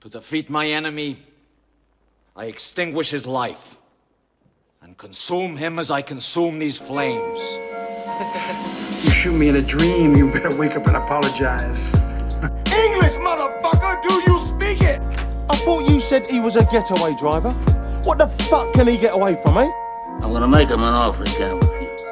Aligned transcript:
To 0.00 0.08
defeat 0.08 0.48
my 0.48 0.66
enemy, 0.66 1.18
I 2.34 2.46
extinguish 2.46 3.10
his 3.10 3.26
life 3.26 3.76
and 4.80 4.96
consume 4.96 5.58
him 5.58 5.78
as 5.78 5.90
I 5.90 6.00
consume 6.00 6.58
these 6.58 6.78
flames. 6.78 7.40
You 9.02 9.10
shoot 9.10 9.32
me 9.32 9.48
in 9.48 9.56
a 9.56 9.62
dream, 9.62 10.14
you 10.14 10.30
better 10.30 10.54
wake 10.58 10.76
up 10.76 10.86
and 10.86 10.96
apologize. 10.96 11.90
English, 12.70 13.16
motherfucker, 13.16 14.02
do 14.06 14.14
you 14.30 14.44
speak 14.44 14.82
it? 14.82 15.00
I 15.48 15.56
thought 15.56 15.88
you 15.88 16.00
said 16.00 16.26
he 16.26 16.38
was 16.38 16.56
a 16.56 16.64
getaway 16.70 17.14
driver. 17.16 17.52
What 18.04 18.18
the 18.18 18.28
fuck 18.28 18.74
can 18.74 18.88
he 18.88 18.98
get 18.98 19.14
away 19.14 19.40
from, 19.42 19.56
eh? 19.56 19.70
I'm 20.22 20.32
gonna 20.32 20.46
make 20.46 20.68
him 20.68 20.82
an 20.82 20.92
offer 20.92 21.24
he 21.24 21.34
can't 21.34 21.64
refuse. 21.64 22.04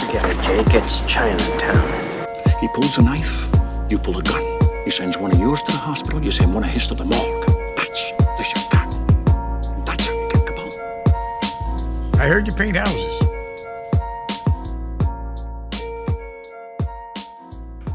Forget 0.00 0.24
it, 0.24 0.66
Jake. 0.66 0.82
It's 0.82 1.06
Chinatown. 1.06 2.28
He 2.60 2.66
pulls 2.74 2.98
a 2.98 3.02
knife, 3.02 3.48
you 3.88 4.00
pull 4.00 4.18
a 4.18 4.22
gun. 4.22 4.55
He 4.86 4.92
sends 4.92 5.18
one 5.18 5.32
of 5.32 5.40
yours 5.40 5.58
to 5.64 5.72
the 5.72 5.78
hospital, 5.78 6.22
you 6.24 6.30
send 6.30 6.54
one 6.54 6.62
of 6.62 6.70
his 6.70 6.86
to 6.86 6.94
the 6.94 7.04
morgue. 7.04 7.48
That's 7.74 7.90
the 7.90 8.44
showtime. 8.54 9.84
That's 9.84 10.06
how 10.06 10.12
you 10.12 10.28
get 10.28 10.46
Capone. 10.46 12.20
I 12.20 12.28
heard 12.28 12.46
you 12.46 12.54
paint 12.54 12.76
houses. 12.76 13.20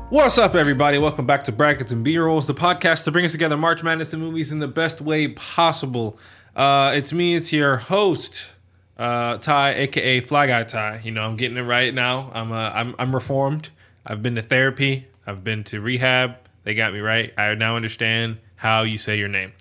What's 0.09 0.37
up, 0.37 0.53
everybody? 0.53 0.97
Welcome 0.97 1.25
back 1.25 1.45
to 1.45 1.53
Brackets 1.53 1.93
and 1.93 2.03
B-Rolls, 2.03 2.47
the 2.47 2.53
podcast 2.53 3.05
to 3.05 3.11
bring 3.13 3.23
us 3.23 3.31
together 3.31 3.55
March 3.55 3.83
Madness 3.83 4.11
and 4.11 4.21
movies 4.21 4.51
in 4.51 4.59
the 4.59 4.67
best 4.67 4.99
way 4.99 5.29
possible. 5.29 6.19
Uh, 6.57 6.91
it's 6.93 7.13
me, 7.13 7.37
it's 7.37 7.53
your 7.53 7.77
host, 7.77 8.51
uh, 8.97 9.37
Ty, 9.37 9.75
aka 9.75 10.19
Fly 10.19 10.47
Guy 10.47 10.63
Ty. 10.63 10.99
You 11.05 11.11
know, 11.11 11.21
I'm 11.21 11.37
getting 11.37 11.55
it 11.55 11.61
right 11.61 11.93
now. 11.93 12.29
I'm, 12.33 12.51
uh, 12.51 12.69
I'm, 12.71 12.95
I'm 12.99 13.15
reformed. 13.15 13.69
I've 14.05 14.21
been 14.21 14.35
to 14.35 14.41
therapy. 14.41 15.07
I've 15.25 15.45
been 15.45 15.63
to 15.65 15.79
rehab. 15.79 16.40
They 16.63 16.73
got 16.73 16.93
me 16.93 16.99
right. 16.99 17.33
I 17.37 17.53
now 17.55 17.75
understand 17.75 18.37
how 18.55 18.83
you 18.83 18.97
say 18.97 19.17
your 19.17 19.27
name. 19.27 19.53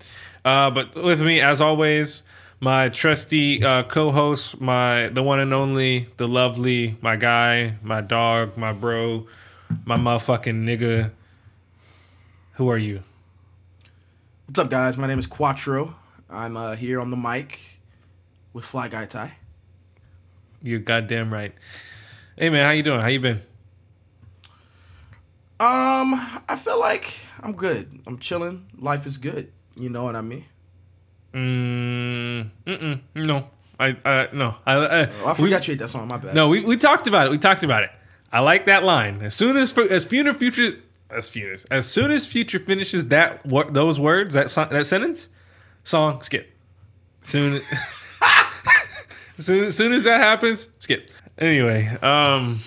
Uh, 0.44 0.70
but 0.70 0.94
with 0.94 1.22
me, 1.22 1.40
as 1.40 1.60
always, 1.60 2.22
my 2.60 2.88
trusty 2.88 3.64
uh, 3.64 3.82
co-host, 3.84 4.60
my 4.60 5.08
the 5.08 5.22
one 5.22 5.40
and 5.40 5.52
only, 5.54 6.08
the 6.18 6.28
lovely, 6.28 6.96
my 7.00 7.16
guy, 7.16 7.76
my 7.82 8.00
dog, 8.00 8.56
my 8.56 8.72
bro, 8.72 9.26
my 9.84 9.96
motherfucking 9.96 10.64
nigga. 10.64 11.12
Who 12.54 12.68
are 12.68 12.78
you? 12.78 13.00
What's 14.46 14.58
up, 14.58 14.68
guys? 14.68 14.98
My 14.98 15.06
name 15.06 15.18
is 15.18 15.26
Quattro. 15.26 15.94
I'm 16.28 16.56
uh, 16.56 16.76
here 16.76 17.00
on 17.00 17.10
the 17.10 17.16
mic 17.16 17.80
with 18.52 18.64
Fly 18.64 18.88
Guy 18.88 19.06
Ty. 19.06 19.32
You're 20.62 20.80
goddamn 20.80 21.32
right. 21.32 21.54
Hey 22.36 22.50
man, 22.50 22.64
how 22.64 22.72
you 22.72 22.82
doing? 22.82 23.00
How 23.00 23.08
you 23.08 23.20
been? 23.20 23.40
Um, 25.60 26.14
I 26.48 26.56
feel 26.56 26.80
like 26.80 27.20
I'm 27.42 27.52
good. 27.52 28.00
I'm 28.06 28.18
chilling. 28.18 28.66
Life 28.78 29.06
is 29.06 29.18
good. 29.18 29.52
You 29.76 29.90
know 29.90 30.04
what 30.04 30.16
I 30.16 30.22
mean? 30.22 30.44
Mm, 31.34 32.50
mm-mm, 32.66 33.00
no, 33.14 33.46
I, 33.78 33.96
I 34.04 34.28
no, 34.32 34.56
I, 34.66 34.74
I, 34.74 35.06
Oh, 35.22 35.26
I 35.26 35.34
forgot 35.34 35.68
you 35.68 35.72
ate 35.74 35.78
that 35.78 35.88
song. 35.88 36.08
My 36.08 36.16
bad. 36.16 36.34
no. 36.34 36.48
We, 36.48 36.64
we 36.64 36.76
talked 36.76 37.06
about 37.06 37.26
it. 37.26 37.30
We 37.30 37.38
talked 37.38 37.62
about 37.62 37.82
it. 37.84 37.90
I 38.32 38.40
like 38.40 38.66
that 38.66 38.82
line. 38.84 39.22
As 39.22 39.34
soon 39.34 39.56
as 39.56 39.76
as 39.76 40.04
future 40.06 40.34
future 40.34 40.78
as 41.10 41.28
future 41.28 41.56
as 41.70 41.86
soon 41.86 42.10
as 42.10 42.26
future 42.26 42.58
finishes 42.58 43.08
that 43.08 43.44
what 43.46 43.74
those 43.74 44.00
words 44.00 44.34
that 44.34 44.48
that 44.70 44.86
sentence, 44.86 45.28
song 45.84 46.22
skip. 46.22 46.50
Soon, 47.22 47.60
soon 49.36 49.70
soon 49.72 49.92
as 49.92 50.04
that 50.04 50.20
happens, 50.20 50.70
skip. 50.78 51.10
Anyway, 51.38 51.86
um. 52.02 52.58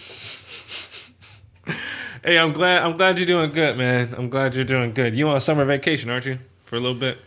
Hey, 2.24 2.38
I'm 2.38 2.54
glad. 2.54 2.84
I'm 2.84 2.96
glad 2.96 3.20
you're 3.20 3.26
doing 3.26 3.50
good, 3.50 3.78
man. 3.78 4.14
I'm 4.18 4.30
glad 4.30 4.56
you're 4.56 4.64
doing 4.64 4.94
good. 4.94 5.14
You 5.14 5.28
on 5.28 5.42
summer 5.42 5.66
vacation, 5.66 6.10
aren't 6.10 6.26
you? 6.26 6.40
For 6.64 6.78
a 6.78 6.80
little 6.80 6.96
bit. 6.98 7.18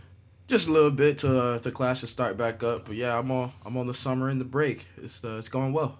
Just 0.48 0.68
a 0.68 0.72
little 0.72 0.90
bit 0.90 1.18
to 1.18 1.38
uh, 1.38 1.58
the 1.58 1.70
classes 1.70 2.08
start 2.08 2.38
back 2.38 2.62
up, 2.62 2.86
but 2.86 2.94
yeah, 2.94 3.18
I'm 3.18 3.30
on. 3.30 3.52
I'm 3.66 3.76
on 3.76 3.86
the 3.88 3.94
summer 3.94 4.28
and 4.30 4.40
the 4.40 4.44
break. 4.44 4.86
It's 5.02 5.22
uh, 5.22 5.36
it's 5.36 5.48
going 5.48 5.72
well. 5.74 5.98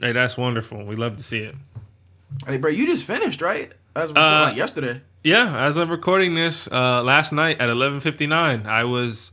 Hey, 0.00 0.12
that's 0.12 0.38
wonderful. 0.38 0.84
We 0.84 0.96
love 0.96 1.16
to 1.16 1.22
see 1.22 1.40
it. 1.40 1.56
Hey, 2.46 2.56
bro, 2.56 2.70
you 2.70 2.86
just 2.86 3.04
finished, 3.04 3.42
right? 3.42 3.72
As 3.94 4.10
Uh, 4.10 4.14
like 4.14 4.56
yesterday. 4.56 5.02
Yeah, 5.24 5.66
as 5.66 5.76
of 5.76 5.90
recording 5.90 6.34
this, 6.34 6.68
uh, 6.72 7.02
last 7.02 7.32
night 7.32 7.60
at 7.60 7.68
11:59, 7.68 8.64
I 8.66 8.84
was 8.84 9.32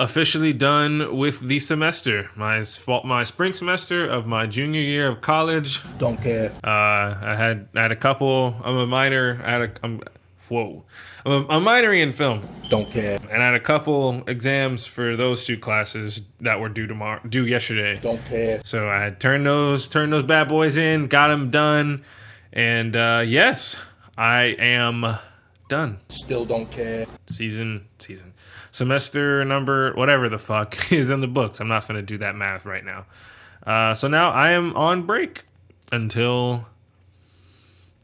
officially 0.00 0.54
done 0.54 1.16
with 1.16 1.40
the 1.40 1.60
semester. 1.60 2.30
My 2.34 2.64
my 3.04 3.22
spring 3.22 3.52
semester 3.52 4.08
of 4.08 4.26
my 4.26 4.46
junior 4.46 4.80
year 4.80 5.08
of 5.08 5.20
college. 5.20 5.82
Don't 5.98 6.20
care. 6.20 6.52
Uh, 6.64 7.14
I 7.22 7.34
had 7.36 7.68
I 7.76 7.82
had 7.82 7.92
a 7.92 7.96
couple. 7.96 8.56
I'm 8.64 8.76
a 8.76 8.86
minor. 8.86 9.40
I 9.44 9.50
had 9.50 9.60
a 9.60 9.70
I'm, 9.82 10.00
whoa. 10.48 10.84
I'm, 11.26 11.32
a, 11.32 11.48
I'm 11.48 11.64
minoring 11.64 12.02
in 12.02 12.12
film, 12.14 12.48
Don't 12.70 12.90
care. 12.90 13.18
and 13.30 13.42
I 13.42 13.44
had 13.44 13.54
a 13.54 13.60
couple 13.60 14.24
exams 14.26 14.86
for 14.86 15.16
those 15.16 15.44
two 15.44 15.58
classes 15.58 16.22
that 16.40 16.58
were 16.58 16.70
due 16.70 16.86
tomorrow, 16.86 17.20
due 17.28 17.44
yesterday. 17.44 18.00
Don't 18.00 18.24
care. 18.24 18.62
So 18.64 18.88
I 18.88 19.00
had 19.00 19.20
turned 19.20 19.44
those 19.44 19.86
turned 19.86 20.14
those 20.14 20.24
bad 20.24 20.48
boys 20.48 20.78
in, 20.78 21.08
got 21.08 21.28
them 21.28 21.50
done, 21.50 22.04
and 22.54 22.96
uh, 22.96 23.22
yes, 23.26 23.76
I 24.16 24.56
am 24.58 25.04
done. 25.68 25.98
Still 26.08 26.46
don't 26.46 26.70
care. 26.70 27.06
Season 27.26 27.86
season 27.98 28.32
semester 28.70 29.44
number 29.44 29.92
whatever 29.94 30.28
the 30.28 30.38
fuck 30.38 30.92
is 30.92 31.10
in 31.10 31.20
the 31.20 31.28
books. 31.28 31.60
I'm 31.60 31.68
not 31.68 31.86
gonna 31.86 32.02
do 32.02 32.18
that 32.18 32.34
math 32.34 32.66
right 32.66 32.84
now. 32.84 33.06
Uh, 33.66 33.94
so 33.94 34.08
now 34.08 34.30
I 34.30 34.50
am 34.50 34.74
on 34.76 35.02
break 35.02 35.44
until 35.92 36.66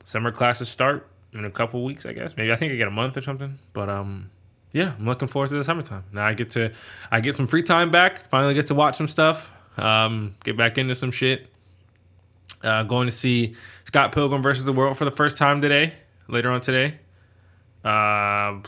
summer 0.04 0.30
classes 0.30 0.68
start 0.68 1.08
in 1.32 1.44
a 1.44 1.50
couple 1.50 1.84
weeks. 1.84 2.06
I 2.06 2.12
guess 2.12 2.36
maybe 2.36 2.52
I 2.52 2.56
think 2.56 2.72
I 2.72 2.76
get 2.76 2.88
a 2.88 2.92
month 2.92 3.16
or 3.16 3.20
something. 3.20 3.58
But 3.72 3.88
um, 3.88 4.30
yeah, 4.72 4.92
I'm 4.98 5.06
looking 5.06 5.28
forward 5.28 5.50
to 5.50 5.56
the 5.56 5.64
summertime. 5.64 6.04
Now 6.12 6.26
I 6.26 6.34
get 6.34 6.50
to 6.50 6.72
I 7.10 7.20
get 7.20 7.34
some 7.34 7.46
free 7.46 7.62
time 7.62 7.90
back. 7.90 8.28
Finally 8.28 8.54
get 8.54 8.66
to 8.68 8.74
watch 8.74 8.96
some 8.96 9.08
stuff. 9.08 9.50
Um, 9.78 10.34
get 10.44 10.56
back 10.56 10.78
into 10.78 10.94
some 10.94 11.10
shit. 11.10 11.48
Uh, 12.62 12.82
going 12.82 13.06
to 13.06 13.12
see 13.12 13.54
Scott 13.84 14.12
Pilgrim 14.12 14.42
versus 14.42 14.64
the 14.64 14.72
World 14.72 14.96
for 14.96 15.04
the 15.04 15.10
first 15.10 15.36
time 15.36 15.60
today. 15.60 15.92
Later 16.28 16.50
on 16.50 16.60
today. 16.60 16.98
Uh, 17.84 18.60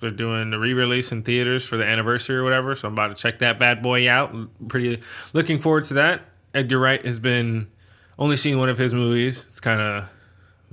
they're 0.00 0.10
doing 0.10 0.50
the 0.50 0.58
re-release 0.58 1.12
in 1.12 1.22
theaters 1.22 1.64
for 1.64 1.76
the 1.76 1.84
anniversary 1.84 2.36
or 2.36 2.44
whatever. 2.44 2.74
So 2.74 2.88
I'm 2.88 2.94
about 2.94 3.08
to 3.08 3.14
check 3.14 3.38
that 3.40 3.58
bad 3.58 3.82
boy 3.82 4.08
out. 4.08 4.34
Pretty 4.68 5.00
looking 5.32 5.58
forward 5.58 5.84
to 5.84 5.94
that. 5.94 6.22
Edgar 6.54 6.78
Wright 6.78 7.04
has 7.04 7.18
been 7.18 7.68
only 8.18 8.36
seen 8.36 8.58
one 8.58 8.68
of 8.68 8.78
his 8.78 8.92
movies. 8.94 9.46
It's 9.50 9.60
kind 9.60 9.80
of 9.80 10.10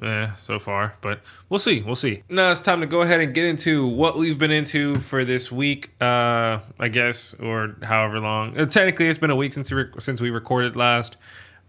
eh, 0.02 0.34
so 0.38 0.59
far, 0.59 0.96
but 1.02 1.22
we'll 1.50 1.59
see. 1.59 1.81
We'll 1.81 1.96
see. 1.96 2.24
Now 2.30 2.52
it's 2.52 2.62
time 2.62 2.81
to 2.81 2.88
go 2.88 3.02
ahead 3.02 3.19
and 3.19 3.34
get 3.34 3.46
into 3.46 3.88
what 3.88 4.18
we've 4.18 4.40
been 4.40 4.52
into 4.52 5.00
for 5.00 5.25
this 5.25 5.52
week. 5.52 5.91
Uh, 6.02 6.59
I 6.80 6.88
guess, 6.90 7.34
or 7.35 7.75
however 7.84 8.19
long. 8.19 8.58
Uh, 8.58 8.66
technically, 8.66 9.08
it's 9.08 9.19
been 9.19 9.31
a 9.31 9.35
week 9.35 9.53
since 9.53 9.72
we 9.72 9.84
rec- 9.84 10.02
since 10.02 10.22
we 10.22 10.30
recorded 10.30 10.75
last. 10.75 11.18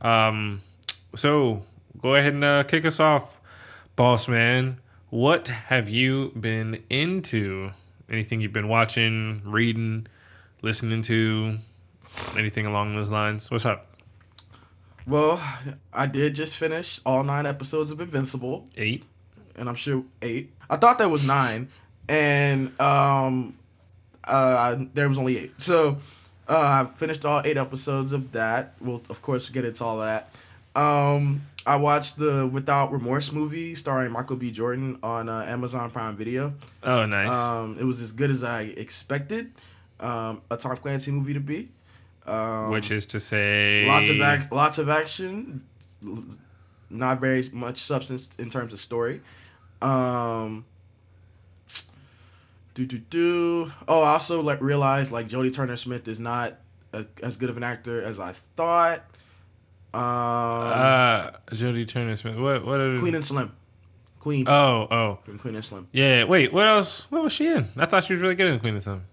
Um, 0.01 0.61
so 1.15 1.63
go 2.01 2.15
ahead 2.15 2.35
and 2.35 2.45
uh, 2.45 2.63
kick 2.65 2.85
us 2.85 3.01
off, 3.01 3.41
boss 3.97 4.29
man. 4.29 4.79
What 5.17 5.49
have 5.49 5.89
you 5.89 6.31
been 6.39 6.85
into? 6.91 7.71
Anything 8.11 8.43
you've 8.43 8.53
been 8.53 8.69
watching, 8.69 9.41
reading, 9.47 10.09
listening 10.61 11.01
to? 11.05 11.57
Anything 12.37 12.67
along 12.67 12.95
those 12.97 13.09
lines? 13.09 13.51
What's 13.51 13.65
up? 13.65 13.97
Well, 15.07 15.43
I 15.91 16.05
did 16.05 16.35
just 16.35 16.55
finish 16.55 17.01
all 17.07 17.25
nine 17.25 17.47
episodes 17.47 17.91
of 17.91 17.99
Invincible. 18.03 18.67
Eight. 18.77 19.05
and 19.55 19.71
I'm 19.71 19.75
sure 19.75 20.05
eight. 20.21 20.53
I 20.69 20.77
thought 20.77 20.99
that 20.99 21.11
was 21.11 21.27
nine, 21.27 21.69
and 22.11 22.79
um, 22.79 23.57
uh, 24.25 24.77
there 24.93 25.09
was 25.09 25.17
only 25.17 25.39
eight. 25.39 25.63
So 25.63 25.97
uh, 26.47 26.87
I 26.93 26.95
finished 26.95 27.25
all 27.25 27.41
eight 27.43 27.57
episodes 27.57 28.13
of 28.13 28.33
that. 28.33 28.75
We'll 28.83 29.01
of 29.09 29.23
course 29.23 29.49
get 29.49 29.65
into 29.65 29.83
all 29.83 29.97
that. 29.97 30.31
Um, 30.75 31.41
I 31.67 31.77
watched 31.77 32.19
the 32.19 32.47
Without 32.47 32.93
Remorse 32.93 33.33
movie 33.33 33.75
starring 33.75 34.13
Michael 34.13 34.37
B. 34.37 34.51
Jordan 34.53 34.99
on 35.03 35.29
uh, 35.29 35.45
Amazon 35.47 35.91
Prime 35.91 36.17
Video. 36.17 36.55
Oh, 36.85 37.07
nice. 37.07 37.29
Um, 37.29 37.77
it 37.81 37.85
was 37.85 38.01
as 38.01 38.13
good 38.13 38.31
as 38.31 38.45
I 38.45 38.63
expected 38.63 39.53
um, 39.99 40.43
a 40.51 40.57
Tom 40.57 40.77
Clancy 40.77 41.11
movie 41.11 41.35
to 41.35 41.41
be. 41.41 41.71
Um, 42.25 42.71
Which 42.71 42.91
is 42.91 43.07
to 43.07 43.21
say, 43.21 43.87
lots 43.87 44.09
of 44.09 44.21
ac- 44.21 44.49
lots 44.51 44.79
of 44.79 44.89
action, 44.89 45.65
not 46.91 47.21
very 47.21 47.49
much 47.53 47.83
substance 47.83 48.29
in 48.39 48.51
terms 48.51 48.73
of 48.73 48.81
story. 48.81 49.21
Um, 49.81 50.65
do 52.75 52.85
do 52.85 52.99
do. 52.99 53.71
Oh, 53.87 54.03
I 54.03 54.11
also 54.11 54.41
like 54.41 54.61
realized 54.61 55.13
like 55.13 55.29
Jodie 55.29 55.53
Turner 55.53 55.77
Smith 55.77 56.09
is 56.09 56.19
not 56.19 56.55
a, 56.93 57.07
as 57.23 57.37
good 57.37 57.49
of 57.49 57.57
an 57.57 57.63
actor 57.63 58.03
as 58.03 58.19
I 58.19 58.33
thought. 58.57 59.05
Um, 59.97 60.73
uh, 60.73 61.31
Jodie 61.53 61.87
Turner 61.89 62.17
Smith. 62.17 62.37
What? 62.37 62.65
What? 62.67 62.81
Are, 62.81 62.99
Queen 62.99 63.15
and 63.15 63.25
Slim, 63.25 63.53
Queen 64.19 64.47
Oh, 64.49 64.87
oh, 64.91 65.19
from 65.25 65.39
Queen 65.39 65.55
and 65.55 65.65
Slim. 65.65 65.89
yeah. 65.93 66.25
Wait, 66.25 66.53
what 66.53 66.67
else? 66.67 67.11
What 67.11 67.23
was 67.23 67.33
she 67.33 67.47
in? 67.49 67.69
I 67.77 67.87
thought 67.87 68.05
she 68.05 68.13
was 68.13 68.23
really 68.23 68.35
good 68.35 68.47
in 68.53 68.59
Queen 68.61 68.75
and 68.75 68.83
Slim. 68.83 69.05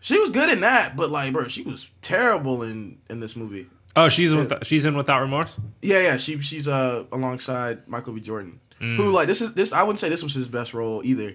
She 0.00 0.18
was 0.18 0.30
good 0.30 0.48
in 0.48 0.60
that, 0.60 0.96
but 0.96 1.10
like, 1.10 1.32
bro, 1.32 1.48
she 1.48 1.62
was 1.62 1.88
terrible 2.02 2.62
in 2.62 2.98
in 3.10 3.20
this 3.20 3.36
movie. 3.36 3.66
Oh, 3.96 4.08
she's 4.08 4.32
in 4.32 4.38
with, 4.38 4.64
she's 4.66 4.84
in 4.86 4.94
Without 4.96 5.20
Remorse. 5.20 5.58
Yeah, 5.82 6.00
yeah, 6.00 6.16
she 6.16 6.40
she's 6.40 6.68
uh 6.68 7.04
alongside 7.12 7.86
Michael 7.88 8.12
B. 8.12 8.20
Jordan, 8.20 8.60
Mm. 8.80 8.96
who 8.96 9.10
like 9.10 9.26
this 9.26 9.40
is 9.42 9.52
this 9.54 9.72
I 9.74 9.82
wouldn't 9.82 9.98
say 9.98 10.08
this 10.08 10.22
was 10.22 10.32
his 10.32 10.48
best 10.48 10.72
role 10.72 11.02
either. 11.04 11.34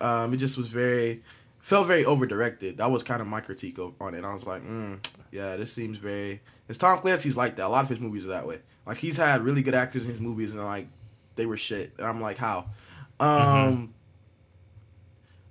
Um, 0.00 0.34
it 0.34 0.38
just 0.38 0.56
was 0.58 0.68
very 0.68 1.22
felt 1.64 1.86
very 1.86 2.04
over 2.04 2.26
directed. 2.26 2.76
That 2.76 2.90
was 2.90 3.02
kind 3.02 3.22
of 3.22 3.26
my 3.26 3.40
critique 3.40 3.78
of, 3.78 3.94
on 3.98 4.14
it. 4.14 4.22
I 4.22 4.34
was 4.34 4.46
like, 4.46 4.62
mm, 4.62 5.02
yeah, 5.32 5.56
this 5.56 5.72
seems 5.72 5.96
very. 5.96 6.42
It's 6.68 6.78
Tom 6.78 6.98
Clancy's 7.00 7.36
like 7.36 7.56
that. 7.56 7.66
A 7.66 7.68
lot 7.68 7.82
of 7.82 7.88
his 7.88 7.98
movies 7.98 8.26
are 8.26 8.28
that 8.28 8.46
way. 8.46 8.60
Like 8.86 8.98
he's 8.98 9.16
had 9.16 9.40
really 9.40 9.62
good 9.62 9.74
actors 9.74 10.04
in 10.04 10.10
his 10.10 10.20
movies, 10.20 10.50
and 10.50 10.62
like 10.62 10.88
they 11.36 11.46
were 11.46 11.56
shit. 11.56 11.94
And 11.98 12.06
I'm 12.06 12.20
like, 12.20 12.36
how? 12.36 12.66
Um, 13.18 13.94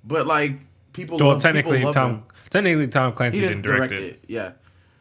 but 0.04 0.28
like 0.28 0.54
people. 0.94 1.18
Well, 1.18 1.30
love, 1.30 1.42
technically, 1.42 1.80
people 1.80 1.94
Tom 1.94 2.12
him. 2.12 2.24
technically 2.52 2.88
Tom 2.88 3.14
Clancy 3.14 3.40
He 3.40 3.42
didn't, 3.42 3.64
didn't 3.64 3.76
direct, 3.76 3.90
direct 3.90 4.04
it. 4.04 4.14
it. 4.14 4.26
Yeah, 4.28 4.52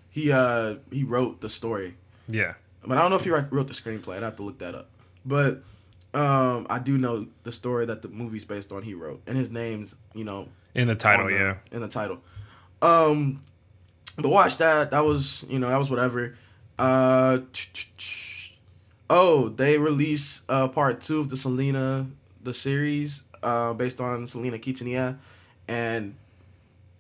he 0.09 0.33
uh 0.33 0.77
he 0.91 1.05
wrote 1.05 1.43
the 1.43 1.51
story. 1.51 1.95
Yeah. 2.27 2.55
But 2.85 2.97
I 2.97 3.03
don't 3.03 3.11
know 3.11 3.17
if 3.17 3.25
he 3.25 3.31
wrote 3.31 3.53
wrote 3.53 3.69
the 3.69 3.75
screenplay. 3.75 4.17
I'd 4.17 4.23
have 4.23 4.37
to 4.37 4.43
look 4.43 4.59
that 4.61 4.75
up. 4.75 4.89
But 5.27 5.63
um, 6.15 6.67
I 6.71 6.79
do 6.79 6.97
know 6.97 7.27
the 7.43 7.53
story 7.53 7.85
that 7.85 8.01
the 8.03 8.09
movie's 8.09 8.45
based 8.45 8.73
on. 8.73 8.83
He 8.83 8.95
wrote, 8.95 9.23
and 9.27 9.37
his 9.37 9.51
name's 9.51 9.95
you 10.15 10.25
know 10.25 10.49
In 10.75 10.89
the 10.89 10.95
title, 10.95 11.27
the- 11.27 11.33
yeah. 11.35 11.55
in 11.71 11.81
the 11.81 11.89
title. 11.89 12.19
Um, 12.81 13.43
to 14.21 14.29
watch 14.29 14.57
that, 14.59 14.91
that 14.91 15.05
was 15.05 15.45
you 15.49 15.59
know 15.59 15.69
that 15.69 15.77
was 15.79 15.91
whatever. 15.91 16.37
Uh, 16.79 17.39
oh, 19.11 19.49
they 19.51 19.79
released 19.79 20.43
uh 20.49 20.69
part 20.69 21.01
two 21.01 21.21
of 21.21 21.29
the 21.31 21.37
Selena 21.37 22.07
the 22.43 22.55
series 22.55 23.23
uh 23.43 23.73
based 23.73 24.01
on 24.01 24.27
Selena 24.27 24.59
Quintanilla, 24.59 25.19
and 25.69 26.15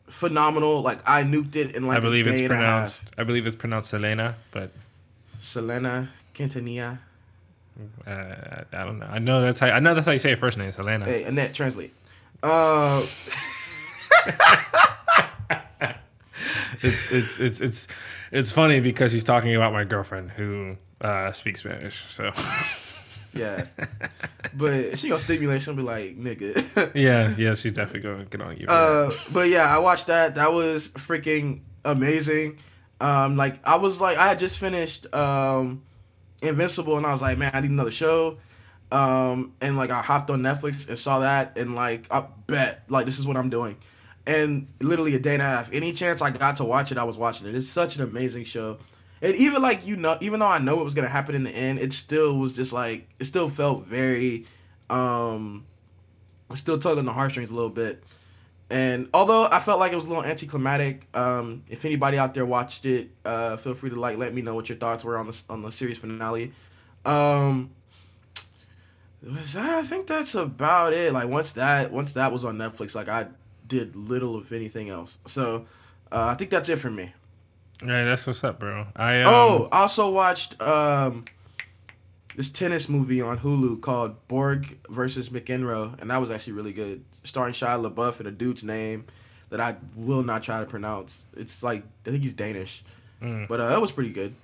phenomenal. 0.08 0.82
Like 0.82 0.98
I 1.08 1.22
nuked 1.22 1.56
it 1.56 1.74
in 1.74 1.86
like 1.86 1.96
I 1.98 2.00
believe 2.00 2.26
it's 2.26 2.40
and 2.40 2.52
a 2.52 2.54
half. 2.54 2.62
pronounced. 2.64 3.10
I 3.18 3.24
believe 3.24 3.46
it's 3.46 3.56
pronounced 3.56 3.90
Selena, 3.90 4.36
but 4.50 4.70
Selena 5.40 6.10
Quintanilla. 6.34 6.98
uh, 8.06 8.10
I 8.72 8.84
don't 8.84 8.98
know. 8.98 9.06
I 9.10 9.18
know 9.18 9.40
that's 9.40 9.60
how 9.60 9.68
I 9.68 9.80
know 9.80 9.94
that's 9.94 10.06
how 10.06 10.12
you 10.12 10.18
say 10.18 10.30
her 10.30 10.36
first 10.36 10.58
name, 10.58 10.70
Selena. 10.70 11.04
Hey, 11.04 11.24
Annette, 11.24 11.54
translate. 11.54 11.92
Uh, 12.42 13.04
It's 16.82 17.12
it's 17.12 17.38
it's 17.38 17.60
it's 17.60 17.88
it's 18.32 18.50
funny 18.50 18.80
because 18.80 19.12
he's 19.12 19.24
talking 19.24 19.54
about 19.54 19.72
my 19.72 19.84
girlfriend 19.84 20.32
who 20.32 20.76
uh, 21.00 21.30
speaks 21.30 21.60
Spanish. 21.60 22.04
So 22.08 22.32
yeah, 23.34 23.66
but 24.54 24.98
she 24.98 25.08
gonna 25.08 25.20
stimulate. 25.20 25.62
She'll 25.62 25.76
be 25.76 25.82
like, 25.82 26.18
nigga. 26.18 26.92
yeah, 26.94 27.34
yeah, 27.38 27.54
she's 27.54 27.72
definitely 27.72 28.00
going 28.00 28.18
to 28.18 28.24
get 28.24 28.40
on 28.40 28.56
you. 28.56 28.66
Uh, 28.66 29.10
but 29.32 29.48
yeah, 29.48 29.64
I 29.64 29.78
watched 29.78 30.08
that. 30.08 30.34
That 30.34 30.52
was 30.52 30.88
freaking 30.88 31.60
amazing. 31.84 32.58
Um, 33.00 33.36
like 33.36 33.64
I 33.66 33.76
was 33.76 34.00
like, 34.00 34.18
I 34.18 34.28
had 34.28 34.38
just 34.38 34.58
finished 34.58 35.12
um, 35.14 35.82
Invincible, 36.42 36.96
and 36.96 37.06
I 37.06 37.12
was 37.12 37.22
like, 37.22 37.38
man, 37.38 37.52
I 37.54 37.60
need 37.60 37.70
another 37.70 37.92
show. 37.92 38.38
Um, 38.90 39.54
and 39.60 39.76
like 39.76 39.90
I 39.90 40.02
hopped 40.02 40.30
on 40.30 40.40
Netflix 40.40 40.88
and 40.88 40.98
saw 40.98 41.20
that, 41.20 41.56
and 41.56 41.76
like 41.76 42.06
I 42.10 42.26
bet 42.48 42.82
like 42.88 43.06
this 43.06 43.18
is 43.20 43.26
what 43.26 43.36
I'm 43.36 43.50
doing. 43.50 43.76
And 44.26 44.68
literally 44.80 45.14
a 45.14 45.18
day 45.18 45.34
and 45.34 45.42
a 45.42 45.46
half. 45.46 45.72
Any 45.72 45.92
chance 45.92 46.22
I 46.22 46.30
got 46.30 46.56
to 46.56 46.64
watch 46.64 46.92
it, 46.92 46.98
I 46.98 47.04
was 47.04 47.16
watching 47.16 47.46
it. 47.48 47.54
It's 47.54 47.68
such 47.68 47.96
an 47.96 48.02
amazing 48.02 48.44
show. 48.44 48.78
And 49.20 49.36
even 49.36 49.62
like 49.62 49.86
you 49.86 49.96
know, 49.96 50.18
even 50.20 50.40
though 50.40 50.48
I 50.48 50.58
know 50.58 50.80
it 50.80 50.84
was 50.84 50.94
gonna 50.94 51.08
happen 51.08 51.34
in 51.34 51.44
the 51.44 51.50
end, 51.50 51.78
it 51.78 51.92
still 51.92 52.36
was 52.38 52.54
just 52.54 52.72
like 52.72 53.08
it 53.20 53.24
still 53.26 53.48
felt 53.48 53.86
very, 53.86 54.46
um, 54.90 55.64
still 56.54 56.78
tugging 56.78 57.04
the 57.04 57.12
heartstrings 57.12 57.50
a 57.50 57.54
little 57.54 57.70
bit. 57.70 58.02
And 58.68 59.08
although 59.14 59.46
I 59.46 59.60
felt 59.60 59.78
like 59.78 59.92
it 59.92 59.96
was 59.96 60.06
a 60.06 60.08
little 60.08 60.24
anticlimactic, 60.24 61.06
um, 61.14 61.62
if 61.68 61.84
anybody 61.84 62.18
out 62.18 62.34
there 62.34 62.46
watched 62.46 62.86
it, 62.86 63.10
uh, 63.24 63.56
feel 63.58 63.74
free 63.74 63.90
to 63.90 63.96
like 63.96 64.18
let 64.18 64.34
me 64.34 64.42
know 64.42 64.54
what 64.54 64.68
your 64.68 64.78
thoughts 64.78 65.04
were 65.04 65.16
on 65.16 65.26
the 65.26 65.40
on 65.48 65.62
the 65.62 65.70
series 65.70 65.98
finale. 65.98 66.52
Um, 67.04 67.70
was 69.22 69.52
that, 69.52 69.78
I 69.78 69.82
think 69.82 70.08
that's 70.08 70.34
about 70.34 70.94
it. 70.94 71.12
Like 71.12 71.28
once 71.28 71.52
that 71.52 71.92
once 71.92 72.14
that 72.14 72.32
was 72.32 72.44
on 72.44 72.56
Netflix, 72.56 72.94
like 72.96 73.08
I 73.08 73.28
did 73.72 73.96
little 73.96 74.38
if 74.38 74.52
anything 74.52 74.90
else. 74.90 75.18
So 75.26 75.66
uh, 76.12 76.26
I 76.26 76.34
think 76.34 76.50
that's 76.50 76.68
it 76.68 76.76
for 76.78 76.90
me. 76.90 77.12
Yeah, 77.84 78.04
that's 78.04 78.26
what's 78.26 78.44
up, 78.44 78.60
bro. 78.60 78.86
I 78.94 79.18
um, 79.22 79.26
oh, 79.26 79.68
also 79.72 80.10
watched 80.10 80.60
um, 80.60 81.24
this 82.36 82.48
tennis 82.50 82.88
movie 82.88 83.20
on 83.20 83.38
Hulu 83.40 83.80
called 83.80 84.14
Borg 84.28 84.78
versus 84.88 85.30
McEnroe, 85.30 86.00
and 86.00 86.10
that 86.10 86.20
was 86.20 86.30
actually 86.30 86.52
really 86.52 86.72
good. 86.72 87.02
Starring 87.24 87.54
Shia 87.54 87.80
LaBeouf 87.90 88.18
and 88.18 88.28
a 88.28 88.30
dude's 88.30 88.62
name 88.62 89.06
that 89.50 89.60
I 89.60 89.76
will 89.96 90.22
not 90.22 90.42
try 90.42 90.60
to 90.60 90.66
pronounce. 90.66 91.22
It's 91.36 91.62
like 91.62 91.82
I 92.06 92.10
think 92.10 92.22
he's 92.22 92.34
Danish, 92.34 92.84
Mm. 93.20 93.46
but 93.46 93.60
uh, 93.60 93.68
that 93.68 93.80
was 93.80 93.92
pretty 93.92 94.10
good. 94.10 94.34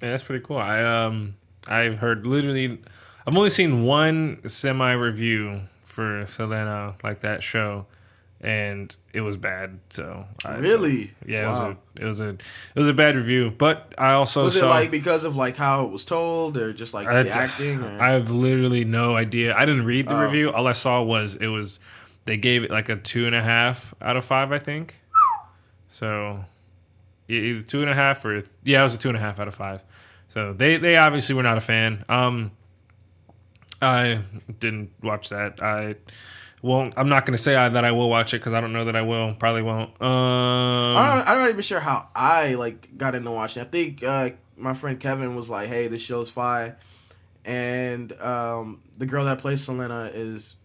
Yeah, 0.00 0.10
that's 0.12 0.24
pretty 0.24 0.42
cool. 0.44 0.56
I 0.58 0.82
um 0.82 1.36
I've 1.68 1.98
heard 1.98 2.26
literally 2.26 2.78
I've 3.26 3.36
only 3.36 3.50
seen 3.50 3.84
one 3.84 4.40
semi 4.48 4.92
review 4.92 5.62
for 5.84 6.24
Selena 6.26 6.94
like 7.04 7.20
that 7.20 7.42
show 7.42 7.84
and 8.42 8.94
it 9.12 9.20
was 9.20 9.36
bad. 9.36 9.80
So 9.90 10.24
I, 10.44 10.56
Really? 10.56 11.12
yeah, 11.26 11.50
Wow. 11.50 11.50
it 11.50 11.50
was 11.50 11.60
a 11.60 12.02
it 12.02 12.04
was 12.06 12.20
a 12.20 12.28
it 12.28 12.40
was 12.76 12.88
a 12.88 12.94
bad 12.94 13.14
review. 13.16 13.50
But 13.56 13.94
I 13.98 14.12
also 14.12 14.44
Was 14.44 14.56
it 14.56 14.64
like 14.64 14.90
because 14.90 15.24
of 15.24 15.36
like 15.36 15.56
how 15.56 15.84
it 15.84 15.90
was 15.90 16.04
told, 16.04 16.56
or 16.56 16.72
just 16.72 16.94
like 16.94 17.06
I, 17.08 17.22
the 17.22 17.30
acting? 17.30 17.82
Or? 17.82 18.00
I 18.00 18.10
have 18.10 18.30
literally 18.30 18.84
no 18.84 19.14
idea. 19.16 19.54
I 19.56 19.64
didn't 19.66 19.84
read 19.84 20.08
the 20.08 20.16
Oh. 20.18 20.22
review. 20.24 20.52
All 20.52 20.66
I 20.66 20.72
saw 20.72 21.02
was 21.02 21.36
it 21.36 21.48
was 21.48 21.80
they 22.24 22.36
gave 22.36 22.62
it 22.64 22.70
like 22.70 22.88
a 22.88 22.96
two 22.96 23.26
and 23.26 23.34
a 23.34 23.42
half 23.42 23.94
out 24.00 24.16
of 24.16 24.24
five, 24.24 24.52
I 24.52 24.58
think. 24.58 24.96
So 25.88 26.44
either 27.28 27.62
two 27.62 27.80
and 27.82 27.90
a 27.90 27.94
half 27.94 28.24
or 28.24 28.42
yeah, 28.64 28.80
it 28.80 28.84
was 28.84 28.94
a 28.94 28.98
two 28.98 29.08
and 29.08 29.16
a 29.16 29.20
half 29.20 29.38
out 29.38 29.48
of 29.48 29.54
five. 29.54 29.82
So 30.28 30.52
they 30.52 30.76
they 30.76 30.96
obviously 30.96 31.34
were 31.34 31.42
not 31.42 31.58
a 31.58 31.60
fan. 31.60 32.04
Um, 32.08 32.52
I 33.82 34.20
didn't 34.60 34.90
watch 35.02 35.30
that. 35.30 35.62
I 35.62 35.96
won't. 36.62 36.94
I'm 36.96 37.08
not 37.08 37.26
gonna 37.26 37.38
say 37.38 37.56
I, 37.56 37.68
that 37.68 37.84
I 37.84 37.92
will 37.92 38.08
watch 38.08 38.34
it 38.34 38.38
because 38.38 38.52
I 38.52 38.60
don't 38.60 38.72
know 38.72 38.84
that 38.84 38.96
I 38.96 39.02
will. 39.02 39.34
Probably 39.34 39.62
won't. 39.62 39.90
Um, 40.00 40.96
I 40.96 41.14
don't, 41.16 41.28
I'm 41.28 41.38
not 41.38 41.50
even 41.50 41.62
sure 41.62 41.80
how 41.80 42.08
I 42.14 42.54
like 42.54 42.96
got 42.96 43.14
into 43.14 43.30
watching. 43.30 43.62
I 43.62 43.66
think 43.66 44.02
uh, 44.02 44.30
my 44.56 44.74
friend 44.74 44.98
Kevin 45.00 45.34
was 45.34 45.48
like, 45.48 45.68
"Hey, 45.68 45.88
this 45.88 46.02
show's 46.02 46.30
fine," 46.30 46.76
and 47.44 48.12
um, 48.20 48.82
the 48.98 49.06
girl 49.06 49.24
that 49.24 49.38
plays 49.38 49.64
Selena 49.64 50.10
is 50.12 50.56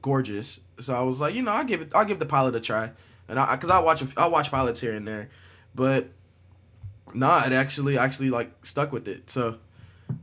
gorgeous. 0.00 0.60
So 0.80 0.94
I 0.94 1.02
was 1.02 1.20
like, 1.20 1.34
you 1.34 1.42
know, 1.42 1.52
I'll 1.52 1.64
give 1.64 1.80
it. 1.80 1.92
I'll 1.94 2.04
give 2.04 2.18
the 2.18 2.26
pilot 2.26 2.54
a 2.54 2.60
try, 2.60 2.92
and 3.28 3.38
I 3.38 3.56
because 3.56 3.70
I 3.70 3.80
watch 3.80 4.02
a 4.02 4.08
I 4.16 4.28
watch 4.28 4.50
pilots 4.50 4.80
here 4.80 4.92
and 4.92 5.06
there, 5.06 5.28
but 5.74 6.08
nah, 7.14 7.44
it 7.44 7.52
actually 7.52 7.98
actually 7.98 8.30
like 8.30 8.64
stuck 8.64 8.92
with 8.92 9.08
it. 9.08 9.30
So 9.30 9.58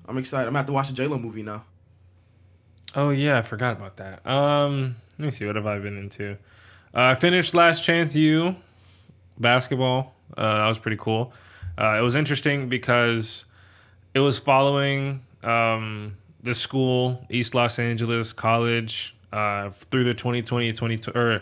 I'm 0.08 0.18
excited. 0.18 0.48
I'm 0.48 0.54
gonna 0.54 0.60
have 0.60 0.68
to 0.68 0.74
watch 0.74 0.88
the 0.88 0.94
J 0.94 1.08
Lo 1.08 1.18
movie 1.18 1.44
now. 1.44 1.66
Oh 2.94 3.10
yeah, 3.10 3.38
I 3.38 3.42
forgot 3.42 3.78
about 3.78 3.98
that. 3.98 4.26
Um, 4.28 4.96
let 5.18 5.26
me 5.26 5.32
see. 5.32 5.46
What 5.46 5.56
have 5.56 5.66
I 5.66 5.80
been 5.80 5.98
into? 5.98 6.34
Uh, 6.94 7.04
I 7.04 7.16
finished 7.16 7.54
Last 7.54 7.84
Chance 7.84 8.16
U 8.16 8.56
basketball. 9.40 10.14
Uh, 10.36 10.58
that 10.58 10.68
was 10.68 10.80
pretty 10.80 10.98
cool. 10.98 11.34
Uh, 11.78 11.98
it 11.98 12.02
was 12.02 12.16
interesting 12.16 12.68
because 12.68 13.46
it 14.14 14.20
was 14.20 14.40
following 14.40 15.22
um, 15.44 16.18
the 16.44 16.54
school, 16.54 17.26
East 17.30 17.56
Los 17.56 17.80
Angeles 17.80 18.34
College, 18.34 19.16
uh, 19.32 19.70
through 19.70 20.04
the 20.04 20.14
2020 20.14 20.74
20 20.74 20.96
or 21.16 21.40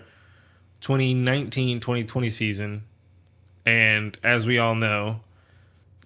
2019 0.82 1.80
2020 1.80 2.30
season. 2.30 2.84
And 3.66 4.18
as 4.24 4.46
we 4.46 4.60
all 4.60 4.76
know, 4.76 5.22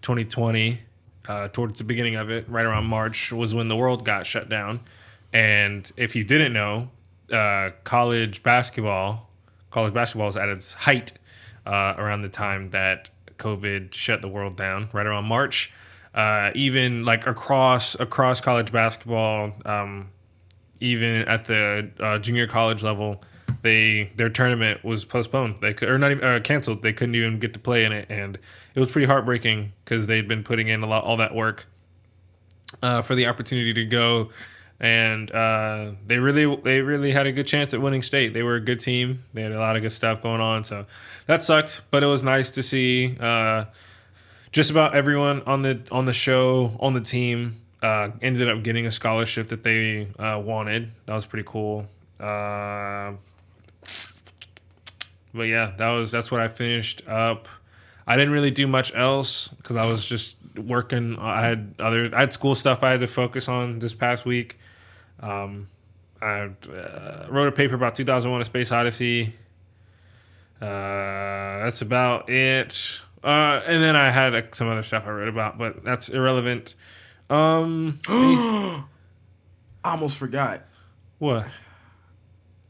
2020, 0.01 0.79
uh, 1.27 1.47
towards 1.49 1.77
the 1.77 1.83
beginning 1.83 2.15
of 2.15 2.29
it, 2.29 2.47
right 2.49 2.65
around 2.65 2.85
March, 2.85 3.31
was 3.31 3.53
when 3.53 3.67
the 3.67 3.75
world 3.75 4.05
got 4.05 4.25
shut 4.25 4.49
down. 4.49 4.81
And 5.33 5.91
if 5.97 6.15
you 6.15 6.23
didn't 6.23 6.53
know, 6.53 6.89
uh, 7.31 7.71
college 7.83 8.43
basketball, 8.43 9.29
college 9.71 9.93
basketball 9.93 10.27
is 10.27 10.37
at 10.37 10.47
its 10.47 10.73
height 10.73 11.13
uh, 11.65 11.95
around 11.97 12.21
the 12.21 12.29
time 12.29 12.69
that 12.69 13.09
COVID 13.37 13.93
shut 13.93 14.21
the 14.21 14.27
world 14.27 14.55
down, 14.55 14.89
right 14.93 15.05
around 15.05 15.25
March. 15.25 15.71
Uh, 16.13 16.51
even 16.53 17.03
like 17.03 17.25
across 17.25 17.99
across 17.99 18.39
college 18.39 18.71
basketball, 18.71 19.51
um, 19.65 20.09
even 20.79 21.27
at 21.27 21.45
the 21.45 21.89
uh, 21.99 22.19
junior 22.19 22.45
college 22.45 22.83
level, 22.83 23.23
they 23.63 24.11
their 24.15 24.29
tournament 24.29 24.83
was 24.83 25.05
postponed. 25.05 25.57
They 25.57 25.73
could 25.73 25.89
or 25.89 25.97
not 25.97 26.11
even 26.11 26.23
uh, 26.23 26.39
canceled. 26.43 26.83
They 26.83 26.93
couldn't 26.93 27.15
even 27.15 27.39
get 27.39 27.53
to 27.53 27.59
play 27.59 27.83
in 27.83 27.91
it, 27.91 28.05
and 28.09 28.37
it 28.75 28.79
was 28.79 28.91
pretty 28.91 29.07
heartbreaking 29.07 29.73
because 29.83 30.05
they'd 30.05 30.27
been 30.27 30.43
putting 30.43 30.67
in 30.67 30.83
a 30.83 30.87
lot 30.87 31.03
all 31.03 31.17
that 31.17 31.33
work 31.33 31.65
uh, 32.83 33.01
for 33.01 33.15
the 33.15 33.25
opportunity 33.25 33.73
to 33.73 33.85
go, 33.85 34.29
and 34.79 35.31
uh, 35.31 35.91
they 36.05 36.19
really 36.19 36.55
they 36.57 36.81
really 36.81 37.11
had 37.11 37.25
a 37.25 37.31
good 37.31 37.47
chance 37.47 37.73
at 37.73 37.81
winning 37.81 38.01
state. 38.01 38.33
They 38.33 38.43
were 38.43 38.55
a 38.55 38.61
good 38.61 38.79
team. 38.79 39.23
They 39.33 39.41
had 39.41 39.51
a 39.51 39.59
lot 39.59 39.75
of 39.75 39.81
good 39.81 39.91
stuff 39.91 40.21
going 40.21 40.41
on, 40.41 40.63
so 40.63 40.85
that 41.25 41.43
sucked. 41.43 41.81
But 41.91 42.03
it 42.03 42.07
was 42.07 42.23
nice 42.23 42.49
to 42.51 42.63
see 42.63 43.17
uh, 43.19 43.65
just 44.51 44.71
about 44.71 44.95
everyone 44.95 45.41
on 45.43 45.61
the 45.61 45.81
on 45.91 46.05
the 46.05 46.13
show 46.13 46.77
on 46.79 46.93
the 46.93 47.01
team 47.01 47.61
uh, 47.81 48.09
ended 48.21 48.49
up 48.49 48.63
getting 48.63 48.85
a 48.85 48.91
scholarship 48.91 49.49
that 49.49 49.63
they 49.63 50.07
uh, 50.17 50.41
wanted. 50.43 50.91
That 51.05 51.13
was 51.13 51.25
pretty 51.25 51.47
cool. 51.47 51.85
Uh, 52.19 53.13
but 55.33 55.43
yeah, 55.43 55.73
that 55.77 55.89
was 55.89 56.11
that's 56.11 56.31
what 56.31 56.41
I 56.41 56.47
finished 56.47 57.01
up. 57.07 57.47
I 58.05 58.15
didn't 58.15 58.33
really 58.33 58.51
do 58.51 58.67
much 58.67 58.93
else 58.95 59.49
because 59.49 59.75
I 59.75 59.85
was 59.85 60.07
just 60.07 60.37
working. 60.55 61.17
I 61.19 61.41
had 61.41 61.75
other 61.79 62.09
I 62.13 62.21
had 62.21 62.33
school 62.33 62.55
stuff 62.55 62.83
I 62.83 62.91
had 62.91 62.99
to 62.99 63.07
focus 63.07 63.47
on 63.47 63.79
this 63.79 63.93
past 63.93 64.25
week. 64.25 64.57
Um, 65.19 65.69
I 66.21 66.49
uh, 66.69 67.27
wrote 67.29 67.47
a 67.47 67.51
paper 67.51 67.75
about 67.75 67.95
2001: 67.95 68.41
A 68.41 68.45
Space 68.45 68.71
Odyssey. 68.71 69.33
Uh, 70.61 70.65
that's 71.63 71.81
about 71.81 72.29
it. 72.29 72.99
Uh, 73.23 73.61
and 73.65 73.81
then 73.81 73.95
I 73.95 74.09
had 74.11 74.35
uh, 74.35 74.41
some 74.51 74.67
other 74.69 74.83
stuff 74.83 75.03
I 75.05 75.11
wrote 75.11 75.27
about, 75.29 75.57
but 75.57 75.83
that's 75.83 76.09
irrelevant. 76.09 76.75
Um, 77.29 77.99
I 78.07 78.83
almost 79.85 80.17
forgot. 80.17 80.63
what? 81.19 81.47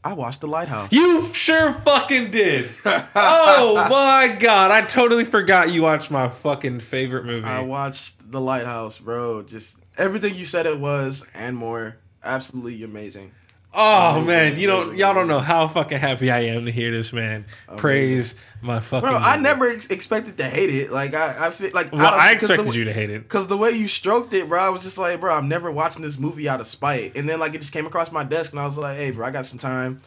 I 0.02 0.12
watched 0.12 0.42
The 0.42 0.48
Lighthouse. 0.48 0.92
You 0.92 1.22
sure 1.32 1.72
fucking 1.72 2.30
did. 2.30 2.70
oh 2.84 3.86
my 3.90 4.36
god, 4.38 4.70
I 4.70 4.82
totally 4.82 5.24
forgot 5.24 5.72
you 5.72 5.82
watched 5.82 6.10
my 6.10 6.28
fucking 6.28 6.80
favorite 6.80 7.24
movie. 7.24 7.46
I 7.46 7.62
watched 7.62 8.30
The 8.30 8.40
Lighthouse, 8.40 8.98
bro. 8.98 9.42
Just 9.44 9.78
everything 9.96 10.34
you 10.34 10.44
said 10.44 10.66
it 10.66 10.78
was 10.78 11.24
and 11.34 11.56
more. 11.56 11.96
Absolutely 12.24 12.82
amazing. 12.82 13.32
oh 13.76 14.20
man, 14.20 14.56
you 14.56 14.68
don't 14.68 14.96
y'all 14.96 15.12
don't 15.14 15.26
know 15.26 15.40
how 15.40 15.66
fucking 15.66 15.98
happy 15.98 16.30
I 16.30 16.40
am 16.40 16.64
to 16.66 16.70
hear 16.70 16.92
this 16.92 17.12
man 17.12 17.44
praise 17.76 18.36
my 18.62 18.78
fucking. 18.80 19.08
Bro, 19.08 19.18
I 19.18 19.36
never 19.36 19.68
ex- 19.68 19.86
expected 19.86 20.36
to 20.36 20.44
hate 20.44 20.70
it. 20.70 20.92
Like 20.92 21.14
I, 21.14 21.48
I 21.48 21.50
feel 21.50 21.70
like 21.74 21.92
Well, 21.92 22.14
I 22.14 22.34
because 22.34 22.50
expected 22.50 22.72
the, 22.72 22.78
you 22.78 22.84
to 22.84 22.92
hate 22.92 23.10
it. 23.10 23.28
Cause 23.28 23.48
the 23.48 23.56
way 23.56 23.72
you 23.72 23.88
stroked 23.88 24.32
it, 24.32 24.48
bro, 24.48 24.60
I 24.60 24.68
was 24.70 24.84
just 24.84 24.96
like, 24.96 25.20
bro, 25.20 25.34
I'm 25.34 25.48
never 25.48 25.72
watching 25.72 26.02
this 26.02 26.18
movie 26.18 26.48
out 26.48 26.60
of 26.60 26.68
spite. 26.68 27.16
And 27.16 27.28
then 27.28 27.40
like 27.40 27.54
it 27.54 27.58
just 27.58 27.72
came 27.72 27.84
across 27.84 28.12
my 28.12 28.22
desk, 28.24 28.52
and 28.52 28.60
I 28.60 28.64
was 28.64 28.78
like, 28.78 28.96
hey, 28.96 29.10
bro, 29.10 29.26
I 29.26 29.30
got 29.32 29.44
some 29.46 29.58
time. 29.58 30.00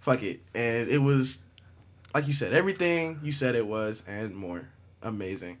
Fuck 0.00 0.22
it. 0.22 0.40
And 0.54 0.88
it 0.88 0.98
was, 0.98 1.40
like 2.14 2.26
you 2.26 2.32
said, 2.32 2.54
everything 2.54 3.20
you 3.22 3.32
said 3.32 3.54
it 3.54 3.66
was 3.66 4.02
and 4.08 4.34
more. 4.34 4.70
Amazing. 5.02 5.58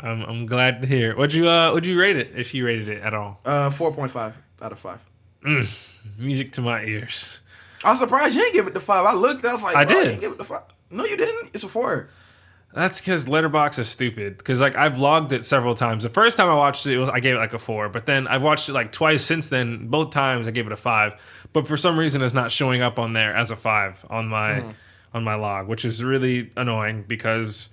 I'm 0.00 0.22
I'm 0.22 0.46
glad 0.46 0.82
to 0.82 0.88
hear. 0.88 1.16
Would 1.16 1.34
you 1.34 1.48
uh 1.48 1.72
would 1.72 1.86
you 1.86 1.98
rate 1.98 2.16
it 2.16 2.32
if 2.36 2.52
you 2.52 2.66
rated 2.66 2.88
it 2.88 3.02
at 3.02 3.14
all? 3.14 3.40
Uh, 3.44 3.70
four 3.70 3.92
point 3.92 4.10
five 4.10 4.34
out 4.62 4.72
of 4.72 4.78
five. 4.78 5.00
Mm, 5.44 6.18
music 6.18 6.52
to 6.52 6.60
my 6.60 6.84
ears. 6.84 7.40
I 7.84 7.90
was 7.90 7.98
surprised 7.98 8.34
you 8.34 8.42
didn't 8.42 8.54
give 8.54 8.66
it 8.66 8.74
the 8.74 8.80
five. 8.80 9.06
I 9.06 9.14
looked, 9.14 9.44
I 9.44 9.52
was 9.52 9.62
like, 9.62 9.76
I 9.76 9.84
did. 9.84 10.04
didn't 10.04 10.20
give 10.20 10.32
it 10.32 10.38
the 10.38 10.44
five. 10.44 10.62
No, 10.90 11.04
you 11.04 11.16
didn't. 11.16 11.50
It's 11.54 11.64
a 11.64 11.68
four. 11.68 12.08
That's 12.74 13.00
because 13.00 13.26
Letterboxd 13.26 13.78
is 13.78 13.88
stupid. 13.88 14.38
Because 14.38 14.60
like 14.60 14.76
I've 14.76 14.98
logged 14.98 15.32
it 15.32 15.44
several 15.44 15.74
times. 15.74 16.02
The 16.02 16.10
first 16.10 16.36
time 16.36 16.48
I 16.48 16.54
watched 16.54 16.86
it, 16.86 16.94
it 16.94 16.98
was, 16.98 17.08
I 17.08 17.20
gave 17.20 17.34
it 17.34 17.38
like 17.38 17.54
a 17.54 17.58
four. 17.58 17.88
But 17.88 18.06
then 18.06 18.26
I've 18.26 18.42
watched 18.42 18.68
it 18.68 18.72
like 18.72 18.92
twice 18.92 19.24
since 19.24 19.48
then. 19.48 19.88
Both 19.88 20.10
times 20.10 20.46
I 20.46 20.50
gave 20.50 20.66
it 20.66 20.72
a 20.72 20.76
five. 20.76 21.14
But 21.52 21.66
for 21.66 21.76
some 21.76 21.98
reason, 21.98 22.20
it's 22.22 22.34
not 22.34 22.52
showing 22.52 22.82
up 22.82 22.98
on 22.98 23.14
there 23.14 23.34
as 23.34 23.50
a 23.50 23.56
five 23.56 24.04
on 24.10 24.28
my 24.28 24.60
hmm. 24.60 24.70
on 25.14 25.24
my 25.24 25.34
log, 25.34 25.66
which 25.66 25.84
is 25.84 26.04
really 26.04 26.50
annoying. 26.56 27.04
Because 27.08 27.70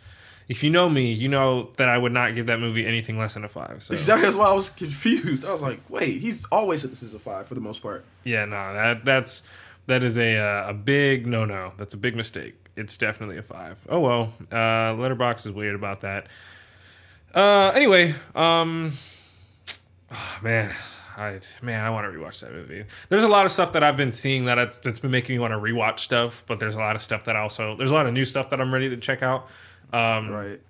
if 0.47 0.63
you 0.63 0.69
know 0.69 0.89
me, 0.89 1.11
you 1.11 1.27
know 1.27 1.71
that 1.77 1.89
I 1.89 1.97
would 1.97 2.11
not 2.11 2.35
give 2.35 2.47
that 2.47 2.59
movie 2.59 2.85
anything 2.85 3.17
less 3.17 3.33
than 3.33 3.43
a 3.43 3.49
five. 3.49 3.81
So 3.81 3.93
Exactly. 3.93 4.25
That's 4.25 4.35
why 4.35 4.47
I 4.47 4.53
was 4.53 4.69
confused. 4.69 5.43
I 5.43 5.51
was 5.51 5.61
like, 5.61 5.79
wait, 5.89 6.21
he's 6.21 6.45
always 6.51 6.81
said 6.81 6.91
this 6.91 7.03
is 7.03 7.13
a 7.13 7.19
five 7.19 7.47
for 7.47 7.55
the 7.55 7.61
most 7.61 7.81
part. 7.81 8.05
yeah, 8.23 8.45
no, 8.45 8.73
that 8.73 9.05
that's 9.05 9.47
that 9.87 10.03
is 10.03 10.17
a 10.17 10.37
uh, 10.37 10.69
a 10.69 10.73
big 10.73 11.25
no 11.27 11.45
no. 11.45 11.73
That's 11.77 11.93
a 11.93 11.97
big 11.97 12.15
mistake. 12.15 12.55
It's 12.75 12.97
definitely 12.97 13.37
a 13.37 13.43
five. 13.43 13.85
Oh 13.89 13.99
well, 13.99 14.33
uh, 14.51 14.93
Letterboxd 14.93 15.47
is 15.47 15.51
weird 15.51 15.75
about 15.75 16.01
that. 16.01 16.27
Uh, 17.33 17.71
anyway, 17.75 18.13
um, 18.33 18.93
oh, 20.11 20.39
man, 20.41 20.71
I 21.17 21.39
man, 21.61 21.83
I 21.83 21.89
want 21.89 22.11
to 22.11 22.17
rewatch 22.17 22.41
that 22.41 22.53
movie. 22.53 22.85
There's 23.09 23.23
a 23.23 23.27
lot 23.27 23.45
of 23.45 23.51
stuff 23.51 23.71
that 23.73 23.83
I've 23.83 23.97
been 23.97 24.11
seeing 24.11 24.45
that 24.45 24.57
it's, 24.57 24.77
that's 24.79 24.99
been 24.99 25.11
making 25.11 25.35
me 25.35 25.39
want 25.39 25.53
to 25.53 25.57
rewatch 25.57 25.99
stuff, 25.99 26.43
but 26.47 26.59
there's 26.59 26.75
a 26.75 26.79
lot 26.79 26.95
of 26.95 27.01
stuff 27.01 27.25
that 27.25 27.35
also 27.35 27.75
there's 27.75 27.91
a 27.91 27.93
lot 27.93 28.05
of 28.05 28.13
new 28.13 28.25
stuff 28.25 28.49
that 28.49 28.61
I'm 28.61 28.73
ready 28.73 28.89
to 28.89 28.97
check 28.97 29.23
out. 29.23 29.47
Um, 29.93 30.29
Right. 30.29 30.61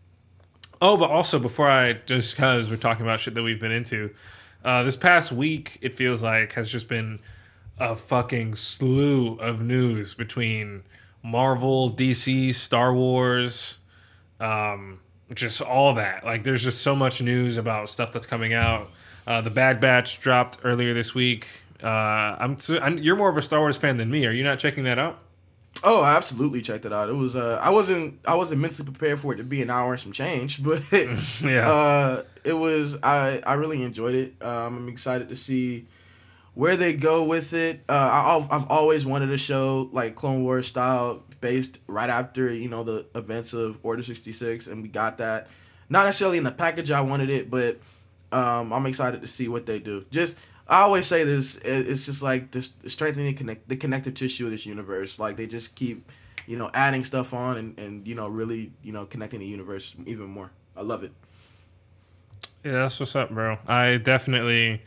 Oh, 0.82 0.98
but 0.98 1.10
also 1.10 1.40
before 1.40 1.70
I 1.70 1.94
just 1.94 2.36
because 2.36 2.70
we're 2.70 2.76
talking 2.76 3.06
about 3.06 3.20
shit 3.20 3.34
that 3.34 3.44
we've 3.44 3.60
been 3.60 3.72
into, 3.72 4.12
uh, 4.64 4.84
this 4.84 4.96
past 4.96 5.32
week 5.32 5.78
it 5.82 5.96
feels 5.96 6.22
like 6.22 6.54
has 6.54 6.70
just 6.70 6.88
been 6.88 7.20
a 7.80 7.96
fucking 7.96 8.56
slew 8.56 9.36
of 9.36 9.62
news 9.62 10.14
between 10.14 10.84
Marvel, 11.24 11.92
DC, 11.92 12.54
Star 12.54 12.94
Wars, 12.94 13.80
um, 14.40 15.00
just 15.34 15.62
all 15.62 15.94
that. 15.96 16.24
Like, 16.24 16.44
there's 16.44 16.64
just 16.64 16.82
so 16.82 16.96
much 16.96 17.22
news 17.22 17.58
about 17.58 17.90
stuff 17.90 18.12
that's 18.12 18.28
coming 18.28 18.54
out. 18.54 18.92
Uh, 19.26 19.42
the 19.42 19.50
Bad 19.50 19.80
Batch 19.80 20.20
dropped 20.20 20.60
earlier 20.64 20.94
this 20.94 21.16
week. 21.16 21.48
Uh, 21.84 21.88
I'm, 22.40 22.58
I'm 22.82 23.00
you're 23.00 23.16
more 23.16 23.30
of 23.30 23.38
a 23.38 23.42
Star 23.42 23.60
Wars 23.60 23.76
fan 23.76 23.98
than 23.98 24.12
me. 24.12 24.26
Are 24.26 24.32
you 24.32 24.44
not 24.44 24.60
checking 24.60 24.84
that 24.84 25.00
out? 25.00 25.20
Oh, 25.88 26.02
I 26.02 26.16
absolutely 26.16 26.62
checked 26.64 26.86
it 26.86 26.92
out. 26.92 27.10
It 27.10 27.14
was 27.14 27.36
uh 27.36 27.60
I 27.62 27.70
wasn't 27.70 28.20
I 28.26 28.36
wasn't 28.36 28.62
mentally 28.62 28.86
prepared 28.86 29.20
for 29.20 29.34
it 29.34 29.38
to 29.38 29.44
be 29.44 29.62
an 29.62 29.70
hour 29.70 29.92
and 29.94 30.02
some 30.02 30.12
change, 30.12 30.64
but 30.68 30.82
Yeah. 30.92 31.70
uh 31.70 32.24
it 32.44 32.54
was 32.54 32.98
I 33.04 33.42
I 33.46 33.54
really 33.54 33.84
enjoyed 33.84 34.16
it. 34.16 34.34
Um 34.42 34.78
I'm 34.78 34.90
excited 34.90 35.30
to 35.30 35.36
see 35.36 35.86
where 36.56 36.76
they 36.76 36.94
go 36.94 37.24
with 37.24 37.54
it. 37.54 37.84
Uh 37.88 37.94
I 37.94 38.36
I've- 38.38 38.48
I've 38.52 38.68
always 38.70 39.06
wanted 39.06 39.30
a 39.30 39.38
show 39.38 39.90
like 39.94 40.16
Clone 40.16 40.44
Wars 40.44 40.68
style 40.68 41.24
based 41.40 41.80
right 41.88 42.10
after, 42.10 42.52
you 42.52 42.68
know, 42.70 42.84
the 42.84 43.06
events 43.14 43.54
of 43.54 43.78
Order 43.84 44.02
66 44.02 44.66
and 44.68 44.82
we 44.82 44.90
got 44.90 45.20
that. 45.20 45.48
Not 45.88 46.06
necessarily 46.06 46.40
in 46.40 46.44
the 46.44 46.52
package 46.52 46.90
I 46.90 47.02
wanted 47.02 47.30
it, 47.30 47.52
but 47.52 47.80
um 48.32 48.74
I'm 48.74 48.88
excited 48.88 49.22
to 49.22 49.28
see 49.28 49.48
what 49.48 49.68
they 49.68 49.78
do. 49.80 50.04
Just 50.10 50.36
I 50.68 50.82
always 50.82 51.06
say 51.06 51.24
this. 51.24 51.56
It's 51.64 52.06
just 52.06 52.22
like 52.22 52.52
this 52.52 52.72
strengthening 52.88 53.28
the 53.28 53.34
connect 53.34 53.70
the 53.70 53.76
connective 53.76 54.16
tissue 54.16 54.46
of 54.46 54.52
this 54.52 54.66
universe. 54.66 55.20
Like 55.20 55.38
they 55.38 55.48
just 55.48 55.76
keep, 55.76 56.12
you 56.48 56.58
know, 56.58 56.72
adding 56.74 57.04
stuff 57.04 57.34
on 57.34 57.58
and 57.58 57.80
and 57.80 58.08
you 58.08 58.16
know 58.16 58.28
really 58.28 58.72
you 58.82 58.92
know 58.92 59.06
connecting 59.06 59.40
the 59.40 59.46
universe 59.46 59.94
even 60.06 60.26
more. 60.26 60.52
I 60.76 60.82
love 60.82 61.04
it. 61.04 61.12
Yeah, 62.64 62.72
that's 62.74 63.00
what's 63.00 63.16
up, 63.16 63.30
bro. 63.30 63.60
I 63.68 63.98
definitely 63.98 64.82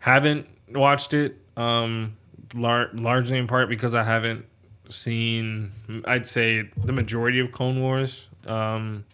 haven't 0.00 0.48
watched 0.70 1.14
it, 1.14 1.38
um, 1.56 2.16
lar- 2.54 2.90
largely 2.92 3.38
in 3.38 3.46
part 3.46 3.68
because 3.68 3.94
I 3.94 4.02
haven't 4.02 4.46
seen, 4.88 5.72
I'd 6.04 6.26
say, 6.26 6.68
the 6.76 6.92
majority 6.92 7.38
of 7.38 7.52
Clone 7.52 7.80
Wars. 7.80 8.28
Um, 8.46 9.04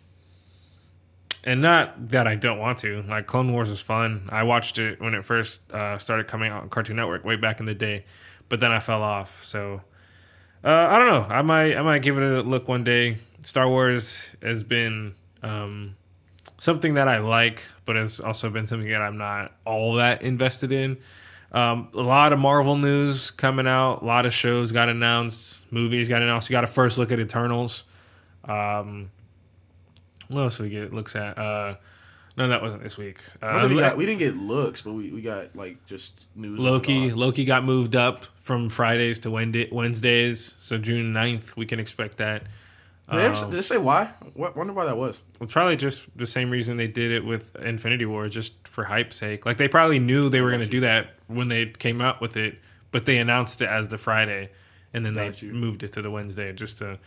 and 1.44 1.62
not 1.62 2.08
that 2.08 2.26
I 2.26 2.34
don't 2.34 2.58
want 2.58 2.78
to. 2.78 3.02
Like, 3.02 3.26
Clone 3.26 3.52
Wars 3.52 3.70
is 3.70 3.80
fun. 3.80 4.28
I 4.30 4.42
watched 4.42 4.78
it 4.78 5.00
when 5.00 5.14
it 5.14 5.24
first 5.24 5.70
uh, 5.72 5.98
started 5.98 6.28
coming 6.28 6.50
out 6.50 6.62
on 6.62 6.68
Cartoon 6.68 6.96
Network 6.96 7.24
way 7.24 7.36
back 7.36 7.60
in 7.60 7.66
the 7.66 7.74
day, 7.74 8.04
but 8.48 8.60
then 8.60 8.72
I 8.72 8.80
fell 8.80 9.02
off. 9.02 9.44
So, 9.44 9.82
uh, 10.64 10.68
I 10.68 10.98
don't 10.98 11.08
know. 11.08 11.34
I 11.34 11.42
might, 11.42 11.76
I 11.76 11.82
might 11.82 12.02
give 12.02 12.18
it 12.18 12.22
a 12.22 12.42
look 12.42 12.68
one 12.68 12.84
day. 12.84 13.16
Star 13.40 13.68
Wars 13.68 14.34
has 14.42 14.62
been. 14.62 15.14
Um, 15.42 15.96
something 16.60 16.94
that 16.94 17.08
I 17.08 17.18
like, 17.18 17.64
but 17.86 17.96
it's 17.96 18.20
also 18.20 18.50
been 18.50 18.66
something 18.66 18.88
that 18.90 19.00
I'm 19.00 19.16
not 19.16 19.52
all 19.64 19.94
that 19.94 20.22
invested 20.22 20.70
in. 20.70 20.98
Um, 21.52 21.88
a 21.94 22.02
lot 22.02 22.32
of 22.32 22.38
Marvel 22.38 22.76
news 22.76 23.32
coming 23.32 23.66
out. 23.66 24.02
A 24.02 24.04
lot 24.04 24.26
of 24.26 24.32
shows 24.32 24.70
got 24.70 24.88
announced. 24.88 25.70
Movies 25.72 26.08
got 26.08 26.22
announced. 26.22 26.48
You 26.48 26.52
got 26.54 26.62
a 26.62 26.68
first 26.68 26.98
look 26.98 27.10
at 27.10 27.18
Eternals. 27.18 27.84
Um, 28.44 29.10
what 30.30 30.42
else 30.42 30.56
did 30.56 30.64
we 30.64 30.68
get 30.70 30.92
looks 30.92 31.14
at? 31.16 31.36
Uh, 31.38 31.74
no, 32.36 32.48
that 32.48 32.62
wasn't 32.62 32.82
this 32.82 32.96
week. 32.96 33.18
Uh, 33.42 33.66
we, 33.68 33.76
got, 33.76 33.96
we 33.96 34.06
didn't 34.06 34.20
get 34.20 34.36
looks, 34.36 34.80
but 34.82 34.92
we, 34.92 35.10
we 35.10 35.20
got 35.20 35.54
like 35.54 35.84
just 35.86 36.12
news. 36.34 36.58
Loki. 36.58 37.10
Loki 37.10 37.44
got 37.44 37.64
moved 37.64 37.94
up 37.96 38.24
from 38.36 38.68
Fridays 38.68 39.18
to 39.20 39.30
Wednesday- 39.30 39.68
Wednesdays. 39.70 40.40
So 40.58 40.78
June 40.78 41.12
9th, 41.12 41.56
we 41.56 41.66
can 41.66 41.78
expect 41.80 42.16
that. 42.18 42.44
Did 43.10 43.18
they, 43.18 43.24
ever, 43.26 43.34
did 43.46 43.50
they 43.54 43.62
say 43.62 43.76
why? 43.76 44.12
What, 44.34 44.56
wonder 44.56 44.72
why 44.72 44.84
that 44.84 44.96
was. 44.96 45.18
It's 45.40 45.50
probably 45.52 45.74
just 45.76 46.06
the 46.16 46.28
same 46.28 46.48
reason 46.48 46.76
they 46.76 46.86
did 46.86 47.10
it 47.10 47.24
with 47.24 47.56
Infinity 47.56 48.06
War, 48.06 48.28
just 48.28 48.52
for 48.68 48.84
hype's 48.84 49.16
sake. 49.16 49.44
Like 49.44 49.56
they 49.56 49.66
probably 49.66 49.98
knew 49.98 50.28
they 50.28 50.40
were 50.40 50.50
going 50.50 50.60
to 50.62 50.66
do 50.68 50.80
that 50.80 51.14
when 51.26 51.48
they 51.48 51.66
came 51.66 52.00
out 52.00 52.20
with 52.20 52.36
it, 52.36 52.60
but 52.92 53.06
they 53.06 53.18
announced 53.18 53.60
it 53.62 53.68
as 53.68 53.88
the 53.88 53.98
Friday, 53.98 54.50
and 54.92 55.06
then 55.06 55.14
Got 55.14 55.34
they 55.36 55.46
you. 55.46 55.52
moved 55.52 55.82
it 55.82 55.92
to 55.92 56.02
the 56.02 56.10
Wednesday 56.10 56.52
just 56.52 56.78
to 56.78 56.98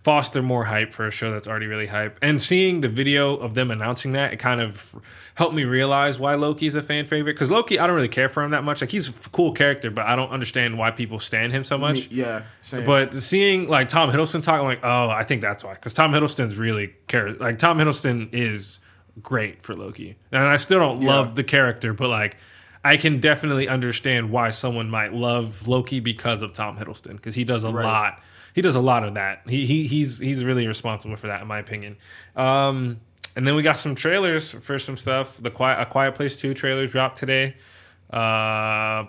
foster 0.00 0.42
more 0.42 0.64
hype 0.64 0.92
for 0.92 1.06
a 1.06 1.10
show 1.10 1.32
that's 1.32 1.48
already 1.48 1.66
really 1.66 1.86
hype. 1.86 2.18
And 2.22 2.40
seeing 2.40 2.82
the 2.82 2.88
video 2.88 3.34
of 3.36 3.54
them 3.54 3.70
announcing 3.70 4.12
that, 4.12 4.32
it 4.32 4.36
kind 4.36 4.60
of 4.60 4.94
helped 5.34 5.54
me 5.54 5.64
realize 5.64 6.18
why 6.18 6.34
Loki's 6.34 6.76
a 6.76 6.82
fan 6.82 7.04
favorite. 7.04 7.32
Because 7.34 7.50
Loki, 7.50 7.78
I 7.78 7.86
don't 7.86 7.96
really 7.96 8.08
care 8.08 8.28
for 8.28 8.42
him 8.42 8.52
that 8.52 8.62
much. 8.62 8.80
Like 8.80 8.90
he's 8.90 9.08
a 9.08 9.30
cool 9.30 9.52
character, 9.52 9.90
but 9.90 10.06
I 10.06 10.14
don't 10.14 10.30
understand 10.30 10.78
why 10.78 10.92
people 10.92 11.18
stand 11.18 11.52
him 11.52 11.64
so 11.64 11.76
much. 11.76 12.08
Yeah, 12.08 12.42
same. 12.62 12.84
But 12.84 13.22
seeing 13.22 13.68
like 13.68 13.88
Tom 13.88 14.10
Hiddleston 14.10 14.42
talking, 14.42 14.64
like, 14.64 14.80
oh, 14.84 15.08
I 15.08 15.24
think 15.24 15.42
that's 15.42 15.64
why. 15.64 15.74
Because 15.74 15.94
Tom 15.94 16.12
Hiddleston's 16.12 16.56
really 16.56 16.94
care. 17.08 17.32
Like 17.32 17.58
Tom 17.58 17.78
Hiddleston 17.78 18.28
is 18.32 18.80
great 19.20 19.62
for 19.62 19.74
Loki, 19.74 20.16
and 20.30 20.44
I 20.44 20.56
still 20.56 20.78
don't 20.78 21.02
love 21.02 21.34
the 21.34 21.44
character, 21.44 21.92
but 21.92 22.08
like, 22.08 22.36
I 22.84 22.96
can 22.96 23.20
definitely 23.20 23.68
understand 23.68 24.30
why 24.30 24.50
someone 24.50 24.90
might 24.90 25.12
love 25.12 25.68
Loki 25.68 26.00
because 26.00 26.42
of 26.42 26.52
Tom 26.52 26.76
Hiddleston, 26.78 27.12
because 27.16 27.34
he 27.36 27.44
does 27.44 27.62
a 27.64 27.70
Right. 27.70 27.84
lot. 27.84 28.20
He 28.54 28.60
does 28.60 28.74
a 28.74 28.80
lot 28.80 29.04
of 29.04 29.14
that. 29.14 29.42
He, 29.48 29.64
he 29.66 29.86
he's 29.86 30.18
he's 30.18 30.44
really 30.44 30.66
responsible 30.66 31.16
for 31.16 31.28
that, 31.28 31.40
in 31.42 31.46
my 31.48 31.58
opinion. 31.58 31.96
Um, 32.36 33.00
and 33.34 33.46
then 33.46 33.54
we 33.54 33.62
got 33.62 33.78
some 33.78 33.94
trailers 33.94 34.50
for 34.52 34.78
some 34.78 34.96
stuff. 34.96 35.38
The 35.40 35.50
quiet 35.50 35.80
a 35.80 35.86
Quiet 35.86 36.14
Place 36.14 36.38
Two 36.40 36.52
trailer 36.54 36.86
dropped 36.86 37.18
today. 37.18 37.54
Uh, 38.10 39.06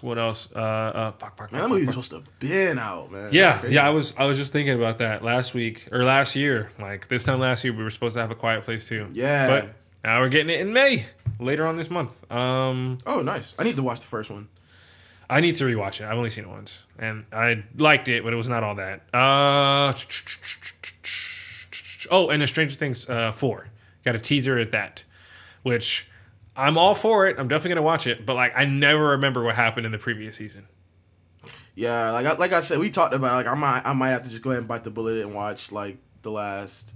what 0.00 0.18
else? 0.18 0.48
Uh, 0.54 0.58
uh 0.58 1.12
fuck, 1.12 1.36
fuck, 1.38 1.52
man, 1.52 1.60
that 1.62 1.68
fuck, 1.68 1.70
movie 1.70 1.86
fuck, 1.86 1.96
was 1.96 2.06
supposed 2.06 2.24
to 2.26 2.46
been 2.46 2.78
out, 2.78 3.10
man. 3.12 3.28
yeah, 3.32 3.64
yeah. 3.66 3.86
I 3.86 3.90
was 3.90 4.16
I 4.16 4.24
was 4.24 4.36
just 4.36 4.52
thinking 4.52 4.74
about 4.74 4.98
that 4.98 5.22
last 5.22 5.54
week 5.54 5.88
or 5.92 6.04
last 6.04 6.34
year. 6.36 6.70
Like 6.80 7.08
this 7.08 7.24
time 7.24 7.40
last 7.40 7.62
year, 7.64 7.72
we 7.72 7.82
were 7.82 7.90
supposed 7.90 8.14
to 8.14 8.20
have 8.20 8.30
a 8.30 8.34
quiet 8.34 8.64
place 8.64 8.86
too. 8.88 9.08
Yeah. 9.12 9.46
but 9.46 9.74
now 10.06 10.20
we're 10.20 10.28
getting 10.28 10.50
it 10.50 10.60
in 10.60 10.72
May 10.72 11.04
later 11.40 11.66
on 11.66 11.76
this 11.76 11.90
month. 11.90 12.30
Um, 12.32 12.98
Oh, 13.04 13.22
nice. 13.22 13.54
I 13.58 13.64
need 13.64 13.74
to 13.76 13.82
watch 13.82 13.98
the 14.00 14.06
first 14.06 14.30
one. 14.30 14.48
I 15.28 15.40
need 15.40 15.56
to 15.56 15.64
rewatch 15.64 16.00
it. 16.00 16.04
I've 16.04 16.16
only 16.16 16.30
seen 16.30 16.44
it 16.44 16.50
once, 16.50 16.84
and 16.96 17.24
I 17.32 17.64
liked 17.76 18.06
it, 18.06 18.22
but 18.22 18.32
it 18.32 18.36
was 18.36 18.48
not 18.48 18.62
all 18.62 18.76
that. 18.76 19.00
Uh, 19.12 19.92
oh, 22.12 22.30
and 22.30 22.40
the 22.40 22.46
Stranger 22.46 22.76
Things 22.76 23.10
uh, 23.10 23.32
four 23.32 23.68
got 24.04 24.14
a 24.14 24.20
teaser 24.20 24.56
at 24.58 24.70
that, 24.70 25.02
which 25.64 26.08
I'm 26.54 26.78
all 26.78 26.94
for 26.94 27.26
it. 27.26 27.40
I'm 27.40 27.48
definitely 27.48 27.70
gonna 27.70 27.82
watch 27.82 28.06
it, 28.06 28.24
but 28.24 28.36
like 28.36 28.56
I 28.56 28.64
never 28.64 29.08
remember 29.08 29.42
what 29.42 29.56
happened 29.56 29.84
in 29.84 29.90
the 29.90 29.98
previous 29.98 30.36
season. 30.36 30.68
Yeah, 31.74 32.12
like 32.12 32.26
I, 32.26 32.32
like 32.34 32.52
I 32.52 32.60
said, 32.60 32.78
we 32.78 32.90
talked 32.90 33.12
about 33.12 33.32
it, 33.32 33.36
like 33.36 33.46
I 33.46 33.54
might 33.58 33.82
I 33.84 33.92
might 33.92 34.10
have 34.10 34.22
to 34.22 34.30
just 34.30 34.42
go 34.42 34.50
ahead 34.50 34.60
and 34.60 34.68
bite 34.68 34.84
the 34.84 34.92
bullet 34.92 35.18
and 35.18 35.34
watch 35.34 35.72
like 35.72 35.98
the 36.22 36.30
last 36.30 36.92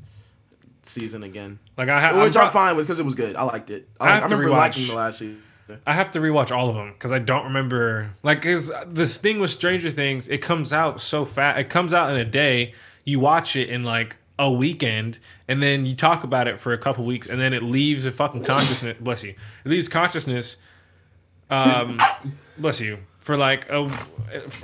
season 0.82 1.22
again. 1.22 1.58
Like 1.76 1.88
I 1.88 2.00
have, 2.00 2.16
Which 2.16 2.36
I'm, 2.36 2.46
I'm, 2.46 2.52
fine 2.52 2.76
with 2.76 2.86
because 2.86 2.98
it 2.98 3.04
was 3.04 3.14
good. 3.14 3.36
I 3.36 3.42
liked 3.42 3.70
it. 3.70 3.88
I, 3.98 4.08
I 4.08 4.14
have 4.14 4.24
I 4.24 4.28
to 4.28 4.36
remember 4.36 4.54
rewatch. 4.54 4.58
liking 4.58 4.86
the 4.88 4.94
last 4.94 5.18
season. 5.18 5.42
I 5.86 5.92
have 5.92 6.10
to 6.12 6.18
rewatch 6.18 6.54
all 6.54 6.68
of 6.68 6.74
them 6.74 6.92
because 6.92 7.12
I 7.12 7.18
don't 7.18 7.44
remember. 7.44 8.10
Like, 8.22 8.42
cause 8.42 8.72
this 8.86 9.16
thing 9.16 9.38
with 9.38 9.50
Stranger 9.50 9.90
Things, 9.90 10.28
it 10.28 10.38
comes 10.38 10.72
out 10.72 11.00
so 11.00 11.24
fast. 11.24 11.58
It 11.58 11.70
comes 11.70 11.94
out 11.94 12.10
in 12.10 12.16
a 12.16 12.24
day. 12.24 12.74
You 13.04 13.20
watch 13.20 13.56
it 13.56 13.68
in 13.68 13.82
like 13.82 14.16
a 14.38 14.50
weekend, 14.50 15.18
and 15.46 15.62
then 15.62 15.86
you 15.86 15.94
talk 15.94 16.24
about 16.24 16.48
it 16.48 16.58
for 16.58 16.72
a 16.72 16.78
couple 16.78 17.04
weeks, 17.04 17.26
and 17.26 17.40
then 17.40 17.52
it 17.52 17.62
leaves 17.62 18.06
a 18.06 18.10
fucking 18.10 18.42
consciousness. 18.42 18.96
bless 19.00 19.22
you. 19.22 19.34
It 19.64 19.68
leaves 19.68 19.88
consciousness. 19.88 20.56
Um, 21.50 22.00
bless 22.58 22.80
you 22.80 22.98
for 23.20 23.36
like 23.36 23.68
a, 23.68 23.90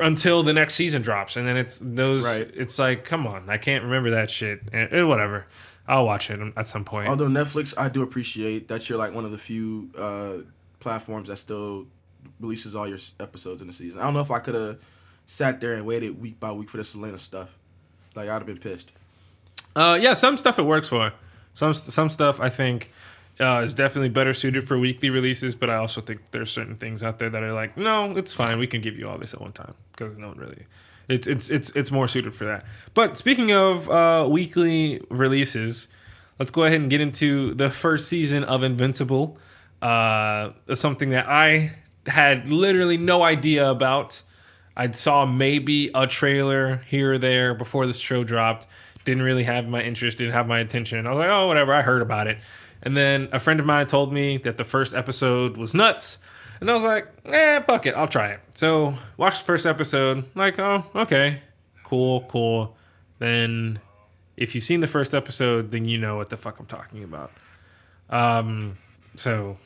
until 0.01 0.43
the 0.43 0.53
next 0.53 0.75
season 0.75 1.03
drops, 1.03 1.37
and 1.37 1.47
then 1.47 1.57
it's 1.57 1.79
those. 1.79 2.25
Right. 2.25 2.51
It's 2.55 2.79
like, 2.79 3.05
come 3.05 3.27
on, 3.27 3.49
I 3.49 3.59
can't 3.59 3.85
remember 3.85 4.11
that 4.11 4.31
shit. 4.31 4.63
And, 4.73 4.93
eh, 4.93 5.03
whatever. 5.03 5.47
I'll 5.89 6.05
watch 6.05 6.31
it 6.31 6.41
at 6.57 6.69
some 6.69 6.85
point. 6.85 7.09
Although 7.09 7.29
Netflix, 7.29 7.75
I 7.77 7.89
do 7.89 8.03
appreciate 8.03 8.69
that 8.69 8.89
you're 8.89 8.99
like 8.99 9.15
one 9.15 9.25
of 9.25 9.31
the 9.31 9.39
few 9.39 9.91
uh, 9.97 10.39
platforms 10.81 11.29
that 11.29 11.37
still 11.37 11.87
releases 12.41 12.75
all 12.75 12.89
your 12.89 12.99
episodes 13.21 13.61
in 13.61 13.69
the 13.69 13.73
season. 13.73 14.01
I 14.01 14.05
don't 14.05 14.15
know 14.15 14.21
if 14.21 14.31
I 14.31 14.41
could 14.41 14.55
have 14.55 14.79
sat 15.27 15.61
there 15.61 15.75
and 15.75 15.87
waited 15.87 16.21
week 16.21 16.41
by 16.41 16.53
week 16.53 16.69
for 16.69 16.77
the 16.77 16.85
Selena 16.85 17.19
stuff. 17.19 17.57
Like 18.15 18.29
I'd 18.29 18.35
have 18.35 18.47
been 18.47 18.59
pissed. 18.59 18.91
Uh, 19.75 19.99
yeah, 20.01 20.15
some 20.15 20.37
stuff 20.37 20.59
it 20.59 20.65
works 20.65 20.89
for. 20.89 21.13
Some 21.55 21.73
some 21.75 22.09
stuff 22.11 22.41
I 22.41 22.49
think 22.49 22.91
uh, 23.41 23.63
is 23.65 23.75
definitely 23.75 24.09
better 24.09 24.33
suited 24.33 24.67
for 24.67 24.79
weekly 24.79 25.11
releases, 25.11 25.55
but 25.55 25.71
I 25.71 25.77
also 25.77 26.01
think 26.01 26.21
there's 26.31 26.51
certain 26.51 26.77
things 26.77 27.03
out 27.03 27.19
there 27.19 27.31
that 27.31 27.43
are 27.43 27.53
like, 27.53 27.77
no, 27.77 28.11
it's 28.13 28.33
fine. 28.33 28.59
We 28.59 28.67
can 28.67 28.81
give 28.81 28.99
you 28.99 29.07
all 29.07 29.19
this 29.19 29.35
at 29.35 29.41
one 29.41 29.53
time 29.53 29.75
because 29.93 30.17
no 30.17 30.29
one 30.29 30.39
really. 30.39 30.67
It's 31.09 31.27
it's 31.27 31.51
it's 31.51 31.71
it's 31.71 31.91
more 31.91 32.09
suited 32.09 32.35
for 32.35 32.45
that. 32.47 32.65
But 32.95 33.17
speaking 33.17 33.53
of 33.53 33.89
uh, 33.89 34.27
weekly 34.29 35.01
releases, 35.09 35.89
let's 36.39 36.51
go 36.51 36.65
ahead 36.65 36.81
and 36.81 36.91
get 36.91 37.01
into 37.01 37.55
the 37.55 37.69
first 37.69 38.09
season 38.09 38.45
of 38.45 38.63
Invincible. 38.63 39.39
Uh, 39.81 40.51
something 40.75 41.11
that 41.11 41.29
I 41.29 41.73
had 42.07 42.49
literally 42.49 42.97
no 42.97 43.23
idea 43.23 43.71
about. 43.71 44.23
I 44.77 44.91
saw 44.91 45.25
maybe 45.25 45.91
a 45.95 46.07
trailer 46.07 46.79
here 46.87 47.15
or 47.15 47.19
there 47.19 47.55
before 47.55 47.87
this 47.87 47.99
show 47.99 48.25
dropped. 48.25 48.67
Didn't 49.05 49.23
really 49.23 49.45
have 49.45 49.69
my 49.69 49.83
interest, 49.83 50.19
didn't 50.19 50.33
have 50.33 50.49
my 50.49 50.59
attention. 50.59 51.07
I 51.07 51.11
was 51.11 51.19
like, 51.19 51.31
oh, 51.31 51.47
whatever. 51.47 51.73
I 51.73 51.83
heard 51.83 52.03
about 52.03 52.27
it. 52.27 52.39
And 52.83 52.97
then 52.97 53.29
a 53.33 53.39
friend 53.39 53.61
of 53.61 53.67
mine 53.67 53.87
told 53.87 54.13
me 54.13 54.37
that 54.39 54.59
the 54.59 54.65
first 54.65 54.95
episode 54.95 55.57
was 55.57 55.75
nuts. 55.75 56.19
And 56.61 56.71
I 56.71 56.75
was 56.75 56.85
like, 56.85 57.09
eh, 57.27 57.61
fuck 57.61 57.87
it. 57.87 57.95
I'll 57.95 58.09
try 58.09 58.31
it. 58.31 58.41
So, 58.55 58.95
watch 59.17 59.41
the 59.41 59.45
first 59.45 59.67
episode. 59.67 60.25
Like, 60.35 60.59
oh, 60.59 60.85
okay. 60.95 61.41
Cool, 61.85 62.23
cool. 62.29 62.77
Then, 63.19 63.81
if 64.37 64.55
you've 64.55 64.65
seen 64.65 64.81
the 64.81 64.87
first 64.87 65.15
episode, 65.15 65.71
then 65.71 65.85
you 65.85 65.99
know 65.99 66.17
what 66.17 66.31
the 66.31 66.37
fuck 66.37 66.59
I'm 66.59 66.67
talking 66.67 67.05
about. 67.05 67.31
Um, 68.11 68.79
so 69.15 69.57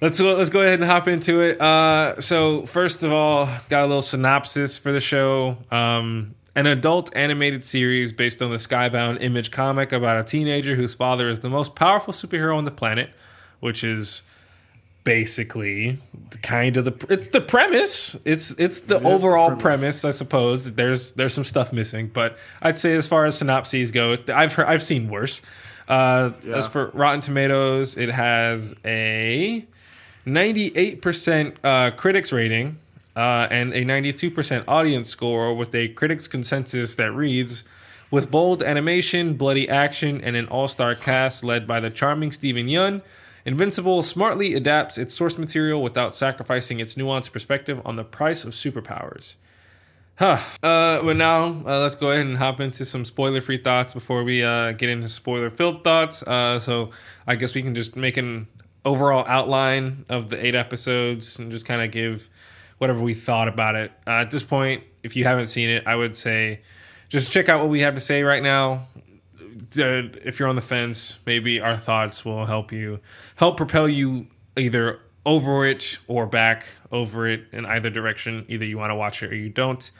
let's 0.00 0.20
let's 0.20 0.50
go 0.50 0.60
ahead 0.60 0.80
and 0.80 0.88
hop 0.88 1.08
into 1.08 1.40
it. 1.40 1.60
Uh, 1.60 2.20
so 2.20 2.66
first 2.66 3.02
of 3.02 3.12
all, 3.12 3.46
got 3.68 3.84
a 3.84 3.86
little 3.86 4.02
synopsis 4.02 4.78
for 4.78 4.92
the 4.92 5.00
show. 5.00 5.58
Um, 5.70 6.34
an 6.54 6.66
adult 6.66 7.14
animated 7.16 7.64
series 7.64 8.12
based 8.12 8.42
on 8.42 8.50
the 8.50 8.56
Skybound 8.56 9.22
Image 9.22 9.50
comic 9.50 9.90
about 9.92 10.18
a 10.18 10.24
teenager 10.24 10.76
whose 10.76 10.94
father 10.94 11.28
is 11.28 11.40
the 11.40 11.48
most 11.48 11.74
powerful 11.74 12.12
superhero 12.12 12.56
on 12.56 12.64
the 12.64 12.70
planet, 12.70 13.10
which 13.60 13.82
is 13.82 14.22
basically 15.04 15.98
kind 16.42 16.76
of 16.76 16.84
the 16.84 17.06
it's 17.08 17.28
the 17.28 17.40
premise. 17.40 18.16
It's 18.24 18.52
it's 18.52 18.80
the 18.80 19.00
overall 19.02 19.56
premise. 19.56 20.04
I 20.04 20.10
suppose. 20.10 20.74
There's 20.74 21.12
there's 21.12 21.34
some 21.34 21.44
stuff 21.44 21.72
missing, 21.72 22.10
but 22.12 22.36
I'd 22.60 22.78
say 22.78 22.94
as 22.94 23.06
far 23.08 23.26
as 23.26 23.38
synopses 23.38 23.90
go, 23.90 24.16
I've 24.28 24.54
heard, 24.54 24.66
I've 24.66 24.82
seen 24.82 25.08
worse. 25.08 25.42
Uh, 25.88 26.30
As 26.48 26.68
for 26.68 26.86
Rotten 26.94 27.20
Tomatoes, 27.20 27.96
it 27.98 28.08
has 28.08 28.74
a 28.84 29.66
98% 30.26 31.56
uh, 31.64 31.90
critics 31.96 32.32
rating 32.32 32.78
uh, 33.16 33.48
and 33.50 33.72
a 33.74 33.84
92% 33.84 34.64
audience 34.68 35.08
score 35.08 35.52
with 35.54 35.74
a 35.74 35.88
critics 35.88 36.28
consensus 36.28 36.94
that 36.94 37.12
reads 37.12 37.64
with 38.10 38.30
bold 38.30 38.62
animation, 38.62 39.34
bloody 39.34 39.68
action, 39.68 40.20
and 40.22 40.36
an 40.36 40.46
all-star 40.46 40.94
cast 40.94 41.42
led 41.42 41.66
by 41.66 41.80
the 41.80 41.90
charming 41.90 42.30
Steven 42.30 42.66
Yeun, 42.66 43.02
Invincible 43.44 44.02
smartly 44.02 44.54
adapts 44.54 44.98
its 44.98 45.14
source 45.14 45.36
material 45.36 45.82
without 45.82 46.14
sacrificing 46.14 46.80
its 46.80 46.94
nuanced 46.94 47.32
perspective 47.32 47.80
on 47.84 47.96
the 47.96 48.04
price 48.04 48.44
of 48.44 48.52
superpowers. 48.52 49.36
Huh. 50.18 50.38
Uh, 50.62 51.02
but 51.02 51.16
now 51.16 51.44
uh, 51.46 51.80
let's 51.80 51.94
go 51.94 52.10
ahead 52.10 52.26
and 52.26 52.36
hop 52.36 52.60
into 52.60 52.84
some 52.84 53.04
spoiler-free 53.04 53.58
thoughts 53.58 53.94
before 53.94 54.22
we 54.22 54.42
uh, 54.42 54.72
get 54.72 54.88
into 54.88 55.08
spoiler-filled 55.08 55.82
thoughts. 55.82 56.22
Uh, 56.22 56.60
so 56.60 56.90
I 57.26 57.34
guess 57.34 57.54
we 57.54 57.62
can 57.62 57.74
just 57.74 57.96
make 57.96 58.16
an 58.16 58.46
overall 58.84 59.24
outline 59.26 60.04
of 60.08 60.28
the 60.28 60.44
eight 60.44 60.54
episodes 60.54 61.38
and 61.38 61.50
just 61.50 61.64
kind 61.64 61.82
of 61.82 61.90
give 61.90 62.28
whatever 62.78 63.00
we 63.00 63.14
thought 63.14 63.48
about 63.48 63.74
it. 63.74 63.90
Uh, 64.06 64.10
at 64.10 64.30
this 64.30 64.42
point, 64.42 64.84
if 65.02 65.16
you 65.16 65.24
haven't 65.24 65.46
seen 65.46 65.70
it, 65.70 65.86
I 65.86 65.96
would 65.96 66.14
say 66.14 66.60
just 67.08 67.32
check 67.32 67.48
out 67.48 67.60
what 67.60 67.68
we 67.68 67.80
have 67.80 67.94
to 67.94 68.00
say 68.00 68.22
right 68.22 68.42
now. 68.42 68.86
If 69.76 70.38
you're 70.38 70.48
on 70.48 70.56
the 70.56 70.62
fence, 70.62 71.18
maybe 71.26 71.60
our 71.60 71.76
thoughts 71.76 72.24
will 72.24 72.46
help 72.46 72.72
you 72.72 73.00
help 73.36 73.56
propel 73.56 73.88
you 73.88 74.26
either 74.56 75.00
over 75.24 75.66
it 75.66 75.98
or 76.08 76.26
back 76.26 76.66
over 76.90 77.28
it 77.28 77.44
in 77.52 77.64
either 77.66 77.90
direction. 77.90 78.44
Either 78.48 78.64
you 78.64 78.78
want 78.78 78.90
to 78.90 78.94
watch 78.94 79.22
it 79.22 79.32
or 79.32 79.36
you 79.36 79.48
don't. 79.48 79.90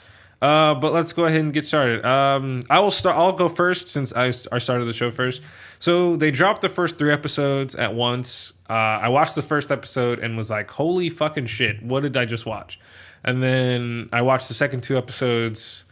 Uh, 0.41 0.75
but 0.75 0.91
let's 0.91 1.13
go 1.13 1.23
ahead 1.23 1.39
and 1.39 1.53
get 1.53 1.65
started. 1.65 2.05
Um, 2.05 2.63
I 2.69 2.79
will 2.79 2.91
start. 2.91 3.15
I'll 3.15 3.31
go 3.31 3.47
first 3.47 3.87
since 3.87 4.13
I, 4.13 4.25
I 4.51 4.57
started 4.57 4.85
the 4.85 4.93
show 4.93 5.09
first. 5.09 5.41
So 5.79 6.17
they 6.17 6.31
dropped 6.31 6.61
the 6.61 6.67
first 6.67 6.97
three 6.97 7.13
episodes 7.13 7.75
at 7.75 7.93
once. 7.95 8.51
Uh, 8.69 8.73
I 8.73 9.07
watched 9.07 9.35
the 9.35 9.41
first 9.41 9.71
episode 9.71 10.19
and 10.19 10.35
was 10.35 10.49
like, 10.49 10.69
"Holy 10.71 11.09
fucking 11.09 11.45
shit! 11.45 11.81
What 11.81 12.03
did 12.03 12.17
I 12.17 12.25
just 12.25 12.45
watch?" 12.45 12.77
And 13.23 13.41
then 13.41 14.09
I 14.11 14.21
watched 14.21 14.49
the 14.49 14.53
second 14.53 14.83
two 14.83 14.97
episodes 14.97 15.85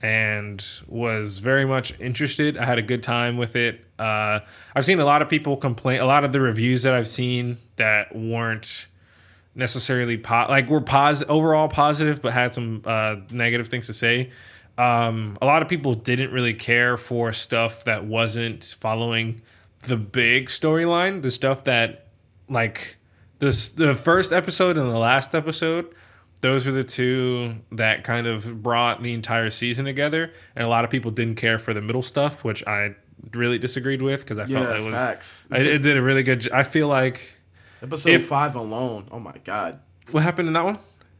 and 0.00 0.64
was 0.86 1.38
very 1.38 1.64
much 1.64 1.98
interested. 1.98 2.56
I 2.56 2.64
had 2.64 2.78
a 2.78 2.82
good 2.82 3.02
time 3.02 3.36
with 3.36 3.56
it. 3.56 3.84
Uh, 3.98 4.40
I've 4.74 4.84
seen 4.84 5.00
a 5.00 5.04
lot 5.04 5.22
of 5.22 5.28
people 5.28 5.56
complain. 5.56 6.00
A 6.00 6.06
lot 6.06 6.24
of 6.24 6.32
the 6.32 6.40
reviews 6.40 6.84
that 6.84 6.94
I've 6.94 7.08
seen 7.08 7.58
that 7.76 8.14
weren't 8.14 8.86
necessarily 9.54 10.16
po- 10.16 10.46
like 10.48 10.68
were 10.68 10.80
pos 10.80 11.24
overall 11.28 11.68
positive, 11.68 12.22
but 12.22 12.32
had 12.32 12.54
some 12.54 12.82
uh, 12.84 13.16
negative 13.30 13.68
things 13.68 13.86
to 13.86 13.92
say. 13.92 14.30
Um, 14.78 15.36
a 15.42 15.46
lot 15.46 15.62
of 15.62 15.68
people 15.68 15.94
didn't 15.94 16.30
really 16.30 16.54
care 16.54 16.96
for 16.96 17.32
stuff 17.32 17.82
that 17.84 18.04
wasn't 18.04 18.76
following 18.80 19.42
the 19.80 19.96
big 19.96 20.46
storyline, 20.46 21.22
the 21.22 21.32
stuff 21.32 21.64
that 21.64 22.06
like 22.48 22.96
this 23.40 23.70
the 23.70 23.94
first 23.96 24.32
episode 24.32 24.78
and 24.78 24.90
the 24.90 24.98
last 24.98 25.34
episode 25.34 25.92
those 26.40 26.66
were 26.66 26.72
the 26.72 26.84
two 26.84 27.54
that 27.72 28.04
kind 28.04 28.26
of 28.26 28.62
brought 28.62 29.02
the 29.02 29.12
entire 29.12 29.50
season 29.50 29.84
together 29.84 30.32
and 30.54 30.64
a 30.64 30.68
lot 30.68 30.84
of 30.84 30.90
people 30.90 31.10
didn't 31.10 31.34
care 31.36 31.58
for 31.58 31.74
the 31.74 31.80
middle 31.80 32.02
stuff 32.02 32.44
which 32.44 32.66
i 32.66 32.94
really 33.32 33.58
disagreed 33.58 34.00
with 34.02 34.20
because 34.22 34.38
i 34.38 34.44
felt 34.46 34.68
Yeah, 34.68 34.76
it 34.78 34.84
was 34.84 34.94
facts. 34.94 35.48
I, 35.50 35.58
it 35.58 35.78
did 35.78 35.96
a 35.96 36.02
really 36.02 36.22
good 36.22 36.50
I 36.50 36.62
feel 36.62 36.88
like 36.88 37.34
Episode 37.82 38.10
If- 38.10 38.26
five 38.26 38.56
alone. 38.56 39.06
Oh 39.12 39.20
my 39.20 39.34
god, 39.44 39.78
what 40.10 40.22
happened 40.24 40.48
in 40.48 40.54
that 40.54 40.64
one 40.64 40.78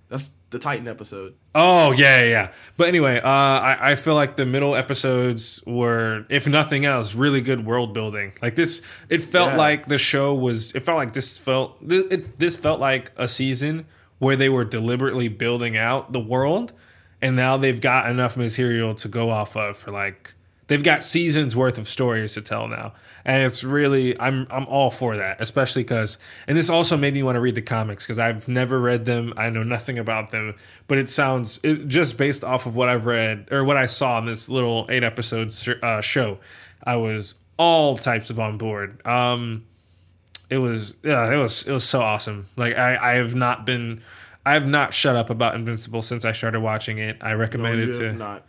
that's 0.09 0.31
the 0.51 0.59
Titan 0.59 0.89
episode. 0.89 1.35
Oh 1.55 1.93
yeah, 1.93 2.21
yeah, 2.21 2.25
yeah. 2.25 2.53
But 2.79 2.89
anyway, 2.89 3.21
uh, 3.21 3.29
I 3.29 3.91
I 3.93 3.95
feel 3.97 4.15
like 4.15 4.37
the 4.37 4.47
middle 4.47 4.75
episodes 4.75 5.63
were, 5.67 6.25
if 6.31 6.47
nothing 6.49 6.87
else, 6.87 7.15
really 7.15 7.43
good 7.43 7.67
world 7.67 7.93
building. 7.93 8.33
Like 8.41 8.57
this, 8.57 8.81
it 9.11 9.23
felt 9.23 9.51
Yeah. 9.53 9.57
like 9.59 9.87
the 9.87 9.99
show 9.99 10.35
was. 10.35 10.75
It 10.75 10.81
felt 10.81 10.97
like 10.97 11.13
this 11.13 11.37
felt. 11.37 11.87
This, 11.87 12.05
it, 12.11 12.39
this 12.39 12.57
felt 12.57 12.81
like 12.81 13.13
a 13.19 13.29
season 13.29 13.85
where 14.19 14.37
they 14.37 14.49
were 14.49 14.65
deliberately 14.65 15.29
building 15.29 15.77
out 15.77 16.13
the 16.13 16.21
world, 16.21 16.73
and 17.21 17.37
now 17.37 17.57
they've 17.57 17.81
got 17.81 18.09
enough 18.11 18.37
material 18.37 18.95
to 18.97 19.09
go 19.09 19.31
off 19.31 19.57
of 19.57 19.77
for 19.77 19.91
like. 19.91 20.35
They've 20.69 20.83
got 20.83 21.03
seasons 21.03 21.57
worth 21.57 21.79
of 21.79 21.89
stories 21.89 22.35
to 22.35 22.43
tell 22.43 22.69
now, 22.69 22.93
and 23.25 23.43
it's 23.43 23.65
really 23.65 24.21
I'm 24.21 24.47
I'm 24.51 24.67
all 24.67 24.91
for 24.91 25.17
that, 25.17 25.41
especially 25.41 25.83
because 25.83 26.19
and 26.47 26.59
this 26.59 26.69
also 26.69 26.95
made 26.95 27.15
me 27.15 27.23
want 27.23 27.37
to 27.37 27.41
read 27.41 27.55
the 27.55 27.63
comics 27.63 28.05
because 28.05 28.19
I've 28.19 28.49
never 28.49 28.79
read 28.79 29.07
them, 29.07 29.33
I 29.37 29.49
know 29.49 29.63
nothing 29.63 29.99
about 29.99 30.29
them, 30.29 30.57
but 30.87 30.99
it 30.99 31.09
sounds 31.09 31.59
it, 31.63 31.89
just 31.89 32.19
based 32.19 32.45
off 32.45 32.67
of 32.67 32.77
what 32.77 32.91
I've 32.91 33.07
read 33.07 33.49
or 33.51 33.65
what 33.65 33.79
I 33.79 33.87
saw 33.87 34.19
in 34.19 34.27
this 34.27 34.51
little 34.51 34.85
eight 34.91 35.05
episodes 35.05 35.67
uh, 35.83 36.03
show, 36.03 36.37
I 36.85 36.97
was 36.97 37.37
all 37.59 37.97
types 37.97 38.29
of 38.29 38.39
on 38.39 38.57
board. 38.57 39.05
Um, 39.07 39.65
it 40.51 40.59
was 40.59 40.97
yeah, 41.03 41.33
it 41.33 41.37
was 41.37 41.67
it 41.67 41.73
was 41.73 41.85
so 41.85 42.01
awesome. 42.01 42.47
Like 42.57 42.77
I 42.77 42.97
I 42.97 43.13
have 43.15 43.35
not 43.35 43.65
been 43.67 44.01
I 44.47 44.53
have 44.55 44.67
not 44.67 44.95
shut 44.95 45.15
up 45.17 45.29
about 45.31 45.55
Invincible 45.55 46.03
since 46.03 46.25
I 46.25 46.33
started 46.33 46.61
watching 46.61 46.99
it. 46.99 47.19
I 47.21 47.33
No, 47.33 47.91
it 47.91 47.93
to. 47.99 48.13
not. 48.13 48.45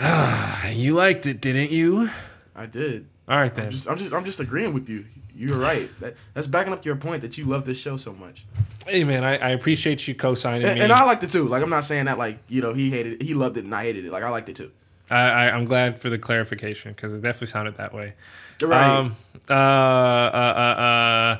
You 0.72 0.94
liked 0.94 1.26
it, 1.26 1.40
didn't 1.40 1.70
you? 1.70 2.10
I 2.54 2.66
did. 2.66 3.06
All 3.28 3.36
right 3.38 3.54
then. 3.54 3.66
I'm 3.66 3.70
just, 3.70 3.88
I'm 3.88 3.98
just, 3.98 4.12
I'm 4.12 4.24
just 4.24 4.40
agreeing 4.40 4.72
with 4.74 4.88
you. 4.88 5.06
You're 5.34 5.58
right. 5.58 5.88
That, 6.00 6.16
that's 6.34 6.46
backing 6.46 6.72
up 6.72 6.84
your 6.84 6.96
point 6.96 7.22
that 7.22 7.38
you 7.38 7.44
love 7.44 7.64
this 7.64 7.78
show 7.78 7.96
so 7.96 8.12
much. 8.12 8.44
hey 8.86 9.04
man, 9.04 9.22
I, 9.24 9.36
I 9.36 9.48
appreciate 9.50 10.06
you 10.08 10.14
co-signing 10.14 10.66
And, 10.66 10.74
me. 10.76 10.80
and 10.82 10.92
I 10.92 11.04
liked 11.04 11.22
it 11.22 11.30
too. 11.30 11.46
Like 11.46 11.62
I'm 11.62 11.70
not 11.70 11.84
saying 11.84 12.06
that 12.06 12.18
like 12.18 12.38
you 12.48 12.60
know 12.60 12.74
he 12.74 12.90
hated 12.90 13.14
it, 13.14 13.22
he 13.22 13.34
loved 13.34 13.56
it 13.56 13.64
and 13.64 13.74
I 13.74 13.84
hated 13.84 14.04
it. 14.04 14.10
Like 14.12 14.24
I 14.24 14.28
liked 14.30 14.48
it 14.48 14.56
too. 14.56 14.70
I, 15.10 15.16
I 15.16 15.50
I'm 15.50 15.64
glad 15.64 15.98
for 15.98 16.10
the 16.10 16.18
clarification 16.18 16.92
because 16.92 17.12
it 17.12 17.22
definitely 17.22 17.48
sounded 17.48 17.76
that 17.76 17.94
way. 17.94 18.14
Right. 18.62 18.88
Um. 18.88 19.16
Uh. 19.48 19.52
Uh. 19.52 19.56
Uh. 19.56 20.80
uh 20.80 21.36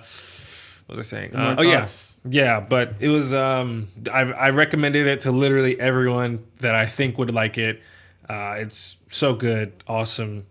what 0.86 0.96
was 0.96 0.98
I 0.98 1.02
saying? 1.02 1.34
Uh, 1.34 1.56
oh 1.58 1.62
yeah. 1.62 1.80
thoughts? 1.80 2.16
Yeah, 2.24 2.60
but 2.60 2.94
it 3.00 3.08
was. 3.08 3.34
Um. 3.34 3.88
I 4.12 4.20
I 4.20 4.50
recommended 4.50 5.06
it 5.06 5.22
to 5.22 5.32
literally 5.32 5.78
everyone 5.78 6.44
that 6.60 6.74
I 6.74 6.86
think 6.86 7.18
would 7.18 7.32
like 7.32 7.58
it. 7.58 7.82
Uh. 8.28 8.56
It's 8.58 8.98
so 9.08 9.34
good, 9.34 9.72
awesome. 9.86 10.46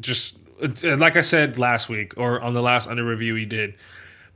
Just 0.00 0.38
it's, 0.60 0.84
uh, 0.84 0.96
like 0.98 1.16
I 1.16 1.22
said 1.22 1.58
last 1.58 1.88
week 1.88 2.14
or 2.16 2.40
on 2.40 2.54
the 2.54 2.62
last 2.62 2.88
under 2.88 3.04
review 3.04 3.34
we 3.34 3.44
did. 3.44 3.74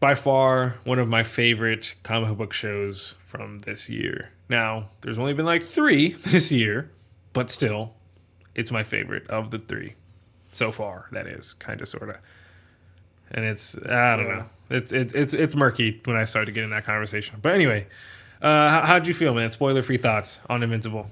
By 0.01 0.17
far, 0.17 0.77
one 0.83 0.99
of 0.99 1.09
my 1.09 1.23
favorite 1.23 1.95
comic 2.03 2.37
book 2.37 2.53
shows 2.53 3.15
from 3.21 3.61
this 3.61 3.89
year. 3.89 4.31
Now, 4.49 4.89
there's 5.01 5.19
only 5.19 5.33
been 5.33 5.47
like 5.47 5.63
three 5.63 6.09
this 6.25 6.51
year, 6.51 6.91
but 7.33 7.51
still, 7.51 7.95
it's 8.55 8.71
my 8.71 8.83
favorite 8.83 9.29
of 9.29 9.51
the 9.51 9.59
three 9.59 9.95
so 10.53 10.73
far. 10.73 11.07
That 11.13 11.27
is 11.27 11.55
kind 11.55 11.81
of 11.81 11.89
sort 11.89 12.11
of, 12.11 12.17
and 13.31 13.45
it's 13.45 13.77
I 13.79 14.17
don't 14.17 14.29
know. 14.29 14.47
It's 14.71 14.93
it's 14.93 15.15
it's 15.15 15.35
it's 15.35 15.55
murky 15.55 16.01
when 16.05 16.17
I 16.17 16.25
started 16.25 16.55
getting 16.55 16.71
that 16.71 16.85
conversation. 16.85 17.39
But 17.43 17.55
anyway, 17.55 17.87
uh, 18.41 18.69
how, 18.69 18.87
how'd 18.87 19.07
you 19.07 19.15
feel, 19.15 19.35
man? 19.35 19.51
Spoiler 19.51 19.83
free 19.83 19.99
thoughts 19.99 20.41
on 20.49 20.63
Invincible. 20.63 21.11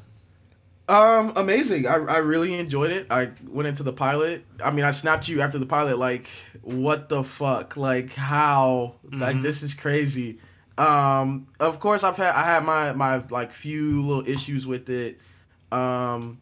Um, 0.88 1.32
amazing. 1.36 1.86
I, 1.86 1.94
I 1.94 2.18
really 2.18 2.54
enjoyed 2.54 2.90
it. 2.90 3.06
I 3.10 3.30
went 3.46 3.68
into 3.68 3.84
the 3.84 3.92
pilot. 3.92 4.44
I 4.62 4.72
mean, 4.72 4.84
I 4.84 4.90
snapped 4.90 5.28
you 5.28 5.40
after 5.40 5.56
the 5.56 5.66
pilot. 5.66 5.98
Like, 5.98 6.28
what 6.62 7.08
the 7.08 7.22
fuck? 7.22 7.76
Like, 7.76 8.14
how? 8.14 8.94
Like, 9.12 9.40
this 9.40 9.62
is 9.62 9.72
crazy. 9.72 10.40
Um, 10.76 11.46
of 11.60 11.78
course, 11.78 12.02
I've 12.02 12.16
had 12.16 12.34
I 12.34 12.44
had 12.44 12.64
my 12.64 12.92
my 12.94 13.22
like 13.30 13.52
few 13.52 14.02
little 14.02 14.26
issues 14.26 14.66
with 14.66 14.88
it. 14.88 15.20
Um, 15.72 16.40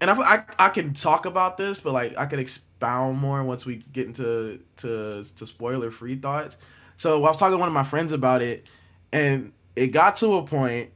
and 0.00 0.10
I, 0.10 0.14
I 0.14 0.44
I 0.58 0.68
can 0.68 0.94
talk 0.94 1.26
about 1.26 1.56
this, 1.56 1.80
but 1.80 1.92
like 1.92 2.16
I 2.16 2.26
could 2.26 2.38
expound 2.38 3.18
more 3.18 3.42
once 3.42 3.64
we 3.66 3.76
get 3.92 4.06
into 4.06 4.60
to 4.78 5.24
to 5.24 5.46
spoiler 5.46 5.90
free 5.90 6.16
thoughts. 6.16 6.56
So 6.96 7.16
I 7.16 7.30
was 7.30 7.38
talking 7.38 7.56
to 7.56 7.58
one 7.58 7.68
of 7.68 7.74
my 7.74 7.82
friends 7.82 8.12
about 8.12 8.42
it, 8.42 8.66
and 9.12 9.52
it 9.76 9.88
got 9.88 10.16
to 10.18 10.34
a 10.34 10.46
point 10.46 10.90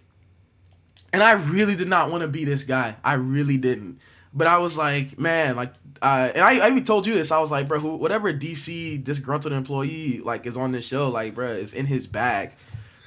and 1.12 1.22
I 1.22 1.33
really 1.33 1.74
did 1.74 1.88
not 1.88 2.11
want 2.11 2.22
to 2.22 2.29
be 2.29 2.44
this 2.44 2.64
guy. 2.64 2.96
I 3.03 3.14
really 3.14 3.57
didn't. 3.57 4.01
But 4.35 4.46
I 4.46 4.59
was 4.59 4.77
like, 4.77 5.18
man, 5.18 5.57
like, 5.57 5.72
uh, 6.03 6.31
and 6.35 6.44
I, 6.44 6.59
I 6.59 6.70
even 6.70 6.85
told 6.85 7.07
you 7.07 7.14
this. 7.14 7.31
I 7.31 7.40
was 7.40 7.51
like, 7.51 7.66
bro, 7.66 7.81
who, 7.81 7.96
whatever 7.96 8.33
DC 8.33 9.03
disgruntled 9.03 9.55
employee 9.55 10.20
like 10.20 10.46
is 10.46 10.57
on 10.57 10.72
this 10.72 10.87
show, 10.87 11.09
like, 11.09 11.35
bro, 11.35 11.48
is 11.48 11.72
in 11.72 11.87
his 11.87 12.07
bag. 12.07 12.53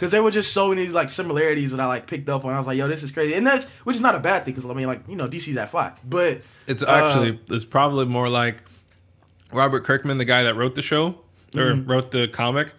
Because 0.01 0.13
there 0.13 0.23
were 0.23 0.31
just 0.31 0.51
so 0.51 0.69
many 0.69 0.87
like 0.87 1.09
similarities 1.09 1.69
that 1.69 1.79
I 1.79 1.85
like 1.85 2.07
picked 2.07 2.27
up 2.27 2.43
on. 2.43 2.55
I 2.55 2.57
was 2.57 2.65
like, 2.65 2.75
yo, 2.75 2.87
this 2.87 3.03
is 3.03 3.11
crazy, 3.11 3.35
and 3.35 3.45
that's 3.45 3.65
which 3.83 3.95
is 3.95 4.01
not 4.01 4.15
a 4.15 4.19
bad 4.19 4.45
thing 4.45 4.55
because 4.55 4.67
I 4.67 4.73
mean, 4.73 4.87
like, 4.87 5.07
you 5.07 5.15
know, 5.15 5.27
DC's 5.27 5.55
at 5.57 5.69
five, 5.69 5.93
but 6.03 6.41
It's 6.65 6.81
uh, 6.81 6.87
actually 6.87 7.39
it's 7.51 7.65
probably 7.65 8.05
more 8.05 8.27
like 8.27 8.63
Robert 9.53 9.83
Kirkman, 9.83 10.17
the 10.17 10.25
guy 10.25 10.41
that 10.41 10.55
wrote 10.55 10.73
the 10.73 10.81
show 10.81 11.19
or 11.55 11.73
Mm-hmm. 11.73 11.87
wrote 11.87 12.09
the 12.09 12.27
comic, 12.27 12.73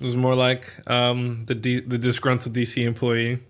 was 0.00 0.14
more 0.14 0.36
like 0.36 0.72
um, 0.88 1.46
the 1.46 1.56
D, 1.56 1.80
the 1.80 1.98
disgruntled 1.98 2.54
DC 2.54 2.86
employee. 2.86 3.40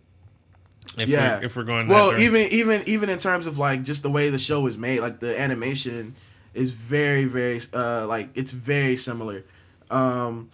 If 0.96 1.11
yeah. 1.11 1.40
we're, 1.40 1.44
if 1.44 1.55
we're 1.55 1.64
going, 1.64 1.88
well, 1.88 2.18
even 2.18 2.51
even 2.51 2.83
even 2.87 3.11
in 3.11 3.18
terms 3.18 3.46
of 3.46 3.59
like 3.59 3.83
just 3.83 4.03
the 4.03 4.11
way 4.11 4.31
the 4.31 4.38
show 4.38 4.66
is 4.66 4.79
made, 4.79 5.01
like 5.01 5.20
the 5.20 5.38
animation 5.38 6.16
is 6.55 6.72
very 6.72 7.27
very 7.27 7.61
uh 7.75 8.07
like 8.07 8.31
it's 8.35 8.53
very 8.53 8.96
similar. 8.96 9.44
Um, 9.90 10.48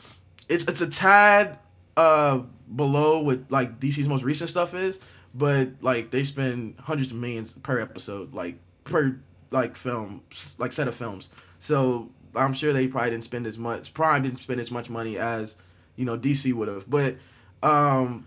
it's 0.49 0.65
it's 0.65 0.81
a 0.81 0.89
tad 0.89 1.57
uh 1.99 2.43
below 2.75 3.19
what 3.19 3.51
like 3.51 3.81
DC's 3.81 4.07
most 4.07 4.23
recent 4.23 4.49
stuff 4.49 4.73
is, 4.73 4.99
but 5.35 5.71
like 5.81 6.11
they 6.11 6.23
spend 6.23 6.77
hundreds 6.81 7.11
of 7.11 7.19
millions 7.19 7.55
per 7.63 7.81
episode, 7.81 8.33
like 8.33 8.57
per 8.85 9.19
like 9.51 9.77
film, 9.77 10.23
like 10.59 10.73
set 10.73 10.87
of 10.87 10.95
films. 10.95 11.29
So 11.59 12.11
I'm 12.35 12.55
sure 12.55 12.73
they 12.73 12.87
probably 12.87 13.11
didn't 13.11 13.25
spend 13.25 13.47
as 13.47 13.59
much. 13.59 13.93
Prime 13.95 14.23
didn't 14.23 14.43
spend 14.43 14.61
as 14.61 14.71
much 14.71 14.89
money 14.89 15.19
as 15.19 15.57
you 15.97 16.05
know 16.05 16.17
DC 16.17 16.53
would 16.55 16.69
have, 16.69 16.89
but 16.89 17.17
um 17.63 18.27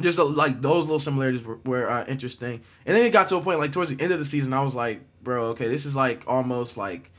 just 0.00 0.18
uh, 0.18 0.24
like 0.24 0.60
those 0.62 0.84
little 0.84 0.98
similarities 0.98 1.42
were, 1.42 1.58
were 1.64 1.90
uh, 1.90 2.04
interesting. 2.06 2.62
And 2.84 2.96
then 2.96 3.04
it 3.04 3.12
got 3.12 3.28
to 3.28 3.36
a 3.36 3.40
point 3.40 3.58
like 3.58 3.72
towards 3.72 3.94
the 3.94 4.02
end 4.02 4.12
of 4.12 4.18
the 4.18 4.24
season, 4.24 4.52
I 4.52 4.62
was 4.62 4.74
like, 4.74 5.00
bro, 5.22 5.46
okay, 5.46 5.68
this 5.68 5.86
is 5.86 5.94
like 5.94 6.24
almost 6.26 6.76
like 6.76 7.10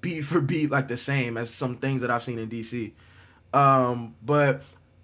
beat 0.00 0.22
for 0.22 0.40
beat 0.40 0.70
like 0.70 0.88
the 0.88 0.96
same 0.96 1.36
as 1.36 1.50
some 1.50 1.76
things 1.76 2.02
that 2.02 2.10
I've 2.10 2.24
seen 2.24 2.38
in 2.38 2.48
DC. 2.48 2.92
Um, 3.54 4.14
but 4.24 4.62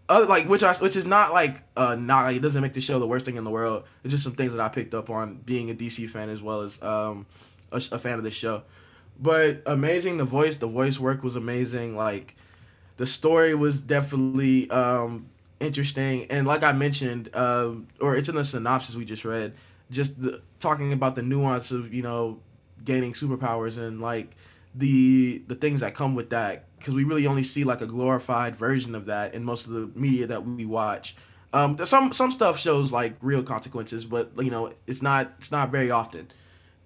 other 0.09 0.27
like 0.27 0.49
which 0.49 0.63
I 0.63 0.75
which 0.75 0.97
is 0.97 1.07
not 1.07 1.33
like 1.33 1.63
uh 1.77 1.95
not 1.95 2.25
like 2.25 2.37
it 2.37 2.43
doesn't 2.43 2.63
make 2.63 2.73
the 2.73 2.81
show 2.81 2.99
the 2.99 3.07
worst 3.07 3.25
thing 3.27 3.37
in 3.37 3.45
the 3.45 3.51
world. 3.51 3.85
It's 4.05 4.13
just 4.13 4.25
some 4.25 4.35
things 4.35 4.53
that 4.55 4.61
I 4.61 4.69
picked 4.69 4.95
up 4.95 5.11
on 5.11 5.37
being 5.45 5.71
a 5.71 5.75
DC 5.75 6.09
fan 6.09 6.29
as 6.29 6.41
well 6.41 6.63
as 6.63 6.81
um 6.83 7.27
a, 7.73 7.77
a 7.77 7.99
fan 7.99 8.19
of 8.19 8.25
the 8.25 8.31
show. 8.31 8.63
But 9.21 9.63
amazing 9.67 10.19
the 10.19 10.25
voice, 10.25 10.57
the 10.57 10.69
voice 10.69 10.99
work 10.99 11.23
was 11.23 11.37
amazing. 11.37 11.97
Like 11.97 12.37
the 12.99 13.07
story 13.07 13.55
was 13.55 13.81
definitely 13.81 14.71
um 14.71 15.31
interesting 15.61 16.25
and 16.31 16.47
like 16.47 16.63
i 16.63 16.73
mentioned 16.73 17.35
um 17.35 17.89
or 18.01 18.17
it's 18.17 18.29
in 18.29 18.37
the 18.37 18.45
synopsis 18.45 18.95
we 18.95 19.05
just 19.05 19.25
read 19.25 19.53
just 19.91 20.21
the, 20.23 20.41
talking 20.61 20.93
about 20.93 21.17
the 21.17 21.23
nuance 21.23 21.73
of 21.73 21.93
you 21.93 22.03
know 22.03 22.39
gaining 22.85 23.13
superpowers 23.13 23.77
and 23.77 24.01
like 24.01 24.37
the 24.75 25.43
the 25.49 25.55
things 25.57 25.81
that 25.81 25.95
come 25.95 26.15
with 26.15 26.31
that 26.31 26.68
because 26.79 26.95
we 26.95 27.05
really 27.05 27.27
only 27.27 27.43
see 27.43 27.65
like 27.65 27.81
a 27.81 27.87
glorified 27.87 28.57
version 28.57 28.95
of 28.95 29.07
that 29.07 29.35
in 29.35 29.45
most 29.45 29.67
of 29.67 29.73
the 29.73 29.91
media 29.95 30.27
that 30.27 30.45
we 30.45 30.65
watch 30.65 31.17
um 31.53 31.79
some 31.87 32.13
some 32.13 32.31
stuff 32.31 32.59
shows 32.59 32.93
like 32.93 33.15
real 33.21 33.43
consequences 33.43 34.05
but 34.05 34.31
you 34.39 34.51
know 34.51 34.73
it's 34.87 35.03
not 35.03 35.33
it's 35.39 35.51
not 35.51 35.71
very 35.71 35.91
often 35.91 36.31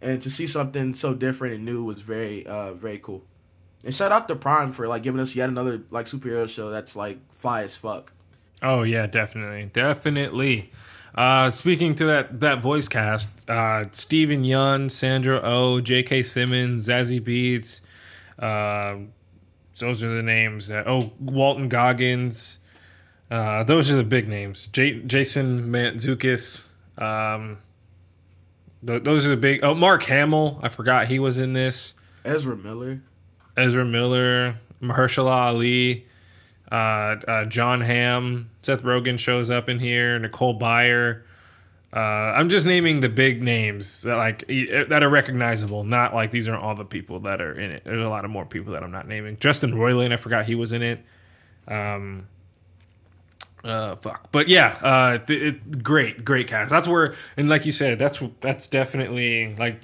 and 0.00 0.22
to 0.22 0.30
see 0.30 0.46
something 0.46 0.94
so 0.94 1.14
different 1.14 1.54
and 1.54 1.64
new 1.64 1.84
was 1.84 2.00
very 2.00 2.46
uh 2.46 2.72
very 2.72 2.98
cool 2.98 3.24
and 3.84 3.94
shout 3.94 4.12
out 4.12 4.28
to 4.28 4.36
Prime 4.36 4.72
for 4.72 4.86
like 4.86 5.02
giving 5.02 5.20
us 5.20 5.34
yet 5.34 5.48
another 5.48 5.82
like 5.90 6.06
superhero 6.06 6.48
show 6.48 6.70
that's 6.70 6.94
like 6.94 7.18
fire 7.32 7.64
as 7.64 7.74
fuck. 7.76 8.12
Oh 8.62 8.82
yeah, 8.82 9.06
definitely, 9.06 9.70
definitely. 9.72 10.70
Uh, 11.14 11.50
speaking 11.50 11.94
to 11.96 12.04
that 12.06 12.40
that 12.40 12.62
voice 12.62 12.88
cast, 12.88 13.28
uh, 13.50 13.86
Steven 13.90 14.44
Yeun, 14.44 14.90
Sandra 14.90 15.40
Oh, 15.42 15.80
J.K. 15.80 16.22
Simmons, 16.22 16.88
Zazie 16.88 17.20
Beetz, 17.20 17.80
uh, 18.38 19.04
those 19.82 20.02
are 20.02 20.14
the 20.14 20.22
names. 20.22 20.68
That, 20.68 20.86
oh, 20.88 21.12
Walton 21.20 21.68
Goggins. 21.68 22.60
Uh, 23.30 23.64
those 23.64 23.90
are 23.90 23.96
the 23.96 24.04
big 24.04 24.28
names. 24.28 24.68
J- 24.68 25.00
Jason 25.02 25.70
Mantzoukas. 25.70 26.62
Um, 26.96 27.58
th- 28.86 29.02
those 29.02 29.26
are 29.26 29.30
the 29.30 29.36
big. 29.36 29.62
Oh, 29.62 29.74
Mark 29.74 30.04
Hamill. 30.04 30.60
I 30.62 30.68
forgot 30.68 31.08
he 31.08 31.18
was 31.18 31.38
in 31.38 31.52
this. 31.52 31.94
Ezra 32.24 32.56
Miller. 32.56 33.02
Ezra 33.56 33.84
Miller, 33.84 34.54
Mahershala 34.82 35.30
Ali, 35.30 36.06
uh, 36.70 36.74
uh, 36.74 37.44
John 37.44 37.82
Hamm, 37.82 38.48
Seth 38.62 38.82
Rogen 38.82 39.18
shows 39.18 39.50
up 39.50 39.68
in 39.68 39.78
here, 39.78 40.18
Nicole 40.18 40.58
Byer. 40.58 41.22
Uh, 41.94 41.98
I'm 42.34 42.48
just 42.48 42.64
naming 42.64 43.00
the 43.00 43.10
big 43.10 43.42
names 43.42 44.02
that 44.02 44.16
like 44.16 44.46
that 44.46 45.02
are 45.02 45.10
recognizable, 45.10 45.84
not 45.84 46.14
like 46.14 46.30
these 46.30 46.48
aren't 46.48 46.62
all 46.62 46.74
the 46.74 46.86
people 46.86 47.20
that 47.20 47.42
are 47.42 47.52
in 47.52 47.70
it. 47.70 47.84
There's 47.84 48.02
a 48.02 48.08
lot 48.08 48.24
of 48.24 48.30
more 48.30 48.46
people 48.46 48.72
that 48.72 48.82
I'm 48.82 48.90
not 48.90 49.06
naming. 49.06 49.36
Justin 49.38 49.72
Roiland, 49.72 50.12
I 50.12 50.16
forgot 50.16 50.46
he 50.46 50.54
was 50.54 50.72
in 50.72 50.82
it. 50.82 51.04
Um, 51.68 52.28
uh, 53.62 53.96
fuck, 53.96 54.32
but 54.32 54.48
yeah, 54.48 54.78
uh, 54.82 55.18
it, 55.28 55.42
it, 55.42 55.82
great, 55.82 56.24
great 56.24 56.48
cast. 56.48 56.70
That's 56.70 56.88
where, 56.88 57.14
and 57.36 57.50
like 57.50 57.66
you 57.66 57.72
said, 57.72 57.98
that's 57.98 58.22
that's 58.40 58.66
definitely 58.66 59.54
like 59.56 59.78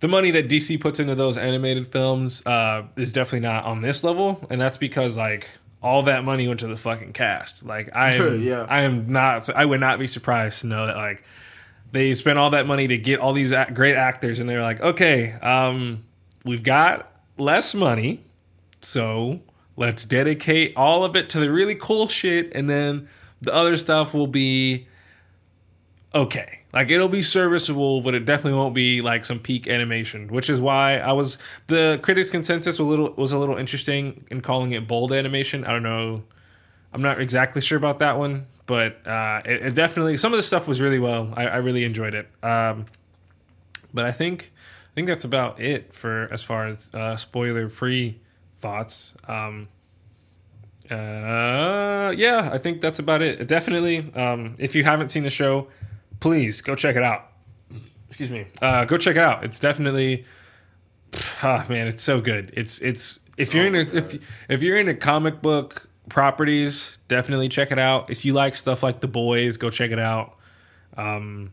the 0.00 0.08
money 0.08 0.30
that 0.30 0.48
DC 0.48 0.80
puts 0.80 0.98
into 0.98 1.14
those 1.14 1.36
animated 1.36 1.88
films 1.88 2.44
uh, 2.46 2.84
is 2.96 3.12
definitely 3.12 3.46
not 3.46 3.66
on 3.66 3.82
this 3.82 4.02
level, 4.02 4.46
and 4.48 4.58
that's 4.58 4.78
because 4.78 5.18
like 5.18 5.48
all 5.82 6.02
that 6.04 6.24
money 6.24 6.48
went 6.48 6.60
to 6.60 6.66
the 6.66 6.76
fucking 6.76 7.12
cast. 7.12 7.64
Like 7.64 7.94
I 7.94 8.14
am, 8.14 8.42
Yeah. 8.42 8.66
I 8.68 8.82
am 8.82 9.12
not, 9.12 9.48
I 9.50 9.64
would 9.64 9.80
not 9.80 9.98
be 9.98 10.06
surprised 10.06 10.62
to 10.62 10.66
know 10.66 10.86
that 10.86 10.96
like 10.96 11.22
they 11.92 12.12
spent 12.14 12.38
all 12.38 12.50
that 12.50 12.66
money 12.66 12.86
to 12.88 12.98
get 12.98 13.20
all 13.20 13.32
these 13.32 13.52
great 13.72 13.96
actors, 13.96 14.40
and 14.40 14.48
they're 14.48 14.62
like, 14.62 14.80
okay, 14.80 15.32
um, 15.40 16.04
we've 16.44 16.62
got 16.62 17.10
less 17.38 17.74
money, 17.74 18.20
so 18.80 19.40
let's 19.76 20.04
dedicate 20.04 20.74
all 20.76 21.04
of 21.04 21.16
it 21.16 21.30
to 21.30 21.40
the 21.40 21.50
really 21.50 21.74
cool 21.74 22.06
shit, 22.08 22.52
and 22.54 22.68
then 22.68 23.08
the 23.40 23.54
other 23.54 23.76
stuff 23.76 24.12
will 24.12 24.26
be 24.26 24.86
okay. 26.14 26.57
Like 26.72 26.90
it'll 26.90 27.08
be 27.08 27.22
serviceable, 27.22 28.02
but 28.02 28.14
it 28.14 28.26
definitely 28.26 28.58
won't 28.58 28.74
be 28.74 29.00
like 29.00 29.24
some 29.24 29.38
peak 29.38 29.66
animation. 29.66 30.28
Which 30.28 30.50
is 30.50 30.60
why 30.60 30.98
I 30.98 31.12
was 31.12 31.38
the 31.66 31.98
critics' 32.02 32.30
consensus 32.30 32.78
was 32.78 32.86
a 32.86 32.90
little 32.90 33.14
was 33.14 33.32
a 33.32 33.38
little 33.38 33.56
interesting 33.56 34.26
in 34.30 34.42
calling 34.42 34.72
it 34.72 34.86
bold 34.86 35.12
animation. 35.12 35.64
I 35.64 35.72
don't 35.72 35.82
know 35.82 36.24
I'm 36.92 37.02
not 37.02 37.20
exactly 37.20 37.60
sure 37.60 37.76
about 37.76 37.98
that 37.98 38.18
one, 38.18 38.46
but 38.66 39.06
uh, 39.06 39.42
it, 39.44 39.62
it 39.62 39.74
definitely 39.74 40.16
some 40.16 40.32
of 40.32 40.38
the 40.38 40.42
stuff 40.42 40.66
was 40.66 40.80
really 40.80 40.98
well. 40.98 41.32
I, 41.36 41.46
I 41.46 41.56
really 41.56 41.84
enjoyed 41.84 42.14
it. 42.14 42.28
Um, 42.42 42.86
but 43.92 44.04
I 44.04 44.12
think 44.12 44.52
I 44.92 44.94
think 44.94 45.06
that's 45.06 45.24
about 45.24 45.60
it 45.60 45.92
for 45.92 46.28
as 46.32 46.42
far 46.42 46.66
as 46.66 46.90
uh, 46.94 47.16
spoiler 47.16 47.68
free 47.68 48.20
thoughts. 48.56 49.14
Um, 49.26 49.68
uh, 50.90 52.14
yeah, 52.16 52.48
I 52.50 52.58
think 52.58 52.80
that's 52.80 52.98
about 52.98 53.20
it. 53.20 53.46
Definitely, 53.46 54.10
um, 54.14 54.54
if 54.58 54.74
you 54.74 54.84
haven't 54.84 55.10
seen 55.10 55.24
the 55.24 55.30
show, 55.30 55.68
please 56.20 56.60
go 56.60 56.74
check 56.74 56.96
it 56.96 57.02
out. 57.02 57.26
Excuse 58.08 58.30
me. 58.30 58.46
Uh, 58.62 58.84
go 58.84 58.96
check 58.98 59.16
it 59.16 59.22
out. 59.22 59.44
It's 59.44 59.58
definitely, 59.58 60.24
ah, 61.42 61.66
man, 61.68 61.86
it's 61.86 62.02
so 62.02 62.20
good. 62.20 62.52
It's 62.56 62.80
it's 62.80 63.20
if 63.36 63.54
you're 63.54 63.66
in 63.66 63.74
a 63.74 63.80
if 63.80 64.18
if 64.48 64.62
you're 64.62 64.76
into 64.78 64.94
comic 64.94 65.42
book 65.42 65.88
properties, 66.08 66.98
definitely 67.08 67.48
check 67.48 67.70
it 67.70 67.78
out. 67.78 68.10
If 68.10 68.24
you 68.24 68.32
like 68.32 68.56
stuff 68.56 68.82
like 68.82 69.00
The 69.00 69.08
Boys, 69.08 69.56
go 69.56 69.70
check 69.70 69.90
it 69.90 69.98
out. 69.98 70.36
Um, 70.96 71.52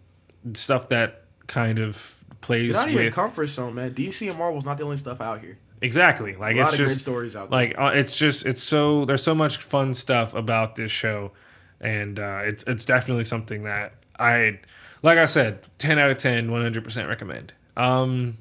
stuff 0.54 0.90
that 0.90 1.24
kind 1.48 1.78
of 1.80 2.24
plays 2.42 2.70
It's 2.70 2.76
not 2.76 2.90
even 2.90 3.06
with 3.06 3.14
comfort 3.14 3.48
zone, 3.48 3.76
man. 3.76 3.94
DC 3.94 4.28
and 4.30 4.40
Marvel's 4.40 4.66
not 4.66 4.78
the 4.78 4.84
only 4.84 4.98
stuff 4.98 5.22
out 5.22 5.42
here. 5.42 5.58
Exactly. 5.82 6.36
Like 6.36 6.56
A 6.56 6.60
lot 6.60 6.64
it's 6.64 6.72
of 6.74 6.78
great 6.78 6.88
just 6.88 7.02
stories 7.02 7.36
out 7.36 7.50
there. 7.50 7.60
like 7.60 7.78
uh, 7.78 7.92
it's 7.94 8.18
just 8.18 8.46
it's 8.46 8.64
so 8.64 9.06
there's 9.06 9.22
so 9.22 9.36
much 9.36 9.58
fun 9.58 9.94
stuff 9.94 10.34
about 10.34 10.76
this 10.78 10.92
show, 10.92 11.32
and 11.82 12.18
uh, 12.18 12.42
it's 12.44 12.64
it's 12.66 12.86
definitely 12.86 13.26
something 13.26 13.64
that 13.64 13.94
I 14.20 14.60
like. 15.02 15.18
I 15.18 15.26
said, 15.26 15.60
ten 15.78 16.00
out 16.00 16.10
of 16.10 16.18
10, 16.18 16.52
100 16.52 16.84
percent 16.84 17.08
recommend. 17.08 17.54
Um, 17.78 18.38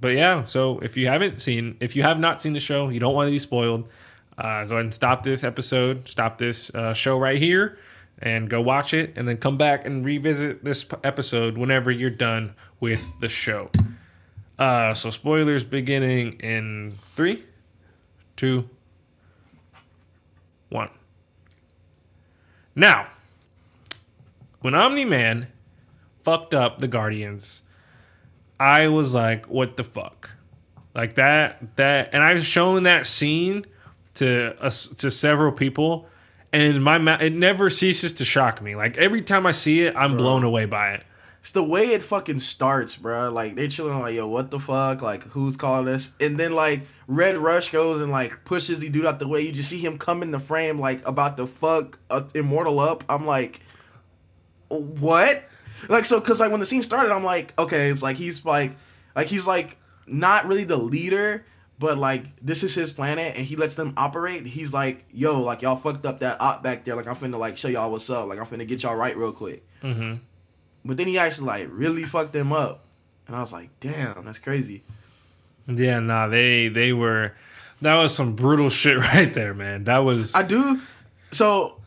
but 0.00 0.14
yeah, 0.14 0.44
so 0.44 0.78
if 0.78 0.96
you 0.96 1.08
haven't 1.08 1.40
seen, 1.40 1.76
if 1.80 1.94
you 1.94 2.02
have 2.02 2.18
not 2.18 2.40
seen 2.40 2.54
the 2.54 2.60
show, 2.60 2.88
you 2.88 3.00
don't 3.00 3.14
want 3.14 3.26
to 3.26 3.32
be 3.32 3.38
spoiled. 3.38 3.88
Uh, 4.38 4.64
go 4.64 4.74
ahead 4.74 4.86
and 4.86 4.94
stop 4.94 5.22
this 5.22 5.44
episode, 5.44 6.08
stop 6.08 6.38
this 6.38 6.74
uh, 6.74 6.94
show 6.94 7.18
right 7.18 7.38
here, 7.38 7.78
and 8.20 8.48
go 8.48 8.60
watch 8.60 8.94
it, 8.94 9.12
and 9.16 9.28
then 9.28 9.36
come 9.36 9.58
back 9.58 9.84
and 9.84 10.04
revisit 10.04 10.64
this 10.64 10.86
episode 11.04 11.58
whenever 11.58 11.90
you're 11.90 12.08
done 12.08 12.54
with 12.78 13.06
the 13.20 13.28
show. 13.28 13.70
Uh, 14.58 14.94
so 14.94 15.10
spoilers 15.10 15.64
beginning 15.64 16.34
in 16.40 16.98
three, 17.16 17.44
two, 18.36 18.68
one. 20.70 20.88
Now, 22.74 23.08
when 24.60 24.74
Omni 24.74 25.04
Man 25.04 25.48
fucked 26.22 26.54
up 26.54 26.78
the 26.78 26.88
Guardians, 26.88 27.62
I 28.58 28.88
was 28.88 29.14
like, 29.14 29.46
"What 29.46 29.76
the 29.76 29.84
fuck?" 29.84 30.30
Like 30.94 31.14
that, 31.14 31.76
that, 31.76 32.10
and 32.12 32.22
I've 32.22 32.44
shown 32.44 32.82
that 32.82 33.06
scene 33.06 33.64
to 34.14 34.56
us 34.60 34.88
to 34.88 35.10
several 35.10 35.52
people, 35.52 36.06
and 36.52 36.82
my 36.82 36.98
ma- 36.98 37.18
it 37.20 37.32
never 37.32 37.70
ceases 37.70 38.12
to 38.14 38.24
shock 38.24 38.60
me. 38.60 38.74
Like 38.74 38.96
every 38.98 39.22
time 39.22 39.46
I 39.46 39.52
see 39.52 39.82
it, 39.82 39.94
I'm 39.96 40.16
blown 40.16 40.44
away 40.44 40.66
by 40.66 40.92
it. 40.92 41.04
It's 41.40 41.52
the 41.52 41.64
way 41.64 41.86
it 41.86 42.02
fucking 42.02 42.40
starts, 42.40 42.96
bro. 42.96 43.30
Like 43.30 43.54
they're 43.54 43.68
chilling 43.68 43.98
like, 44.00 44.14
yo, 44.14 44.26
what 44.26 44.50
the 44.50 44.60
fuck? 44.60 45.00
Like 45.00 45.22
who's 45.28 45.56
calling 45.56 45.86
this? 45.86 46.10
And 46.20 46.38
then 46.38 46.52
like 46.52 46.82
Red 47.06 47.38
Rush 47.38 47.70
goes 47.70 48.02
and 48.02 48.10
like 48.12 48.44
pushes 48.44 48.80
the 48.80 48.90
dude 48.90 49.06
out 49.06 49.20
the 49.20 49.28
way. 49.28 49.40
You 49.40 49.52
just 49.52 49.70
see 49.70 49.78
him 49.78 49.96
come 49.96 50.22
in 50.22 50.32
the 50.32 50.40
frame 50.40 50.78
like 50.78 51.06
about 51.08 51.38
to 51.38 51.46
fuck 51.46 51.98
Immortal 52.34 52.78
up. 52.78 53.04
I'm 53.08 53.26
like, 53.26 53.60
what? 54.70 55.44
Like 55.88 56.04
so, 56.04 56.20
cause 56.20 56.40
like 56.40 56.50
when 56.50 56.60
the 56.60 56.66
scene 56.66 56.82
started, 56.82 57.12
I'm 57.12 57.24
like, 57.24 57.58
okay, 57.58 57.88
it's 57.88 58.02
like 58.02 58.16
he's 58.16 58.44
like, 58.44 58.72
like 59.14 59.26
he's 59.26 59.46
like 59.46 59.78
not 60.06 60.46
really 60.46 60.64
the 60.64 60.76
leader, 60.76 61.44
but 61.78 61.96
like 61.96 62.24
this 62.42 62.62
is 62.62 62.74
his 62.74 62.92
planet 62.92 63.34
and 63.36 63.46
he 63.46 63.56
lets 63.56 63.74
them 63.74 63.94
operate. 63.96 64.46
He's 64.46 64.72
like, 64.72 65.06
yo, 65.12 65.40
like 65.40 65.62
y'all 65.62 65.76
fucked 65.76 66.04
up 66.04 66.20
that 66.20 66.40
op 66.40 66.62
back 66.62 66.84
there. 66.84 66.94
Like 66.94 67.06
I'm 67.06 67.16
finna 67.16 67.38
like 67.38 67.56
show 67.56 67.68
y'all 67.68 67.90
what's 67.90 68.08
up. 68.10 68.28
Like 68.28 68.38
I'm 68.38 68.46
finna 68.46 68.66
get 68.66 68.82
y'all 68.82 68.94
right 68.94 69.16
real 69.16 69.32
quick. 69.32 69.66
Mm-hmm. 69.82 70.16
But 70.84 70.96
then 70.96 71.06
he 71.06 71.18
actually 71.18 71.46
like 71.46 71.68
really 71.70 72.04
fucked 72.04 72.32
them 72.32 72.52
up, 72.52 72.84
and 73.26 73.36
I 73.36 73.40
was 73.40 73.52
like, 73.52 73.70
damn, 73.80 74.24
that's 74.24 74.38
crazy. 74.38 74.82
Yeah, 75.66 76.00
nah, 76.00 76.26
they 76.26 76.68
they 76.68 76.92
were 76.92 77.34
that 77.82 77.96
was 77.96 78.14
some 78.14 78.34
brutal 78.34 78.70
shit 78.70 78.98
right 78.98 79.32
there, 79.32 79.54
man. 79.54 79.84
That 79.84 79.98
was 79.98 80.34
I 80.34 80.42
do. 80.42 80.80
So 81.32 81.80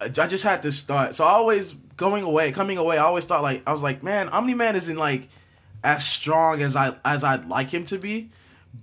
I 0.00 0.08
just 0.08 0.44
had 0.44 0.62
this 0.62 0.82
thought. 0.82 1.14
So 1.14 1.24
I 1.24 1.30
always 1.30 1.74
going 1.98 2.24
away, 2.24 2.50
coming 2.52 2.78
away. 2.78 2.96
I 2.96 3.02
always 3.02 3.26
thought 3.26 3.42
like 3.42 3.62
I 3.66 3.72
was 3.72 3.82
like, 3.82 4.02
man, 4.02 4.30
Omni 4.30 4.54
Man 4.54 4.74
isn't 4.74 4.96
like 4.96 5.28
as 5.84 6.06
strong 6.06 6.62
as 6.62 6.74
I 6.74 6.96
as 7.04 7.22
I'd 7.22 7.46
like 7.50 7.68
him 7.68 7.84
to 7.86 7.98
be. 7.98 8.30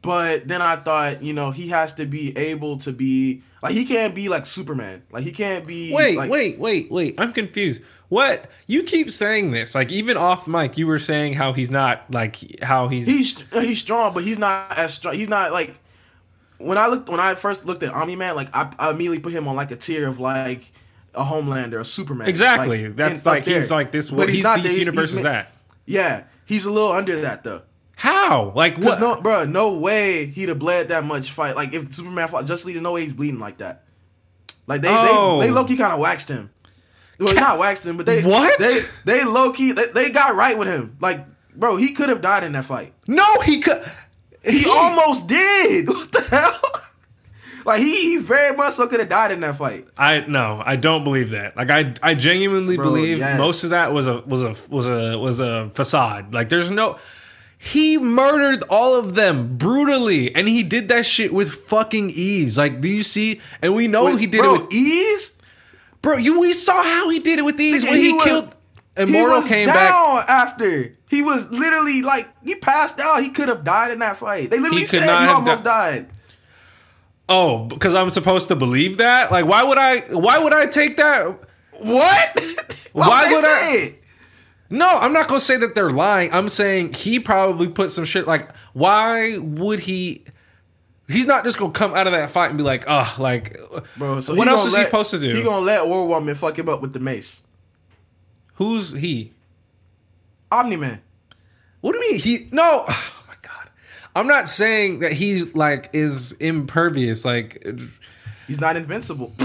But 0.01 0.47
then 0.47 0.61
I 0.61 0.75
thought, 0.75 1.23
you 1.23 1.33
know, 1.33 1.51
he 1.51 1.69
has 1.69 1.93
to 1.95 2.05
be 2.05 2.37
able 2.37 2.77
to 2.79 2.91
be 2.91 3.41
like 3.63 3.73
he 3.73 3.85
can't 3.85 4.13
be 4.13 4.29
like 4.29 4.45
Superman. 4.45 5.01
Like 5.11 5.23
he 5.23 5.31
can't 5.31 5.65
be. 5.65 5.93
Wait, 5.93 6.17
like, 6.17 6.29
wait, 6.29 6.59
wait, 6.59 6.91
wait. 6.91 7.15
I'm 7.17 7.33
confused. 7.33 7.81
What? 8.09 8.47
You 8.67 8.83
keep 8.83 9.09
saying 9.11 9.51
this. 9.51 9.73
Like 9.73 9.91
even 9.91 10.17
off 10.17 10.47
mic, 10.47 10.77
you 10.77 10.85
were 10.85 10.99
saying 10.99 11.33
how 11.33 11.53
he's 11.53 11.71
not 11.71 12.03
like 12.11 12.61
how 12.61 12.87
he's 12.89 13.07
He's 13.07 13.43
uh, 13.51 13.61
he's 13.61 13.79
strong, 13.79 14.13
but 14.13 14.23
he's 14.23 14.37
not 14.37 14.77
as 14.77 14.93
strong. 14.93 15.15
He's 15.15 15.29
not 15.29 15.51
like 15.51 15.75
when 16.57 16.77
I 16.77 16.87
looked 16.87 17.09
when 17.09 17.19
I 17.19 17.33
first 17.35 17.65
looked 17.65 17.83
at 17.83 17.93
Omni 17.93 18.15
Man, 18.15 18.35
like 18.35 18.49
I, 18.53 18.71
I 18.77 18.91
immediately 18.91 19.19
put 19.19 19.33
him 19.33 19.47
on 19.47 19.55
like 19.55 19.71
a 19.71 19.75
tier 19.75 20.07
of 20.07 20.19
like 20.19 20.71
a 21.17 21.23
Homelander, 21.23 21.79
a 21.81 21.85
Superman. 21.85 22.27
Exactly. 22.27 22.85
Like, 22.87 22.95
That's 22.95 23.25
like 23.25 23.45
he's 23.45 23.71
like 23.71 23.91
this 23.91 24.09
But 24.09 24.17
what 24.19 24.29
he's, 24.29 24.43
not 24.43 24.61
this. 24.63 24.73
He's- 24.73 24.79
universe 24.79 25.11
he's 25.11 25.17
is 25.17 25.23
that. 25.23 25.51
Yeah, 25.85 26.23
he's 26.45 26.65
a 26.65 26.71
little 26.71 26.91
under 26.91 27.21
that 27.21 27.43
though. 27.43 27.61
How? 27.97 28.51
Like 28.55 28.77
what? 28.77 28.99
no, 28.99 29.21
bro, 29.21 29.45
no 29.45 29.77
way 29.77 30.25
he'd 30.25 30.49
have 30.49 30.59
bled 30.59 30.89
that 30.89 31.03
much 31.05 31.31
fight. 31.31 31.55
Like 31.55 31.73
if 31.73 31.93
Superman 31.95 32.27
fought 32.27 32.45
Justice 32.45 32.65
League, 32.65 32.81
no 32.81 32.91
way 32.93 33.03
he's 33.05 33.13
bleeding 33.13 33.39
like 33.39 33.59
that. 33.59 33.83
Like 34.67 34.81
they 34.81 34.89
Oh. 34.91 35.39
they 35.39 35.47
they 35.47 35.51
low 35.53 35.63
key 35.65 35.77
kind 35.77 35.93
of 35.93 35.99
waxed 35.99 36.27
him. 36.27 36.49
Well, 37.19 37.33
not 37.35 37.57
waxed 37.59 37.85
him, 37.85 37.95
but 37.97 38.05
they 38.05 38.21
What? 38.23 38.59
they 38.59 38.81
they 39.05 39.23
low 39.23 39.53
key 39.53 39.71
they, 39.71 39.85
they 39.87 40.09
got 40.09 40.35
right 40.35 40.57
with 40.57 40.67
him. 40.67 40.97
Like 40.99 41.25
bro, 41.55 41.77
he 41.77 41.93
could 41.93 42.09
have 42.09 42.21
died 42.21 42.43
in 42.43 42.51
that 42.53 42.65
fight. 42.65 42.93
no, 43.07 43.39
he 43.41 43.61
could 43.61 43.81
He 44.43 44.65
almost 44.69 45.27
did. 45.27 45.87
What 45.95 46.11
the 46.11 46.21
hell? 46.21 46.59
Like 47.65 47.81
he, 47.81 47.95
he 48.11 48.17
very 48.17 48.55
much 48.55 48.75
so 48.75 48.87
could 48.87 48.99
have 48.99 49.09
died 49.09 49.31
in 49.31 49.39
that 49.41 49.57
fight. 49.57 49.87
I 49.97 50.19
no, 50.27 50.61
I 50.65 50.75
don't 50.75 51.03
believe 51.03 51.31
that. 51.31 51.57
Like 51.57 51.71
I 51.71 51.93
I 52.03 52.13
genuinely 52.15 52.75
Bro, 52.77 52.85
believe 52.85 53.17
yes. 53.17 53.37
most 53.39 53.63
of 53.63 53.71
that 53.71 53.91
was 53.91 54.07
a 54.07 54.21
was 54.21 54.41
a 54.43 54.55
was 54.69 54.87
a 54.87 55.17
was 55.17 55.39
a 55.39 55.69
facade. 55.73 56.33
Like 56.33 56.49
there's 56.49 56.69
no 56.71 56.97
he 57.57 57.97
murdered 57.97 58.63
all 58.69 58.95
of 58.99 59.15
them 59.15 59.57
brutally 59.57 60.35
and 60.35 60.47
he 60.47 60.61
did 60.61 60.89
that 60.89 61.05
shit 61.05 61.33
with 61.33 61.51
fucking 61.51 62.11
ease. 62.13 62.57
Like 62.57 62.81
do 62.81 62.87
you 62.87 63.01
see? 63.01 63.41
And 63.63 63.73
we 63.75 63.87
know 63.87 64.05
Wait, 64.05 64.19
he 64.19 64.27
did 64.27 64.41
bro, 64.41 64.55
it 64.55 64.61
with 64.61 64.73
ease. 64.73 65.35
Bro, 66.03 66.17
you 66.17 66.39
we 66.39 66.53
saw 66.53 66.83
how 66.83 67.09
he 67.09 67.17
did 67.19 67.39
it 67.39 67.41
with 67.43 67.59
ease 67.59 67.83
when 67.83 67.95
he, 67.95 68.07
he 68.07 68.13
was- 68.13 68.23
killed 68.25 68.55
Immortal 68.97 69.41
he 69.41 69.49
came 69.49 69.67
down 69.67 69.75
back. 69.75 70.29
after. 70.29 70.95
He 71.09 71.21
was 71.21 71.51
literally 71.51 72.01
like 72.01 72.25
he 72.45 72.55
passed 72.55 72.97
out. 72.99 73.21
He 73.21 73.29
could 73.29 73.49
have 73.49 73.63
died 73.65 73.91
in 73.91 73.99
that 73.99 74.15
fight. 74.17 74.49
They 74.49 74.59
literally 74.59 74.85
said 74.85 75.03
he 75.03 75.09
almost 75.09 75.63
di- 75.65 75.69
died. 75.69 76.07
Oh, 77.27 77.65
because 77.65 77.95
I'm 77.95 78.09
supposed 78.09 78.49
to 78.49 78.55
believe 78.55 78.97
that? 78.97 79.31
Like 79.31 79.45
why 79.45 79.63
would 79.63 79.77
I 79.77 79.99
why 80.11 80.37
would 80.39 80.53
I 80.53 80.65
take 80.67 80.97
that 80.97 81.39
What? 81.79 82.43
Why 82.93 83.09
Why 83.09 83.21
would 83.27 83.35
would 83.35 83.45
I-? 83.45 83.75
It? 83.75 84.03
No, 84.69 84.87
I'm 84.87 85.11
not 85.11 85.27
gonna 85.27 85.41
say 85.41 85.57
that 85.57 85.75
they're 85.75 85.91
lying. 85.91 86.31
I'm 86.31 86.47
saying 86.49 86.93
he 86.93 87.19
probably 87.19 87.67
put 87.67 87.91
some 87.91 88.05
shit 88.05 88.25
like 88.25 88.55
why 88.73 89.37
would 89.37 89.81
he 89.81 90.23
He's 91.07 91.25
not 91.25 91.43
just 91.43 91.59
gonna 91.59 91.71
come 91.71 91.93
out 91.93 92.07
of 92.07 92.13
that 92.13 92.31
fight 92.31 92.49
and 92.49 92.57
be 92.57 92.63
like, 92.63 92.85
oh, 92.87 93.15
like, 93.19 93.59
Bro, 93.95 94.21
so 94.21 94.33
what 94.33 94.47
else 94.47 94.65
is 94.65 94.75
he 94.75 94.83
supposed 94.83 95.11
to 95.11 95.19
do? 95.19 95.35
He 95.35 95.43
gonna 95.43 95.63
let 95.63 95.85
War 95.85 96.07
Woman 96.07 96.33
fuck 96.33 96.57
him 96.57 96.67
up 96.67 96.81
with 96.81 96.93
the 96.93 96.99
mace. 96.99 97.41
Who's 98.55 98.91
he? 98.93 99.33
Omni 100.51 100.77
Man. 100.77 101.01
What 101.81 101.93
do 101.93 101.99
you 101.99 102.11
mean 102.11 102.19
he? 102.19 102.47
No, 102.51 102.87
I'm 104.15 104.27
not 104.27 104.47
saying 104.47 104.99
that 104.99 105.11
he 105.13 105.43
like 105.43 105.89
is 105.91 106.31
impervious. 106.33 107.25
Like, 107.25 107.63
He's 108.47 108.61
not 108.61 108.75
invincible. 108.75 109.33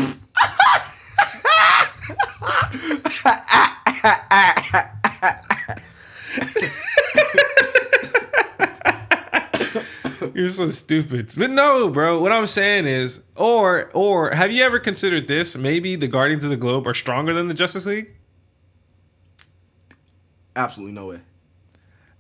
You're 10.35 10.49
so 10.49 10.71
stupid. 10.71 11.33
But 11.37 11.51
no, 11.51 11.89
bro. 11.89 12.21
What 12.21 12.31
I'm 12.33 12.47
saying 12.47 12.87
is, 12.87 13.23
or 13.37 13.91
or 13.93 14.31
have 14.31 14.53
you 14.53 14.63
ever 14.63 14.79
considered 14.79 15.27
this? 15.29 15.57
Maybe 15.57 15.97
the 15.97 16.07
Guardians 16.07 16.45
of 16.45 16.51
the 16.51 16.57
Globe 16.57 16.87
are 16.87 16.95
stronger 16.95 17.35
than 17.35 17.49
the 17.49 17.55
Justice 17.55 17.87
League. 17.87 18.11
Absolutely 20.55 20.95
no 20.95 21.09
way. 21.09 21.21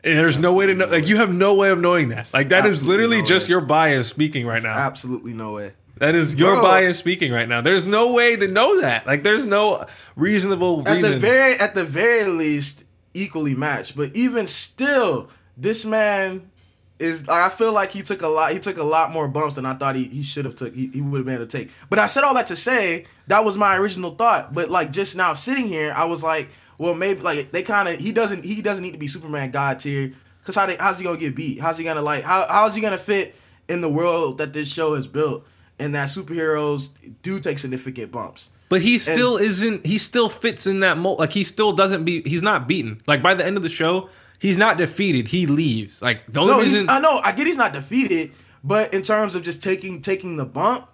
And 0.02 0.18
there's 0.18 0.38
no 0.38 0.52
way 0.52 0.66
to 0.66 0.74
know. 0.74 0.86
Like 0.86 1.08
you 1.08 1.16
have 1.16 1.32
no 1.32 1.54
way 1.54 1.70
of 1.70 1.78
knowing 1.78 2.08
that. 2.10 2.32
Like 2.32 2.48
that 2.50 2.66
is 2.66 2.84
literally 2.84 3.20
no 3.20 3.26
just 3.26 3.46
way. 3.46 3.50
your 3.50 3.60
bias 3.60 4.08
speaking 4.08 4.46
right 4.46 4.62
now. 4.62 4.74
Absolutely 4.74 5.34
no 5.34 5.52
way. 5.52 5.72
That 5.98 6.14
is 6.14 6.34
your 6.34 6.54
Bro. 6.54 6.62
bias 6.62 6.96
speaking 6.98 7.30
right 7.30 7.46
now. 7.46 7.60
There's 7.60 7.84
no 7.84 8.12
way 8.14 8.34
to 8.34 8.48
know 8.48 8.80
that. 8.80 9.06
Like 9.06 9.22
there's 9.22 9.44
no 9.44 9.84
reasonable 10.16 10.88
At 10.88 10.94
reason. 10.96 11.10
the 11.12 11.18
very 11.18 11.54
at 11.54 11.74
the 11.74 11.84
very 11.84 12.24
least, 12.24 12.84
equally 13.12 13.54
matched. 13.54 13.96
But 13.96 14.16
even 14.16 14.46
still, 14.46 15.28
this 15.58 15.84
man 15.84 16.50
is 16.98 17.28
like, 17.28 17.52
I 17.52 17.54
feel 17.54 17.72
like 17.72 17.90
he 17.90 18.00
took 18.00 18.22
a 18.22 18.28
lot. 18.28 18.52
He 18.52 18.58
took 18.58 18.78
a 18.78 18.82
lot 18.82 19.12
more 19.12 19.28
bumps 19.28 19.56
than 19.56 19.66
I 19.66 19.74
thought 19.74 19.94
he, 19.94 20.04
he 20.04 20.22
should 20.22 20.46
have 20.46 20.56
took. 20.56 20.74
He, 20.74 20.86
he 20.88 21.02
would 21.02 21.18
have 21.18 21.26
been 21.26 21.34
able 21.34 21.46
to 21.46 21.58
take. 21.58 21.70
But 21.90 21.98
I 21.98 22.06
said 22.06 22.24
all 22.24 22.34
that 22.34 22.46
to 22.46 22.56
say 22.56 23.04
that 23.26 23.44
was 23.44 23.58
my 23.58 23.76
original 23.76 24.14
thought. 24.14 24.54
But 24.54 24.70
like 24.70 24.92
just 24.92 25.16
now 25.16 25.34
sitting 25.34 25.68
here, 25.68 25.92
I 25.94 26.04
was 26.06 26.22
like, 26.22 26.48
well, 26.80 26.94
maybe 26.94 27.20
like 27.20 27.52
they 27.52 27.62
kind 27.62 27.88
of 27.90 27.98
he 28.00 28.10
doesn't 28.10 28.42
he 28.42 28.62
doesn't 28.62 28.82
need 28.82 28.92
to 28.92 28.98
be 28.98 29.06
Superman 29.06 29.50
God 29.50 29.80
tier 29.80 30.14
because 30.40 30.54
how 30.54 30.64
they, 30.64 30.76
how's 30.76 30.96
he 30.96 31.04
gonna 31.04 31.18
get 31.18 31.36
beat? 31.36 31.60
How's 31.60 31.76
he 31.76 31.84
gonna 31.84 32.00
like 32.00 32.24
how 32.24 32.46
how's 32.48 32.74
he 32.74 32.80
gonna 32.80 32.96
fit 32.96 33.34
in 33.68 33.82
the 33.82 33.88
world 33.88 34.38
that 34.38 34.54
this 34.54 34.72
show 34.72 34.94
has 34.94 35.06
built 35.06 35.46
and 35.78 35.94
that 35.94 36.08
superheroes 36.08 36.88
do 37.20 37.38
take 37.38 37.58
significant 37.58 38.10
bumps. 38.10 38.50
But 38.70 38.80
he 38.80 38.98
still 38.98 39.36
isn't. 39.36 39.84
He 39.84 39.98
still 39.98 40.30
fits 40.30 40.66
in 40.66 40.80
that 40.80 40.96
mold. 40.96 41.18
Like 41.18 41.32
he 41.32 41.44
still 41.44 41.72
doesn't 41.72 42.04
be. 42.04 42.22
He's 42.22 42.42
not 42.42 42.66
beaten. 42.66 42.98
Like 43.06 43.22
by 43.22 43.34
the 43.34 43.44
end 43.44 43.58
of 43.58 43.62
the 43.62 43.68
show, 43.68 44.08
he's 44.38 44.56
not 44.56 44.78
defeated. 44.78 45.28
He 45.28 45.46
leaves. 45.46 46.00
Like 46.00 46.22
the 46.28 46.40
only 46.40 46.54
No, 46.54 46.60
reason. 46.60 46.88
I 46.88 46.98
know. 46.98 47.20
I 47.22 47.32
get 47.32 47.46
he's 47.46 47.56
not 47.58 47.74
defeated, 47.74 48.32
but 48.64 48.94
in 48.94 49.02
terms 49.02 49.34
of 49.34 49.42
just 49.42 49.62
taking 49.62 50.00
taking 50.00 50.38
the 50.38 50.46
bump, 50.46 50.86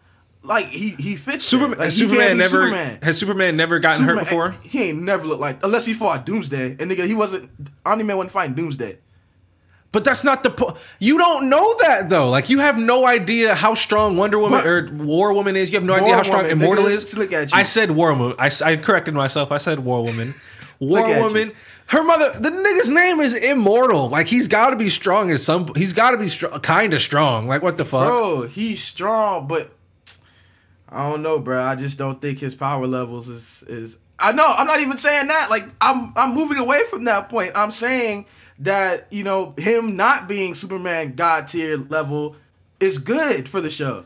like 0.47 0.67
he 0.67 0.91
he 0.99 1.17
fits. 1.17 1.45
Superman, 1.45 1.79
Like, 1.79 1.91
Superman 1.93 2.37
never 2.39 2.49
Superman. 2.49 2.99
has 3.03 3.19
Superman 3.19 3.57
never 3.57 3.79
gotten 3.79 4.05
hurt 4.05 4.19
before. 4.19 4.55
He 4.63 4.85
ain't 4.91 5.03
never 5.03 5.27
looked 5.27 5.41
like 5.41 5.65
unless 5.65 5.87
he 5.87 5.95
fought 5.95 6.25
Doomsday, 6.27 6.77
and 6.79 6.91
nigga, 6.91 7.07
he 7.07 7.15
wasn't. 7.15 7.51
Omni 7.85 8.05
Man 8.05 8.17
wasn't 8.17 8.33
fighting 8.33 8.55
Doomsday. 8.55 8.99
But 9.93 10.05
that's 10.05 10.25
not 10.25 10.43
the 10.43 10.51
point. 10.51 10.77
You 10.99 11.17
don't 11.17 11.49
know 11.49 11.75
that 11.81 12.11
though. 12.11 12.29
Like 12.29 12.51
you 12.51 12.59
have 12.59 12.79
no 12.79 13.07
idea 13.07 13.55
how 13.55 13.73
strong 13.75 14.17
Wonder 14.17 14.39
Woman 14.39 14.59
But- 14.61 14.67
or 14.67 14.89
War 14.93 15.33
Woman 15.33 15.57
is. 15.57 15.71
You 15.73 15.77
have 15.79 15.85
no 15.85 15.95
War 15.95 16.03
idea 16.03 16.15
how 16.17 16.23
strong 16.23 16.43
Woman, 16.43 16.53
Immortal 16.63 16.85
nigga, 16.85 16.91
is. 16.91 17.17
look 17.17 17.33
at 17.33 17.51
you. 17.53 17.57
I 17.59 17.63
said 17.63 17.91
War 17.93 18.13
Woman. 18.13 18.37
I, 18.39 18.51
I 18.65 18.77
corrected 18.77 19.15
myself. 19.15 19.51
I 19.53 19.57
said 19.59 19.81
War 19.81 20.03
Woman. 20.05 20.35
War 20.81 21.03
Woman. 21.23 21.49
you. 21.49 21.55
Her 21.87 22.03
mother. 22.03 22.29
The 22.39 22.51
nigga's 22.51 22.91
name 22.91 23.21
is 23.21 23.33
Immortal. 23.33 24.09
Like 24.11 24.27
he's 24.27 24.49
got 24.49 24.71
to 24.71 24.77
be 24.77 24.91
strong 24.91 25.31
as 25.31 25.43
some. 25.45 25.71
He's 25.77 25.93
got 25.95 26.11
to 26.11 26.19
be 26.19 26.29
strong, 26.29 26.59
kind 26.61 26.93
of 26.93 27.01
strong. 27.01 27.47
Like 27.47 27.63
what 27.63 27.79
the 27.79 27.85
fuck? 27.87 28.09
Bro, 28.09 28.49
he's 28.49 28.83
strong, 28.83 29.47
but 29.47 29.71
I 30.97 31.11
don't 31.11 31.23
know, 31.23 31.39
bro. 31.39 31.61
I 31.61 31.75
just 31.77 31.99
don't 31.99 32.21
think 32.21 32.39
his 32.39 32.55
power 32.55 32.87
levels 32.87 33.29
is 33.29 33.63
is. 33.69 33.99
I 34.19 34.33
know. 34.33 34.47
I'm 34.47 34.67
not 34.67 34.81
even 34.81 34.97
saying 34.97 35.27
that. 35.29 35.49
Like 35.51 35.65
I'm 35.81 36.13
I'm 36.17 36.35
moving 36.35 36.59
away 36.59 36.83
from 36.91 37.05
that 37.05 37.29
point. 37.29 37.53
I'm 37.55 37.71
saying 37.71 38.27
that 38.61 39.07
you 39.13 39.23
know 39.25 39.55
him 39.59 39.97
not 39.97 40.27
being 40.29 40.55
Superman 40.55 41.15
God 41.15 41.49
tier 41.49 41.77
level 41.77 42.37
is 42.81 42.99
good 42.99 43.49
for 43.49 43.61
the 43.61 43.71
show. 43.71 44.05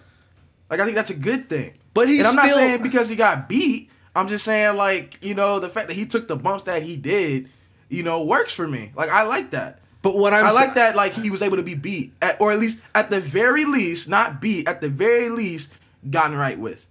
Like 0.68 0.81
I 0.81 0.85
think 0.85 0.96
that's 0.96 1.11
a 1.11 1.16
good 1.16 1.48
thing. 1.48 1.74
But 1.94 2.09
he's 2.09 2.20
and 2.20 2.29
I'm 2.29 2.35
not 2.37 2.46
still- 2.46 2.57
saying 2.59 2.83
because 2.83 3.09
he 3.09 3.16
got 3.16 3.48
beat. 3.48 3.88
I'm 4.16 4.26
just 4.29 4.44
saying 4.44 4.76
like 4.76 5.18
you 5.22 5.35
know 5.35 5.61
the 5.61 5.68
fact 5.68 5.87
that 5.88 5.94
he 5.94 6.07
took 6.07 6.26
the 6.26 6.37
bumps 6.37 6.64
that 6.64 6.83
he 6.83 6.96
did, 6.96 7.48
you 7.88 8.03
know, 8.03 8.24
works 8.24 8.53
for 8.53 8.66
me. 8.66 8.90
Like 8.96 9.11
I 9.11 9.22
like 9.22 9.50
that. 9.50 9.79
But 10.03 10.16
what 10.16 10.33
I'm 10.35 10.44
I 10.44 10.48
sa- 10.50 10.55
like 10.57 10.74
that 10.74 10.96
like 10.96 11.12
he 11.12 11.31
was 11.31 11.42
able 11.42 11.59
to 11.59 11.62
be 11.62 11.74
beat, 11.74 12.12
at, 12.22 12.40
or 12.40 12.50
at 12.50 12.59
least 12.59 12.79
at 12.94 13.11
the 13.11 13.20
very 13.20 13.64
least, 13.64 14.09
not 14.09 14.40
beat, 14.40 14.66
at 14.66 14.81
the 14.81 14.88
very 14.88 15.29
least, 15.29 15.68
gotten 16.08 16.36
right 16.36 16.58
with. 16.58 16.86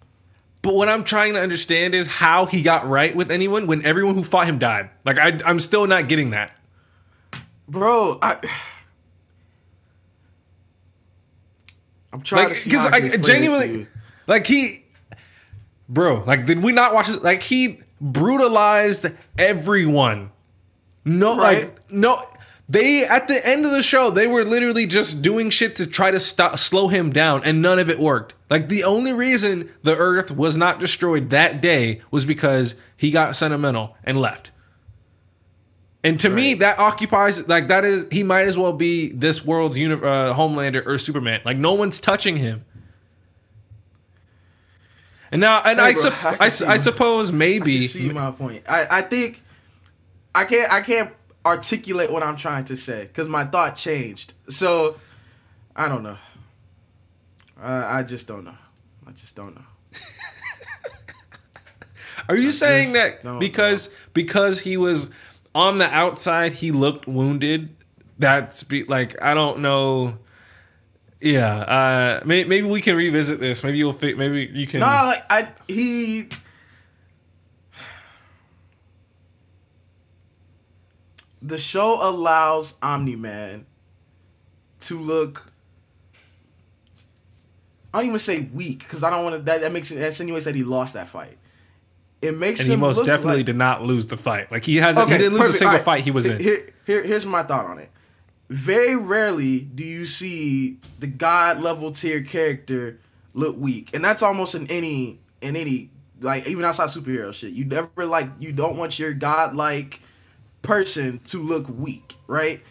But 0.62 0.76
what 0.76 0.90
I'm 0.90 1.04
trying 1.06 1.36
to 1.36 1.40
understand 1.40 1.96
is 1.96 2.06
how 2.08 2.46
he 2.46 2.62
got 2.62 2.88
right 2.88 3.16
with 3.16 3.32
anyone 3.32 3.66
when 3.66 3.84
everyone 3.86 4.16
who 4.16 4.24
fought 4.24 4.46
him 4.48 4.60
died. 4.60 4.90
Like 5.06 5.18
I, 5.18 5.40
I'm 5.46 5.60
still 5.60 5.88
not 5.88 6.08
getting 6.10 6.32
that. 6.32 6.56
Bro, 7.68 8.20
I 8.22 8.38
I'm 12.12 12.22
trying 12.22 12.46
Like 12.46 12.54
to 12.54 12.60
see 12.60 12.70
because 12.72 12.86
I 12.88 12.90
can 12.90 12.94
like 12.94 13.04
explain 13.16 13.42
this 13.42 13.52
to 13.52 13.58
genuinely, 13.62 13.88
like 14.28 14.48
he, 14.48 14.84
bro, 15.88 16.24
like 16.26 16.46
did 16.46 16.62
we 16.64 16.72
not 16.72 16.94
watch 16.94 17.10
it? 17.10 17.24
Like 17.24 17.44
he 17.44 17.82
brutalized 18.02 19.06
everyone. 19.38 20.32
No, 21.06 21.38
Right. 21.38 21.66
like 21.66 21.92
no. 21.92 22.26
They 22.70 23.04
at 23.04 23.28
the 23.28 23.46
end 23.46 23.66
of 23.66 23.72
the 23.72 23.82
show, 23.82 24.12
they 24.12 24.28
were 24.28 24.44
literally 24.44 24.86
just 24.86 25.24
doing 25.24 25.50
shit 25.50 25.76
to 25.78 25.88
try 25.88 26.12
to 26.12 26.20
stop, 26.20 26.60
slow 26.60 26.88
him 26.88 27.12
down, 27.12 27.42
and 27.44 27.64
none 27.64 27.80
of 27.80 27.90
it 27.90 27.98
worked. 28.00 28.36
Like 28.48 28.70
the 28.70 28.84
only 28.84 29.12
reason 29.12 29.72
the 29.82 29.96
Earth 29.96 30.30
was 30.30 30.56
not 30.56 30.80
destroyed 30.80 31.32
that 31.32 31.62
day 31.62 32.02
was 32.12 32.26
because 32.26 32.76
he 32.96 33.10
got 33.10 33.36
sentimental 33.36 33.98
and 34.04 34.22
left. 34.22 34.52
And 36.04 36.20
to 36.20 36.30
me, 36.30 36.54
that 36.56 36.78
occupies 36.78 37.48
like 37.48 37.70
that 37.70 37.84
is 37.84 38.08
he 38.12 38.22
might 38.22 38.48
as 38.48 38.58
well 38.58 38.72
be 38.72 39.10
this 39.10 39.44
world's 39.44 39.78
uni- 39.78 39.96
uh, 39.96 40.34
Homelander 40.36 40.86
or 40.86 41.00
Superman. 41.00 41.42
Like 41.44 41.58
no 41.58 41.74
one's 41.74 42.00
touching 42.00 42.38
him. 42.38 42.66
And 45.32 45.42
now, 45.42 45.62
and 45.66 45.80
Hey, 45.80 45.86
I, 45.86 45.94
bro, 45.94 46.02
sup- 46.04 46.24
I 46.24 46.36
I, 46.40 46.74
I 46.74 46.78
suppose 46.78 47.32
maybe 47.32 47.80
can 47.80 47.88
see 47.88 48.10
my 48.12 48.32
point. 48.32 48.64
I, 48.70 48.86
I 48.92 49.02
think 49.02 49.42
I 50.34 50.46
can't 50.46 50.72
I 50.72 50.82
can't 50.82 51.12
articulate 51.46 52.12
what 52.12 52.24
I'm 52.24 52.36
trying 52.38 52.66
to 52.66 52.76
say 52.76 53.04
because 53.04 53.28
my 53.28 53.46
thought 53.46 53.76
changed. 53.76 54.34
So 54.50 55.00
I 55.76 55.88
don't 55.88 56.04
know. 56.04 56.18
I 57.60 58.00
I 58.00 58.04
just 58.04 58.28
don't 58.28 58.44
know. 58.44 58.58
I 59.08 59.12
just 59.12 59.36
don't 59.36 59.56
know. 59.56 59.62
Are 62.28 62.38
you 62.38 62.52
saying 62.52 62.94
that 62.94 63.40
because 63.40 63.90
because 64.14 64.60
he 64.60 64.78
was 64.78 65.10
on 65.56 65.80
the 65.80 65.90
outside, 65.90 66.54
he 66.54 66.72
looked 66.72 67.08
wounded? 67.08 67.76
That's 68.20 68.64
be 68.64 68.84
like 68.84 69.20
I 69.22 69.34
don't 69.34 69.60
know. 69.60 70.20
Yeah, 71.22 71.58
uh, 71.58 72.22
may, 72.26 72.46
maybe 72.46 72.68
we 72.68 72.82
can 72.82 72.96
revisit 72.96 73.40
this. 73.40 73.64
Maybe 73.64 73.78
you'll 73.78 73.94
fi- 73.94 74.14
maybe 74.14 74.50
you 74.54 74.68
can. 74.68 74.82
No, 74.82 74.86
like 74.86 75.24
I 75.30 75.52
he. 75.68 76.30
The 81.42 81.58
show 81.58 82.00
allows 82.02 82.74
Omni 82.82 83.16
Man 83.16 83.66
to 84.82 85.00
look. 85.00 85.52
I 87.94 88.00
don't 88.00 88.08
even 88.08 88.20
say 88.20 88.50
weak 88.54 88.80
because 88.80 89.04
I 89.04 89.10
don't 89.10 89.24
want 89.24 89.36
to. 89.36 89.42
That, 89.44 89.62
that 89.62 89.72
makes 89.72 89.90
it 89.92 89.96
that 89.96 90.08
insinuates 90.08 90.46
that 90.46 90.56
he 90.56 90.64
lost 90.64 90.94
that 90.94 91.10
fight. 91.10 91.38
It 92.22 92.36
makes 92.36 92.60
and 92.60 92.68
he 92.68 92.74
him 92.74 92.82
most 92.82 92.98
look 92.98 93.06
definitely 93.06 93.38
like- 93.38 93.46
did 93.46 93.56
not 93.56 93.84
lose 93.84 94.08
the 94.08 94.18
fight. 94.18 94.52
Like 94.52 94.66
he 94.66 94.78
hasn't. 94.78 95.10
he 95.10 95.18
didn't 95.18 95.38
lose 95.38 95.50
a 95.50 95.54
single 95.54 95.78
right. 95.78 95.84
fight 95.84 96.04
he 96.04 96.12
was 96.12 96.26
in. 96.26 96.40
Here, 96.40 96.70
here, 96.86 97.04
here's 97.04 97.26
my 97.26 97.44
thought 97.44 97.66
on 97.66 97.80
it. 97.80 97.90
Very 98.50 98.96
rarely 98.96 99.60
do 99.60 99.84
you 99.84 100.06
see 100.06 100.80
the 101.00 101.08
god 101.08 101.62
level 101.62 101.92
tier 101.92 102.22
character 102.22 103.00
look 103.34 103.58
weak, 103.58 103.92
and 103.94 104.04
that's 104.04 104.22
almost 104.22 104.56
in 104.56 104.68
any 104.68 105.20
in 105.42 105.56
any 105.56 105.92
like 106.20 106.48
even 106.48 106.66
outside 106.66 106.90
superhero 106.90 107.34
shit. 107.34 107.54
You 107.54 107.66
never 107.66 108.06
like 108.06 108.30
you 108.40 108.52
don't 108.52 108.76
want 108.76 109.00
your 109.00 109.14
god 109.14 109.56
like 109.56 110.02
person 110.62 111.20
to 111.28 111.42
look 111.42 111.66
weak, 111.70 112.16
right? 112.28 112.62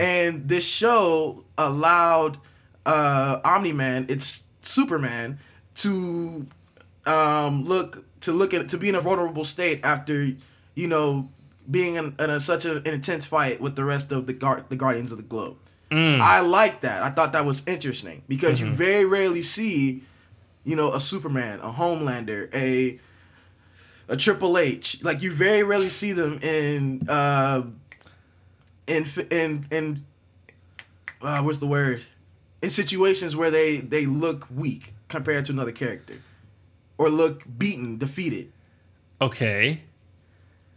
And 0.00 0.48
this 0.48 0.64
show 0.64 1.44
allowed 1.56 2.38
uh 2.84 3.40
Omni 3.44 3.72
Man, 3.72 4.06
it's 4.08 4.44
Superman, 4.60 5.38
to 5.76 6.46
um 7.06 7.64
look 7.64 8.04
to 8.20 8.32
look 8.32 8.52
at 8.54 8.68
to 8.68 8.78
be 8.78 8.88
in 8.88 8.94
a 8.94 9.00
vulnerable 9.00 9.44
state 9.44 9.80
after 9.84 10.32
you 10.74 10.88
know 10.88 11.28
being 11.70 11.94
in, 11.94 12.14
in 12.18 12.28
a, 12.30 12.40
such 12.40 12.64
a, 12.64 12.78
an 12.78 12.86
intense 12.88 13.24
fight 13.24 13.60
with 13.60 13.76
the 13.76 13.84
rest 13.84 14.12
of 14.12 14.26
the 14.26 14.32
guard 14.32 14.64
the 14.68 14.76
Guardians 14.76 15.10
of 15.12 15.18
the 15.18 15.24
Globe. 15.24 15.56
I 16.22 16.40
like 16.40 16.80
that. 16.80 17.02
I 17.02 17.10
thought 17.10 17.32
that 17.32 17.44
was 17.44 17.62
interesting 17.66 18.22
because 18.26 18.58
you 18.60 18.66
very 18.70 19.04
rarely 19.04 19.42
see, 19.42 20.02
you 20.64 20.74
know, 20.74 20.92
a 20.92 20.98
Superman, 21.00 21.60
a 21.60 21.70
Homelander, 21.70 22.48
a 22.54 22.98
a 24.12 24.16
Triple 24.16 24.58
H. 24.58 25.02
Like 25.02 25.22
you 25.22 25.32
very 25.32 25.62
rarely 25.62 25.88
see 25.88 26.12
them 26.12 26.38
in 26.42 27.08
uh 27.08 27.62
in 28.86 29.06
in 29.30 29.66
in 29.70 30.04
uh, 31.22 31.40
what's 31.42 31.58
the 31.58 31.66
word? 31.66 32.02
In 32.60 32.70
situations 32.70 33.34
where 33.34 33.50
they 33.50 33.78
they 33.78 34.06
look 34.06 34.46
weak 34.54 34.92
compared 35.08 35.44
to 35.46 35.52
another 35.52 35.72
character, 35.72 36.14
or 36.98 37.08
look 37.08 37.42
beaten, 37.58 37.98
defeated. 37.98 38.52
okay. 39.20 39.82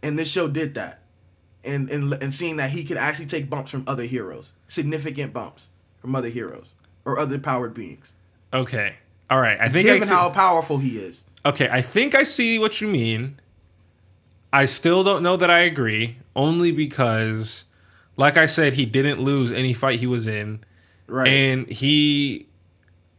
And 0.04 0.20
this 0.20 0.30
show 0.30 0.48
did 0.48 0.76
that, 0.76 1.00
and 1.64 1.90
and 1.90 2.14
and 2.22 2.32
seeing 2.34 2.58
that 2.58 2.70
he 2.72 2.84
could 2.84 2.98
actually 2.98 3.26
take 3.26 3.50
bumps 3.50 3.72
from 3.72 3.84
other 3.88 4.04
heroes, 4.04 4.54
significant 4.68 5.34
bumps 5.34 5.70
from 6.00 6.16
other 6.16 6.30
heroes 6.30 6.74
or 7.06 7.18
other 7.20 7.38
powered 7.40 7.74
beings, 7.74 8.14
Okay. 8.54 8.96
All 9.30 9.40
right. 9.40 9.58
I 9.60 9.70
think 9.70 9.88
I 9.88 9.94
given 9.94 10.08
can- 10.08 10.16
how 10.18 10.30
powerful 10.30 10.78
he 10.78 10.98
is. 11.00 11.24
Okay, 11.46 11.70
I 11.72 11.82
think 11.82 12.16
I 12.16 12.24
see 12.24 12.58
what 12.58 12.82
you 12.82 12.88
mean. 12.88 13.40
I 14.52 14.66
still 14.66 15.04
don't 15.04 15.22
know 15.22 15.38
that 15.38 15.50
I 15.52 15.60
agree, 15.60 16.18
only 16.36 16.72
because, 16.72 17.66
like 18.18 18.38
I 18.38 18.46
said, 18.46 18.74
he 18.74 18.86
didn't 18.86 19.20
lose 19.22 19.52
any 19.52 19.74
fight 19.74 20.00
he 20.00 20.08
was 20.08 20.28
in, 20.28 20.64
Right. 21.08 21.28
and 21.28 21.68
he 21.70 22.48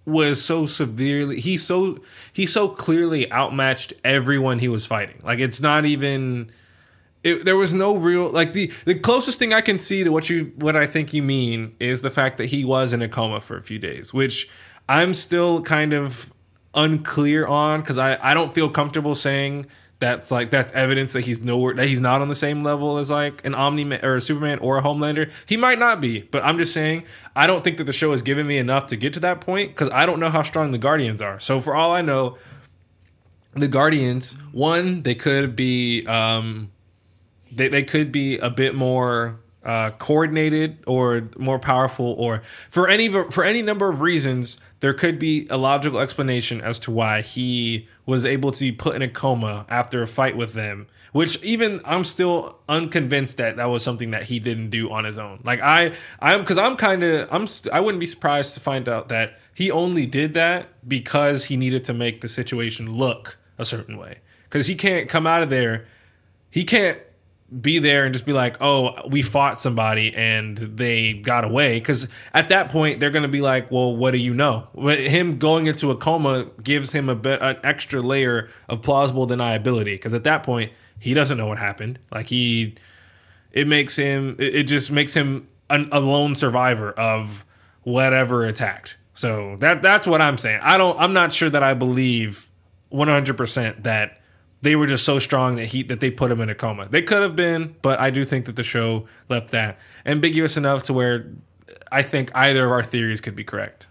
was 0.05 0.41
so 0.43 0.67
severely 0.67 1.41
he 1.41 1.57
so 1.57 1.99
he 2.33 2.47
so 2.47 2.69
clearly 2.69 3.31
outmatched 3.33 3.93
everyone 4.05 4.61
he 4.61 4.69
was 4.69 4.87
fighting. 4.87 5.21
Like 5.23 5.39
it's 5.41 5.61
not 5.61 5.85
even. 5.85 6.51
It, 7.25 7.45
there 7.45 7.57
was 7.57 7.75
no 7.75 7.97
real 7.97 8.29
like 8.31 8.53
the 8.53 8.73
the 8.85 8.95
closest 8.95 9.39
thing 9.41 9.53
I 9.53 9.61
can 9.61 9.79
see 9.81 10.05
to 10.05 10.11
what 10.11 10.31
you 10.31 10.53
what 10.57 10.77
I 10.77 10.87
think 10.87 11.13
you 11.13 11.23
mean 11.25 11.75
is 11.81 12.03
the 12.03 12.11
fact 12.11 12.39
that 12.39 12.47
he 12.47 12.65
was 12.65 12.93
in 12.93 13.03
a 13.03 13.09
coma 13.09 13.41
for 13.41 13.57
a 13.57 13.63
few 13.63 13.79
days, 13.81 14.15
which 14.15 14.49
I'm 14.89 15.13
still 15.13 15.61
kind 15.63 15.93
of 15.93 16.33
unclear 16.77 17.47
on 17.47 17.81
because 17.81 17.99
I 17.99 18.19
I 18.23 18.35
don't 18.35 18.55
feel 18.55 18.69
comfortable 18.69 19.15
saying 19.15 19.67
that's 19.99 20.31
like 20.31 20.51
that's 20.51 20.73
evidence 20.73 21.15
that 21.15 21.25
he's 21.25 21.43
nowhere 21.43 21.75
that 21.75 21.89
he's 21.89 22.01
not 22.01 22.21
on 22.21 22.29
the 22.29 22.35
same 22.35 22.63
level 22.63 22.99
as 22.99 23.11
like 23.11 23.45
an 23.45 23.55
Omni 23.55 23.99
or 24.03 24.17
a 24.17 24.21
Superman 24.21 24.59
or 24.59 24.79
a 24.79 24.83
Homelander. 24.83 25.31
He 25.47 25.57
might 25.57 25.79
not 25.79 26.01
be, 26.01 26.23
but 26.23 26.45
I'm 26.45 26.59
just 26.59 26.73
saying 26.73 27.05
I 27.35 27.47
don't 27.47 27.65
think 27.65 27.79
that 27.79 27.85
the 27.85 27.93
show 27.93 28.11
has 28.11 28.23
given 28.23 28.47
me 28.47 28.59
enough 28.59 28.87
to 28.89 28.97
get 28.97 29.15
to 29.15 29.21
that 29.21 29.41
point 29.41 29.71
because 29.71 29.91
I 29.91 30.05
don't 30.05 30.21
know 30.21 30.29
how 30.29 30.43
strong 30.43 30.71
the 30.71 30.79
Guardians 30.79 31.23
are. 31.23 31.41
So 31.41 31.61
for 31.61 31.75
all 31.75 31.93
I 31.93 32.03
know, 32.03 32.37
the 33.55 33.69
Guardians 33.69 34.37
one 34.53 35.03
they 35.03 35.15
could 35.15 35.57
be 35.57 36.05
um, 36.07 36.71
they 37.51 37.69
they 37.69 37.83
could 37.83 38.13
be 38.13 38.37
a 38.37 38.51
bit 38.51 38.75
more 38.75 39.41
uh, 39.67 39.91
coordinated 39.99 40.79
or 40.87 41.29
more 41.37 41.59
powerful 41.59 42.15
or 42.19 42.41
for 42.71 42.89
any 42.89 43.09
for 43.09 43.43
any 43.43 43.61
number 43.61 43.89
of 43.89 44.01
reasons 44.01 44.57
there 44.79 44.95
could 44.95 45.19
be 45.19 45.49
a 45.51 45.57
logical 45.57 45.99
explanation 45.99 46.61
as 46.61 46.79
to 46.79 46.91
why 46.93 47.21
he 47.21 47.89
was 48.07 48.25
able 48.25 48.53
to 48.53 48.61
be 48.61 48.71
put 48.71 48.95
in 48.95 49.03
a 49.03 49.09
coma 49.09 49.67
after 49.69 50.03
a 50.03 50.07
fight 50.07 50.37
with 50.37 50.53
them 50.53 50.87
which 51.11 51.43
even 51.43 51.81
i'm 51.85 52.05
still 52.05 52.57
unconvinced 52.69 53.39
that 53.39 53.57
that 53.57 53.65
was 53.65 53.83
something 53.83 54.13
that 54.13 54.23
he 54.23 54.39
didn't 54.39 54.71
do 54.71 54.91
on 54.93 55.03
his 55.05 55.19
own. 55.19 55.41
Like 55.43 55.61
i 55.61 55.93
i'm 56.21 56.41
because 56.41 56.59
i'm 56.59 56.77
kind 56.77 57.03
of 57.03 57.29
i'm 57.33 57.49
st- 57.49 57.75
i 57.75 57.81
wouldn't 57.81 57.99
be 58.01 58.07
surprised 58.07 58.55
to 58.55 58.61
find 58.61 58.89
out 58.89 59.09
that 59.09 59.37
he 59.53 59.69
only 59.69 60.07
did 60.07 60.35
that 60.35 60.69
because 60.87 61.47
he 61.47 61.57
needed 61.57 61.83
to 61.85 61.93
make 61.93 62.21
the 62.21 62.29
situation 62.29 62.93
look 62.93 63.37
a 63.59 63.65
certain 63.65 63.99
way. 63.99 64.19
Because 64.45 64.69
he 64.69 64.77
can't 64.77 65.09
come 65.09 65.27
out 65.27 65.43
of 65.43 65.51
there 65.51 65.87
he 66.51 66.63
can't 66.65 66.99
be 67.61 67.79
there 67.79 68.05
and 68.05 68.13
just 68.13 68.27
be 68.27 68.33
like, 68.33 68.61
oh, 68.61 69.09
we 69.09 69.23
fought 69.23 69.61
somebody 69.61 70.15
and 70.15 70.57
they 70.59 71.13
got 71.13 71.45
away. 71.45 71.79
Because 71.79 72.09
at 72.35 72.49
that 72.49 72.71
point, 72.71 72.99
they're 72.99 73.11
going 73.11 73.23
to 73.23 73.29
be 73.29 73.41
like, 73.41 73.71
well, 73.71 73.95
what 73.97 74.11
do 74.11 74.19
you 74.19 74.35
know? 74.35 74.69
But 74.75 74.99
him 74.99 75.39
going 75.39 75.67
into 75.67 75.91
a 75.91 75.97
coma 75.97 76.47
gives 76.63 76.93
him 76.93 77.09
a 77.09 77.15
bit 77.15 77.41
an 77.43 77.59
extra 77.63 78.01
layer 78.01 78.49
of 78.69 78.83
plausible 78.83 79.27
deniability. 79.27 79.95
Because 79.95 80.15
at 80.15 80.25
that 80.25 80.43
point, 80.43 80.73
he 80.99 81.15
doesn't 81.15 81.39
know 81.39 81.47
what 81.47 81.59
happened. 81.59 81.99
Like 82.13 82.29
he, 82.29 82.75
it 83.53 83.69
makes 83.69 83.97
him, 83.97 84.37
it 84.39 84.65
just 84.65 84.91
makes 84.91 85.15
him 85.15 85.49
an, 85.71 85.89
a 85.93 86.01
lone 86.01 86.35
survivor 86.35 86.91
of 86.93 87.45
whatever 87.83 88.45
attacked. 88.45 88.97
So 89.15 89.57
that 89.61 89.81
that's 89.81 90.07
what 90.07 90.21
I'm 90.21 90.37
saying. 90.37 90.61
I 90.63 90.77
don't. 90.77 90.99
I'm 91.01 91.15
not 91.15 91.33
sure 91.33 91.49
that 91.49 91.63
I 91.63 91.73
believe 91.73 92.51
100 92.91 93.35
percent 93.35 93.85
that 93.85 94.21
they 94.67 94.75
were 94.75 94.87
just 94.87 95.05
so 95.05 95.19
strong 95.21 95.57
that 95.57 95.67
he 95.67 95.83
that 95.85 96.01
they 96.01 96.11
put 96.11 96.31
him 96.31 96.41
in 96.41 96.51
a 96.51 96.55
coma. 96.55 96.89
They 96.89 97.03
could 97.03 97.23
have 97.23 97.37
been, 97.37 97.77
but 97.83 98.01
I 98.01 98.11
do 98.11 98.25
think 98.25 98.47
that 98.47 98.57
the 98.57 98.65
show 98.65 99.07
left 99.29 99.51
that 99.51 99.79
ambiguous 100.05 100.57
enough 100.57 100.83
to 100.85 100.93
where 100.93 101.31
I 101.93 102.03
think 102.03 102.33
either 102.35 102.65
of 102.67 102.73
our 102.73 102.83
theories 102.83 103.21
could 103.21 103.37
be 103.37 103.45
correct. 103.45 103.87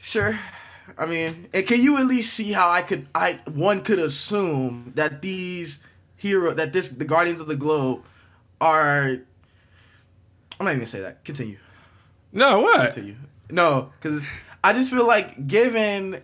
Sure. 0.00 0.38
I 0.96 1.06
mean, 1.06 1.48
and 1.52 1.66
can 1.66 1.82
you 1.82 1.98
at 1.98 2.06
least 2.06 2.32
see 2.32 2.52
how 2.52 2.70
I 2.70 2.82
could 2.82 3.08
I 3.14 3.40
one 3.52 3.82
could 3.82 3.98
assume 3.98 4.92
that 4.94 5.20
these 5.20 5.80
hero 6.16 6.54
that 6.54 6.72
this 6.72 6.88
the 6.88 7.04
Guardians 7.04 7.40
of 7.40 7.48
the 7.48 7.56
Globe 7.56 8.04
are 8.60 9.18
I'm 10.58 10.66
not 10.66 10.70
even 10.70 10.78
gonna 10.78 10.86
say 10.86 11.00
that. 11.00 11.24
Continue. 11.24 11.58
No, 12.32 12.60
what? 12.60 12.92
Continue. 12.92 13.16
No, 13.50 13.92
because 14.00 14.28
I 14.62 14.72
just 14.72 14.90
feel 14.92 15.06
like 15.06 15.46
given 15.46 16.22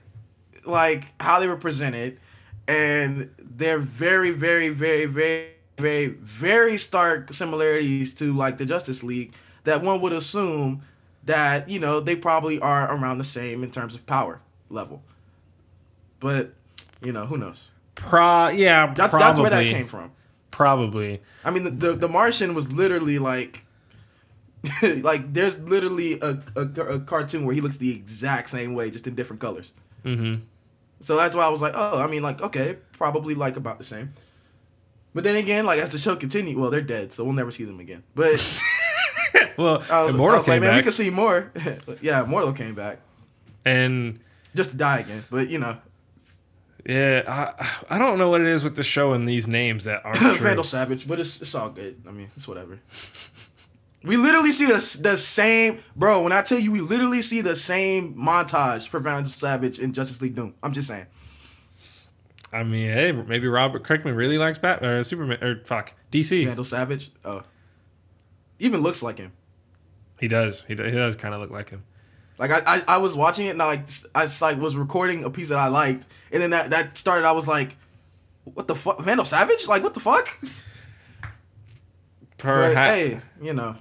like 0.66 1.12
how 1.20 1.40
they 1.40 1.48
were 1.48 1.56
presented 1.56 2.18
and 2.66 3.30
they're 3.38 3.78
very, 3.78 4.30
very, 4.30 4.68
very, 4.68 5.06
very, 5.06 5.48
very, 5.78 6.06
very 6.08 6.78
stark 6.78 7.32
similarities 7.32 8.14
to 8.14 8.32
like 8.32 8.58
the 8.58 8.64
Justice 8.64 9.02
League, 9.02 9.34
that 9.64 9.82
one 9.82 10.00
would 10.00 10.12
assume 10.12 10.82
that, 11.24 11.68
you 11.68 11.78
know, 11.78 12.00
they 12.00 12.16
probably 12.16 12.60
are 12.60 12.94
around 12.94 13.18
the 13.18 13.24
same 13.24 13.62
in 13.62 13.70
terms 13.70 13.94
of 13.94 14.06
power 14.06 14.40
level. 14.70 15.02
But, 16.20 16.54
you 17.02 17.12
know, 17.12 17.26
who 17.26 17.36
knows? 17.36 17.68
Pro, 17.94 18.48
yeah, 18.48 18.92
That's 18.94 19.10
probably. 19.10 19.18
that's 19.18 19.40
where 19.40 19.50
that 19.50 19.64
came 19.64 19.86
from. 19.86 20.12
Probably. 20.50 21.20
I 21.44 21.50
mean, 21.50 21.64
the 21.64 21.70
the, 21.70 21.92
the 21.94 22.08
Martian 22.08 22.54
was 22.54 22.72
literally 22.72 23.18
like, 23.18 23.64
like 24.82 25.32
there's 25.32 25.58
literally 25.58 26.20
a, 26.20 26.40
a 26.54 26.60
a 26.60 27.00
cartoon 27.00 27.44
where 27.44 27.54
he 27.54 27.60
looks 27.60 27.76
the 27.76 27.92
exact 27.92 28.50
same 28.50 28.74
way, 28.74 28.90
just 28.90 29.06
in 29.06 29.14
different 29.14 29.40
colors. 29.40 29.72
Mm-hmm. 30.04 30.44
So 31.04 31.16
that's 31.16 31.36
why 31.36 31.44
I 31.44 31.50
was 31.50 31.60
like, 31.60 31.74
oh, 31.76 32.02
I 32.02 32.06
mean, 32.06 32.22
like, 32.22 32.40
okay, 32.40 32.78
probably 32.92 33.34
like 33.34 33.58
about 33.58 33.76
the 33.76 33.84
same. 33.84 34.14
But 35.14 35.22
then 35.22 35.36
again, 35.36 35.66
like 35.66 35.78
as 35.78 35.92
the 35.92 35.98
show 35.98 36.16
continued, 36.16 36.56
well, 36.56 36.70
they're 36.70 36.80
dead, 36.80 37.12
so 37.12 37.24
we'll 37.24 37.34
never 37.34 37.50
see 37.50 37.64
them 37.64 37.78
again. 37.78 38.02
But 38.14 38.40
Well, 39.58 39.82
I 39.90 40.02
was, 40.02 40.14
Immortal 40.14 40.36
I 40.36 40.38
was 40.38 40.48
like, 40.48 40.54
came 40.56 40.62
man, 40.62 40.76
we 40.76 40.82
could 40.82 40.94
see 40.94 41.10
more. 41.10 41.52
yeah, 42.00 42.24
Immortal 42.24 42.54
came 42.54 42.74
back 42.74 43.00
and 43.66 44.20
just 44.54 44.70
to 44.70 44.76
die 44.76 45.00
again. 45.00 45.24
But 45.30 45.48
you 45.48 45.58
know, 45.58 45.76
yeah, 46.86 47.22
I, 47.28 47.96
I 47.96 47.98
don't 47.98 48.18
know 48.18 48.30
what 48.30 48.40
it 48.40 48.46
is 48.46 48.64
with 48.64 48.76
the 48.76 48.82
show 48.82 49.12
and 49.12 49.28
these 49.28 49.46
names 49.46 49.84
that 49.84 50.04
aren't. 50.04 50.18
Vandal 50.40 50.64
Savage, 50.64 51.06
but 51.06 51.20
it's 51.20 51.40
it's 51.42 51.54
all 51.54 51.68
good. 51.68 52.02
I 52.08 52.12
mean, 52.12 52.30
it's 52.36 52.48
whatever. 52.48 52.80
We 54.04 54.18
literally 54.18 54.52
see 54.52 54.66
the 54.66 54.98
the 55.02 55.16
same, 55.16 55.78
bro. 55.96 56.22
When 56.22 56.32
I 56.32 56.42
tell 56.42 56.58
you, 56.58 56.70
we 56.70 56.80
literally 56.80 57.22
see 57.22 57.40
the 57.40 57.56
same 57.56 58.14
montage 58.14 58.86
for 58.86 59.00
Vandal 59.00 59.30
Savage 59.30 59.78
in 59.78 59.94
Justice 59.94 60.20
League 60.20 60.34
Doom. 60.34 60.54
I'm 60.62 60.72
just 60.72 60.88
saying. 60.88 61.06
I 62.52 62.62
mean, 62.62 62.92
hey, 62.92 63.12
maybe 63.12 63.48
Robert 63.48 63.82
Kirkman 63.82 64.14
really 64.14 64.38
likes 64.38 64.58
Batman 64.58 64.90
or 64.90 64.98
uh, 64.98 65.02
Superman 65.02 65.42
or 65.42 65.64
fuck 65.64 65.94
DC. 66.12 66.44
Vandal 66.44 66.66
Savage. 66.66 67.10
Oh, 67.24 67.42
even 68.58 68.82
looks 68.82 69.02
like 69.02 69.18
him. 69.18 69.32
He 70.20 70.28
does. 70.28 70.64
He 70.64 70.74
does, 70.74 70.92
he 70.92 70.96
does 70.96 71.16
kind 71.16 71.34
of 71.34 71.40
look 71.40 71.50
like 71.50 71.70
him. 71.70 71.82
Like 72.38 72.50
I, 72.50 72.76
I, 72.76 72.82
I 72.88 72.98
was 72.98 73.16
watching 73.16 73.46
it 73.46 73.50
and 73.50 73.62
I 73.62 73.66
like 73.66 73.86
I 74.14 74.28
like 74.40 74.58
was 74.58 74.76
recording 74.76 75.24
a 75.24 75.30
piece 75.30 75.48
that 75.48 75.58
I 75.58 75.68
liked, 75.68 76.06
and 76.30 76.42
then 76.42 76.50
that 76.50 76.70
that 76.70 76.98
started. 76.98 77.26
I 77.26 77.32
was 77.32 77.48
like, 77.48 77.76
what 78.44 78.68
the 78.68 78.74
fuck, 78.74 79.00
Vandal 79.00 79.24
Savage? 79.24 79.66
Like 79.66 79.82
what 79.82 79.94
the 79.94 80.00
fuck? 80.00 80.38
Perhaps. 82.36 82.90
hey, 82.90 83.20
you 83.40 83.54
know, 83.54 83.76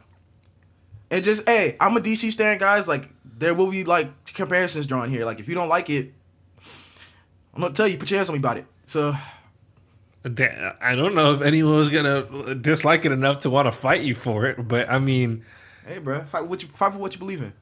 and 1.13 1.23
just 1.23 1.47
hey, 1.47 1.77
I'm 1.79 1.95
a 1.95 1.99
DC 1.99 2.31
stan, 2.31 2.57
guys. 2.57 2.87
Like 2.87 3.07
there 3.23 3.53
will 3.53 3.67
be 3.67 3.83
like 3.83 4.25
comparisons 4.33 4.87
drawn 4.87 5.09
here. 5.09 5.25
Like 5.25 5.39
if 5.39 5.47
you 5.47 5.53
don't 5.53 5.69
like 5.69 5.89
it, 5.91 6.11
I'm 7.53 7.61
gonna 7.61 7.73
tell 7.73 7.87
you, 7.87 7.97
put 7.97 8.09
your 8.09 8.17
hands 8.17 8.29
on 8.29 8.33
me 8.33 8.39
about 8.39 8.57
it. 8.57 8.65
So 8.87 9.15
I 10.25 10.95
don't 10.95 11.13
know 11.13 11.35
if 11.35 11.41
anyone 11.43 11.75
was 11.75 11.89
gonna 11.89 12.55
dislike 12.55 13.05
it 13.05 13.11
enough 13.11 13.39
to 13.39 13.51
want 13.51 13.67
to 13.67 13.71
fight 13.71 14.01
you 14.01 14.15
for 14.15 14.47
it, 14.47 14.67
but 14.67 14.89
I 14.89 14.97
mean, 14.97 15.45
hey, 15.85 15.99
bro, 15.99 16.23
fight 16.23 16.47
what 16.47 16.63
you 16.63 16.69
fight 16.69 16.93
for 16.93 16.99
what 16.99 17.13
you 17.13 17.19
believe 17.19 17.43
in. 17.43 17.53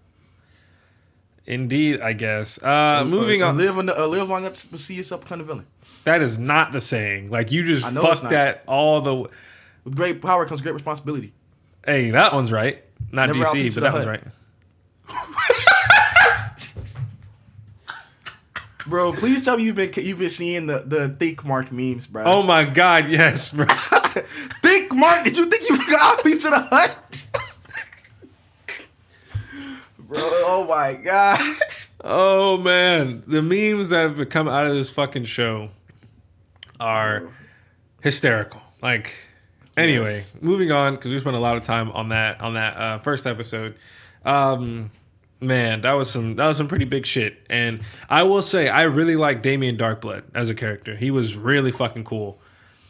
indeed, 1.46 2.00
I 2.00 2.14
guess. 2.14 2.64
Uh, 2.64 3.04
moving 3.06 3.42
or 3.42 3.48
on. 3.48 3.58
live 3.58 3.78
on 3.78 3.86
the, 3.88 4.02
uh, 4.02 4.08
live 4.08 4.30
long 4.30 4.46
enough 4.46 4.70
to 4.70 4.78
see 4.78 4.94
yourself 4.94 5.22
become 5.22 5.42
a 5.42 5.44
villain. 5.44 5.68
That 6.06 6.22
is 6.22 6.40
not 6.40 6.72
the 6.72 6.80
saying. 6.80 7.30
Like 7.30 7.52
you 7.52 7.66
just 7.66 7.86
I 7.86 7.92
know 7.92 8.10
it's 8.10 8.22
fucked 8.22 8.32
that 8.32 8.64
all 8.66 9.02
the. 9.02 9.14
Way. 9.14 9.30
With 9.84 9.96
great 9.96 10.22
power 10.22 10.46
comes 10.46 10.62
great 10.62 10.74
responsibility. 10.74 11.34
Hey, 11.86 12.12
that 12.12 12.34
one's 12.34 12.52
right. 12.54 12.86
Not 13.12 13.28
Never 13.28 13.46
DC, 13.46 13.76
but 13.76 13.84
that 13.84 13.94
one's 13.94 14.08
right. 14.08 14.24
Bro, 18.88 19.14
please 19.14 19.46
tell 19.46 19.58
me 19.58 19.64
you've 19.64 19.76
been 19.76 19.92
you've 19.96 20.20
been 20.20 20.30
seeing 20.30 20.66
the 20.66 20.80
the 20.80 21.10
think 21.10 21.46
mark 21.46 21.72
memes, 21.72 22.08
bro. 22.08 22.24
Oh 22.24 22.44
my 22.44 22.66
god, 22.66 23.10
yes, 23.10 23.54
bro. 23.54 23.66
think 24.62 24.94
mark, 24.94 25.24
did 25.24 25.38
you 25.38 25.50
think 25.50 25.70
you 25.70 25.78
got 25.90 26.24
pizza 26.24 26.50
to 26.50 26.56
the 26.56 26.62
hut? 26.62 26.98
bro, 30.00 30.20
oh 30.20 30.66
my 30.68 30.96
god. 30.96 31.40
Oh 32.04 32.58
man, 32.58 33.24
the 33.28 33.42
memes 33.42 33.90
that 33.90 34.18
have 34.18 34.30
come 34.30 34.48
out 34.48 34.66
of 34.66 34.74
this 34.74 34.90
fucking 34.90 35.26
show 35.26 35.70
are 36.80 37.30
hysterical. 38.02 38.62
Like, 38.82 39.14
anyway, 39.82 40.24
moving 40.40 40.72
on 40.72 40.96
because 40.96 41.12
we 41.12 41.20
spent 41.20 41.36
a 41.36 41.40
lot 41.40 41.58
of 41.58 41.64
time 41.64 41.92
on 41.92 42.10
that 42.10 42.42
on 42.42 42.54
that 42.56 42.78
uh, 42.78 42.98
first 42.98 43.28
episode. 43.28 43.76
Um, 44.26 44.92
man, 45.40 45.82
that 45.82 45.94
was 45.94 46.10
some 46.10 46.36
that 46.36 46.48
was 46.48 46.58
some 46.58 46.68
pretty 46.68 46.86
big 46.86 47.06
shit. 47.06 47.38
And 47.50 47.82
I 48.10 48.24
will 48.24 48.42
say, 48.42 48.70
I 48.70 48.84
really 48.84 49.16
like 49.16 49.42
Damien 49.42 49.78
Darkblood 49.78 50.24
as 50.34 50.50
a 50.50 50.56
character. 50.56 50.96
He 50.96 51.12
was 51.12 51.36
really 51.36 51.72
fucking 51.72 52.04
cool. 52.04 52.40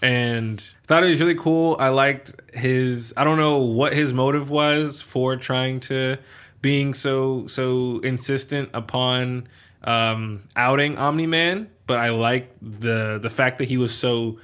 And 0.03 0.59
thought 0.87 1.03
it 1.03 1.09
was 1.09 1.21
really 1.21 1.35
cool. 1.35 1.77
I 1.79 1.89
liked 1.89 2.33
his. 2.53 3.13
I 3.15 3.23
don't 3.23 3.37
know 3.37 3.57
what 3.59 3.93
his 3.93 4.13
motive 4.13 4.49
was 4.49 5.01
for 5.01 5.35
trying 5.35 5.79
to 5.81 6.17
being 6.61 6.93
so 6.93 7.47
so 7.47 7.99
insistent 7.99 8.69
upon 8.73 9.47
um, 9.83 10.47
outing 10.55 10.97
Omni 10.97 11.27
Man, 11.27 11.69
but 11.87 11.99
I 11.99 12.09
liked 12.09 12.55
the 12.61 13.19
the 13.21 13.29
fact 13.29 13.59
that 13.59 13.67
he 13.67 13.77
was 13.77 13.95
so 13.95 14.39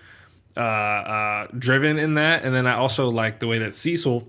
uh, 0.58 0.60
uh, 0.60 1.48
driven 1.58 1.98
in 2.00 2.16
that, 2.16 2.44
and 2.44 2.54
then 2.54 2.66
I 2.66 2.74
also 2.74 3.10
like 3.10 3.40
the 3.40 3.48
way 3.48 3.60
that 3.60 3.74
Cecil. 3.74 4.28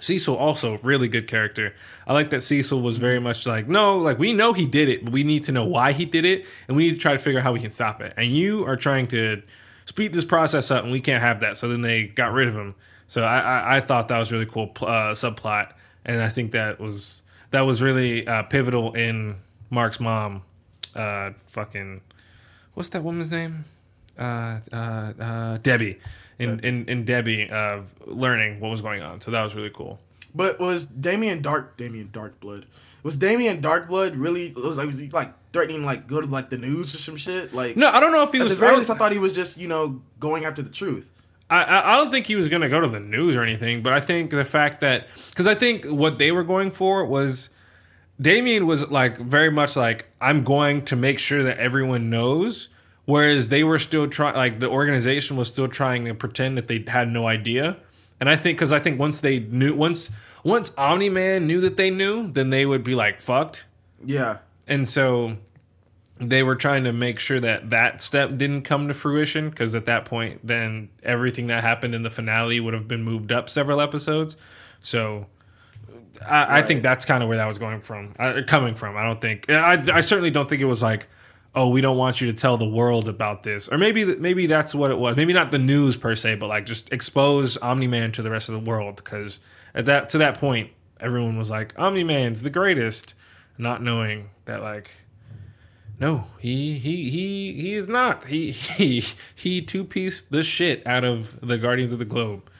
Cecil 0.00 0.34
also 0.34 0.78
really 0.78 1.06
good 1.06 1.28
character. 1.28 1.72
I 2.06 2.14
like 2.14 2.30
that 2.30 2.42
Cecil 2.42 2.82
was 2.82 2.98
very 2.98 3.20
much 3.20 3.46
like, 3.46 3.68
no, 3.68 3.96
like 3.98 4.18
we 4.18 4.32
know 4.32 4.52
he 4.52 4.66
did 4.66 4.88
it, 4.88 5.04
but 5.04 5.12
we 5.12 5.22
need 5.22 5.44
to 5.44 5.52
know 5.52 5.64
why 5.64 5.92
he 5.92 6.04
did 6.04 6.24
it, 6.24 6.44
and 6.66 6.76
we 6.76 6.86
need 6.86 6.94
to 6.94 6.98
try 6.98 7.12
to 7.12 7.18
figure 7.18 7.38
out 7.38 7.44
how 7.44 7.52
we 7.52 7.60
can 7.60 7.70
stop 7.70 8.00
it. 8.00 8.12
And 8.16 8.32
you 8.32 8.66
are 8.66 8.76
trying 8.76 9.06
to 9.08 9.42
speed 9.84 10.12
this 10.12 10.24
process 10.24 10.70
up, 10.70 10.82
and 10.82 10.92
we 10.92 11.00
can't 11.00 11.22
have 11.22 11.40
that. 11.40 11.56
So 11.56 11.68
then 11.68 11.82
they 11.82 12.08
got 12.08 12.32
rid 12.32 12.48
of 12.48 12.54
him. 12.54 12.74
So 13.06 13.22
I 13.22 13.38
I, 13.38 13.76
I 13.76 13.80
thought 13.80 14.08
that 14.08 14.18
was 14.18 14.32
really 14.32 14.46
cool 14.46 14.72
uh, 14.80 15.14
subplot, 15.14 15.72
and 16.04 16.20
I 16.20 16.28
think 16.28 16.52
that 16.52 16.80
was 16.80 17.22
that 17.50 17.62
was 17.62 17.80
really 17.80 18.26
uh, 18.26 18.42
pivotal 18.42 18.94
in 18.94 19.36
Mark's 19.70 20.00
mom, 20.00 20.42
uh, 20.96 21.30
fucking 21.46 22.00
what's 22.74 22.88
that 22.90 23.02
woman's 23.04 23.30
name? 23.30 23.64
Uh, 24.18 24.60
uh, 24.72 25.12
uh, 25.20 25.58
Debbie. 25.58 25.98
In, 26.38 26.58
in, 26.60 26.88
in 26.88 27.04
Debbie 27.04 27.48
uh, 27.48 27.82
learning 28.06 28.58
what 28.58 28.70
was 28.70 28.82
going 28.82 29.02
on. 29.02 29.20
So 29.20 29.30
that 29.30 29.42
was 29.42 29.54
really 29.54 29.70
cool. 29.70 30.00
But 30.34 30.58
was 30.58 30.84
Damien 30.84 31.42
Dark 31.42 31.76
Damien 31.76 32.08
Darkblood? 32.12 32.64
Was 33.04 33.16
Damien 33.16 33.62
Darkblood 33.62 34.14
really 34.16 34.50
was 34.52 34.76
like 34.76 34.88
was 34.88 34.98
he 34.98 35.08
like 35.10 35.32
threatening 35.52 35.84
like 35.84 36.08
go 36.08 36.20
to 36.20 36.26
like 36.26 36.50
the 36.50 36.58
news 36.58 36.92
or 36.94 36.98
some 36.98 37.16
shit? 37.16 37.54
Like 37.54 37.76
No, 37.76 37.88
I 37.88 38.00
don't 38.00 38.10
know 38.10 38.24
if 38.24 38.32
he 38.32 38.40
at 38.40 38.44
was. 38.44 38.60
I 38.60 38.74
least, 38.74 38.90
I 38.90 38.96
thought 38.96 39.12
he 39.12 39.18
was 39.18 39.32
just 39.32 39.56
you 39.56 39.68
know 39.68 40.02
going 40.18 40.44
after 40.44 40.60
the 40.60 40.70
truth. 40.70 41.08
I, 41.48 41.62
I 41.62 41.94
I 41.94 41.96
don't 41.98 42.10
think 42.10 42.26
he 42.26 42.34
was 42.34 42.48
gonna 42.48 42.68
go 42.68 42.80
to 42.80 42.88
the 42.88 42.98
news 42.98 43.36
or 43.36 43.42
anything, 43.42 43.82
but 43.82 43.92
I 43.92 44.00
think 44.00 44.30
the 44.30 44.44
fact 44.44 44.80
that 44.80 45.06
because 45.30 45.46
I 45.46 45.54
think 45.54 45.84
what 45.84 46.18
they 46.18 46.32
were 46.32 46.42
going 46.42 46.72
for 46.72 47.04
was 47.04 47.50
Damien 48.20 48.66
was 48.66 48.88
like 48.90 49.18
very 49.18 49.50
much 49.50 49.76
like 49.76 50.06
I'm 50.20 50.42
going 50.42 50.84
to 50.86 50.96
make 50.96 51.18
sure 51.18 51.42
that 51.44 51.58
everyone 51.58 52.10
knows, 52.10 52.68
whereas 53.06 53.48
they 53.48 53.64
were 53.64 53.78
still 53.78 54.08
trying 54.08 54.34
like 54.34 54.60
the 54.60 54.68
organization 54.68 55.36
was 55.36 55.48
still 55.48 55.68
trying 55.68 56.04
to 56.04 56.14
pretend 56.14 56.56
that 56.56 56.68
they 56.68 56.84
had 56.86 57.08
no 57.08 57.26
idea, 57.26 57.76
and 58.20 58.28
I 58.28 58.36
think 58.36 58.58
because 58.58 58.72
I 58.72 58.78
think 58.78 58.98
once 58.98 59.20
they 59.20 59.38
knew 59.38 59.74
once 59.74 60.10
once 60.42 60.72
Omni 60.76 61.08
Man 61.08 61.46
knew 61.46 61.60
that 61.60 61.76
they 61.76 61.90
knew, 61.90 62.30
then 62.30 62.50
they 62.50 62.66
would 62.66 62.84
be 62.84 62.94
like 62.94 63.20
fucked, 63.20 63.66
Yeah, 64.04 64.38
and 64.66 64.88
so 64.88 65.36
they 66.18 66.42
were 66.42 66.54
trying 66.54 66.84
to 66.84 66.92
make 66.92 67.18
sure 67.18 67.40
that 67.40 67.70
that 67.70 68.00
step 68.00 68.36
didn't 68.36 68.62
come 68.62 68.88
to 68.88 68.94
fruition 68.94 69.50
because 69.50 69.74
at 69.74 69.86
that 69.86 70.04
point 70.04 70.40
then 70.44 70.88
everything 71.02 71.48
that 71.48 71.62
happened 71.62 71.94
in 71.94 72.02
the 72.02 72.10
finale 72.10 72.60
would 72.60 72.72
have 72.72 72.86
been 72.86 73.02
moved 73.02 73.32
up 73.32 73.48
several 73.48 73.80
episodes. 73.80 74.36
So 74.80 75.26
i, 76.26 76.58
I 76.58 76.62
think 76.62 76.82
that's 76.82 77.04
kind 77.04 77.22
of 77.22 77.28
where 77.28 77.38
that 77.38 77.46
was 77.46 77.58
going 77.58 77.80
from 77.80 78.14
uh, 78.18 78.42
coming 78.46 78.74
from. 78.74 78.96
I 78.96 79.02
don't 79.02 79.20
think 79.20 79.50
I, 79.50 79.82
I 79.92 80.00
certainly 80.00 80.30
don't 80.30 80.48
think 80.48 80.62
it 80.62 80.66
was 80.66 80.82
like 80.82 81.08
oh 81.54 81.68
we 81.68 81.80
don't 81.80 81.96
want 81.96 82.20
you 82.20 82.26
to 82.26 82.32
tell 82.32 82.56
the 82.56 82.68
world 82.68 83.08
about 83.08 83.42
this 83.42 83.68
or 83.68 83.78
maybe 83.78 84.04
maybe 84.16 84.46
that's 84.46 84.74
what 84.74 84.90
it 84.90 84.98
was 84.98 85.16
maybe 85.16 85.32
not 85.32 85.50
the 85.50 85.58
news 85.58 85.96
per 85.96 86.14
se 86.14 86.34
but 86.34 86.48
like 86.48 86.66
just 86.66 86.92
expose 86.92 87.56
omni-man 87.58 88.12
to 88.12 88.22
the 88.22 88.30
rest 88.30 88.48
of 88.48 88.52
the 88.54 88.70
world 88.70 88.96
because 88.96 89.40
at 89.74 89.86
that 89.86 90.08
to 90.08 90.18
that 90.18 90.38
point 90.38 90.70
everyone 91.00 91.36
was 91.36 91.50
like 91.50 91.74
omni-man's 91.78 92.42
the 92.42 92.50
greatest 92.50 93.14
not 93.56 93.82
knowing 93.82 94.30
that 94.46 94.62
like 94.62 94.90
no, 96.00 96.24
he 96.40 96.76
he 96.76 97.08
he 97.08 97.52
he 97.52 97.74
is 97.74 97.86
not. 97.86 98.24
He 98.24 98.50
he 98.50 99.04
he 99.32 99.62
two 99.62 99.84
piece 99.84 100.22
the 100.22 100.42
shit 100.42 100.84
out 100.84 101.04
of 101.04 101.40
the 101.40 101.56
Guardians 101.56 101.92
of 101.92 102.00
the 102.00 102.04
Globe. 102.04 102.50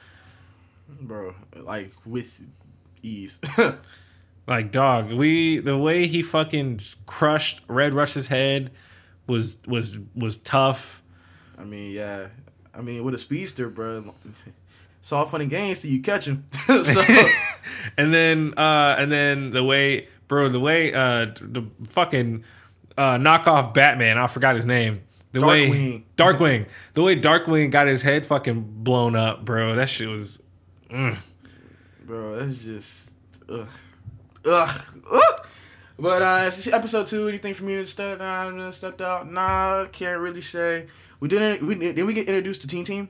bro, 1.01 1.35
like 1.53 1.91
with 2.05 2.41
ease. 3.03 3.39
Like 4.47 4.71
dog, 4.71 5.11
we 5.11 5.57
the 5.57 5.77
way 5.77 6.05
he 6.05 6.21
fucking 6.21 6.79
crushed 7.07 7.61
Red 7.67 7.93
Rush's 7.93 8.27
head 8.27 8.69
was 9.27 9.57
was 9.67 9.99
was 10.15 10.37
tough. 10.37 11.01
I 11.57 11.63
mean, 11.63 11.91
yeah. 11.91 12.27
I 12.73 12.81
mean, 12.81 13.03
with 13.03 13.13
a 13.13 13.17
speedster, 13.17 13.69
bro, 13.69 14.13
it's 14.99 15.11
all 15.11 15.25
fun 15.25 15.41
and 15.41 15.49
games 15.49 15.81
till 15.81 15.91
you 15.91 16.01
catch 16.01 16.25
him. 16.25 16.45
so 16.83 17.03
And 17.97 18.13
then 18.13 18.53
uh 18.57 18.95
and 18.97 19.11
then 19.11 19.51
the 19.51 19.63
way 19.63 20.07
bro, 20.27 20.49
the 20.49 20.59
way 20.59 20.93
uh 20.93 21.27
the 21.39 21.63
fucking 21.87 22.43
uh 22.97 23.17
knockoff 23.17 23.73
Batman, 23.73 24.17
I 24.17 24.27
forgot 24.27 24.55
his 24.55 24.65
name. 24.65 25.01
The 25.31 25.45
way 25.45 25.69
Darkwing. 25.69 26.03
Darkwing. 26.17 26.67
The 26.93 27.01
way 27.01 27.19
Darkwing 27.19 27.71
got 27.71 27.87
his 27.87 28.01
head 28.01 28.25
fucking 28.25 28.83
blown 28.83 29.15
up, 29.15 29.45
bro. 29.45 29.75
That 29.75 29.89
shit 29.89 30.09
was 30.09 30.41
bro, 30.89 32.35
that's 32.37 32.59
just 32.59 33.11
ugh, 33.49 33.67
ugh, 34.45 34.81
ugh. 35.11 35.44
But 35.97 36.21
uh, 36.21 36.43
it's 36.47 36.67
episode 36.67 37.07
two. 37.07 37.27
Anything 37.27 37.53
for 37.53 37.63
me 37.63 37.75
to 37.75 37.85
step 37.85 38.19
uh, 38.19 38.71
stepped 38.71 39.01
out? 39.01 39.31
Nah, 39.31 39.85
can't 39.91 40.19
really 40.19 40.41
say. 40.41 40.87
We 41.19 41.27
didn't. 41.29 41.65
We 41.65 41.75
did 41.75 42.03
we 42.05 42.13
get 42.13 42.27
introduced 42.27 42.61
to 42.61 42.67
Teen 42.67 42.83
Team? 42.83 43.09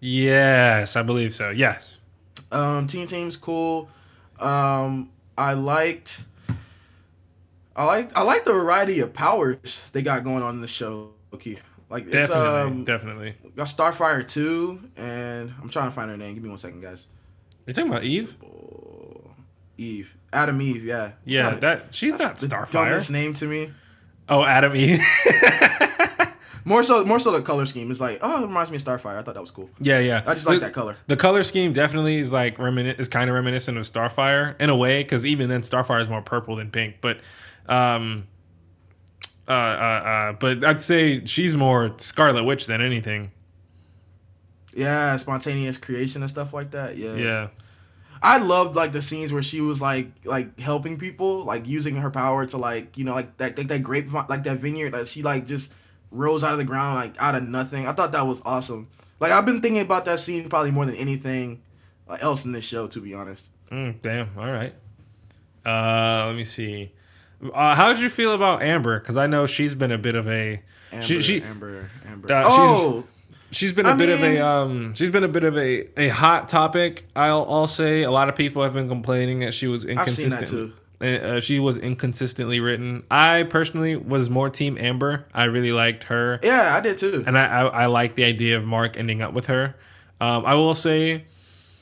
Yes, 0.00 0.96
I 0.96 1.02
believe 1.02 1.32
so. 1.34 1.50
Yes. 1.50 1.98
Um, 2.50 2.86
Teen 2.86 3.06
Team's 3.06 3.36
cool. 3.36 3.88
Um, 4.40 5.10
I 5.36 5.52
liked. 5.52 6.24
I 7.76 7.84
like 7.86 8.16
I 8.16 8.22
like 8.22 8.44
the 8.44 8.52
variety 8.52 9.00
of 9.00 9.12
powers 9.12 9.80
they 9.92 10.02
got 10.02 10.24
going 10.24 10.42
on 10.42 10.54
in 10.54 10.60
the 10.60 10.66
show. 10.66 11.10
Okay, 11.32 11.58
like 11.88 12.04
it's 12.04 12.12
Definitely. 12.12 12.60
um 12.60 12.84
definitely. 12.84 13.34
got 13.56 13.68
Starfire 13.68 14.26
two, 14.26 14.80
and 14.96 15.52
I'm 15.60 15.68
trying 15.68 15.88
to 15.88 15.94
find 15.94 16.10
her 16.10 16.16
name. 16.16 16.34
Give 16.34 16.42
me 16.42 16.48
one 16.48 16.58
second, 16.58 16.80
guys. 16.82 17.06
You're 17.66 17.74
talking 17.74 17.90
about 17.90 18.04
Eve? 18.04 18.36
Eve, 19.78 20.14
Atom 20.32 20.62
Eve, 20.62 20.84
yeah. 20.84 21.12
Yeah, 21.24 21.54
that 21.56 21.94
she's 21.94 22.18
not 22.18 22.36
Starfire. 22.38 22.72
dumbest 22.72 23.10
name 23.10 23.34
to 23.34 23.46
me. 23.46 23.70
Oh, 24.28 24.44
Atom 24.44 24.74
Eve. 24.76 25.00
More 26.64 26.84
so, 26.84 27.04
more 27.04 27.18
so 27.18 27.32
the 27.32 27.42
color 27.42 27.66
scheme 27.66 27.90
is 27.90 28.00
like, 28.00 28.20
oh, 28.22 28.44
it 28.44 28.46
reminds 28.46 28.70
me 28.70 28.76
of 28.76 28.84
Starfire. 28.84 29.18
I 29.18 29.22
thought 29.22 29.34
that 29.34 29.40
was 29.40 29.50
cool. 29.50 29.68
yeah, 29.80 29.98
yeah. 29.98 30.22
I 30.24 30.34
just 30.34 30.46
like 30.46 30.60
that 30.60 30.72
color. 30.72 30.96
The 31.08 31.16
color 31.16 31.42
scheme 31.42 31.72
definitely 31.72 32.18
is 32.18 32.32
like 32.32 32.56
remin- 32.58 33.00
is 33.00 33.08
kind 33.08 33.28
of 33.28 33.34
reminiscent 33.34 33.76
of 33.76 33.82
Starfire 33.84 34.54
in 34.60 34.70
a 34.70 34.76
way, 34.76 35.02
because 35.02 35.26
even 35.26 35.48
then 35.48 35.62
Starfire 35.62 36.00
is 36.00 36.08
more 36.08 36.22
purple 36.22 36.54
than 36.54 36.70
pink. 36.70 36.98
But, 37.00 37.18
um, 37.66 38.28
uh, 39.48 39.50
uh, 39.52 39.54
uh, 39.54 40.32
but 40.34 40.62
I'd 40.62 40.80
say 40.80 41.24
she's 41.26 41.56
more 41.56 41.94
Scarlet 41.98 42.44
Witch 42.44 42.66
than 42.66 42.80
anything. 42.80 43.32
Yeah, 44.72 45.16
spontaneous 45.16 45.78
creation 45.78 46.22
and 46.22 46.30
stuff 46.30 46.54
like 46.54 46.70
that. 46.70 46.96
Yeah, 46.96 47.14
Yeah. 47.16 47.48
I 48.22 48.38
loved 48.38 48.76
like 48.76 48.92
the 48.92 49.02
scenes 49.02 49.32
where 49.32 49.42
she 49.42 49.60
was 49.60 49.80
like 49.80 50.08
like 50.24 50.58
helping 50.60 50.96
people, 50.98 51.44
like 51.44 51.66
using 51.66 51.96
her 51.96 52.10
power 52.10 52.46
to 52.46 52.56
like 52.56 52.96
you 52.96 53.04
know 53.04 53.14
like 53.14 53.36
that 53.38 53.58
like 53.58 53.68
that 53.68 53.82
grape 53.82 54.12
like 54.12 54.44
that 54.44 54.58
vineyard 54.58 54.90
that 54.90 55.08
she 55.08 55.22
like 55.22 55.46
just 55.46 55.70
rose 56.10 56.44
out 56.44 56.52
of 56.52 56.58
the 56.58 56.64
ground 56.64 56.94
like 56.94 57.20
out 57.20 57.34
of 57.34 57.48
nothing. 57.48 57.86
I 57.86 57.92
thought 57.92 58.12
that 58.12 58.26
was 58.26 58.40
awesome. 58.44 58.88
Like 59.18 59.32
I've 59.32 59.44
been 59.44 59.60
thinking 59.60 59.82
about 59.82 60.04
that 60.04 60.20
scene 60.20 60.48
probably 60.48 60.70
more 60.70 60.86
than 60.86 60.96
anything 60.96 61.62
else 62.20 62.44
in 62.44 62.52
this 62.52 62.64
show, 62.64 62.86
to 62.88 63.00
be 63.00 63.14
honest. 63.14 63.46
Mm, 63.70 64.00
damn. 64.02 64.30
All 64.36 64.50
right. 64.50 64.74
Uh, 65.64 66.26
let 66.26 66.36
me 66.36 66.44
see. 66.44 66.92
Uh, 67.52 67.74
how 67.74 67.92
did 67.92 68.00
you 68.00 68.08
feel 68.08 68.34
about 68.34 68.62
Amber? 68.62 69.00
Because 69.00 69.16
I 69.16 69.26
know 69.26 69.46
she's 69.46 69.74
been 69.74 69.90
a 69.90 69.98
bit 69.98 70.14
of 70.14 70.28
a 70.28 70.62
Amber, 70.92 71.04
she 71.04 71.22
she 71.22 71.42
Amber, 71.42 71.90
Amber. 72.06 72.32
Uh, 72.32 72.44
oh, 72.46 73.04
she's 73.52 73.72
been 73.72 73.86
a 73.86 73.90
I 73.90 73.94
bit 73.94 74.08
of 74.08 74.22
a 74.22 74.40
um 74.40 74.94
she's 74.94 75.10
been 75.10 75.24
a 75.24 75.28
bit 75.28 75.44
of 75.44 75.56
a 75.56 76.00
a 76.00 76.08
hot 76.08 76.48
topic. 76.48 77.04
I'll 77.14 77.46
I'll 77.48 77.66
say 77.66 78.02
a 78.02 78.10
lot 78.10 78.28
of 78.28 78.34
people 78.34 78.62
have 78.62 78.74
been 78.74 78.88
complaining 78.88 79.40
that 79.40 79.54
she 79.54 79.66
was 79.66 79.84
inconsistent. 79.84 80.32
I've 80.34 80.48
seen 80.48 80.58
that 80.58 80.68
too. 80.68 80.72
Uh, 81.02 81.40
she 81.40 81.58
was 81.58 81.78
inconsistently 81.78 82.60
written. 82.60 83.02
I 83.10 83.42
personally 83.42 83.96
was 83.96 84.30
more 84.30 84.48
team 84.48 84.78
Amber. 84.78 85.26
I 85.34 85.44
really 85.44 85.72
liked 85.72 86.04
her, 86.04 86.38
yeah, 86.42 86.76
I 86.76 86.80
did 86.80 86.98
too. 86.98 87.24
and 87.26 87.36
I 87.36 87.44
I, 87.44 87.66
I 87.66 87.86
like 87.86 88.14
the 88.14 88.24
idea 88.24 88.56
of 88.56 88.64
Mark 88.64 88.96
ending 88.96 89.20
up 89.20 89.32
with 89.32 89.46
her. 89.46 89.74
Um, 90.20 90.44
I 90.46 90.54
will 90.54 90.74
say. 90.74 91.24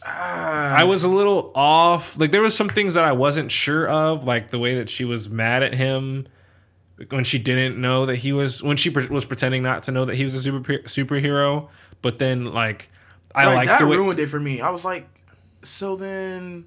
Ah. 0.03 0.77
I 0.77 0.85
was 0.85 1.05
a 1.05 1.09
little 1.09 1.53
off. 1.55 2.19
Like 2.19 2.31
there 2.31 2.41
was 2.41 2.57
some 2.57 2.71
things 2.71 2.95
that 2.95 3.05
I 3.05 3.13
wasn't 3.13 3.53
sure 3.53 3.87
of, 3.87 4.25
like 4.25 4.49
the 4.49 4.59
way 4.59 4.75
that 4.77 4.89
she 4.89 5.05
was 5.05 5.29
mad 5.29 5.63
at 5.63 5.75
him 5.75 6.27
when 7.09 7.25
she 7.25 7.39
didn't 7.39 7.81
know 7.81 8.07
that 8.07 8.17
he 8.17 8.33
was 8.33 8.63
when 8.63 8.77
she 8.77 8.91
pre- 8.91 9.07
was 9.07 9.25
pretending 9.25 9.63
not 9.63 9.83
to 9.85 9.93
know 9.93 10.05
that 10.05 10.17
he 10.17 10.25
was 10.25 10.35
a 10.35 10.41
super 10.41 10.61
superhero. 10.81 11.69
But 12.03 12.19
then, 12.19 12.47
like, 12.47 12.91
I 13.35 13.47
like 13.47 13.57
like 13.57 13.69
that 13.69 13.81
the 13.81 13.87
way 13.87 13.97
ruined 13.97 14.19
it 14.19 14.29
for 14.29 14.41
me. 14.41 14.61
I 14.61 14.71
was 14.71 14.85
like, 14.85 15.09
so 15.63 15.97
then 15.97 16.67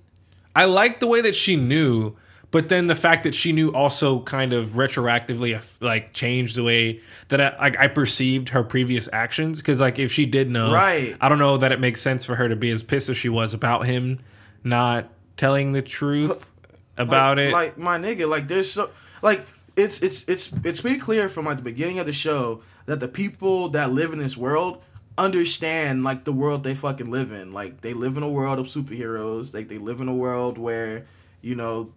I 0.56 0.66
liked 0.66 1.00
the 1.00 1.08
way 1.08 1.22
that 1.22 1.36
she 1.36 1.56
knew, 1.56 2.16
but 2.52 2.70
then 2.70 2.88
the 2.88 2.96
fact 2.96 3.24
that 3.24 3.34
she 3.34 3.52
knew 3.52 3.72
also 3.72 4.20
kind 4.22 4.54
of 4.54 4.70
retroactively 4.70 5.58
uh, 5.58 5.62
like 5.80 6.14
changed 6.14 6.56
the 6.56 6.64
way 6.64 7.02
that 7.30 7.42
I, 7.42 7.58
like 7.58 7.80
I 7.80 7.88
perceived 7.88 8.50
her 8.50 8.64
previous 8.64 9.10
actions. 9.12 9.60
Because 9.60 9.82
like 9.82 9.98
if 10.00 10.12
she 10.12 10.26
did 10.26 10.50
know, 10.50 10.72
Right. 10.72 11.16
I 11.20 11.30
don't 11.30 11.40
know 11.40 11.58
that 11.58 11.72
it 11.72 11.80
makes 11.80 12.02
sense 12.02 12.26
for 12.26 12.36
her 12.36 12.48
to 12.48 12.56
be 12.56 12.70
as 12.70 12.84
pissed 12.84 13.10
as 13.10 13.18
she 13.18 13.30
was 13.30 13.54
about 13.54 13.86
him 13.86 14.20
not 14.64 15.10
telling 15.36 15.74
the 15.74 15.82
truth 15.82 16.50
about 16.98 17.38
like, 17.38 17.48
it. 17.48 17.54
Like 17.54 17.78
my 17.78 17.98
nigga, 17.98 18.30
like 18.30 18.48
there's 18.48 18.72
so 18.72 18.92
like 19.22 19.46
it's 19.76 20.00
it's 20.02 20.24
it's 20.28 20.54
it's 20.64 20.82
pretty 20.82 21.00
clear 21.00 21.30
from 21.30 21.46
like 21.46 21.58
the 21.58 21.64
beginning 21.64 22.00
of 22.00 22.06
the 22.06 22.14
show 22.14 22.62
that 22.86 23.00
the 23.00 23.08
people 23.08 23.70
that 23.70 23.92
live 23.92 24.14
in 24.14 24.20
this 24.20 24.38
world 24.38 24.82
understand 25.18 26.04
like 26.04 26.24
the 26.24 26.32
world 26.32 26.64
they 26.64 26.76
fucking 26.76 27.10
live 27.10 27.32
in. 27.32 27.52
Like 27.52 27.82
they 27.82 27.94
live 27.94 28.18
in 28.18 28.24
a 28.24 28.30
world 28.30 28.60
of 28.60 28.68
superheroes. 28.68 29.54
Like 29.54 29.70
they 29.70 29.78
live 29.78 30.00
in 30.00 30.08
a 30.08 30.16
world 30.16 30.58
where 30.58 31.06
you 31.42 31.56
know 31.56 31.92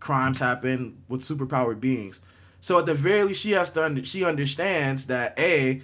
crimes 0.00 0.38
happen 0.38 1.02
with 1.08 1.22
superpowered 1.22 1.80
beings. 1.80 2.20
So 2.60 2.78
at 2.78 2.86
the 2.86 2.94
very 2.94 3.24
least, 3.24 3.42
she 3.42 3.52
has 3.52 3.70
to 3.70 3.84
under, 3.84 4.04
she 4.04 4.24
understands 4.24 5.06
that 5.06 5.38
a 5.38 5.80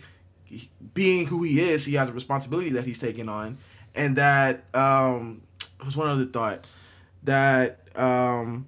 being 0.92 1.26
who 1.26 1.42
he 1.42 1.61
is, 1.61 1.84
he 1.84 1.95
has 1.95 2.09
a 2.09 2.12
responsibility 2.12 2.70
that 2.70 2.84
he's 2.84 2.99
taking 2.99 3.28
on, 3.28 3.59
and 3.95 4.16
that 4.16 4.64
um, 4.74 5.42
was 5.84 5.97
one 5.97 6.09
other 6.09 6.26
thought 6.26 6.64
that 7.22 7.80
um 7.97 8.66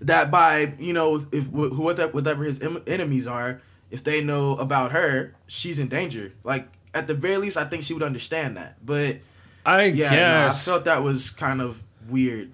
that 0.00 0.30
by 0.30 0.74
you 0.78 0.92
know 0.92 1.26
if 1.32 1.46
wh- 1.46 1.78
whatever 1.78 2.12
whatever 2.12 2.44
his 2.44 2.60
em- 2.60 2.82
enemies 2.86 3.26
are, 3.26 3.60
if 3.90 4.02
they 4.04 4.22
know 4.22 4.56
about 4.56 4.92
her, 4.92 5.34
she's 5.46 5.78
in 5.78 5.88
danger. 5.88 6.32
Like 6.44 6.68
at 6.94 7.06
the 7.06 7.14
very 7.14 7.36
least, 7.36 7.56
I 7.56 7.64
think 7.64 7.82
she 7.84 7.94
would 7.94 8.02
understand 8.02 8.56
that. 8.56 8.84
But 8.84 9.18
I 9.64 9.84
yeah, 9.84 10.10
no, 10.10 10.46
I 10.46 10.50
felt 10.50 10.84
that 10.86 11.02
was 11.02 11.30
kind 11.30 11.60
of 11.60 11.82
weird, 12.08 12.50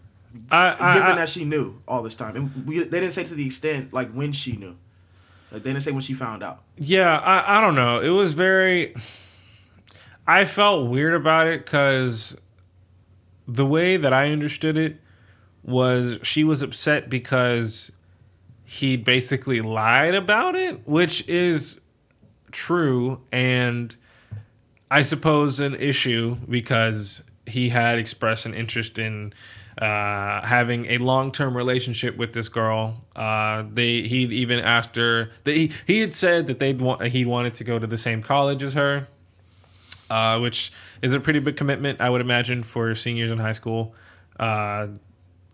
I, 0.50 0.76
I, 0.78 0.94
given 0.94 1.08
I- 1.12 1.16
that 1.16 1.28
she 1.28 1.44
knew 1.44 1.80
all 1.86 2.02
this 2.02 2.14
time, 2.16 2.36
and 2.36 2.66
we 2.66 2.78
they 2.80 3.00
didn't 3.00 3.12
say 3.14 3.24
to 3.24 3.34
the 3.34 3.46
extent 3.46 3.92
like 3.92 4.10
when 4.12 4.32
she 4.32 4.56
knew. 4.56 4.76
Like 5.52 5.62
they 5.62 5.70
didn't 5.70 5.84
say 5.84 5.92
when 5.92 6.00
she 6.02 6.12
found 6.12 6.42
out. 6.42 6.62
Yeah, 6.76 7.16
I, 7.18 7.58
I 7.58 7.60
don't 7.60 7.76
know. 7.76 8.00
It 8.00 8.08
was 8.08 8.34
very. 8.34 8.94
I 10.26 10.44
felt 10.44 10.88
weird 10.90 11.14
about 11.14 11.46
it 11.46 11.64
because 11.64 12.36
the 13.46 13.64
way 13.64 13.96
that 13.96 14.12
I 14.12 14.32
understood 14.32 14.76
it 14.76 14.96
was 15.66 16.18
she 16.22 16.44
was 16.44 16.62
upset 16.62 17.10
because 17.10 17.92
he 18.64 18.96
basically 18.96 19.60
lied 19.60 20.14
about 20.14 20.54
it, 20.54 20.86
which 20.88 21.28
is 21.28 21.80
true 22.52 23.20
and 23.30 23.94
I 24.90 25.02
suppose 25.02 25.60
an 25.60 25.74
issue 25.74 26.36
because 26.48 27.22
he 27.46 27.70
had 27.70 27.98
expressed 27.98 28.46
an 28.46 28.54
interest 28.54 28.98
in 28.98 29.32
uh, 29.78 30.46
having 30.46 30.86
a 30.86 30.98
long 30.98 31.32
term 31.32 31.56
relationship 31.56 32.16
with 32.16 32.32
this 32.32 32.48
girl. 32.48 33.04
Uh, 33.14 33.64
they 33.72 34.02
he 34.02 34.22
even 34.22 34.60
asked 34.60 34.96
her. 34.96 35.30
They, 35.44 35.70
he 35.86 36.00
had 36.00 36.14
said 36.14 36.46
that 36.46 36.58
they'd 36.58 36.80
want 36.80 37.02
he 37.02 37.24
wanted 37.24 37.54
to 37.56 37.64
go 37.64 37.78
to 37.78 37.86
the 37.86 37.98
same 37.98 38.22
college 38.22 38.62
as 38.62 38.74
her, 38.74 39.08
uh, 40.08 40.38
which 40.38 40.72
is 41.02 41.12
a 41.12 41.20
pretty 41.20 41.40
big 41.40 41.56
commitment, 41.56 42.00
I 42.00 42.10
would 42.10 42.20
imagine, 42.20 42.62
for 42.62 42.94
seniors 42.94 43.30
in 43.30 43.38
high 43.38 43.52
school. 43.52 43.94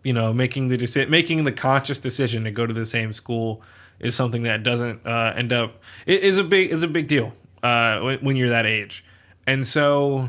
You 0.05 0.13
know, 0.13 0.33
making 0.33 0.69
the 0.69 0.77
deci- 0.77 1.09
making 1.09 1.45
the 1.45 1.53
conscious 1.53 1.99
decision 1.99 2.45
to 2.45 2.51
go 2.51 2.67
to 2.67 2.75
the 2.75 2.87
same 2.87 3.13
school 3.13 3.63
is 4.01 4.15
something 4.15 4.43
that 4.43 4.63
doesn't 4.63 5.07
uh, 5.07 5.33
end 5.37 5.53
up 5.53 5.81
it 6.07 6.23
is 6.23 6.39
a 6.39 6.45
big 6.45 6.71
is 6.73 6.83
a 6.83 6.89
big 6.89 7.07
deal 7.07 7.33
uh, 7.63 8.01
when, 8.01 8.19
when 8.19 8.37
you're 8.37 8.49
that 8.49 8.67
age, 8.67 9.05
and 9.47 9.67
so 9.67 10.29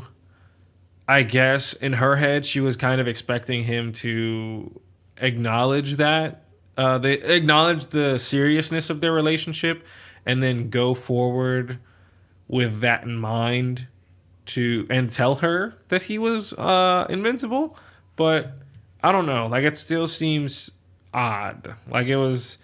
I 1.08 1.22
guess 1.22 1.72
in 1.72 1.94
her 1.94 2.16
head 2.16 2.44
she 2.44 2.60
was 2.60 2.76
kind 2.76 3.00
of 3.00 3.08
expecting 3.08 3.64
him 3.64 3.92
to 3.94 4.80
acknowledge 5.18 5.96
that 5.96 6.44
uh, 6.76 6.98
they 6.98 7.14
acknowledge 7.14 7.86
the 7.86 8.18
seriousness 8.18 8.90
of 8.90 9.00
their 9.00 9.12
relationship 9.12 9.84
and 10.26 10.42
then 10.42 10.70
go 10.70 10.94
forward 10.94 11.78
with 12.48 12.80
that 12.80 13.04
in 13.04 13.16
mind 13.16 13.86
to 14.46 14.86
and 14.90 15.12
tell 15.12 15.36
her 15.36 15.74
that 15.88 16.02
he 16.02 16.18
was 16.18 16.52
uh, 16.54 17.06
invincible, 17.08 17.76
but 18.16 18.52
I 19.04 19.12
don't 19.12 19.26
know. 19.26 19.46
Like 19.46 19.64
it 19.64 19.76
still 19.76 20.06
seems 20.06 20.72
odd. 21.12 21.74
Like 21.88 22.06
it 22.06 22.16
was. 22.16 22.56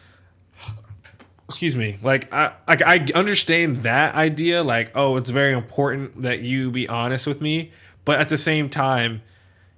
Excuse 1.51 1.77
me. 1.77 1.99
Like 2.03 2.33
I, 2.33 2.53
like 2.67 2.81
I 2.81 3.07
understand 3.15 3.83
that 3.83 4.15
idea. 4.15 4.63
Like 4.63 4.91
oh, 4.95 5.19
it's 5.19 5.29
very 5.29 5.53
important 5.53 6.23
that 6.23 6.41
you 6.41 6.71
be 6.71 6.89
honest 6.89 7.27
with 7.27 7.43
me. 7.43 7.73
But 8.07 8.21
at 8.21 8.31
the 8.31 8.39
same 8.39 8.71
time, 8.71 9.21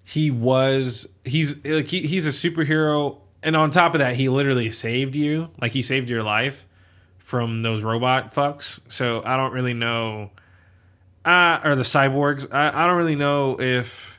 he 0.05 0.31
was 0.31 1.09
he's 1.25 1.65
like 1.67 1.89
he, 1.89 2.07
he's 2.07 2.29
a 2.29 2.31
superhero, 2.31 3.19
and 3.43 3.57
on 3.57 3.73
top 3.73 3.95
of 3.95 3.99
that, 3.99 4.15
he 4.15 4.29
literally 4.29 4.71
saved 4.71 5.17
you. 5.17 5.51
Like 5.61 5.73
he 5.73 5.83
saved 5.83 6.09
your 6.09 6.23
life 6.23 6.69
from 7.19 7.63
those 7.63 7.83
robot 7.83 8.33
fucks. 8.33 8.79
So 8.89 9.21
I 9.25 9.37
don't 9.37 9.53
really 9.53 9.75
know. 9.75 10.31
Uh, 11.25 11.61
or 11.65 11.75
the 11.75 11.83
cyborgs. 11.83 12.53
I, 12.53 12.85
I 12.85 12.87
don't 12.87 12.99
really 12.99 13.17
know 13.17 13.61
if 13.61 14.12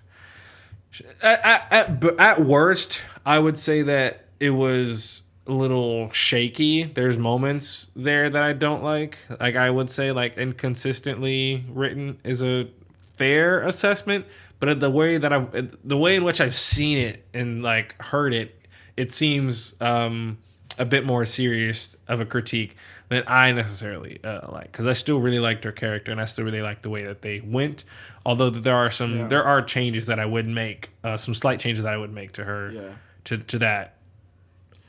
at, 1.22 1.68
at, 1.72 2.20
at, 2.20 2.46
worst, 2.46 3.02
I 3.26 3.40
would 3.40 3.58
say 3.58 3.82
that 3.82 4.26
it 4.40 4.52
was 4.52 5.24
a 5.48 5.52
little 5.52 6.12
shaky. 6.12 6.84
There's 6.84 7.18
moments 7.18 7.88
there 7.96 8.30
that 8.30 8.44
I 8.44 8.54
don't 8.54 8.84
like. 8.84 9.18
Like 9.40 9.56
I 9.56 9.70
would 9.70 9.90
say, 9.90 10.12
like 10.12 10.38
inconsistently 10.38 11.66
written 11.70 12.20
is 12.24 12.44
a 12.44 12.68
fair 12.98 13.62
assessment. 13.62 14.26
But 14.60 14.80
the 14.80 14.90
way 14.90 15.18
that 15.18 15.34
I've, 15.34 15.78
the 15.84 15.98
way 15.98 16.16
in 16.16 16.24
which 16.24 16.40
I've 16.40 16.56
seen 16.56 16.98
it 16.98 17.26
and 17.34 17.62
like 17.62 18.02
heard 18.02 18.34
it, 18.34 18.68
it 18.96 19.12
seems 19.12 19.76
um, 19.82 20.38
a 20.78 20.86
bit 20.86 21.06
more 21.06 21.26
serious 21.26 21.98
of 22.08 22.22
a 22.22 22.26
critique 22.26 22.78
than 23.10 23.24
I 23.28 23.52
necessarily 23.52 24.20
uh, 24.24 24.52
like. 24.52 24.72
Because 24.72 24.88
I 24.88 24.94
still 24.94 25.20
really 25.20 25.40
liked 25.40 25.64
her 25.66 25.72
character, 25.72 26.12
and 26.12 26.20
I 26.22 26.26
still 26.26 26.46
really 26.46 26.62
like 26.62 26.82
the 26.82 26.90
way 26.90 27.04
that 27.04 27.22
they 27.22 27.40
went. 27.42 27.84
Although 28.26 28.50
there 28.50 28.76
are 28.76 28.90
some, 28.90 29.18
Yeah. 29.18 29.28
there 29.28 29.44
are 29.44 29.62
changes 29.62 30.06
that 30.08 30.20
I 30.20 30.26
would 30.26 30.48
make, 30.48 30.90
uh, 31.04 31.18
some 31.18 31.34
slight 31.34 31.60
changes 31.60 31.84
that 31.84 31.94
I 31.94 31.98
would 31.98 32.14
make 32.14 32.32
to 32.34 32.44
her, 32.44 32.72
Yeah. 32.72 32.82
to 33.26 33.38
to 33.38 33.60
that. 33.60 33.96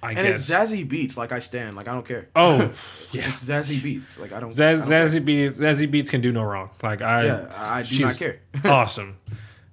I 0.02 0.10
And 0.10 0.18
guess. 0.18 0.50
it's 0.50 0.50
Zazie 0.50 0.86
Beetz, 0.86 1.16
like 1.16 1.32
I 1.32 1.38
stand, 1.38 1.76
like 1.76 1.88
I 1.88 1.92
don't 1.94 2.06
care. 2.06 2.28
oh, 2.36 2.58
yeah. 3.12 3.22
It's 3.26 3.44
Zazie 3.44 3.80
Beetz, 3.80 4.18
like 4.18 4.32
I 4.32 4.40
don't. 4.40 4.50
Zaz, 4.50 4.86
I 4.86 5.00
don't 5.00 5.10
care. 5.12 5.20
Beats, 5.22 5.58
Zazie 5.58 5.90
Beetz 5.90 6.10
can 6.10 6.20
do 6.20 6.30
no 6.30 6.42
wrong. 6.42 6.68
Like 6.82 7.00
I, 7.00 7.24
Yeah, 7.24 7.52
I 7.56 7.82
do 7.84 8.00
not 8.00 8.18
care. 8.18 8.40
awesome, 8.66 9.16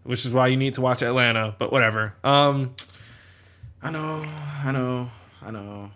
which 0.04 0.26
is 0.26 0.32
why 0.32 0.48
you 0.48 0.56
need 0.56 0.76
to 0.76 0.82
watch 0.82 1.02
Atlanta. 1.02 1.54
But 1.60 1.72
whatever. 1.74 2.14
Um, 2.24 2.76
I 3.84 3.92
know, 3.92 4.26
I 4.64 4.72
know, 4.72 5.12
I 5.42 5.52
know. 5.52 5.92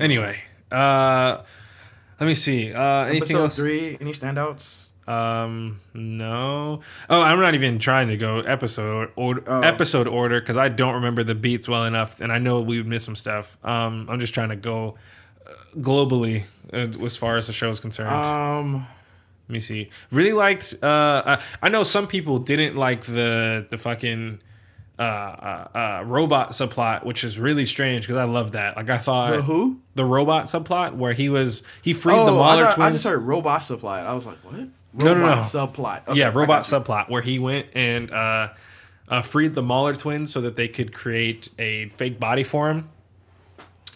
Anyway, 0.00 0.40
uh, 0.72 1.42
let 2.20 2.26
me 2.26 2.34
see. 2.34 2.72
Uh, 2.72 3.04
anything 3.04 3.22
Episode 3.36 3.42
else? 3.42 3.56
three, 3.56 3.96
any 4.00 4.12
standouts? 4.12 4.82
Um, 5.08 5.78
no. 5.94 6.80
Oh, 7.08 7.22
I'm 7.22 7.38
not 7.40 7.54
even 7.54 7.78
trying 7.78 8.08
to 8.08 8.16
go 8.16 8.40
episode 8.40 9.12
or 9.14 9.40
Oh. 9.46 9.60
episode 9.60 10.08
order 10.08 10.40
because 10.40 10.56
I 10.56 10.68
don't 10.68 10.94
remember 10.94 11.22
the 11.22 11.34
beats 11.36 11.68
well 11.68 11.84
enough, 11.84 12.20
and 12.20 12.32
I 12.32 12.38
know 12.38 12.60
we 12.60 12.78
would 12.78 12.88
miss 12.88 13.04
some 13.04 13.14
stuff. 13.16 13.56
Um, 13.64 14.06
I'm 14.10 14.18
just 14.18 14.34
trying 14.34 14.48
to 14.48 14.56
go 14.56 14.96
uh, 15.46 15.50
globally 15.78 16.44
uh, 16.72 17.04
as 17.04 17.16
far 17.16 17.36
as 17.36 17.46
the 17.46 17.52
show 17.52 17.70
is 17.70 17.78
concerned. 17.78 18.10
Um, 18.12 18.86
Let 19.48 19.52
me 19.52 19.60
see. 19.60 19.90
Really 20.10 20.32
liked. 20.32 20.74
Uh, 20.82 21.22
I, 21.38 21.42
I 21.62 21.68
know 21.68 21.84
some 21.84 22.08
people 22.08 22.40
didn't 22.40 22.74
like 22.74 23.02
the 23.04 23.64
the 23.70 23.78
fucking 23.78 24.40
uh, 24.98 25.02
uh, 25.02 25.68
uh, 25.74 26.04
robot 26.06 26.50
subplot, 26.52 27.04
which 27.04 27.22
is 27.24 27.38
really 27.38 27.66
strange 27.66 28.06
because 28.06 28.16
I 28.16 28.24
love 28.24 28.52
that. 28.52 28.76
Like 28.76 28.88
I 28.90 28.96
thought 28.96 29.32
The 29.36 29.42
who? 29.42 29.80
the 29.94 30.04
robot 30.04 30.44
subplot 30.46 30.94
where 30.94 31.12
he 31.12 31.28
was 31.28 31.62
he 31.82 31.92
freed 31.92 32.14
oh, 32.16 32.26
the 32.26 32.32
I, 32.32 32.34
Mahler 32.36 32.64
thought- 32.66 32.78
I 32.80 32.90
just 32.90 33.04
heard 33.04 33.22
robot 33.22 33.62
supply. 33.62 34.00
I 34.00 34.12
was 34.14 34.24
like, 34.26 34.38
what? 34.38 34.54
No, 34.54 35.12
no, 35.12 35.14
no. 35.14 35.26
subplot. 35.42 36.08
Okay, 36.08 36.18
yeah, 36.18 36.32
robot 36.34 36.62
subplot 36.62 37.10
where 37.10 37.20
he 37.20 37.38
went 37.38 37.66
and 37.74 38.10
uh, 38.10 38.48
uh, 39.08 39.20
freed 39.20 39.52
the 39.54 39.62
Mauler 39.62 39.94
twins 39.94 40.32
so 40.32 40.40
that 40.40 40.56
they 40.56 40.68
could 40.68 40.94
create 40.94 41.50
a 41.58 41.90
fake 41.90 42.18
body 42.18 42.42
for 42.42 42.70
him. 42.70 42.88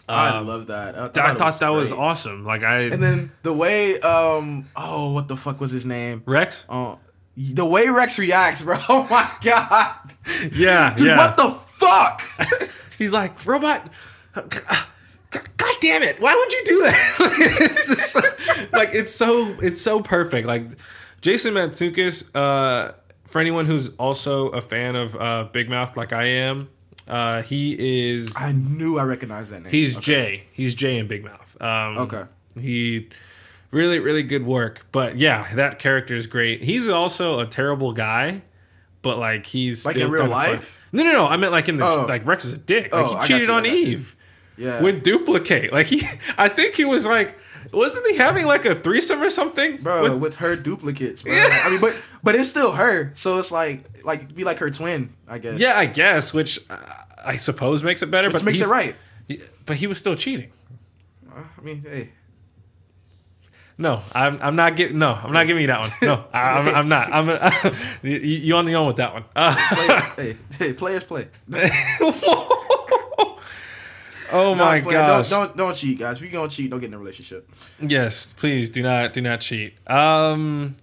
I 0.07 0.39
love 0.39 0.67
that. 0.67 0.95
I 0.95 1.07
thought, 1.07 1.17
I 1.17 1.33
thought 1.35 1.59
that 1.61 1.69
was 1.69 1.91
awesome. 1.91 2.45
Like 2.45 2.63
I 2.63 2.81
And 2.81 3.01
then 3.01 3.31
the 3.43 3.53
way, 3.53 3.99
um, 4.01 4.67
oh, 4.75 5.13
what 5.13 5.27
the 5.27 5.37
fuck 5.37 5.59
was 5.59 5.71
his 5.71 5.85
name? 5.85 6.21
Rex. 6.25 6.65
Oh, 6.69 6.99
the 7.37 7.65
way 7.65 7.87
Rex 7.89 8.17
reacts, 8.19 8.61
bro. 8.61 8.77
Oh 8.89 9.07
my 9.09 9.29
god, 9.41 9.95
Yeah, 10.53 10.93
dude, 10.95 11.07
yeah. 11.07 11.17
what 11.17 11.37
the 11.37 11.51
fuck? 11.51 12.21
He's 12.97 13.11
like 13.13 13.45
robot. 13.45 13.89
God 14.33 15.75
damn 15.81 16.03
it! 16.03 16.19
Why 16.19 16.35
would 16.35 16.51
you 16.51 16.61
do 16.65 16.81
that? 16.83 17.15
it's 17.61 17.87
just, 17.87 18.73
like 18.73 18.93
it's 18.93 19.11
so 19.11 19.55
it's 19.61 19.81
so 19.81 20.01
perfect. 20.01 20.45
Like 20.47 20.63
Jason 21.21 21.53
Mantzoukas, 21.53 22.29
uh, 22.35 22.91
for 23.25 23.39
anyone 23.39 23.65
who's 23.65 23.89
also 23.95 24.49
a 24.49 24.59
fan 24.61 24.95
of 24.97 25.15
uh, 25.15 25.45
Big 25.51 25.69
Mouth, 25.69 25.95
like 25.95 26.11
I 26.13 26.23
am, 26.25 26.69
uh, 27.07 27.41
he 27.43 28.09
is. 28.09 28.35
I 28.37 28.51
knew 28.51 28.99
I 28.99 29.03
recognized 29.03 29.51
that 29.51 29.61
name. 29.63 29.71
He's 29.71 29.95
Okay. 29.97 30.03
Jay. 30.03 30.43
He's 30.51 30.75
Jay 30.75 30.97
in 30.97 31.07
Big 31.07 31.23
Mouth. 31.23 31.61
Um, 31.61 31.97
Okay. 31.99 32.23
He 32.59 33.07
really, 33.71 33.99
really 33.99 34.23
good 34.23 34.45
work. 34.45 34.85
But 34.91 35.17
yeah, 35.17 35.47
that 35.55 35.79
character 35.79 36.15
is 36.15 36.27
great. 36.27 36.61
He's 36.63 36.87
also 36.87 37.39
a 37.39 37.45
terrible 37.45 37.93
guy, 37.93 38.41
but 39.01 39.17
like 39.17 39.45
he's 39.45 39.85
Like 39.85 39.95
in 39.97 40.11
real 40.11 40.27
life? 40.27 40.77
No, 40.91 41.03
no, 41.03 41.11
no. 41.13 41.27
I 41.27 41.37
meant 41.37 41.51
like 41.51 41.69
in 41.69 41.77
this. 41.77 41.85
Oh. 41.89 42.05
Like 42.07 42.25
Rex 42.25 42.45
is 42.45 42.53
a 42.53 42.57
dick. 42.57 42.93
Like 42.93 43.05
Oh, 43.05 43.17
he 43.21 43.27
cheated 43.27 43.47
you, 43.47 43.53
on. 43.53 43.65
Eve 43.65 44.15
Yeah. 44.57 44.81
with 44.81 45.03
duplicate. 45.03 45.71
Like 45.73 45.87
he, 45.87 46.03
I 46.37 46.49
think 46.49 46.75
he 46.75 46.85
was 46.85 47.05
like, 47.05 47.37
wasn't 47.73 48.05
he 48.07 48.17
having 48.17 48.45
like 48.45 48.65
a 48.65 48.75
threesome 48.75 49.21
or 49.23 49.29
something? 49.29 49.77
bro, 49.77 50.03
With- 50.03 50.21
with, 50.21 50.35
her 50.37 50.55
duplicates, 50.55 51.21
bro. 51.21 51.33
Yeah. 51.33 51.47
I 51.63 51.69
mean, 51.69 51.79
but 51.79 51.95
but 52.23 52.35
it's 52.35 52.49
still 52.49 52.73
her, 52.73 53.11
so 53.15 53.39
it's 53.39 53.51
like 53.51 53.83
like 54.03 54.35
be 54.35 54.43
like 54.43 54.59
her 54.59 54.69
twin, 54.69 55.13
I 55.27 55.37
guess. 55.39 55.59
yeah, 55.59 55.77
I 55.77 55.85
guess, 55.85 56.33
which 56.33 56.59
uh, 56.69 56.77
I 57.23 57.37
suppose 57.37 57.83
makes 57.83 58.01
it 58.03 58.11
better. 58.11 58.27
which 58.27 58.33
but 58.37 58.43
makes 58.43 58.59
it 58.59 58.67
right. 58.67 58.95
he- 59.27 59.41
but 59.65 59.77
he 59.77 59.87
was 59.87 59.97
still 59.97 60.15
cheating. 60.15 60.51
I 61.33 61.61
mean, 61.63 61.85
hey, 61.87 62.09
No, 63.81 64.03
I'm, 64.13 64.39
I'm 64.43 64.55
not 64.55 64.75
getting. 64.75 64.99
No, 64.99 65.11
I'm 65.11 65.33
not 65.33 65.47
giving 65.47 65.61
you 65.61 65.67
that 65.67 65.79
one. 65.79 65.89
No, 66.03 66.23
I, 66.33 66.39
I'm, 66.39 66.67
I'm 66.75 66.87
not. 66.87 67.11
I'm 67.11 67.29
a, 67.29 67.75
you, 68.03 68.17
you 68.17 68.55
on 68.55 68.65
the 68.65 68.75
own 68.75 68.85
with 68.85 68.97
that 68.97 69.11
one. 69.11 69.25
Uh, 69.35 69.55
play, 69.73 69.87
hey, 70.23 70.37
hey, 70.59 70.73
players 70.73 71.03
play. 71.03 71.27
oh 74.31 74.53
my 74.53 74.81
Don't 74.81 74.91
gosh! 74.91 75.29
Don't, 75.29 75.47
don't 75.47 75.57
don't 75.57 75.73
cheat, 75.73 75.97
guys. 75.97 76.17
If 76.17 76.21
you're 76.21 76.31
gonna 76.31 76.47
cheat, 76.47 76.69
don't 76.69 76.79
get 76.79 76.89
in 76.89 76.93
a 76.93 76.99
relationship. 76.99 77.49
Yes, 77.79 78.33
please 78.33 78.69
do 78.69 78.83
not 78.83 79.13
do 79.13 79.21
not 79.21 79.41
cheat. 79.41 79.73
Um. 79.89 80.75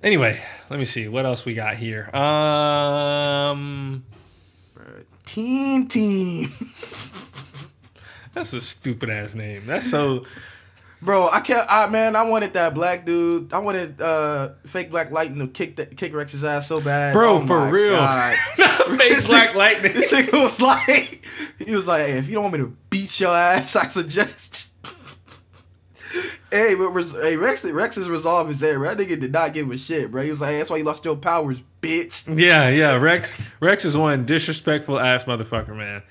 Anyway, 0.00 0.40
let 0.70 0.78
me 0.78 0.84
see 0.84 1.08
what 1.08 1.26
else 1.26 1.44
we 1.44 1.54
got 1.54 1.74
here. 1.74 2.08
Um. 2.14 4.04
Teen 5.24 5.88
team. 5.88 6.52
That's 8.32 8.52
a 8.52 8.60
stupid 8.60 9.10
ass 9.10 9.34
name. 9.34 9.64
That's 9.66 9.90
so. 9.90 10.24
Bro, 11.02 11.30
I 11.32 11.40
can't. 11.40 11.66
I 11.68 11.88
man, 11.88 12.14
I 12.14 12.22
wanted 12.22 12.52
that 12.52 12.74
black 12.74 13.04
dude. 13.04 13.52
I 13.52 13.58
wanted 13.58 14.00
uh 14.00 14.50
fake 14.66 14.90
Black 14.90 15.10
Lightning 15.10 15.40
to 15.40 15.48
kick 15.48 15.74
that 15.76 15.96
kick 15.96 16.14
Rex's 16.14 16.44
ass 16.44 16.68
so 16.68 16.80
bad. 16.80 17.12
Bro, 17.12 17.38
Oh 17.42 17.46
for 17.46 17.66
real. 17.66 17.96
Fake 18.96 19.26
Black 19.26 19.54
Lightning. 19.56 19.92
This 19.94 20.12
nigga 20.12 20.40
was 20.40 20.60
like, 20.60 21.24
he 21.58 21.74
was 21.74 21.88
like, 21.88 22.06
hey, 22.06 22.18
if 22.18 22.28
you 22.28 22.34
don't 22.34 22.44
want 22.44 22.54
me 22.54 22.60
to 22.60 22.76
beat 22.88 23.18
your 23.18 23.34
ass, 23.34 23.74
I 23.76 23.88
suggest. 23.88 24.70
hey, 26.52 26.74
but 26.76 26.90
res- 26.90 27.12
hey, 27.20 27.36
Rex, 27.36 27.64
Rex's 27.64 28.08
resolve 28.08 28.50
is 28.50 28.60
there. 28.60 28.78
That 28.78 28.96
nigga 28.98 29.20
did 29.20 29.32
not 29.32 29.54
give 29.54 29.70
a 29.70 29.78
shit, 29.78 30.10
bro. 30.12 30.22
He 30.22 30.30
was 30.30 30.40
like, 30.40 30.50
hey, 30.50 30.58
that's 30.58 30.70
why 30.70 30.76
you 30.76 30.84
lost 30.84 31.04
your 31.04 31.16
powers, 31.16 31.56
bitch. 31.80 32.38
Yeah, 32.38 32.68
yeah. 32.68 32.94
Rex 32.94 33.36
Rex 33.60 33.84
is 33.84 33.96
one 33.96 34.24
disrespectful 34.24 35.00
ass 35.00 35.24
motherfucker, 35.24 35.76
man. 35.76 36.02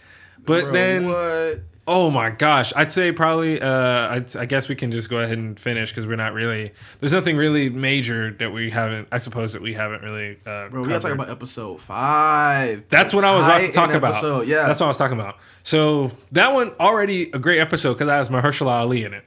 But 0.43 0.63
Bro, 0.63 0.71
then 0.73 1.05
what? 1.05 1.59
Oh 1.93 2.09
my 2.09 2.29
gosh, 2.29 2.71
I'd 2.73 2.93
say 2.93 3.11
probably. 3.11 3.61
Uh, 3.61 4.15
I'd, 4.15 4.33
I 4.37 4.45
guess 4.45 4.69
we 4.69 4.75
can 4.75 4.93
just 4.93 5.09
go 5.09 5.17
ahead 5.17 5.37
and 5.37 5.59
finish 5.59 5.91
because 5.91 6.07
we're 6.07 6.15
not 6.15 6.31
really. 6.31 6.71
There's 7.01 7.11
nothing 7.11 7.35
really 7.35 7.69
major 7.69 8.31
that 8.31 8.53
we 8.53 8.69
haven't. 8.69 9.09
I 9.11 9.17
suppose 9.17 9.51
that 9.51 9.61
we 9.61 9.73
haven't 9.73 10.01
really. 10.01 10.37
Uh, 10.45 10.69
Bro, 10.69 10.83
we 10.83 10.87
gotta 10.87 11.01
talk 11.01 11.11
about 11.11 11.29
episode 11.29 11.81
five. 11.81 12.85
That's 12.89 13.13
what 13.13 13.25
I 13.25 13.35
was 13.35 13.43
about 13.43 13.61
to 13.63 13.71
talk 13.73 13.93
about. 13.93 14.13
episode, 14.13 14.47
Yeah, 14.47 14.67
that's 14.67 14.79
what 14.79 14.85
I 14.85 14.89
was 14.89 14.95
talking 14.95 15.19
about. 15.19 15.35
So 15.63 16.11
that 16.31 16.53
one 16.53 16.69
already 16.79 17.23
a 17.31 17.39
great 17.39 17.59
episode 17.59 17.95
because 17.95 18.07
that 18.07 18.15
has 18.15 18.29
Mahershala 18.29 18.67
Ali 18.71 19.03
in 19.03 19.13
it. 19.13 19.25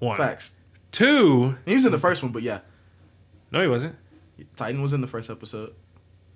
One, 0.00 0.16
facts. 0.16 0.50
two. 0.90 1.58
He 1.64 1.76
was 1.76 1.84
in 1.84 1.92
the 1.92 1.98
first 2.00 2.24
one, 2.24 2.32
but 2.32 2.42
yeah, 2.42 2.60
No, 3.52 3.62
he 3.62 3.68
wasn't. 3.68 3.94
Titan 4.56 4.82
was 4.82 4.92
in 4.92 5.00
the 5.00 5.06
first 5.06 5.30
episode. 5.30 5.74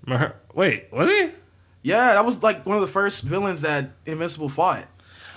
Maher- 0.06 0.36
Wait, 0.54 0.92
was 0.92 1.08
he? 1.08 1.30
Yeah, 1.82 2.14
that 2.14 2.24
was 2.24 2.44
like 2.44 2.64
one 2.64 2.76
of 2.76 2.80
the 2.82 2.88
first 2.88 3.24
villains 3.24 3.62
that 3.62 3.90
Invincible 4.06 4.48
fought, 4.48 4.86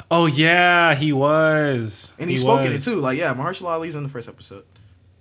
Oh 0.09 0.25
yeah, 0.25 0.95
he 0.95 1.11
was. 1.11 2.15
and 2.17 2.29
he, 2.29 2.35
He 2.37 2.41
spoke 2.41 2.65
in 2.65 2.71
it 2.71 2.81
too. 2.81 2.95
Like, 2.95 3.17
yeah, 3.17 3.33
Mahershala 3.33 3.69
Ali's 3.69 3.95
in 3.95 4.03
the 4.03 4.09
first 4.09 4.27
episode. 4.29 4.63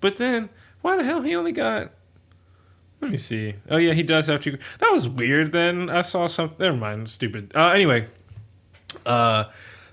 But 0.00 0.16
then, 0.16 0.48
why 0.82 0.96
the 0.96 1.04
hell 1.04 1.22
he 1.22 1.34
only 1.34 1.52
got? 1.52 1.92
Let 3.00 3.10
me 3.10 3.16
see. 3.16 3.54
Oh 3.68 3.76
yeah, 3.76 3.92
he 3.92 4.02
does 4.02 4.26
have 4.26 4.40
two. 4.40 4.58
That 4.78 4.90
was 4.90 5.08
weird. 5.08 5.52
Then 5.52 5.90
I 5.90 6.00
saw 6.02 6.26
something. 6.28 6.56
Never 6.60 6.76
mind. 6.76 7.08
Stupid. 7.08 7.52
Uh, 7.54 7.68
anyway, 7.68 8.06
uh, 9.04 9.44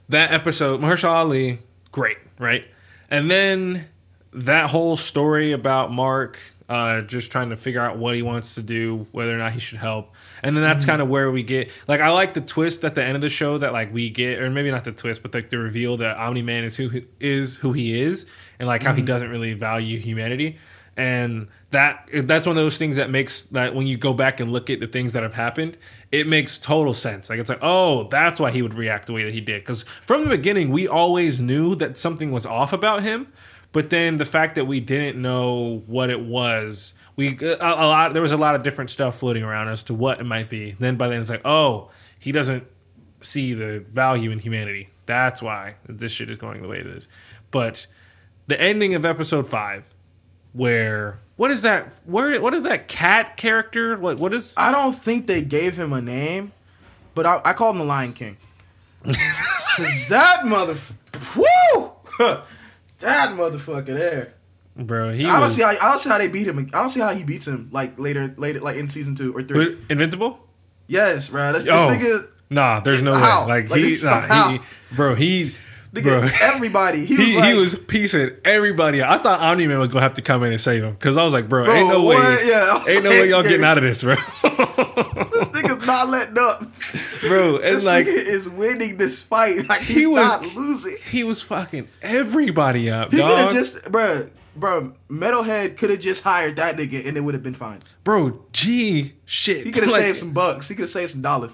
that 0.10 0.32
episode, 0.32 0.80
Mahershala 0.80 1.14
Ali, 1.14 1.60
great, 1.92 2.18
right? 2.38 2.66
And 3.10 3.30
then 3.30 3.88
that 4.32 4.70
whole 4.70 4.96
story 4.96 5.52
about 5.52 5.92
Mark 5.92 6.40
uh, 6.74 7.02
just 7.02 7.32
trying 7.32 7.52
to 7.52 7.56
figure 7.56 7.80
out 7.80 8.00
what 8.00 8.16
he 8.16 8.24
wants 8.24 8.56
to 8.56 8.62
do, 8.64 9.06
whether 9.12 9.36
or 9.36 9.38
not 9.38 9.52
he 9.52 9.60
should 9.60 9.78
help. 9.78 10.12
And 10.42 10.58
then 10.58 10.64
that's 10.64 10.86
kind 10.86 11.04
of 11.04 11.08
where 11.08 11.30
we 11.30 11.44
get 11.44 11.72
like 11.88 12.02
I 12.02 12.10
like 12.10 12.34
the 12.34 12.42
twist 12.42 12.84
at 12.84 12.96
the 12.96 13.04
end 13.04 13.14
of 13.14 13.22
the 13.22 13.30
show 13.30 13.60
that 13.60 13.74
like 13.74 13.94
we 13.94 14.10
get, 14.10 14.42
or 14.42 14.50
maybe 14.50 14.72
not 14.72 14.84
the 14.84 14.92
twist, 14.92 15.22
but 15.22 15.36
like 15.36 15.52
the 15.52 15.60
reveal 15.60 15.98
that 15.98 16.18
Omni 16.18 16.42
Man 16.42 16.64
is 16.64 16.76
who 16.76 16.90
he, 16.90 17.06
is 17.20 17.58
who 17.58 17.74
he 17.74 18.02
is, 18.02 18.26
and 18.58 18.68
like 18.68 18.82
how 18.82 18.92
he 18.92 19.04
doesn't 19.04 19.30
really 19.30 19.54
value 19.54 20.00
humanity. 20.00 20.58
And 20.98 21.48
that 21.70 22.10
that's 22.12 22.48
one 22.48 22.58
of 22.58 22.64
those 22.64 22.80
things 22.80 22.96
that 22.96 23.12
makes 23.12 23.46
that 23.48 23.76
when 23.76 23.86
you 23.86 23.96
go 23.96 24.12
back 24.12 24.40
and 24.40 24.52
look 24.52 24.72
at 24.72 24.80
the 24.80 24.88
things 24.88 25.14
that 25.14 25.22
have 25.22 25.36
happened, 25.36 25.78
it 26.12 26.26
makes 26.26 26.58
total 26.58 26.96
sense. 26.96 27.30
Like 27.30 27.38
it's 27.38 27.50
like, 27.50 27.62
oh, 27.62 28.08
that's 28.08 28.40
why 28.40 28.50
he 28.50 28.64
would 28.64 28.74
react 28.74 29.06
the 29.06 29.14
way 29.14 29.24
that 29.24 29.34
he 29.34 29.42
did. 29.42 29.62
Because 29.62 29.84
from 30.02 30.24
the 30.24 30.30
beginning, 30.32 30.72
we 30.72 30.88
always 30.88 31.40
knew 31.40 31.76
that 31.76 32.00
something 32.00 32.32
was 32.32 32.48
off 32.48 32.74
about 32.74 33.04
him. 33.04 33.28
But 33.74 33.90
then 33.90 34.18
the 34.18 34.26
fact 34.26 34.56
that 34.56 34.66
we 34.66 34.80
didn't 34.80 35.20
know 35.20 35.84
what 35.88 36.10
it 36.12 36.22
was, 36.22 36.94
we 37.16 37.38
a, 37.42 37.58
a 37.60 37.88
lot 37.88 38.14
there 38.14 38.22
was 38.22 38.32
a 38.32 38.38
lot 38.38 38.56
of 38.56 38.62
different 38.62 38.92
stuff 38.92 39.18
floating 39.18 39.44
around 39.44 39.68
as 39.68 39.84
to 39.86 39.94
what 39.94 40.22
it 40.22 40.26
might 40.26 40.50
be. 40.50 40.72
Then 40.72 40.96
by 40.96 41.10
then 41.10 41.20
it's 41.20 41.30
like, 41.30 41.42
oh, 41.44 41.90
he 42.20 42.32
doesn't 42.32 42.66
see 43.20 43.54
the 43.54 43.80
value 43.80 44.30
in 44.30 44.40
humanity. 44.40 44.90
That's 45.08 45.42
why 45.42 45.76
this 45.88 46.12
shit 46.12 46.30
is 46.30 46.38
going 46.38 46.62
the 46.62 46.68
way 46.68 46.80
it 46.80 46.88
is. 46.88 47.10
But 47.50 47.88
the 48.48 48.60
ending 48.62 48.94
of 48.94 49.06
episode 49.06 49.48
five, 49.48 49.94
where 50.54 51.20
what 51.36 51.50
is 51.50 51.64
that? 51.64 51.92
Where 52.06 52.40
what 52.40 52.54
is 52.54 52.64
that 52.64 52.88
cat 52.88 53.38
character? 53.38 53.98
What 53.98 54.20
what 54.20 54.36
is? 54.36 54.54
I 54.56 54.72
don't 54.72 54.94
think 54.94 55.26
they 55.26 55.42
gave 55.42 55.78
him 55.78 55.92
a 55.94 56.02
name, 56.02 56.52
but 57.16 57.26
I, 57.26 57.42
I 57.44 57.54
called 57.54 57.76
him 57.76 57.80
the 57.80 57.86
Lion 57.86 58.14
King. 58.14 58.38
Cause 59.04 60.08
that 60.10 60.46
mother, 60.46 60.78
whoo, 61.36 61.92
that 63.04 63.32
motherfucker 63.38 63.86
there. 63.86 64.34
Bro, 64.76 65.12
he 65.14 65.26
I 65.26 65.34
don't 65.34 65.42
was 65.42 65.56
see 65.56 65.62
how 65.62 65.70
I 65.70 65.76
don't 65.76 66.00
see 66.00 66.10
how 66.10 66.18
they 66.18 66.28
beat 66.28 66.48
him. 66.48 66.58
I 66.74 66.80
don't 66.82 66.90
see 66.90 67.00
how 67.00 67.14
he 67.14 67.24
beats 67.24 67.48
him 67.48 67.70
like 67.72 68.00
later, 68.00 68.34
later, 68.38 68.60
like 68.60 68.76
in 68.78 68.90
season 68.90 69.14
two 69.16 69.32
or 69.38 69.44
three. 69.44 69.78
Invincible. 69.90 70.40
yes, 70.88 71.30
bro. 71.30 71.54
This, 71.54 71.66
this 71.66 71.74
Oh. 71.80 71.88
nigga, 71.90 72.28
Nah, 72.50 72.80
there's 72.82 73.02
no 73.02 73.14
How? 73.14 73.44
way. 73.48 73.62
Like, 73.62 73.70
Like, 73.70 73.82
he, 73.82 73.98
nah, 74.04 74.22
how? 74.22 74.50
he, 74.50 74.60
bro, 74.92 75.16
he, 75.16 75.52
nigga, 75.94 76.04
bro. 76.04 76.28
everybody. 76.42 77.06
He, 77.06 77.16
He, 77.18 77.24
was 77.24 77.36
like, 77.36 77.52
he 77.54 77.58
was 77.60 77.76
piecing 77.76 78.32
everybody. 78.46 79.02
I 79.04 79.18
thought 79.20 79.40
Omni 79.42 79.68
Man 79.68 79.80
was 79.80 79.90
gonna 79.90 80.02
have 80.02 80.14
to 80.16 80.22
come 80.24 80.44
in 80.44 80.52
and 80.52 80.62
save 80.62 80.84
him 80.84 80.94
because 80.94 81.18
I 81.18 81.24
was 81.24 81.34
like, 81.34 81.48
bro, 81.50 81.66
Bro, 81.66 81.74
ain't 81.74 81.90
no 81.90 82.04
way. 82.06 82.16
Yeah, 82.46 82.84
ain't 82.88 83.04
no 83.04 83.10
way 83.12 83.30
y'all 83.30 83.44
yeah. 83.44 83.50
getting 83.50 83.66
out 83.66 83.78
of 83.78 83.84
this, 83.84 84.04
bro. 84.04 84.16
this 84.76 85.44
nigga's 85.50 85.86
not 85.86 86.10
letting 86.10 86.38
up. 86.38 86.60
bro, 87.28 87.58
This 87.60 87.76
it's 87.78 87.86
like 87.86 88.06
nigga 88.06 88.14
is 88.16 88.50
winning 88.50 88.98
this 88.98 89.22
fight. 89.22 89.68
Like 89.68 89.82
he's 89.82 89.98
he 89.98 90.08
was 90.08 90.42
not 90.42 90.56
losing. 90.56 90.98
He 91.10 91.24
was 91.24 91.42
fucking 91.42 91.88
everybody 92.02 92.90
up, 92.90 93.12
He 93.12 93.18
could 93.20 93.38
have 93.38 93.52
just, 93.52 93.92
bro, 93.92 94.30
bro. 94.56 94.94
Metalhead 95.10 95.78
could 95.78 95.90
have 95.90 96.00
just 96.00 96.24
hired 96.24 96.56
that 96.58 96.76
nigga 96.78 97.08
and 97.08 97.18
it 97.18 97.22
would 97.22 97.34
have 97.34 97.44
been 97.44 97.54
fine. 97.54 97.80
bro, 98.04 98.40
gee, 98.52 99.14
shit. 99.26 99.66
He 99.66 99.72
could 99.72 99.84
have 99.84 99.92
Like, 99.94 100.02
saved 100.02 100.18
some 100.20 100.34
bucks. 100.34 100.68
He 100.68 100.76
could 100.76 100.84
have 100.84 100.90
saved 100.90 101.12
some 101.12 101.22
dollars. 101.22 101.52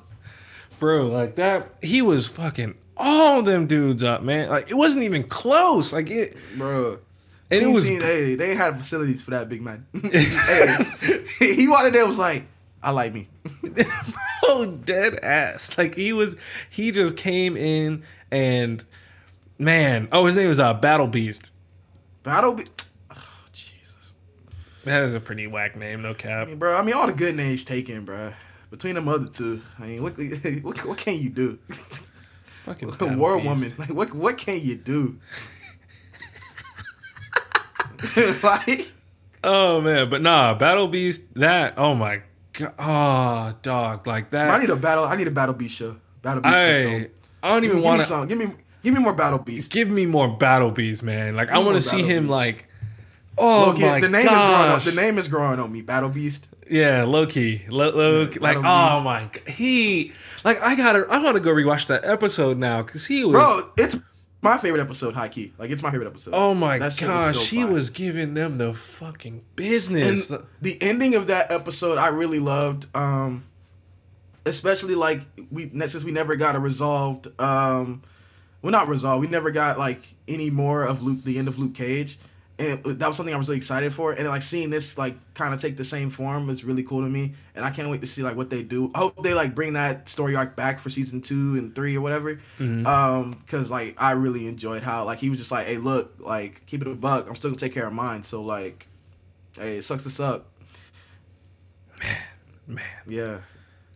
bro, 0.80 1.08
like 1.08 1.36
that. 1.36 1.70
He 1.82 2.02
was 2.02 2.28
fucking 2.28 2.76
all 2.98 3.42
them 3.44 3.66
dudes 3.68 4.04
up, 4.04 4.22
man. 4.24 4.50
Like 4.50 4.70
it 4.70 4.74
wasn't 4.76 5.04
even 5.06 5.24
close. 5.24 5.94
Like 5.94 6.10
it, 6.10 6.36
Bro. 6.58 7.00
and 7.50 7.62
it 7.62 7.64
Team 7.64 7.74
was. 7.74 7.86
Team, 7.86 8.02
hey, 8.02 8.36
they 8.36 8.56
had 8.56 8.78
facilities 8.78 9.22
for 9.22 9.32
that 9.32 9.48
big 9.48 9.62
man. 9.62 9.86
hey, 10.02 11.56
he 11.56 11.68
wanted 11.68 11.94
there 11.94 12.06
was 12.06 12.18
like, 12.18 12.44
I 12.82 12.92
like 12.92 13.14
me. 13.14 13.28
oh 14.44 14.66
dead 14.66 15.16
ass 15.16 15.78
like 15.78 15.96
he 15.96 16.14
was 16.14 16.36
he 16.70 16.92
just 16.92 17.18
came 17.18 17.58
in 17.58 18.04
and 18.32 18.84
man 19.58 20.08
oh 20.12 20.26
his 20.26 20.36
name 20.36 20.48
was 20.48 20.60
uh 20.60 20.74
battle 20.74 21.08
beast 21.08 21.52
Battle 22.24 22.54
be 22.54 22.64
oh, 23.12 23.24
Jesus. 23.52 24.14
that 24.86 25.04
is 25.04 25.14
a 25.14 25.20
pretty 25.20 25.48
whack 25.48 25.76
name 25.76 26.02
no 26.02 26.14
cap 26.14 26.48
I 26.48 26.50
mean, 26.50 26.60
bro, 26.60 26.78
I 26.78 26.82
mean 26.82 26.96
all 26.96 27.08
the 27.08 27.14
good 27.14 27.36
names 27.36 27.64
taken, 27.64 28.06
bro. 28.06 28.34
Between 28.72 28.96
them 28.96 29.08
other 29.08 29.28
two, 29.28 29.64
I 29.80 29.88
mean, 29.88 30.04
what 30.04 30.18
what, 30.64 30.86
what 30.86 30.98
can 30.98 31.18
you 31.18 31.30
do? 31.30 31.58
fucking 32.66 32.90
Battle 33.00 33.16
War 33.16 33.38
Beast. 33.42 33.46
woman, 33.46 33.74
like 33.80 33.90
what 33.90 34.14
what 34.14 34.38
can 34.38 34.62
you 34.62 34.76
do? 34.76 35.20
like 38.44 38.88
oh 39.44 39.82
man 39.82 40.10
but 40.10 40.22
nah 40.22 40.54
battle 40.54 40.88
beast 40.88 41.34
that 41.34 41.74
oh 41.78 41.94
my 41.94 42.22
god 42.60 42.74
oh 42.78 42.84
ah, 42.84 43.56
dog 43.62 44.06
like 44.06 44.30
that 44.32 44.50
I 44.50 44.60
need 44.60 44.70
a 44.70 44.76
battle. 44.76 45.06
I 45.06 45.16
need 45.16 45.28
a 45.28 45.32
battle 45.32 45.56
beast 45.56 45.76
show. 45.76 45.96
Battle 46.22 46.42
beast. 46.44 46.56
I. 46.56 47.10
I 47.42 47.54
don't 47.54 47.62
Give 47.62 47.72
even 47.72 47.84
want 47.84 48.02
to. 48.02 48.26
Give 48.28 48.38
me 48.38 48.54
give 48.84 48.94
me 48.94 49.00
more 49.00 49.14
battle 49.14 49.40
beast. 49.40 49.72
give 49.72 49.90
me 49.90 50.06
more 50.06 50.28
battle 50.28 50.72
beast 50.72 51.04
man 51.04 51.36
like 51.36 51.50
i 51.52 51.58
want 51.58 51.76
to 51.76 51.82
see 51.82 52.02
him 52.02 52.24
Beast. 52.24 52.32
like 52.32 52.68
oh 53.38 53.68
Low-key, 53.68 53.82
my 53.82 54.00
the 54.00 54.10
name 54.10 54.26
is 54.26 54.28
growing 54.28 54.72
on, 54.72 54.86
the 54.86 54.92
name 54.92 55.18
is 55.18 55.28
growing 55.28 55.60
on 55.60 55.72
me. 55.72 55.82
Battle 55.82 56.10
beast. 56.10 56.48
Yeah, 56.70 57.04
low 57.06 57.26
key, 57.26 57.64
low, 57.70 57.90
low 57.90 58.22
Yeah, 58.24 58.38
like 58.42 58.58
oh 58.58 59.02
my, 59.02 59.30
he 59.48 60.12
like 60.44 60.62
I 60.62 60.76
gotta, 60.76 61.08
I 61.10 61.24
want 61.24 61.36
to 61.36 61.40
go 61.40 61.52
rewatch 61.52 61.88
that 61.88 62.06
episode 62.06 62.58
now 62.58 62.84
because 62.84 63.06
he 63.08 63.24
was, 63.24 63.34
Bro, 63.34 63.72
it's 63.78 63.98
my 64.42 64.58
favorite 64.58 64.82
episode, 64.82 65.14
high 65.14 65.28
key. 65.30 65.54
Like 65.58 65.70
it's 65.72 65.82
my 65.84 65.92
favorite 65.92 66.08
episode. 66.08 66.34
oh 66.34 66.54
my 66.54 66.80
That 66.80 66.98
gosh, 66.98 67.36
so 67.36 67.42
he 67.44 67.64
fire. 67.64 67.72
was 67.72 67.90
giving 67.90 68.34
them 68.34 68.58
the 68.58 68.74
fucking 68.74 69.34
And 69.34 69.56
business. 69.56 70.32
the 70.62 70.78
ending 70.82 71.16
of 71.16 71.28
that 71.28 71.52
episode, 71.52 71.98
I 71.98 72.08
really 72.08 72.40
loved. 72.40 72.88
Um, 72.96 73.44
especially 74.46 74.96
like 74.96 75.22
we 75.52 75.70
since 75.88 76.04
we 76.04 76.12
never 76.12 76.36
got 76.36 76.56
a 76.56 76.60
resolved. 76.60 77.28
Um, 77.40 78.02
well, 78.62 78.72
not 78.72 78.88
resolved. 78.88 79.22
We 79.22 79.28
never 79.28 79.52
got 79.52 79.78
like 79.78 80.02
any 80.28 80.50
more 80.50 80.84
of 80.84 81.02
Luke, 81.04 81.24
the 81.24 81.38
end 81.38 81.48
of 81.48 81.58
Luke 81.60 81.74
Cage, 81.74 82.18
and 82.60 82.84
that 82.84 83.08
was 83.08 83.16
something 83.16 83.34
I 83.34 83.38
was 83.38 83.48
really 83.48 83.58
excited 83.58 83.94
for. 83.94 84.12
And 84.12 84.28
like 84.28 84.44
seeing 84.44 84.70
this 84.70 84.98
like 84.98 85.16
kind 85.34 85.54
of 85.54 85.62
take 85.62 85.78
the 85.78 85.86
same 85.86 86.10
form 86.10 86.50
is 86.50 86.64
really 86.64 86.84
cool 86.84 87.02
to 87.02 87.10
me. 87.10 87.34
And 87.56 87.64
I 87.64 87.70
can't 87.72 87.90
wait 87.90 88.02
to 88.02 88.08
see 88.08 88.22
like 88.22 88.36
what 88.36 88.50
they 88.50 88.64
do. 88.64 88.92
I 88.94 89.00
hope 89.00 89.24
they 89.24 89.34
like 89.34 89.56
bring 89.56 89.74
that 89.74 90.10
story 90.10 90.36
arc 90.36 90.56
back 90.58 90.80
for 90.80 90.90
season 90.90 91.22
two 91.22 91.56
and 91.58 91.74
three 91.74 91.96
or 91.96 92.02
whatever. 92.02 92.36
Mm-hmm. 92.60 92.86
Um, 92.86 93.32
because 93.46 93.72
like 93.72 93.96
I 94.02 94.12
really 94.12 94.46
enjoyed 94.48 94.84
how 94.84 95.06
like 95.06 95.20
he 95.20 95.30
was 95.30 95.40
just 95.40 95.52
like, 95.52 95.68
hey, 95.68 95.78
look, 95.78 96.16
like 96.20 96.66
keep 96.66 96.82
it 96.82 96.88
a 96.88 96.96
buck. 96.96 97.28
I'm 97.30 97.36
still 97.36 97.50
gonna 97.52 97.60
take 97.60 97.74
care 97.74 97.88
of 97.88 97.94
mine. 97.94 98.24
So 98.24 98.42
like, 98.42 98.88
hey, 99.58 99.78
it 99.78 99.86
sucks 99.86 100.04
to 100.04 100.10
suck. 100.10 100.44
Man, 102.00 102.18
man, 102.68 102.86
Yeah. 103.08 103.38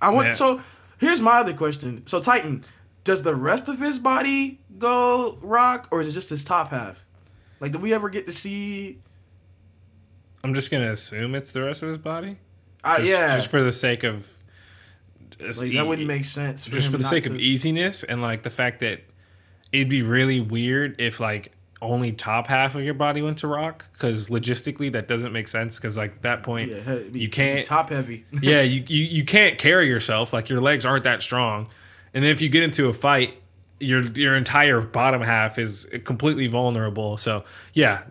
I 0.01 0.09
want 0.09 0.27
Man. 0.27 0.35
so 0.35 0.61
here's 0.99 1.21
my 1.21 1.37
other 1.39 1.53
question. 1.53 2.05
So 2.07 2.21
Titan, 2.21 2.63
does 3.03 3.23
the 3.23 3.35
rest 3.35 3.67
of 3.67 3.79
his 3.79 3.99
body 3.99 4.59
go 4.77 5.37
rock 5.41 5.87
or 5.91 6.01
is 6.01 6.07
it 6.07 6.11
just 6.11 6.29
his 6.29 6.43
top 6.43 6.71
half? 6.71 7.02
Like 7.63 7.71
did 7.71 7.81
we 7.81 7.93
ever 7.93 8.09
get 8.09 8.25
to 8.27 8.33
see 8.33 8.99
I'm 10.43 10.53
just 10.53 10.69
gonna 10.69 10.91
assume 10.91 11.33
it's 11.35 11.51
the 11.53 11.61
rest 11.63 11.81
of 11.81 11.87
his 11.89 11.97
body. 11.97 12.37
uh, 12.83 12.97
Just, 12.97 13.09
yeah. 13.09 13.35
just 13.37 13.49
for 13.49 13.63
the 13.63 13.71
sake 13.71 14.03
of, 14.03 14.29
like, 15.39 15.63
e- 15.67 15.75
that 15.77 15.87
wouldn't 15.87 16.05
make 16.07 16.25
sense. 16.25 16.65
For 16.65 16.71
just 16.71 16.91
for 16.91 16.97
the 16.97 17.05
sake 17.05 17.25
of 17.25 17.39
easiness 17.39 18.03
and 18.03 18.21
like 18.21 18.43
the 18.43 18.49
fact 18.49 18.81
that 18.81 19.01
it'd 19.71 19.87
be 19.87 20.01
really 20.01 20.41
weird 20.41 20.99
if 20.99 21.21
like 21.21 21.53
only 21.81 22.11
top 22.11 22.47
half 22.47 22.75
of 22.75 22.83
your 22.83 22.93
body 22.93 23.21
went 23.21 23.37
to 23.37 23.47
rock 23.47 23.85
because 23.93 24.27
logistically 24.29 24.91
that 24.91 25.07
doesn't 25.07 25.31
make 25.31 25.47
sense 25.47 25.77
because 25.77 25.97
like 25.97 26.21
that 26.23 26.43
point 26.43 26.69
Yeah, 26.71 26.97
he- 27.11 27.19
you 27.19 27.29
can't 27.29 27.65
top 27.65 27.89
heavy. 27.89 28.25
yeah 28.41 28.61
you, 28.61 28.83
you 28.87 29.03
you 29.03 29.23
can't 29.25 29.57
carry 29.57 29.87
yourself 29.87 30.33
like 30.33 30.49
your 30.49 30.59
legs 30.61 30.85
aren't 30.85 31.03
that 31.05 31.21
strong 31.21 31.67
and 32.13 32.23
then 32.23 32.31
if 32.31 32.41
you 32.41 32.47
get 32.49 32.63
into 32.63 32.87
a 32.87 32.93
fight 32.93 33.35
your 33.83 34.01
your 34.13 34.35
entire 34.35 34.81
bottom 34.81 35.21
half 35.21 35.59
is 35.59 35.87
completely 36.03 36.47
vulnerable 36.47 37.17
so 37.17 37.43
yeah 37.73 38.01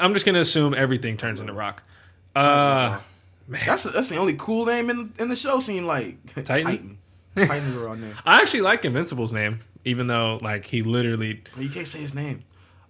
i'm 0.00 0.12
just 0.14 0.26
gonna 0.26 0.40
assume 0.40 0.74
everything 0.74 1.16
turns 1.16 1.40
into 1.40 1.52
rock 1.52 1.82
uh 2.36 2.98
That's 3.48 3.82
that's 3.84 4.08
the 4.08 4.16
only 4.16 4.34
cool 4.38 4.66
name 4.66 4.90
in 4.90 5.12
in 5.18 5.28
the 5.28 5.36
show. 5.36 5.58
Seemed 5.58 5.86
like 5.86 6.16
Titan? 6.44 6.64
Titan. 6.64 6.98
Titans 7.36 7.76
on 7.78 8.00
there. 8.00 8.14
i 8.26 8.40
actually 8.40 8.60
like 8.60 8.84
invincible's 8.84 9.32
name 9.32 9.60
even 9.84 10.06
though 10.06 10.38
like 10.42 10.66
he 10.66 10.82
literally 10.82 11.42
You 11.58 11.68
can't 11.68 11.88
say 11.88 11.98
his 12.00 12.14
name. 12.14 12.44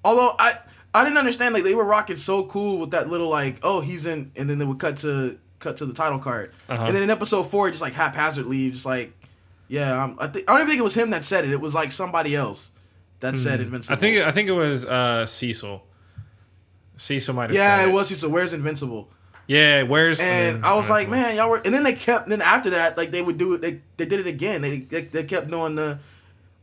Although 0.05 0.34
I 0.38 0.59
I 0.95 1.05
didn't 1.05 1.18
understand 1.18 1.55
like 1.55 1.64
they 1.64 1.74
were 1.74 1.84
rocking 1.84 2.16
so 2.16 2.45
cool 2.45 2.78
with 2.78 2.91
that 2.91 3.09
little 3.09 3.28
like 3.30 3.57
oh 3.62 3.80
he's 3.80 4.05
in 4.05 4.32
and 4.36 4.51
then 4.51 4.59
they 4.59 4.64
would 4.66 4.78
cut 4.78 4.99
to 4.99 5.38
cut 5.61 5.76
to 5.78 5.86
the 5.86 5.95
title 5.95 6.18
card 6.18 6.53
Uh-huh. 6.68 6.84
and 6.86 6.95
then 6.95 7.03
in 7.03 7.11
episode 7.11 7.45
four 7.45 7.70
just 7.70 7.80
like 7.82 7.93
haphazardly 7.95 8.70
just 8.70 8.84
like 8.84 9.12
yeah 9.70 10.02
I'm, 10.04 10.16
I 10.18 10.26
think 10.26 10.48
I 10.48 10.52
don't 10.52 10.62
even 10.62 10.68
think 10.68 10.80
it 10.80 10.84
was 10.84 10.94
him 10.94 11.10
that 11.10 11.24
said 11.24 11.44
it 11.44 11.52
it 11.52 11.60
was 11.60 11.72
like 11.74 11.92
somebody 11.92 12.34
else 12.34 12.72
that 13.20 13.36
said 13.36 13.60
invincible 13.60 13.94
Hmm. 13.94 13.98
i 13.98 14.00
think 14.00 14.26
i 14.26 14.32
think 14.32 14.48
it 14.48 14.52
was 14.52 14.84
uh 14.84 15.24
cecil 15.26 15.82
cecil 16.96 17.34
might 17.34 17.50
have 17.50 17.56
said 17.56 17.62
yeah 17.62 17.78
said 17.78 17.88
it 17.88 17.92
was 17.92 18.18
said 18.20 18.30
where's 18.30 18.52
invincible 18.52 19.08
yeah 19.46 19.82
where's 19.82 20.20
and 20.20 20.64
I 20.64 20.74
was 20.74 20.90
like 20.90 21.08
man 21.08 21.36
y'all 21.36 21.50
were 21.50 21.60
and 21.64 21.72
then 21.74 21.82
they 21.82 21.94
kept 21.94 22.28
then 22.28 22.42
after 22.42 22.70
that 22.70 22.96
like 22.96 23.10
they 23.10 23.22
would 23.22 23.38
do 23.38 23.54
it 23.54 23.62
they 23.62 23.80
they 23.96 24.06
did 24.06 24.20
it 24.20 24.26
again 24.26 24.62
they 24.62 24.78
they, 24.80 25.02
they 25.02 25.24
kept 25.24 25.50
doing 25.50 25.74
the 25.76 25.98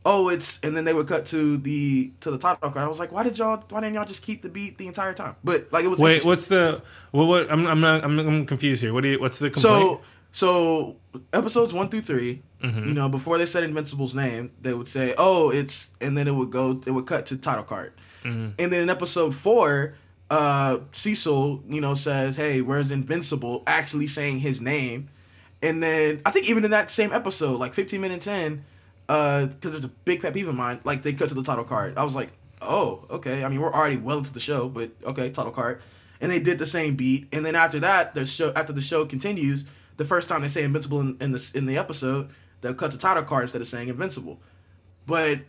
oh 0.04 0.28
it's 0.28 0.58
and 0.62 0.76
then 0.76 0.84
they 0.84 0.94
would 0.94 1.06
cut 1.08 1.26
to 1.26 1.58
the 1.58 2.10
to 2.20 2.30
the 2.30 2.38
title 2.38 2.70
card 2.70 2.84
I 2.84 2.88
was 2.88 2.98
like 2.98 3.12
why 3.12 3.24
did 3.24 3.36
y'all 3.36 3.62
why 3.68 3.80
didn't 3.80 3.94
y'all 3.94 4.04
just 4.04 4.22
keep 4.22 4.42
the 4.42 4.48
beat 4.48 4.78
the 4.78 4.86
entire 4.86 5.12
time 5.12 5.36
but 5.44 5.72
like 5.72 5.84
it 5.84 5.88
was 5.88 5.98
Wait, 5.98 6.24
what's 6.24 6.48
the 6.48 6.82
what? 7.10 7.26
What 7.26 7.52
I'm 7.52 7.66
I'm 7.66 7.80
not 7.80 8.04
I'm, 8.04 8.18
I'm 8.18 8.46
confused 8.46 8.80
here. 8.82 8.92
What 8.94 9.02
do 9.02 9.08
you? 9.08 9.20
What's 9.20 9.38
the 9.38 9.50
complaint? 9.50 9.82
So, 9.82 10.00
so 10.32 10.96
episodes 11.32 11.72
one 11.72 11.88
through 11.88 12.02
3 12.02 12.42
Mm-hmm. 12.62 12.88
you 12.88 12.94
know, 12.94 13.08
before 13.08 13.38
they 13.38 13.46
said 13.46 13.62
Invincible's 13.62 14.16
name, 14.16 14.50
they 14.60 14.74
would 14.74 14.88
say, 14.88 15.14
"Oh, 15.16 15.50
it's," 15.50 15.90
and 16.00 16.18
then 16.18 16.26
it 16.26 16.32
would 16.34 16.50
go, 16.50 16.80
it 16.84 16.90
would 16.90 17.06
cut 17.06 17.24
to 17.26 17.36
title 17.36 17.62
card, 17.62 17.92
Mm-hmm. 18.24 18.48
and 18.58 18.72
then 18.72 18.82
in 18.82 18.90
episode 18.90 19.32
four, 19.32 19.94
uh, 20.28 20.78
Cecil, 20.90 21.62
you 21.68 21.80
know, 21.80 21.94
says, 21.94 22.34
"Hey, 22.34 22.60
where's 22.60 22.90
Invincible?" 22.90 23.62
Actually 23.68 24.08
saying 24.08 24.40
his 24.40 24.60
name, 24.60 25.08
and 25.62 25.80
then 25.80 26.20
I 26.26 26.32
think 26.32 26.50
even 26.50 26.64
in 26.64 26.72
that 26.72 26.90
same 26.90 27.12
episode, 27.12 27.60
like 27.60 27.74
15 27.74 28.00
minutes 28.00 28.26
in, 28.26 28.64
uh, 29.08 29.46
because 29.46 29.76
it's 29.76 29.84
a 29.84 29.88
big 30.04 30.20
pet 30.20 30.34
peeve 30.34 30.48
of 30.48 30.56
mine, 30.56 30.80
like 30.82 31.04
they 31.04 31.12
cut 31.12 31.28
to 31.28 31.36
the 31.36 31.44
title 31.44 31.62
card. 31.62 31.96
I 31.96 32.02
was 32.02 32.16
like, 32.16 32.30
"Oh, 32.60 33.04
okay." 33.08 33.44
I 33.44 33.48
mean, 33.48 33.60
we're 33.60 33.72
already 33.72 33.98
well 33.98 34.18
into 34.18 34.32
the 34.32 34.40
show, 34.40 34.68
but 34.68 34.90
okay, 35.04 35.30
title 35.30 35.52
card. 35.52 35.80
And 36.20 36.32
they 36.32 36.40
did 36.40 36.58
the 36.58 36.66
same 36.66 36.96
beat, 36.96 37.28
and 37.32 37.46
then 37.46 37.54
after 37.54 37.78
that, 37.78 38.16
the 38.16 38.26
show 38.26 38.52
after 38.56 38.72
the 38.72 38.82
show 38.82 39.06
continues, 39.06 39.64
the 39.98 40.04
first 40.04 40.28
time 40.28 40.40
they 40.40 40.48
say 40.48 40.64
Invincible 40.64 41.00
in, 41.00 41.16
in 41.20 41.32
the 41.32 41.50
in 41.54 41.66
the 41.66 41.76
episode, 41.76 42.30
they'll 42.62 42.74
cut 42.74 42.92
the 42.92 42.98
title 42.98 43.24
card 43.24 43.42
instead 43.42 43.60
of 43.60 43.68
saying 43.68 43.88
Invincible. 43.88 44.40
But 45.06 45.40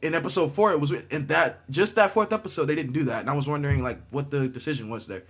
in 0.00 0.14
episode 0.14 0.52
four, 0.52 0.70
it 0.70 0.80
was 0.80 0.92
in 0.92 1.26
that 1.26 1.68
just 1.70 1.96
that 1.96 2.12
fourth 2.12 2.32
episode 2.32 2.66
they 2.66 2.76
didn't 2.76 2.92
do 2.92 3.04
that, 3.04 3.20
and 3.20 3.30
I 3.30 3.32
was 3.32 3.48
wondering 3.48 3.82
like 3.82 3.98
what 4.10 4.30
the 4.30 4.46
decision 4.46 4.88
was 4.88 5.08
there. 5.08 5.24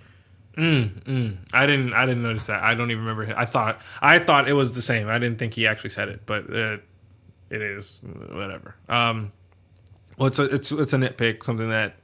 Mm, 0.57 1.05
mm. 1.05 1.37
I 1.53 1.67
didn't 1.67 1.95
I 1.95 2.05
didn't 2.05 2.25
notice 2.25 2.47
that. 2.49 2.63
I 2.63 2.75
don't 2.75 2.91
even 2.91 3.05
remember. 3.05 3.33
I 3.37 3.45
thought 3.45 3.81
I 4.03 4.19
thought 4.19 4.49
it 4.49 4.55
was 4.55 4.73
the 4.73 4.83
same. 4.83 5.09
I 5.09 5.19
didn't 5.19 5.39
think 5.39 5.55
he 5.55 5.67
actually 5.67 5.91
said 5.91 6.09
it, 6.09 6.23
but 6.27 6.47
it, 6.51 6.83
it 7.49 7.63
is 7.63 8.01
whatever. 8.03 8.75
Um, 8.89 9.33
well, 10.19 10.27
it's 10.27 10.41
a 10.41 10.45
it's 10.45 10.73
it's 10.73 10.93
a 10.93 10.97
nitpick. 10.97 11.45
Something 11.45 11.71
that 11.71 11.95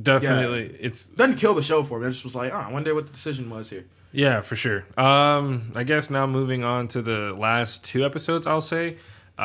definitely 0.00 0.76
it's 0.78 1.06
Doesn't 1.06 1.36
kill 1.36 1.54
the 1.54 1.62
show 1.62 1.82
for 1.82 1.98
me. 1.98 2.06
I 2.06 2.10
just 2.10 2.22
was 2.22 2.36
like, 2.36 2.52
oh, 2.52 2.58
I 2.58 2.70
wonder 2.70 2.94
what 2.94 3.08
the 3.08 3.12
decision 3.12 3.50
was 3.50 3.70
here. 3.70 3.86
Yeah, 4.12 4.40
for 4.40 4.56
sure. 4.56 4.84
Um, 4.96 5.72
I 5.74 5.84
guess 5.84 6.10
now 6.10 6.26
moving 6.26 6.64
on 6.64 6.88
to 6.88 7.02
the 7.02 7.32
last 7.32 7.84
two 7.84 8.04
episodes, 8.04 8.46
I'll 8.46 8.60
say. 8.60 8.96
Uh, 9.38 9.42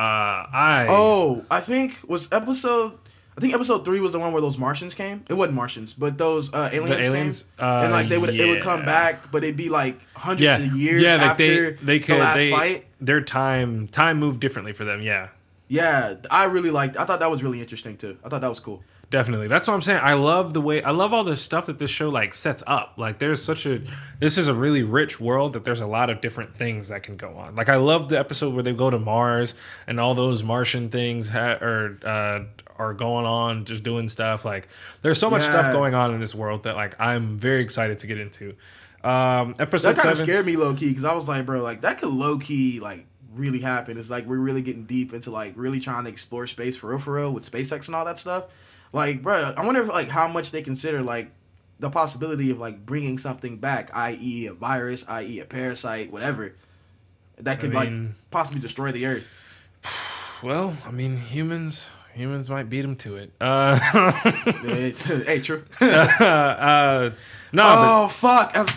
I 0.52 0.88
Oh, 0.90 1.46
I 1.50 1.62
think 1.62 2.00
was 2.08 2.28
episode. 2.32 2.94
I 3.38 3.42
think 3.42 3.54
episode 3.54 3.84
three 3.84 4.00
was 4.00 4.14
the 4.14 4.20
one 4.20 4.32
where 4.32 4.42
those 4.42 4.58
Martians 4.58 4.96
came. 4.96 5.24
It 5.30 5.34
wasn't 5.34 5.56
Martians, 5.56 5.94
but 5.94 6.18
those 6.18 6.54
uh, 6.54 6.70
aliens, 6.72 7.06
aliens? 7.06 7.46
came, 7.58 7.68
Uh, 7.68 7.82
and 7.84 7.92
like 7.92 8.08
they 8.08 8.18
would 8.18 8.34
it 8.34 8.48
would 8.48 8.62
come 8.62 8.86
back, 8.86 9.30
but 9.32 9.44
it'd 9.44 9.58
be 9.58 9.70
like 9.70 10.00
hundreds 10.14 10.42
yeah 10.42 10.58
of 10.58 10.74
years 10.76 11.02
yeah 11.02 11.14
like 11.18 11.22
after 11.32 11.72
they 11.72 11.78
they 11.86 12.00
could 12.00 12.16
the 12.16 12.20
last 12.20 12.36
they 12.36 12.50
fight. 12.52 12.86
their 13.02 13.20
time 13.22 13.88
time 13.90 14.20
moved 14.20 14.40
differently 14.40 14.72
for 14.74 14.86
them. 14.86 15.02
Yeah, 15.02 15.30
Yeah, 15.68 16.16
I 16.32 16.46
really 16.46 16.72
liked. 16.72 16.96
I 16.98 17.04
thought 17.06 17.20
that 17.20 17.30
was 17.30 17.44
really 17.44 17.60
interesting 17.60 17.98
too. 17.98 18.18
I 18.24 18.30
thought 18.30 18.40
that 18.42 18.50
was 18.50 18.60
cool. 18.62 18.84
Definitely. 19.16 19.48
That's 19.48 19.66
what 19.66 19.74
I'm 19.76 19.82
saying. 19.82 20.02
I 20.04 20.12
love 20.12 20.54
the 20.54 20.60
way 20.60 20.84
I 20.84 20.92
love 20.92 21.14
all 21.14 21.24
the 21.24 21.38
stuff 21.38 21.68
that 21.68 21.80
this 21.80 21.90
show 21.90 22.10
like 22.10 22.34
sets 22.34 22.62
up. 22.68 22.96
Like 22.98 23.20
there's 23.20 23.42
such 23.42 23.66
a 23.66 23.82
this 24.20 24.38
is 24.38 24.50
a 24.50 24.54
really 24.54 24.84
rich 24.84 25.22
world 25.22 25.54
that 25.54 25.64
there's 25.64 25.80
a 25.80 25.88
lot 25.88 26.10
of 26.10 26.20
different 26.20 26.54
things 26.54 26.90
that 26.90 27.04
can 27.04 27.16
go 27.16 27.38
on. 27.38 27.56
Like 27.56 27.70
I 27.70 27.78
love 27.78 28.10
the 28.10 28.20
episode 28.20 28.54
where 28.54 28.62
they 28.62 28.74
go 28.74 28.90
to 28.90 29.00
Mars 29.00 29.54
and 29.88 30.02
all 30.02 30.16
those 30.16 30.44
Martian 30.44 30.90
things 30.90 31.30
ha- 31.30 31.58
are 31.62 31.98
uh, 32.04 32.40
are 32.78 32.94
going 32.94 33.26
on, 33.26 33.64
just 33.64 33.84
doing 33.84 34.10
stuff. 34.10 34.44
Like 34.44 34.68
there's 35.02 35.18
so 35.18 35.30
much 35.30 35.44
stuff 35.44 35.72
going 35.72 35.96
on 35.96 36.14
in 36.14 36.20
this 36.20 36.36
world 36.36 36.64
that 36.64 36.76
like 36.76 37.00
I'm 37.00 37.40
very 37.40 37.62
excited 37.62 38.00
to 38.00 38.08
get 38.08 38.20
into. 38.20 38.54
Um, 39.02 39.56
episode 39.60 39.94
That 39.94 40.02
kind 40.02 40.12
of 40.12 40.18
scared 40.18 40.46
me 40.46 40.58
low 40.58 40.74
key 40.74 40.90
because 40.90 41.06
I 41.06 41.14
was 41.14 41.30
like, 41.30 41.46
bro, 41.46 41.62
like 41.62 41.82
that 41.82 42.00
could 42.00 42.10
low 42.10 42.38
key 42.38 42.82
like 42.82 43.06
really 43.34 43.62
happen. 43.62 43.98
It's 43.98 44.10
like 44.10 44.26
we're 44.26 44.40
really 44.40 44.62
getting 44.62 44.84
deep 44.84 45.14
into 45.14 45.32
like 45.32 45.54
really 45.56 45.80
trying 45.80 46.04
to 46.04 46.10
explore 46.10 46.48
space 46.48 46.76
for 46.76 46.90
real, 46.90 47.00
for 47.00 47.14
real 47.14 47.32
with 47.32 47.50
SpaceX 47.50 47.88
and 47.88 47.96
all 47.96 48.04
that 48.04 48.20
stuff. 48.20 48.46
Like, 48.94 49.22
bro, 49.22 49.54
I 49.58 49.66
wonder 49.66 49.82
if 49.82 49.90
like 49.90 50.08
how 50.10 50.28
much 50.28 50.52
they 50.52 50.62
consider 50.62 51.02
like 51.02 51.32
the 51.80 51.90
possibility 51.90 52.52
of 52.52 52.60
like 52.60 52.86
bringing 52.86 53.18
something 53.18 53.58
back, 53.58 53.90
i.e., 53.94 54.48
a 54.48 54.54
virus, 54.54 55.04
i.e., 55.08 55.40
a 55.40 55.46
parasite, 55.46 56.12
whatever, 56.12 56.54
that 57.38 57.60
could 57.60 57.74
like 57.74 57.90
mean- 57.90 58.16
possibly 58.32 58.62
destroy 58.62 58.92
the 58.92 59.06
Earth. 59.06 59.28
Well, 60.44 60.76
I 60.86 60.92
mean, 60.92 61.16
humans 61.16 61.90
humans 62.14 62.50
might 62.50 62.70
beat 62.70 62.82
them 62.82 62.98
to 62.98 63.16
it. 63.16 63.32
Uh, 63.40 63.74
hey, 64.64 65.40
true. 65.40 65.64
uh, 65.82 67.10
no, 67.52 67.64
but 67.64 68.04
oh 68.04 68.08
fuck! 68.10 68.56
I 68.56 68.60
was- 68.62 68.72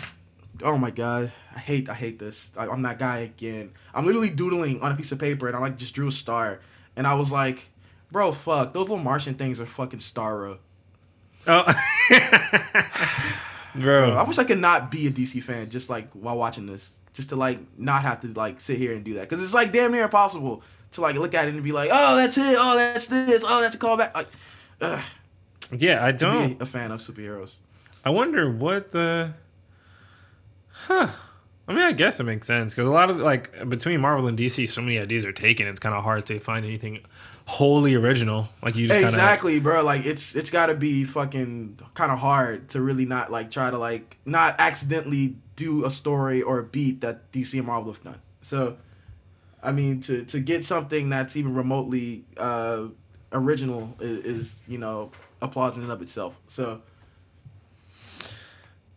oh 0.63 0.77
my 0.77 0.89
god, 0.89 1.31
I 1.55 1.59
hate 1.59 1.89
I 1.89 1.93
hate 1.93 2.17
this. 2.17 2.51
I, 2.57 2.67
I'm 2.67 2.81
that 2.83 2.97
guy 2.97 3.19
again. 3.19 3.71
I'm 3.93 4.05
literally 4.05 4.29
doodling 4.29 4.81
on 4.81 4.93
a 4.93 4.95
piece 4.95 5.11
of 5.11 5.19
paper, 5.19 5.47
and 5.47 5.55
I 5.55 5.59
like 5.59 5.77
just 5.77 5.93
drew 5.93 6.07
a 6.07 6.11
star, 6.11 6.61
and 6.95 7.05
I 7.05 7.13
was 7.15 7.31
like, 7.31 7.67
bro, 8.11 8.31
fuck, 8.31 8.73
those 8.73 8.89
little 8.89 9.03
Martian 9.03 9.35
things 9.35 9.59
are 9.59 9.65
fucking 9.65 9.99
Starro. 9.99 10.57
oh. 11.47 11.73
bro, 13.75 14.11
I 14.11 14.23
wish 14.23 14.37
I 14.37 14.43
could 14.43 14.59
not 14.59 14.91
be 14.91 15.07
a 15.07 15.11
DC 15.11 15.41
fan 15.43 15.69
just 15.69 15.89
like 15.89 16.11
while 16.13 16.37
watching 16.37 16.65
this, 16.65 16.97
just 17.13 17.29
to 17.29 17.35
like 17.35 17.59
not 17.77 18.01
have 18.03 18.21
to 18.21 18.27
like 18.27 18.61
sit 18.61 18.77
here 18.77 18.93
and 18.93 19.03
do 19.03 19.15
that, 19.15 19.29
because 19.29 19.43
it's 19.43 19.53
like 19.53 19.71
damn 19.71 19.91
near 19.91 20.03
impossible 20.03 20.63
to 20.91 21.01
like 21.01 21.15
look 21.15 21.33
at 21.33 21.47
it 21.47 21.53
and 21.53 21.63
be 21.63 21.71
like, 21.71 21.89
oh, 21.91 22.15
that's 22.17 22.37
it, 22.37 22.55
oh, 22.57 22.77
that's 22.77 23.07
this, 23.07 23.43
oh, 23.45 23.61
that's 23.61 23.75
a 23.75 23.79
callback. 23.79 24.13
Like, 24.15 24.27
ugh, 24.81 25.03
yeah, 25.77 26.03
I 26.03 26.11
don't. 26.11 26.61
a 26.61 26.65
fan 26.65 26.91
of 26.91 27.01
superheroes. 27.01 27.55
I 28.03 28.09
wonder 28.09 28.49
what 28.49 28.91
the. 28.91 29.33
Huh. 30.71 31.09
I 31.69 31.73
mean, 31.73 31.83
I 31.83 31.91
guess 31.91 32.19
it 32.19 32.23
makes 32.23 32.47
sense 32.47 32.73
because 32.73 32.87
a 32.87 32.91
lot 32.91 33.11
of 33.11 33.19
like 33.19 33.69
between 33.69 34.01
Marvel 34.01 34.27
and 34.27 34.37
DC, 34.37 34.67
so 34.67 34.81
many 34.81 34.97
ideas 34.97 35.23
are 35.23 35.31
taken. 35.31 35.67
It's 35.67 35.79
kind 35.79 35.95
of 35.95 36.03
hard 36.03 36.25
to 36.25 36.39
find 36.39 36.65
anything 36.65 37.01
wholly 37.45 37.93
original. 37.93 38.49
Like 38.63 38.75
you 38.75 38.87
just 38.87 38.95
kind 38.95 39.05
of 39.05 39.13
exactly 39.13 39.59
bro 39.59 39.83
like 39.83 40.05
it's 40.05 40.35
it's 40.35 40.49
got 40.49 40.67
to 40.67 40.75
be 40.75 41.03
fucking 41.03 41.79
kind 41.93 42.11
of 42.11 42.19
hard 42.19 42.69
to 42.69 42.81
really 42.81 43.05
not 43.05 43.31
like 43.31 43.51
try 43.51 43.69
to 43.69 43.77
like 43.77 44.17
not 44.25 44.55
accidentally 44.59 45.35
do 45.55 45.85
a 45.85 45.91
story 45.91 46.41
or 46.41 46.59
a 46.59 46.63
beat 46.63 47.01
that 47.01 47.29
dc 47.33 47.53
and 47.53 47.67
marvel 47.67 47.91
have 47.91 48.01
done 48.01 48.21
so 48.39 48.77
i 49.61 49.73
mean 49.73 49.99
to 49.99 50.23
to 50.23 50.39
get 50.39 50.63
something 50.63 51.09
that's 51.09 51.35
even 51.35 51.53
remotely 51.53 52.23
uh 52.37 52.85
original 53.33 53.93
is, 53.99 54.25
is 54.25 54.59
you 54.69 54.77
know 54.77 55.11
applause 55.41 55.75
in 55.75 55.83
and 55.83 55.91
of 55.91 56.01
itself 56.01 56.39
so 56.47 56.81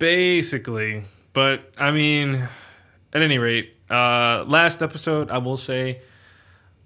basically. 0.03 1.05
But 1.33 1.71
I 1.79 1.93
mean, 1.93 2.49
at 3.13 3.23
any 3.23 3.39
rate, 3.39 3.75
uh, 3.91 4.45
last 4.47 4.83
episode 4.83 5.31
I 5.31 5.39
will 5.39 5.57
say 5.57 6.01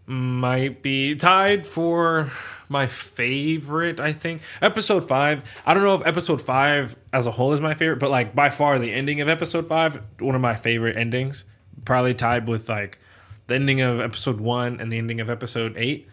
might 0.06 0.82
be 0.82 1.16
tied 1.16 1.66
for 1.66 2.30
my 2.68 2.86
favorite. 2.86 3.98
I 3.98 4.12
think 4.12 4.42
episode 4.62 5.06
five. 5.06 5.42
I 5.66 5.74
don't 5.74 5.82
know 5.82 5.94
if 5.94 6.06
episode 6.06 6.40
five 6.40 6.96
as 7.12 7.26
a 7.26 7.32
whole 7.32 7.52
is 7.52 7.60
my 7.60 7.74
favorite, 7.74 7.98
but 7.98 8.10
like 8.10 8.34
by 8.34 8.48
far 8.48 8.78
the 8.78 8.92
ending 8.92 9.20
of 9.20 9.28
episode 9.28 9.68
five, 9.68 10.00
one 10.20 10.34
of 10.34 10.40
my 10.40 10.54
favorite 10.54 10.96
endings. 10.96 11.44
Probably 11.84 12.14
tied 12.14 12.48
with 12.48 12.68
like 12.68 12.98
the 13.46 13.54
ending 13.54 13.80
of 13.80 14.00
episode 14.00 14.40
one 14.40 14.80
and 14.80 14.90
the 14.90 14.98
ending 14.98 15.20
of 15.20 15.28
episode 15.28 15.74
eight. 15.76 16.08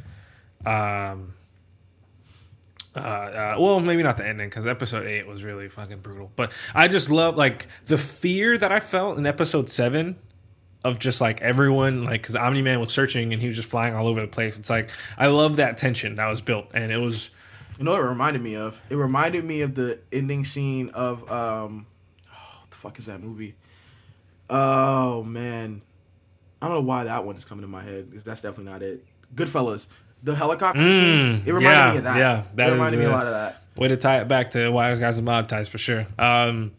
Um, 0.65 1.33
uh, 2.95 2.99
uh, 2.99 3.55
well, 3.59 3.79
maybe 3.79 4.03
not 4.03 4.17
the 4.17 4.27
ending 4.27 4.49
because 4.49 4.67
episode 4.67 5.07
eight 5.07 5.25
was 5.25 5.43
really 5.43 5.67
fucking 5.67 5.99
brutal. 5.99 6.31
But 6.35 6.51
I 6.75 6.87
just 6.87 7.09
love 7.09 7.35
like 7.37 7.67
the 7.85 7.97
fear 7.97 8.57
that 8.57 8.71
I 8.71 8.79
felt 8.79 9.17
in 9.17 9.25
episode 9.25 9.69
seven 9.69 10.17
of 10.83 10.99
just 10.99 11.21
like 11.21 11.41
everyone 11.41 12.03
like 12.03 12.21
because 12.21 12.35
Omni 12.35 12.61
Man 12.61 12.79
was 12.79 12.91
searching 12.91 13.31
and 13.31 13.41
he 13.41 13.47
was 13.47 13.55
just 13.55 13.69
flying 13.69 13.95
all 13.95 14.07
over 14.07 14.21
the 14.21 14.27
place. 14.27 14.59
It's 14.59 14.69
like 14.69 14.89
I 15.17 15.27
love 15.27 15.55
that 15.55 15.77
tension 15.77 16.15
that 16.15 16.27
was 16.27 16.41
built 16.41 16.67
and 16.73 16.91
it 16.91 16.97
was 16.97 17.31
You 17.79 17.85
know 17.85 17.91
what 17.91 18.01
it 18.01 18.07
reminded 18.07 18.41
me 18.41 18.55
of? 18.55 18.79
It 18.89 18.95
reminded 18.95 19.43
me 19.43 19.61
of 19.61 19.75
the 19.75 19.99
ending 20.11 20.45
scene 20.45 20.89
of 20.89 21.21
um, 21.31 21.87
oh, 22.31 22.35
what 22.61 22.69
the 22.69 22.77
fuck 22.77 22.99
is 22.99 23.05
that 23.05 23.21
movie? 23.23 23.55
Oh 24.49 25.23
man, 25.23 25.81
I 26.61 26.67
don't 26.67 26.75
know 26.75 26.81
why 26.81 27.05
that 27.05 27.25
one 27.25 27.37
is 27.37 27.45
coming 27.45 27.63
to 27.63 27.67
my 27.67 27.81
head 27.81 28.11
that's 28.11 28.41
definitely 28.41 28.71
not 28.71 28.83
it. 28.83 29.05
Goodfellas, 29.35 29.87
the 30.23 30.35
helicopter 30.35 30.91
scene. 30.91 31.43
It 31.45 31.51
reminded 31.53 31.69
yeah, 31.69 31.91
me 31.91 31.97
of 31.97 32.03
that. 32.05 32.17
yeah, 32.17 32.43
that 32.55 32.69
it 32.69 32.71
reminded 32.71 32.99
is, 32.99 33.05
me 33.05 33.11
a 33.11 33.15
lot 33.15 33.27
of 33.27 33.33
that. 33.33 33.61
Way 33.75 33.89
to 33.89 33.97
tie 33.97 34.19
it 34.19 34.27
back 34.27 34.51
to 34.51 34.69
Wise 34.69 34.99
Guys 34.99 35.17
and 35.17 35.25
Mob 35.25 35.47
Ties 35.47 35.67
for 35.67 35.77
sure. 35.77 36.05
Um, 36.17 36.71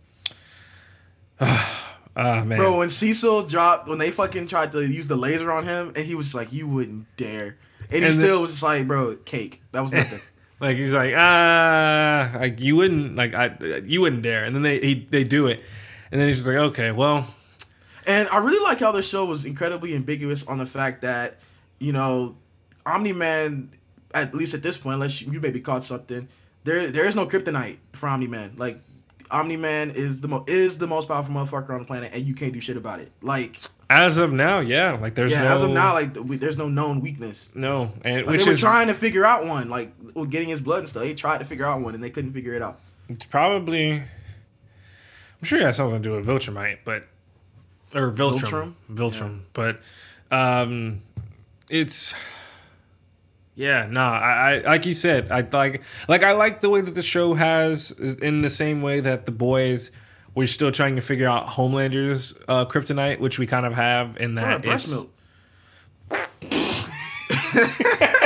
ah 1.40 1.94
man, 2.16 2.58
Bro, 2.58 2.78
when 2.78 2.90
Cecil 2.90 3.46
dropped, 3.46 3.88
when 3.88 3.98
they 3.98 4.10
fucking 4.10 4.46
tried 4.46 4.72
to 4.72 4.84
use 4.86 5.06
the 5.06 5.16
laser 5.16 5.50
on 5.50 5.64
him, 5.64 5.92
and 5.96 6.04
he 6.06 6.14
was 6.14 6.26
just 6.26 6.34
like, 6.34 6.52
"You 6.52 6.66
wouldn't 6.68 7.06
dare," 7.16 7.56
and 7.90 8.00
he 8.00 8.04
And 8.06 8.14
still 8.14 8.36
the- 8.36 8.40
was 8.40 8.50
just 8.52 8.62
like, 8.62 8.86
"Bro, 8.86 9.16
cake. 9.24 9.62
That 9.72 9.82
was 9.82 9.92
nothing." 9.92 10.20
like 10.60 10.76
he's 10.76 10.92
like 10.92 11.14
ah, 11.16 12.30
like 12.38 12.60
you 12.60 12.76
wouldn't 12.76 13.16
like 13.16 13.34
I 13.34 13.56
you 13.84 14.00
wouldn't 14.00 14.22
dare, 14.22 14.44
and 14.44 14.54
then 14.54 14.62
they 14.62 14.78
he, 14.80 15.06
they 15.10 15.24
do 15.24 15.46
it, 15.48 15.62
and 16.12 16.20
then 16.20 16.28
he's 16.28 16.38
just 16.38 16.48
like 16.48 16.56
okay, 16.56 16.92
well, 16.92 17.26
And 18.06 18.28
I 18.28 18.38
really 18.38 18.62
like 18.62 18.78
how 18.78 18.92
the 18.92 19.02
show 19.02 19.24
was 19.24 19.44
incredibly 19.44 19.94
ambiguous 19.94 20.44
on 20.46 20.58
the 20.58 20.66
fact 20.66 21.02
that, 21.02 21.38
you 21.80 21.92
know, 21.92 22.36
Omni 22.86 23.12
Man, 23.12 23.70
at 24.12 24.34
least 24.34 24.54
at 24.54 24.62
this 24.62 24.76
point, 24.78 24.94
unless 24.94 25.20
you, 25.20 25.32
you 25.32 25.40
maybe 25.40 25.60
caught 25.60 25.84
something, 25.84 26.28
there 26.64 26.90
there 26.90 27.04
is 27.06 27.14
no 27.14 27.26
kryptonite 27.26 27.78
for 27.92 28.08
Omni 28.08 28.26
Man. 28.26 28.54
Like, 28.56 28.80
Omni 29.30 29.56
Man 29.56 29.90
is 29.90 30.20
the 30.20 30.28
mo- 30.28 30.44
is 30.46 30.78
the 30.78 30.86
most 30.86 31.08
powerful 31.08 31.34
motherfucker 31.34 31.70
on 31.70 31.80
the 31.80 31.86
planet, 31.86 32.10
and 32.14 32.24
you 32.24 32.34
can't 32.34 32.52
do 32.52 32.60
shit 32.60 32.76
about 32.76 33.00
it. 33.00 33.12
Like, 33.22 33.60
as 33.90 34.18
of 34.18 34.32
now, 34.32 34.60
yeah, 34.60 34.92
like 34.92 35.14
there's 35.14 35.30
yeah, 35.30 35.44
no 35.44 35.54
as 35.54 35.62
of 35.62 35.70
now, 35.70 35.92
like 35.94 36.14
we, 36.16 36.36
there's 36.36 36.56
no 36.56 36.68
known 36.68 37.00
weakness. 37.00 37.54
no, 37.54 37.90
and 38.02 38.26
Like, 38.26 38.26
which 38.26 38.40
they 38.44 38.50
were 38.50 38.52
is 38.52 38.60
trying 38.60 38.88
to 38.88 38.94
figure 38.94 39.24
out 39.24 39.46
one, 39.46 39.68
like 39.68 39.92
getting 40.30 40.48
his 40.48 40.60
blood 40.60 40.80
and 40.80 40.88
stuff. 40.88 41.02
They 41.02 41.14
tried 41.14 41.38
to 41.38 41.44
figure 41.44 41.66
out 41.66 41.80
one, 41.80 41.94
and 41.94 42.02
they 42.02 42.10
couldn't 42.10 42.32
figure 42.32 42.54
it 42.54 42.62
out. 42.62 42.80
It's 43.08 43.24
probably. 43.24 43.92
I'm 43.92 45.44
sure 45.46 45.60
it 45.60 45.64
has 45.64 45.76
something 45.76 46.02
to 46.02 46.08
do 46.08 46.16
with 46.16 46.26
Viltrumite, 46.26 46.78
but 46.84 47.06
or 47.94 48.10
Viltrum, 48.10 48.74
Viltrum? 48.90 49.00
Viltrum, 49.12 49.40
but 49.52 49.80
um, 50.30 51.02
it's 51.68 52.14
yeah, 53.54 53.86
no, 53.90 54.00
I, 54.00 54.54
I 54.54 54.58
like 54.60 54.86
you 54.86 54.94
said, 54.94 55.30
I 55.30 55.46
like 55.52 55.82
like 56.08 56.22
I 56.22 56.32
like 56.32 56.60
the 56.60 56.70
way 56.70 56.80
that 56.80 56.94
the 56.94 57.02
show 57.02 57.34
has 57.34 57.90
in 57.92 58.42
the 58.42 58.50
same 58.50 58.82
way 58.82 59.00
that 59.00 59.26
the 59.26 59.32
boys. 59.32 59.90
We're 60.36 60.48
still 60.48 60.72
trying 60.72 60.96
to 60.96 61.00
figure 61.00 61.28
out 61.28 61.46
Homelander's 61.46 62.36
uh, 62.48 62.64
kryptonite, 62.64 63.20
which 63.20 63.38
we 63.38 63.46
kind 63.46 63.64
of 63.64 63.74
have 63.74 64.16
in 64.16 64.34
that 64.34 64.64
it's 64.64 64.92
milk. 64.92 65.10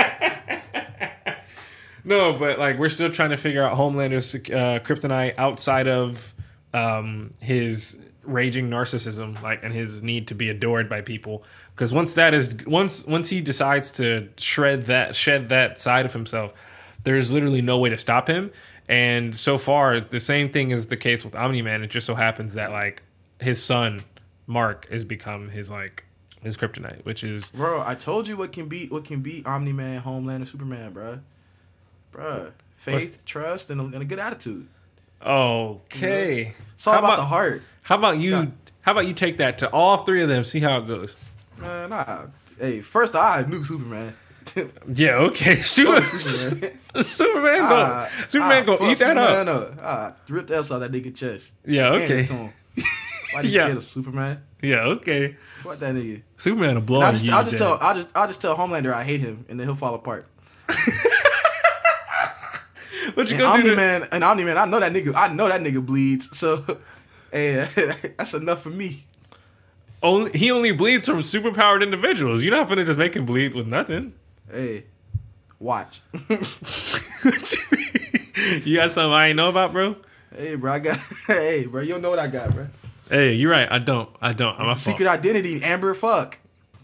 No, 2.09 2.33
but 2.33 2.59
like 2.59 2.79
we're 2.79 2.89
still 2.89 3.11
trying 3.11 3.31
to 3.31 3.37
figure 3.37 3.63
out 3.63 3.77
Homelander's 3.77 4.35
uh, 4.35 4.39
kryptonite 4.83 5.35
outside 5.37 5.87
of 5.87 6.35
um, 6.73 7.33
his 7.41 8.01
raging 8.29 8.69
narcissism, 8.69 9.41
like 9.43 9.63
and 9.63 9.73
his 9.73 10.03
need 10.03 10.29
to 10.29 10.35
be 10.35 10.49
adored 10.49 10.89
by 10.89 11.01
people. 11.01 11.45
Because 11.75 11.93
once 11.93 12.15
that 12.15 12.35
is 12.35 12.57
once 12.67 13.07
once 13.07 13.31
he 13.31 13.41
decides 13.41 13.91
to 13.93 14.29
shred 14.37 14.85
that 14.85 15.15
shed 15.15 15.49
that 15.49 15.79
side 15.79 16.07
of 16.07 16.13
himself, 16.13 16.53
there's 17.05 17.31
literally 17.31 17.63
no 17.63 17.79
way 17.79 17.91
to 17.91 17.99
stop 17.99 18.29
him. 18.29 18.51
And 18.89 19.35
so 19.35 19.59
far, 19.59 20.01
the 20.01 20.21
same 20.21 20.51
thing 20.51 20.71
is 20.71 20.87
the 20.87 20.97
case 20.97 21.25
with 21.25 21.35
Omni 21.35 21.63
Man. 21.63 21.83
It 21.83 21.89
just 21.89 22.07
so 22.07 22.15
happens 22.15 22.55
that 22.55 22.71
like 22.71 23.03
his 23.41 23.63
son 23.63 24.01
Mark 24.47 24.89
has 24.91 25.05
become 25.05 25.51
his 25.51 25.71
like 25.71 26.05
his 26.43 26.57
kryptonite, 26.57 27.05
which 27.05 27.23
is 27.23 27.51
Bro, 27.51 27.83
I 27.85 27.95
told 27.95 28.29
you 28.29 28.37
what 28.37 28.53
can 28.53 28.69
beat 28.69 28.91
what 28.91 29.05
can 29.05 29.21
beat 29.21 29.47
Omni 29.47 29.73
Man, 29.73 30.01
Homeland, 30.01 30.43
and 30.43 30.49
Superman, 30.49 30.93
bro. 30.93 31.21
Bro, 32.11 32.53
faith, 32.77 33.25
trust, 33.25 33.71
and 33.71 33.81
a, 33.81 33.85
and 33.85 34.03
a 34.03 34.05
good 34.05 34.19
attitude. 34.19 34.69
Okay. 35.25 36.53
It's 36.75 36.87
all 36.87 36.95
How 36.95 36.99
about, 37.01 37.07
about- 37.15 37.17
the 37.17 37.27
heart. 37.27 37.63
How 37.83 37.97
about 37.97 38.19
you? 38.19 38.31
Yeah. 38.33 38.47
How 38.83 38.93
about 38.93 39.07
you 39.07 39.15
take 39.15 39.39
that 39.39 39.59
to 39.59 39.71
all 39.71 39.99
three 40.05 40.23
of 40.23 40.29
them? 40.29 40.45
See 40.45 40.61
how 40.61 40.79
it 40.79 40.87
goes. 40.87 41.17
Man, 41.59 41.91
nah. 41.91 42.27
Hey, 42.59 42.81
first 42.81 43.15
I 43.15 43.43
knew 43.49 43.65
Superman. 43.65 44.15
Yeah, 44.95 45.17
okay. 45.17 45.57
Super, 45.61 46.03
Superman. 46.03 46.79
Superman, 47.03 47.69
go. 47.69 48.07
Superman, 48.29 48.63
ah, 48.63 48.65
go 48.65 48.73
eat 48.75 48.79
that 48.79 48.97
Superman 48.99 49.49
up. 49.49 49.63
up. 49.63 49.79
Ah, 49.83 50.15
rip 50.31 50.47
the 50.47 50.57
ass 50.57 50.71
out 50.73 50.79
that 50.79 50.91
nigga 50.91 51.15
chest. 51.15 51.53
Yeah, 51.67 51.91
okay. 51.91 52.21
it 52.21 52.27
to 52.29 52.33
him. 52.33 52.53
Why 53.35 53.43
you 53.43 53.51
Yeah. 53.51 53.65
scared 53.65 53.77
of 53.77 53.83
Superman? 53.83 54.43
Yeah, 54.63 54.77
okay. 54.85 55.37
What 55.65 55.81
that 55.81 55.95
nigga. 55.95 56.23
Superman 56.39 56.77
will 56.77 56.81
blow 56.83 57.01
I'll 57.03 57.13
just. 57.13 57.29
I'll 57.29 57.45
just 57.45 57.59
tell, 57.59 57.77
I'll 57.83 57.95
just, 57.95 58.09
I'll 58.15 58.27
just 58.27 58.41
tell 58.41 58.57
Homelander 58.57 58.91
I 58.93 59.05
hate 59.05 59.21
him, 59.21 59.45
and 59.51 59.61
then 59.61 59.67
he'll 59.67 59.75
fall 59.77 59.95
apart. 59.95 60.27
What 63.19 63.29
you 63.33 63.37
gonna 63.37 63.51
Omni 63.51 63.71
do? 63.71 63.75
Man, 63.75 64.07
and 64.13 64.23
Omni 64.23 64.45
Man, 64.45 64.57
I 64.57 64.65
know 64.65 64.79
that 64.79 64.93
nigga, 64.93 65.13
I 65.13 65.35
know 65.35 65.49
that 65.49 65.61
nigga 65.61 65.85
bleeds. 65.85 66.39
So, 66.39 66.65
hey, 67.33 67.67
that's 68.17 68.33
enough 68.33 68.63
for 68.63 68.71
me. 68.71 69.07
Only 70.05 70.39
he 70.39 70.53
only 70.53 70.71
bleeds 70.71 71.09
from 71.09 71.19
superpowered 71.23 71.83
individuals. 71.83 72.45
You're 72.45 72.55
not 72.55 72.69
gonna 72.69 72.85
just 72.85 72.97
make 72.97 73.17
him 73.17 73.27
bleed 73.27 73.55
with 73.55 73.67
nothing. 73.67 74.13
Hey, 74.49 74.85
watch. 75.59 76.01
You 78.63 78.77
got 78.77 78.93
something 78.93 79.13
I 79.13 79.29
ain't 79.29 79.37
know 79.37 79.49
about, 79.49 79.73
bro? 79.73 79.97
hey, 80.35 80.55
bro, 80.55 80.73
I 80.73 80.79
got. 80.79 80.97
Hey, 81.27 81.67
bro, 81.67 81.83
you 81.83 81.89
don't 81.89 82.03
know 82.03 82.11
what 82.11 82.21
I 82.21 82.29
got, 82.29 82.55
bro. 82.55 82.69
Hey, 83.11 83.35
you're 83.35 83.51
right. 83.51 83.67
I 83.69 83.81
don't. 83.81 84.09
I 84.23 84.33
don't. 84.33 84.59
I'm 84.61 84.69
a 84.69 84.79
secret 84.79 85.09
identity, 85.09 85.61
Amber. 85.65 85.93
Fuck. 85.93 86.39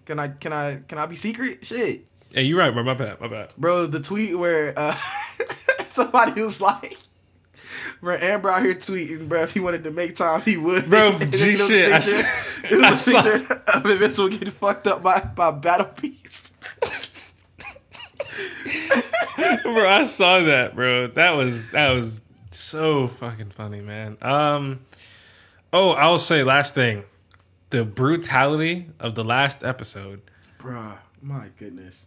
Can 0.04 0.18
I? 0.18 0.28
Can 0.28 0.52
I? 0.52 0.80
Can 0.88 0.98
I 0.98 1.06
be 1.06 1.14
secret? 1.14 1.64
Shit, 1.64 2.06
Hey, 2.32 2.42
you're 2.42 2.58
right, 2.58 2.74
bro. 2.74 2.82
My 2.82 2.94
bad. 2.94 3.20
My 3.20 3.28
bad. 3.28 3.54
bro. 3.56 3.86
The 3.86 4.00
tweet 4.00 4.36
where 4.36 4.76
uh, 4.76 4.96
somebody 5.94 6.42
was 6.42 6.60
like. 6.60 6.96
Bro, 8.00 8.16
Amber 8.20 8.50
out 8.50 8.62
here 8.62 8.74
tweeting, 8.74 9.28
bro. 9.28 9.42
If 9.42 9.54
he 9.54 9.60
wanted 9.60 9.84
to 9.84 9.90
make 9.90 10.16
time, 10.16 10.42
he 10.42 10.56
would. 10.56 10.86
Bro, 10.88 11.18
G 11.18 11.24
it 11.24 11.32
was 11.32 11.60
a 11.60 11.68
shit, 11.68 11.92
picture- 11.92 12.74
It 12.74 12.84
I 12.84 12.90
was 12.90 13.06
a 13.06 13.10
saw- 13.10 13.22
picture 13.22 13.62
of 13.74 13.86
Invincible 13.86 14.28
getting 14.28 14.50
fucked 14.50 14.86
up 14.86 15.02
by 15.02 15.20
by 15.20 15.50
Battle 15.52 15.90
Beast. 16.00 16.52
bro, 19.62 19.88
I 19.88 20.04
saw 20.04 20.40
that, 20.40 20.74
bro. 20.74 21.08
That 21.08 21.36
was 21.36 21.70
that 21.70 21.90
was 21.92 22.22
so 22.50 23.06
fucking 23.08 23.50
funny, 23.50 23.80
man. 23.80 24.16
Um, 24.22 24.80
oh, 25.72 25.90
I'll 25.92 26.18
say 26.18 26.44
last 26.44 26.74
thing, 26.74 27.04
the 27.70 27.84
brutality 27.84 28.88
of 29.00 29.14
the 29.14 29.24
last 29.24 29.64
episode. 29.64 30.22
Bruh, 30.58 30.96
my 31.22 31.48
goodness. 31.58 32.00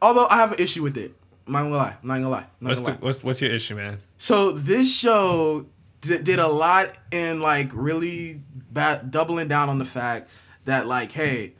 Although 0.00 0.26
I 0.28 0.36
have 0.36 0.52
an 0.52 0.58
issue 0.58 0.82
with 0.82 0.96
it. 0.96 1.14
I'm 1.46 1.52
not 1.52 1.62
gonna 1.62 1.76
lie. 1.76 1.96
I'm 2.02 2.08
not 2.08 2.14
gonna 2.14 2.28
lie. 2.28 2.46
Not 2.60 2.68
What's 2.70 2.80
gonna 2.80 2.94
the, 2.94 3.00
lie. 3.00 3.06
what's 3.06 3.24
what's 3.24 3.40
your 3.40 3.50
issue, 3.50 3.74
man? 3.76 3.98
So 4.18 4.52
this 4.52 4.94
show 4.94 5.66
did, 6.00 6.24
did 6.24 6.38
a 6.38 6.48
lot 6.48 6.90
in 7.10 7.40
like 7.40 7.70
really 7.72 8.42
ba- 8.70 9.04
doubling 9.08 9.48
down 9.48 9.68
on 9.68 9.78
the 9.78 9.84
fact 9.84 10.28
that 10.64 10.86
like, 10.86 11.12
hey, 11.12 11.54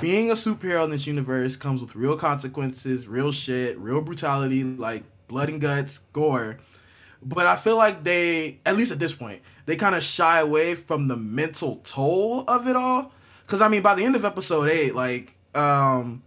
being 0.00 0.30
a 0.30 0.34
superhero 0.34 0.84
in 0.84 0.90
this 0.90 1.06
universe 1.06 1.56
comes 1.56 1.80
with 1.80 1.94
real 1.94 2.16
consequences, 2.16 3.06
real 3.06 3.30
shit, 3.32 3.78
real 3.78 4.00
brutality, 4.00 4.64
like 4.64 5.04
blood 5.28 5.48
and 5.48 5.60
guts, 5.60 5.98
gore. 6.12 6.58
But 7.22 7.46
I 7.46 7.56
feel 7.56 7.76
like 7.76 8.04
they, 8.04 8.60
at 8.64 8.76
least 8.76 8.92
at 8.92 8.98
this 8.98 9.12
point, 9.12 9.42
they 9.64 9.74
kind 9.76 9.94
of 9.94 10.02
shy 10.02 10.38
away 10.38 10.74
from 10.74 11.08
the 11.08 11.16
mental 11.16 11.76
toll 11.84 12.44
of 12.46 12.68
it 12.68 12.76
all. 12.76 13.12
Cause 13.46 13.60
I 13.60 13.68
mean, 13.68 13.82
by 13.82 13.94
the 13.94 14.04
end 14.04 14.16
of 14.16 14.24
episode 14.24 14.68
eight, 14.68 14.94
like, 14.94 15.34
um, 15.54 16.22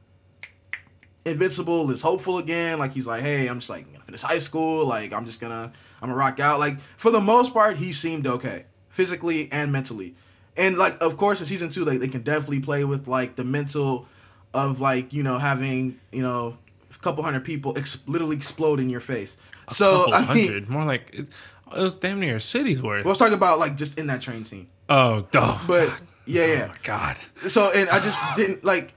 Invincible 1.25 1.89
is 1.91 2.01
hopeful 2.01 2.37
again. 2.37 2.79
Like 2.79 2.93
he's 2.93 3.05
like, 3.07 3.21
hey, 3.21 3.47
I'm 3.47 3.59
just 3.59 3.69
like 3.69 3.91
gonna 3.91 4.03
finish 4.05 4.21
high 4.21 4.39
school. 4.39 4.85
Like 4.85 5.13
I'm 5.13 5.25
just 5.25 5.39
gonna 5.41 5.71
I'm 6.01 6.09
gonna 6.09 6.15
rock 6.15 6.39
out. 6.39 6.59
Like 6.59 6.79
for 6.97 7.11
the 7.11 7.19
most 7.21 7.53
part, 7.53 7.77
he 7.77 7.91
seemed 7.93 8.25
okay, 8.25 8.65
physically 8.89 9.49
and 9.51 9.71
mentally. 9.71 10.15
And 10.57 10.77
like 10.77 11.01
of 11.01 11.17
course 11.17 11.39
in 11.39 11.45
season 11.45 11.69
two, 11.69 11.85
like 11.85 11.99
they 11.99 12.07
can 12.07 12.21
definitely 12.21 12.59
play 12.61 12.83
with 12.83 13.07
like 13.07 13.35
the 13.35 13.43
mental 13.43 14.07
of 14.53 14.79
like 14.81 15.13
you 15.13 15.21
know 15.23 15.37
having 15.37 15.99
you 16.11 16.21
know 16.23 16.57
a 16.93 16.97
couple 16.99 17.23
hundred 17.23 17.43
people 17.43 17.77
ex- 17.77 17.99
literally 18.07 18.35
explode 18.35 18.79
in 18.79 18.89
your 18.89 19.01
face. 19.01 19.37
so 19.69 20.05
Couple 20.05 20.13
I 20.13 20.33
mean, 20.33 20.45
hundred, 20.47 20.69
more 20.69 20.85
like 20.85 21.11
it, 21.13 21.27
it 21.75 21.79
was 21.81 21.95
damn 21.95 22.19
near 22.19 22.37
a 22.37 22.39
city's 22.41 22.81
worth. 22.81 23.05
well, 23.05 23.11
I 23.11 23.13
was 23.13 23.19
talking 23.19 23.33
about 23.35 23.59
like 23.59 23.75
just 23.77 23.99
in 23.99 24.07
that 24.07 24.21
train 24.21 24.43
scene. 24.45 24.67
oh, 24.89 25.27
oh, 25.35 25.63
But 25.67 26.01
yeah, 26.25 26.45
yeah. 26.45 26.67
my 26.67 26.73
god. 26.83 27.17
so 27.47 27.71
and 27.75 27.89
I 27.89 27.99
just 27.99 28.17
didn't 28.35 28.63
like 28.63 28.93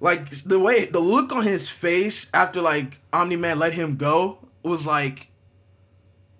like 0.00 0.30
the 0.42 0.58
way 0.58 0.86
the 0.86 1.00
look 1.00 1.32
on 1.32 1.42
his 1.44 1.68
face 1.68 2.28
after 2.34 2.60
like 2.60 2.98
Omni 3.12 3.36
Man 3.36 3.58
let 3.58 3.72
him 3.74 3.96
go 3.96 4.38
was 4.62 4.86
like 4.86 5.28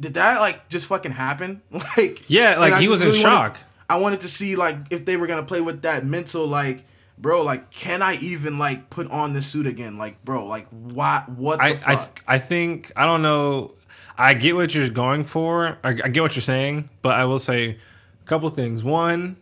did 0.01 0.15
that 0.15 0.41
like 0.41 0.69
just 0.69 0.87
fucking 0.87 1.13
happen? 1.13 1.61
Like 1.97 2.25
Yeah, 2.29 2.59
like, 2.59 2.81
he 2.81 2.89
was 2.89 3.03
in 3.03 3.09
wanted- 3.09 3.21
shock. 3.21 3.59
I 3.89 3.97
wanted 3.99 4.21
to 4.23 4.29
see 4.29 4.55
like 4.57 4.77
if 4.91 5.05
they 5.05 5.17
were 5.17 5.27
gonna 5.27 5.43
play 5.43 5.61
with 5.61 5.83
that 5.83 6.05
mental 6.07 6.47
like 6.47 6.85
bro 7.19 7.43
like 7.43 7.71
can 7.71 8.01
I 8.03 8.15
even 8.17 8.57
like 8.57 8.89
put 8.89 9.11
on 9.11 9.33
this 9.35 9.47
suit 9.49 9.67
again 9.67 9.99
like 9.99 10.25
bro 10.25 10.47
like 10.47 10.67
why 10.71 11.25
what 11.27 11.59
the 11.59 11.65
I, 11.65 11.93
I 11.95 12.09
I 12.27 12.39
think 12.39 12.93
I 12.97 13.05
don't 13.05 13.21
know. 13.23 13.75
I 14.17 14.35
get 14.35 14.55
what 14.55 14.75
you're 14.75 14.89
going 14.91 15.25
for. 15.25 15.79
I, 15.83 15.89
I 15.89 16.09
get 16.09 16.21
what 16.23 16.37
you're 16.37 16.43
saying, 16.43 16.89
but 17.03 17.15
I 17.15 17.25
will 17.25 17.39
say 17.39 17.71
a 17.71 18.25
couple 18.27 18.49
things. 18.51 18.85
One, 18.85 19.37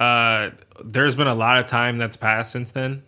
uh, 0.00 0.50
there's 0.84 1.14
been 1.16 1.26
a 1.26 1.34
lot 1.34 1.58
of 1.58 1.66
time 1.66 1.98
that's 1.98 2.16
passed 2.16 2.52
since 2.52 2.70
then, 2.70 3.02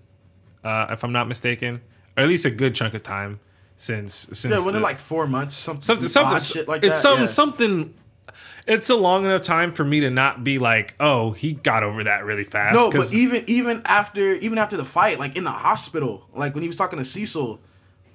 uh, 0.64 0.86
if 0.90 1.04
I'm 1.04 1.12
not 1.12 1.28
mistaken, 1.28 1.80
or 2.16 2.22
at 2.24 2.28
least 2.28 2.44
a 2.44 2.50
good 2.50 2.74
chunk 2.74 2.94
of 2.94 3.02
time 3.02 3.40
since 3.76 4.14
since 4.14 4.44
Yeah, 4.44 4.56
when 4.58 4.66
the- 4.66 4.72
they're 4.72 4.80
like 4.80 4.98
four 4.98 5.26
months, 5.26 5.56
something, 5.56 5.82
something 5.82 6.08
something 6.08 6.64
like 6.66 6.82
it's 6.82 6.94
that. 6.94 6.96
something 6.96 7.20
yeah. 7.22 7.26
something. 7.26 7.94
It's 8.66 8.88
a 8.88 8.94
long 8.94 9.26
enough 9.26 9.42
time 9.42 9.72
for 9.72 9.84
me 9.84 10.00
to 10.00 10.08
not 10.08 10.42
be 10.42 10.58
like, 10.58 10.94
oh, 10.98 11.32
he 11.32 11.52
got 11.52 11.82
over 11.82 12.04
that 12.04 12.24
really 12.24 12.44
fast. 12.44 12.74
No, 12.74 12.90
but 12.90 13.12
even 13.12 13.44
even 13.46 13.82
after 13.84 14.32
even 14.36 14.56
after 14.56 14.76
the 14.78 14.86
fight, 14.86 15.18
like 15.18 15.36
in 15.36 15.44
the 15.44 15.50
hospital, 15.50 16.26
like 16.34 16.54
when 16.54 16.62
he 16.62 16.68
was 16.68 16.78
talking 16.78 16.98
to 16.98 17.04
Cecil, 17.04 17.60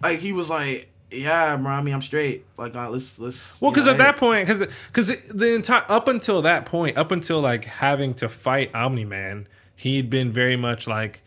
like 0.02 0.20
he 0.20 0.34
was 0.34 0.50
like, 0.50 0.90
"Yeah, 1.12 1.56
bro, 1.56 1.70
I 1.72 1.82
mean, 1.84 1.94
I'm 1.94 2.02
straight. 2.02 2.48
Like, 2.58 2.76
uh, 2.76 2.90
let's 2.90 3.20
let's." 3.20 3.62
Well, 3.62 3.70
you 3.70 3.74
because 3.76 3.86
know, 3.86 3.92
at 3.92 3.98
that 4.00 4.18
point, 4.18 4.48
because 4.48 4.66
because 4.88 5.22
the 5.28 5.54
entire 5.54 5.84
up 5.88 6.08
until 6.08 6.42
that 6.42 6.66
point, 6.66 6.98
up 6.98 7.12
until 7.12 7.42
like 7.42 7.66
having 7.66 8.16
to 8.16 8.28
fight 8.28 8.74
Omni 8.74 9.06
Man, 9.06 9.48
he'd 9.76 10.10
been 10.10 10.32
very 10.32 10.56
much 10.56 10.88
like 10.88 11.22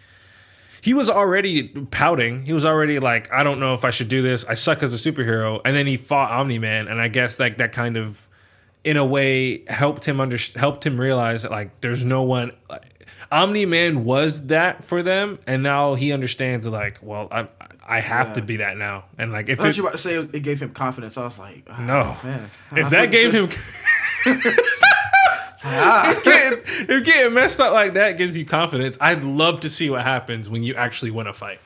he 0.82 0.94
was 0.94 1.08
already 1.08 1.68
pouting. 1.68 2.40
He 2.42 2.52
was 2.52 2.64
already 2.64 2.98
like, 2.98 3.32
I 3.32 3.44
don't 3.44 3.60
know 3.60 3.72
if 3.72 3.84
I 3.84 3.90
should 3.90 4.08
do 4.08 4.20
this. 4.20 4.44
I 4.44 4.54
suck 4.54 4.82
as 4.82 4.92
a 4.92 5.12
superhero. 5.12 5.60
And 5.64 5.76
then 5.76 5.86
he 5.86 5.96
fought 5.96 6.32
Omni 6.32 6.58
Man, 6.58 6.88
and 6.88 7.00
I 7.00 7.06
guess 7.06 7.38
like 7.38 7.58
that 7.58 7.70
kind 7.70 7.96
of, 7.96 8.28
in 8.82 8.96
a 8.96 9.04
way, 9.04 9.62
helped 9.68 10.04
him 10.04 10.20
under 10.20 10.36
helped 10.56 10.84
him 10.84 11.00
realize 11.00 11.42
that 11.42 11.52
like 11.52 11.80
there's 11.80 12.04
no 12.04 12.24
one. 12.24 12.52
Like, 12.68 12.82
Omni 13.30 13.64
Man 13.64 14.04
was 14.04 14.48
that 14.48 14.82
for 14.82 15.04
them, 15.04 15.38
and 15.46 15.62
now 15.62 15.94
he 15.94 16.12
understands 16.12 16.66
like, 16.66 16.98
well, 17.00 17.28
I 17.30 17.46
I 17.86 18.00
have 18.00 18.34
to 18.34 18.42
be 18.42 18.56
that 18.56 18.76
now, 18.76 19.04
and 19.16 19.30
like 19.30 19.48
if 19.48 19.60
I 19.60 19.68
was 19.68 19.76
it, 19.76 19.80
you 19.80 19.86
about 19.86 19.92
to 19.92 19.98
say 19.98 20.16
it 20.16 20.42
gave 20.42 20.60
him 20.60 20.70
confidence. 20.70 21.16
I 21.16 21.24
was 21.24 21.38
like, 21.38 21.62
ah, 21.70 21.80
no, 21.80 22.28
man. 22.28 22.50
if 22.72 22.90
that 22.90 23.10
gave 23.12 23.32
him. 23.32 23.48
Ah. 25.64 26.10
if, 26.12 26.24
getting, 26.24 26.58
if 26.88 27.04
getting 27.04 27.34
messed 27.34 27.60
up 27.60 27.72
like 27.72 27.94
that 27.94 28.16
gives 28.18 28.36
you 28.36 28.44
confidence, 28.44 28.96
I'd 29.00 29.24
love 29.24 29.60
to 29.60 29.68
see 29.68 29.90
what 29.90 30.02
happens 30.02 30.48
when 30.48 30.62
you 30.62 30.74
actually 30.74 31.10
win 31.10 31.26
a 31.26 31.32
fight. 31.32 31.60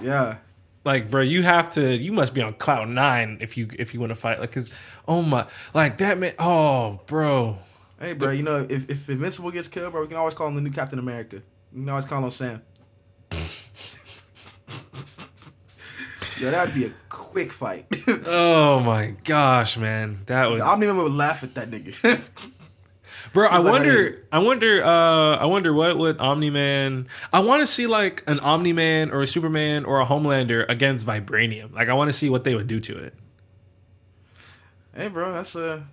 yeah, 0.00 0.38
Like, 0.84 1.10
bro, 1.10 1.20
you 1.20 1.42
have 1.44 1.70
to. 1.70 1.96
You 1.96 2.12
must 2.12 2.34
be 2.34 2.42
on 2.42 2.54
cloud 2.54 2.88
nine 2.88 3.38
if 3.40 3.56
you 3.56 3.68
if 3.78 3.94
you 3.94 4.00
win 4.00 4.10
a 4.10 4.14
fight. 4.16 4.40
Like, 4.40 4.52
cause 4.52 4.70
oh 5.06 5.22
my, 5.22 5.46
like 5.74 5.98
that 5.98 6.18
man. 6.18 6.34
Oh, 6.38 7.00
bro. 7.06 7.58
hey, 8.00 8.14
bro, 8.14 8.30
you 8.30 8.42
know 8.42 8.66
if 8.68 8.90
if 8.90 9.08
Invincible 9.08 9.50
gets 9.52 9.68
killed, 9.68 9.92
bro, 9.92 10.00
we 10.02 10.08
can 10.08 10.16
always 10.16 10.34
call 10.34 10.48
him 10.48 10.56
the 10.56 10.60
new 10.60 10.70
Captain 10.72 10.98
America. 10.98 11.42
We 11.72 11.80
can 11.80 11.88
always 11.88 12.04
call 12.04 12.24
him 12.24 12.30
Sam. 12.30 12.62
Yo, 16.38 16.50
that'd 16.50 16.74
be 16.74 16.86
a 16.86 16.92
quick 17.08 17.52
fight. 17.52 17.86
Oh 18.26 18.80
my 18.80 19.14
gosh, 19.24 19.76
man, 19.76 20.18
that 20.26 20.50
would. 20.50 20.60
I 20.60 20.70
don't 20.74 20.82
even 20.82 21.16
laugh 21.16 21.42
at 21.44 21.54
that 21.54 21.70
nigga. 21.70 21.94
Bro, 23.32 23.48
I 23.48 23.58
like, 23.58 23.72
wonder, 23.72 24.26
I 24.30 24.38
wonder, 24.40 24.84
uh, 24.84 25.36
I 25.36 25.46
wonder 25.46 25.72
what 25.72 25.96
would 25.96 26.18
Omni 26.20 26.50
Man. 26.50 27.08
I 27.32 27.40
want 27.40 27.62
to 27.62 27.66
see 27.66 27.86
like 27.86 28.22
an 28.26 28.38
Omni 28.40 28.72
Man 28.74 29.10
or 29.10 29.22
a 29.22 29.26
Superman 29.26 29.84
or 29.86 30.00
a 30.00 30.04
Homelander 30.04 30.66
against 30.68 31.06
Vibranium. 31.06 31.72
Like, 31.72 31.88
I 31.88 31.94
want 31.94 32.08
to 32.08 32.12
see 32.12 32.28
what 32.28 32.44
they 32.44 32.54
would 32.54 32.66
do 32.66 32.78
to 32.80 32.98
it. 32.98 33.14
hey, 34.94 35.08
bro, 35.08 35.32
that's 35.32 35.54
a. 35.54 35.86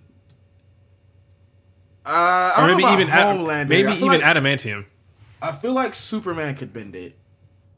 Uh, 2.04 2.52
I 2.56 2.62
Or 2.62 2.66
maybe 2.76 2.84
even 2.92 3.08
Ad- 3.08 3.36
Homelander. 3.36 3.68
maybe 3.68 3.92
even 3.92 4.08
like, 4.08 4.20
adamantium. 4.22 4.86
I 5.42 5.52
feel 5.52 5.72
like 5.72 5.94
Superman 5.94 6.54
could 6.56 6.72
bend 6.72 6.94
it. 6.94 7.16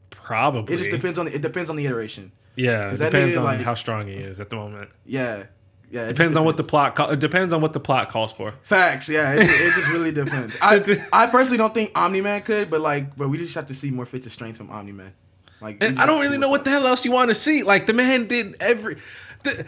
Probably. 0.09 0.73
It 0.73 0.77
just 0.77 0.91
depends 0.91 1.19
on 1.19 1.25
the, 1.25 1.35
it 1.35 1.41
depends 1.41 1.69
on 1.69 1.75
the 1.75 1.85
iteration. 1.85 2.31
Yeah, 2.55 2.89
it 2.91 2.97
depends 2.97 3.35
nigga, 3.35 3.39
on 3.39 3.43
like- 3.45 3.61
how 3.61 3.73
strong 3.73 4.07
he 4.07 4.13
is 4.13 4.39
at 4.39 4.49
the 4.49 4.55
moment. 4.55 4.89
Yeah, 5.05 5.45
yeah. 5.93 6.01
it 6.01 6.05
just 6.07 6.15
Depends 6.17 6.37
on 6.37 6.45
what 6.45 6.57
the 6.57 6.63
plot. 6.63 6.95
Call, 6.95 7.11
it 7.11 7.19
depends 7.19 7.53
on 7.53 7.61
what 7.61 7.73
the 7.73 7.79
plot 7.79 8.09
calls 8.09 8.31
for. 8.33 8.53
Facts, 8.63 9.07
yeah. 9.07 9.33
It, 9.33 9.41
it 9.43 9.73
just 9.75 9.87
really 9.89 10.11
depends. 10.23 10.55
I, 10.61 10.83
I 11.13 11.27
personally 11.27 11.57
don't 11.57 11.73
think 11.73 11.91
Omni 11.95 12.21
Man 12.21 12.41
could, 12.41 12.69
but 12.69 12.81
like, 12.81 13.15
but 13.15 13.29
we 13.29 13.37
just 13.37 13.55
have 13.55 13.67
to 13.67 13.73
see 13.73 13.91
more 13.91 14.05
fits 14.05 14.25
of 14.25 14.31
strength 14.33 14.57
from 14.57 14.69
Omni 14.71 14.91
Man. 14.91 15.13
Like, 15.61 15.77
And 15.81 15.99
I 15.99 16.05
don't 16.05 16.19
really 16.19 16.37
know 16.37 16.49
what 16.49 16.65
the 16.65 16.71
hell 16.71 16.85
else 16.87 17.05
you 17.05 17.11
want 17.11 17.29
to 17.29 17.35
see. 17.35 17.63
Like 17.63 17.85
the 17.85 17.93
man 17.93 18.27
did 18.27 18.57
every. 18.59 18.97
The, 19.43 19.65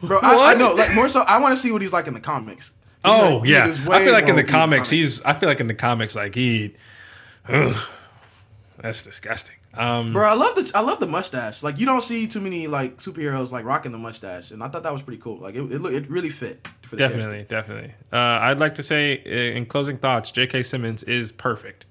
bro. 0.00 0.18
I, 0.22 0.52
I 0.52 0.54
know, 0.54 0.74
like 0.74 0.94
more 0.94 1.08
so. 1.08 1.22
I 1.22 1.40
want 1.40 1.52
to 1.54 1.60
see 1.60 1.72
what 1.72 1.82
he's 1.82 1.92
like 1.92 2.06
in 2.06 2.14
the 2.14 2.20
comics. 2.20 2.66
He's 2.66 3.12
oh 3.12 3.38
like- 3.38 3.48
yeah, 3.48 3.64
I 3.90 4.04
feel 4.04 4.12
like 4.12 4.28
in 4.28 4.36
the 4.36 4.44
OP 4.44 4.48
comics, 4.48 4.90
he's. 4.90 5.20
I 5.22 5.32
feel 5.32 5.48
like 5.48 5.60
in 5.60 5.66
the 5.66 5.74
comics, 5.74 6.14
like 6.14 6.34
he. 6.36 6.74
Ugh, 7.48 7.74
that's 8.80 9.02
disgusting. 9.02 9.56
Um, 9.74 10.12
Bro, 10.12 10.24
I 10.28 10.34
love 10.34 10.54
the 10.54 10.70
I 10.74 10.80
love 10.80 11.00
the 11.00 11.06
mustache. 11.06 11.62
Like 11.62 11.78
you 11.78 11.86
don't 11.86 12.02
see 12.02 12.26
too 12.26 12.40
many 12.40 12.66
like 12.66 12.98
superheroes 12.98 13.52
like 13.52 13.64
rocking 13.64 13.92
the 13.92 13.98
mustache, 13.98 14.50
and 14.50 14.62
I 14.62 14.68
thought 14.68 14.82
that 14.82 14.92
was 14.92 15.02
pretty 15.02 15.20
cool. 15.22 15.38
Like 15.38 15.54
it 15.54 15.62
it, 15.72 15.84
it 15.84 16.10
really 16.10 16.28
fit. 16.28 16.68
For 16.82 16.96
the 16.96 16.98
character. 16.98 17.18
definitely, 17.18 17.44
definitely. 17.44 17.94
Uh, 18.12 18.16
I'd 18.18 18.60
like 18.60 18.74
to 18.74 18.82
say, 18.82 19.22
uh, 19.24 19.56
in 19.56 19.64
closing 19.64 19.96
thoughts, 19.96 20.30
J.K. 20.30 20.62
Simmons 20.62 21.02
is 21.04 21.32
perfect 21.32 21.86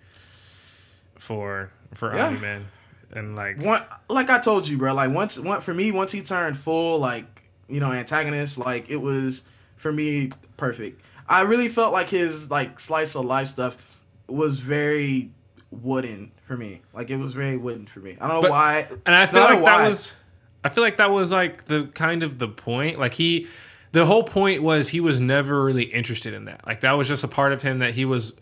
for 1.18 1.72
for 1.94 2.16
Yeah. 2.16 2.28
Omni 2.28 2.40
Man, 2.40 2.68
and 3.12 3.36
like 3.36 3.62
One, 3.62 3.82
like 4.10 4.30
I 4.30 4.40
told 4.40 4.68
you, 4.68 4.78
bro. 4.78 4.94
Like 4.94 5.12
once, 5.12 5.38
one 5.40 5.62
for 5.62 5.74
me, 5.74 5.92
once 5.92 6.12
he 6.12 6.22
turned 6.22 6.58
full, 6.58 7.00
like 7.00 7.26
you 7.68 7.80
know, 7.80 7.92
antagonist, 7.92 8.58
like 8.58 8.90
it 8.90 8.98
was 8.98 9.42
for 9.78 9.92
me 9.92 10.32
perfect. 10.58 11.02
I 11.28 11.42
really 11.42 11.70
felt 11.70 11.94
like 11.94 12.10
his 12.10 12.50
like 12.52 12.80
slice 12.80 13.16
of 13.16 13.26
life 13.26 13.48
stuff 13.48 13.98
was 14.28 14.60
very 14.60 15.32
wooden 15.72 16.32
for 16.46 16.58
me. 16.58 16.82
Like 16.94 17.10
it 17.10 17.18
was 17.18 17.34
very 17.34 17.58
wooden 17.58 17.88
for 17.88 18.00
me. 18.00 18.18
I 18.20 18.28
don't 18.28 18.38
know 18.38 18.42
But- 18.44 18.52
why. 18.52 18.88
And 19.06 19.16
I 19.16 19.26
feel 19.26 19.42
like 19.42 19.64
that 19.64 19.88
was 19.88 20.14
I 20.64 20.70
feel 20.70 20.84
like 20.84 20.98
that 20.98 21.10
was 21.12 21.32
like 21.32 21.66
the 21.66 21.86
kind 21.94 22.22
of 22.24 22.38
the 22.38 22.48
point. 22.48 23.00
Like 23.00 23.14
he 23.16 23.48
the 23.94 24.06
whole 24.06 24.24
point 24.24 24.62
was 24.64 24.90
he 24.90 25.00
was 25.00 25.20
never 25.20 25.64
really 25.64 25.84
interested 25.84 26.34
in 26.34 26.46
that. 26.46 26.66
Like 26.66 26.82
that 26.82 26.94
was 26.94 27.08
just 27.08 27.24
a 27.24 27.28
part 27.28 27.52
of 27.54 27.62
him 27.62 27.80
that 27.80 27.94
he 27.94 28.06
was 28.06 28.34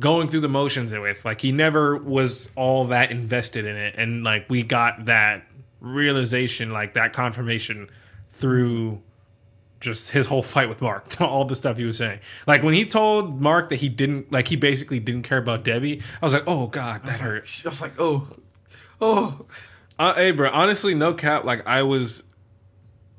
going 0.00 0.28
through 0.28 0.40
the 0.40 0.48
motions 0.48 0.92
with. 0.92 1.24
Like 1.24 1.40
he 1.40 1.52
never 1.52 1.96
was 1.96 2.50
all 2.56 2.86
that 2.86 3.10
invested 3.10 3.64
in 3.64 3.76
it. 3.76 3.94
And 3.96 4.22
like 4.24 4.48
we 4.50 4.62
got 4.62 5.06
that 5.06 5.44
realization, 5.80 6.72
like 6.72 6.94
that 6.94 7.12
confirmation 7.12 7.88
through 8.28 9.00
just 9.82 10.12
his 10.12 10.28
whole 10.28 10.42
fight 10.42 10.68
with 10.70 10.80
Mark, 10.80 11.04
all 11.20 11.44
the 11.44 11.54
stuff 11.56 11.76
he 11.76 11.84
was 11.84 11.98
saying. 11.98 12.20
Like 12.46 12.62
when 12.62 12.72
he 12.72 12.86
told 12.86 13.40
Mark 13.42 13.68
that 13.68 13.76
he 13.76 13.90
didn't 13.90 14.32
like 14.32 14.48
he 14.48 14.56
basically 14.56 14.98
didn't 15.00 15.24
care 15.24 15.38
about 15.38 15.62
Debbie, 15.64 16.00
I 16.22 16.24
was 16.24 16.32
like, 16.32 16.44
oh 16.46 16.68
god, 16.68 17.04
that 17.04 17.20
hurt. 17.20 17.62
I 17.66 17.68
was 17.68 17.82
like, 17.82 17.92
oh, 17.98 18.28
oh. 19.00 19.44
Uh, 19.98 20.14
hey, 20.14 20.30
bro. 20.30 20.48
Honestly, 20.50 20.94
no 20.94 21.12
cap. 21.12 21.44
Like 21.44 21.66
I 21.66 21.82
was 21.82 22.24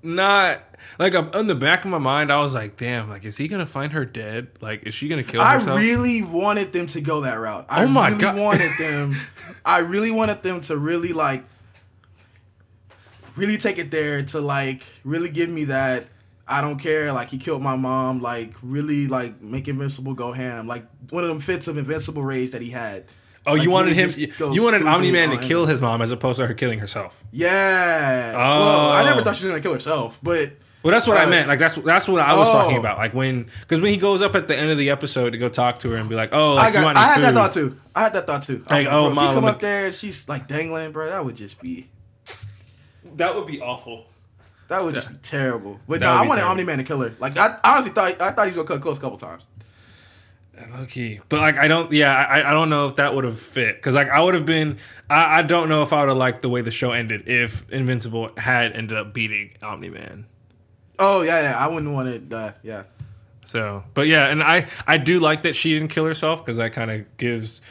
not 0.01 0.61
like 0.99 1.13
I'm 1.15 1.31
in 1.33 1.47
the 1.47 1.55
back 1.55 1.85
of 1.85 1.91
my 1.91 1.97
mind. 1.97 2.31
I 2.31 2.41
was 2.41 2.53
like, 2.53 2.77
damn. 2.77 3.09
Like, 3.09 3.23
is 3.25 3.37
he 3.37 3.47
gonna 3.47 3.65
find 3.65 3.91
her 3.93 4.05
dead? 4.05 4.47
Like, 4.59 4.83
is 4.87 4.93
she 4.93 5.07
gonna 5.07 5.23
kill 5.23 5.41
herself 5.41 5.51
I 5.53 5.59
herself? 5.59 5.79
really 5.79 6.21
wanted 6.23 6.73
them 6.73 6.87
to 6.87 7.01
go 7.01 7.21
that 7.21 7.35
route. 7.35 7.65
I 7.69 7.83
Oh 7.83 7.87
my 7.87 8.09
really 8.09 8.21
God. 8.21 8.37
wanted 8.39 8.71
them. 8.79 9.15
I 9.65 9.79
really 9.79 10.11
wanted 10.11 10.43
them 10.43 10.61
to 10.61 10.77
really 10.77 11.13
like, 11.13 11.43
really 13.35 13.57
take 13.57 13.77
it 13.77 13.91
there 13.91 14.23
to 14.23 14.39
like 14.41 14.83
really 15.03 15.29
give 15.29 15.49
me 15.49 15.65
that. 15.65 16.05
I 16.47 16.61
don't 16.61 16.77
care. 16.77 17.11
Like 17.13 17.29
he 17.29 17.37
killed 17.37 17.61
my 17.61 17.75
mom. 17.75 18.21
Like 18.21 18.53
really 18.61 19.07
like 19.07 19.41
make 19.41 19.67
Invincible 19.67 20.13
go 20.13 20.31
ham. 20.33 20.67
Like 20.67 20.85
one 21.09 21.23
of 21.23 21.29
them 21.29 21.39
fits 21.39 21.67
of 21.67 21.77
Invincible 21.77 22.23
rage 22.23 22.51
that 22.51 22.61
he 22.61 22.69
had. 22.71 23.05
oh, 23.47 23.53
Like, 23.53 23.63
you 23.63 23.69
wanted 23.71 23.93
him. 23.93 24.09
You 24.17 24.27
wanted 24.63 24.79
stupid 24.81 24.87
Omni 24.87 25.11
Man 25.11 25.29
to 25.29 25.37
kill 25.37 25.63
him. 25.63 25.69
his 25.69 25.81
mom 25.81 26.01
as 26.01 26.11
opposed 26.11 26.39
to 26.39 26.47
her 26.47 26.53
killing 26.53 26.79
herself. 26.79 27.21
Yeah. 27.31 28.33
Well, 28.33 28.91
I 28.91 29.03
never 29.05 29.21
Oh. 29.21 29.23
thought 29.23 29.35
she 29.37 29.45
was 29.45 29.51
gonna 29.51 29.61
kill 29.61 29.73
herself, 29.73 30.19
but 30.21 30.51
Well, 30.83 30.91
that's 30.91 31.07
what 31.07 31.15
I 31.17 31.23
Uh, 31.23 31.29
meant. 31.29 31.47
Like 31.47 31.59
that's 31.59 31.75
that's 31.75 32.07
what 32.09 32.21
I 32.21 32.35
was 32.35 32.49
talking 32.51 32.75
oh. 32.75 32.79
about. 32.81 32.97
Like 32.97 33.13
when 33.13 33.45
because 33.61 33.79
when 33.79 33.91
he 33.91 33.97
goes 33.97 34.21
up 34.21 34.35
at 34.35 34.49
the 34.49 34.57
end 34.57 34.69
of 34.69 34.77
the 34.77 34.89
episode 34.89 35.29
to 35.31 35.37
go 35.37 35.47
talk 35.47 35.79
to 35.79 35.91
her 35.91 35.95
and 35.95 36.09
be 36.09 36.15
like, 36.15 36.33
oh, 36.33 36.55
like 36.55 36.63
I 36.65 36.67
you 36.67 36.73
got. 36.73 36.83
want 36.85 36.97
I 36.97 37.03
any 37.03 37.13
had 37.13 37.23
that 37.23 37.33
thought 37.33 37.53
too. 37.53 37.77
I 37.95 38.03
had 38.03 38.13
that 38.15 38.25
thought 38.27 38.43
too. 38.43 38.63
I 38.69 38.75
was 38.75 38.85
Like, 38.85 38.93
oh, 38.93 39.01
bro, 39.03 39.09
if 39.11 39.15
mom, 39.15 39.33
come 39.35 39.45
I'm 39.45 39.49
up 39.51 39.59
there, 39.61 39.93
she's 39.93 40.27
like 40.27 40.47
dangling, 40.49 40.91
bro. 40.91 41.09
That 41.09 41.23
would 41.23 41.35
just 41.37 41.61
be. 41.61 41.87
That 43.15 43.35
would 43.35 43.47
be 43.47 43.61
awful. 43.61 44.07
That 44.69 44.83
would 44.83 44.93
just 44.95 45.09
be 45.09 45.15
terrible. 45.21 45.79
But 45.87 45.99
That 45.99 46.05
no, 46.07 46.11
would 46.11 46.17
I 46.19 46.23
be 46.23 46.27
wanted 46.29 46.41
terrible. 46.41 46.51
Omni 46.51 46.63
Man 46.63 46.77
to 46.79 46.83
kill 46.83 47.01
her. 47.01 47.13
Like 47.19 47.37
I 47.37 47.57
honestly 47.63 47.91
thought 47.91 48.21
I 48.21 48.31
thought 48.31 48.45
he 48.45 48.49
was 48.49 48.55
gonna 48.55 48.67
cut 48.67 48.81
close 48.81 48.97
a 48.97 49.01
couple 49.01 49.17
times. 49.17 49.47
Low 50.71 50.85
key, 50.85 51.19
but 51.29 51.39
like 51.39 51.57
I 51.57 51.67
don't, 51.67 51.91
yeah, 51.91 52.13
I, 52.13 52.49
I 52.49 52.53
don't 52.53 52.69
know 52.69 52.87
if 52.87 52.95
that 52.97 53.15
would 53.15 53.23
have 53.23 53.39
fit 53.39 53.75
because 53.75 53.95
like 53.95 54.09
I 54.09 54.21
would 54.21 54.35
have 54.35 54.45
been, 54.45 54.77
I, 55.09 55.39
I 55.39 55.41
don't 55.41 55.67
know 55.67 55.81
if 55.81 55.91
I 55.91 56.01
would 56.01 56.09
have 56.09 56.17
liked 56.17 56.43
the 56.43 56.49
way 56.49 56.61
the 56.61 56.69
show 56.71 56.91
ended 56.91 57.27
if 57.27 57.67
Invincible 57.71 58.29
had 58.37 58.73
ended 58.73 58.95
up 58.95 59.13
beating 59.13 59.51
Omni 59.63 59.89
Man. 59.89 60.27
Oh 60.99 61.21
yeah, 61.23 61.41
yeah. 61.41 61.57
I 61.57 61.67
wouldn't 61.67 61.91
want 61.91 62.07
it. 62.07 62.31
Uh, 62.31 62.51
yeah. 62.61 62.83
So, 63.45 63.83
but 63.95 64.07
yeah, 64.07 64.27
and 64.27 64.43
I 64.43 64.67
I 64.85 64.97
do 64.97 65.19
like 65.19 65.41
that 65.41 65.55
she 65.55 65.73
didn't 65.73 65.89
kill 65.89 66.05
herself 66.05 66.45
because 66.45 66.57
that 66.57 66.71
kind 66.71 66.91
of 66.91 67.17
gives 67.17 67.61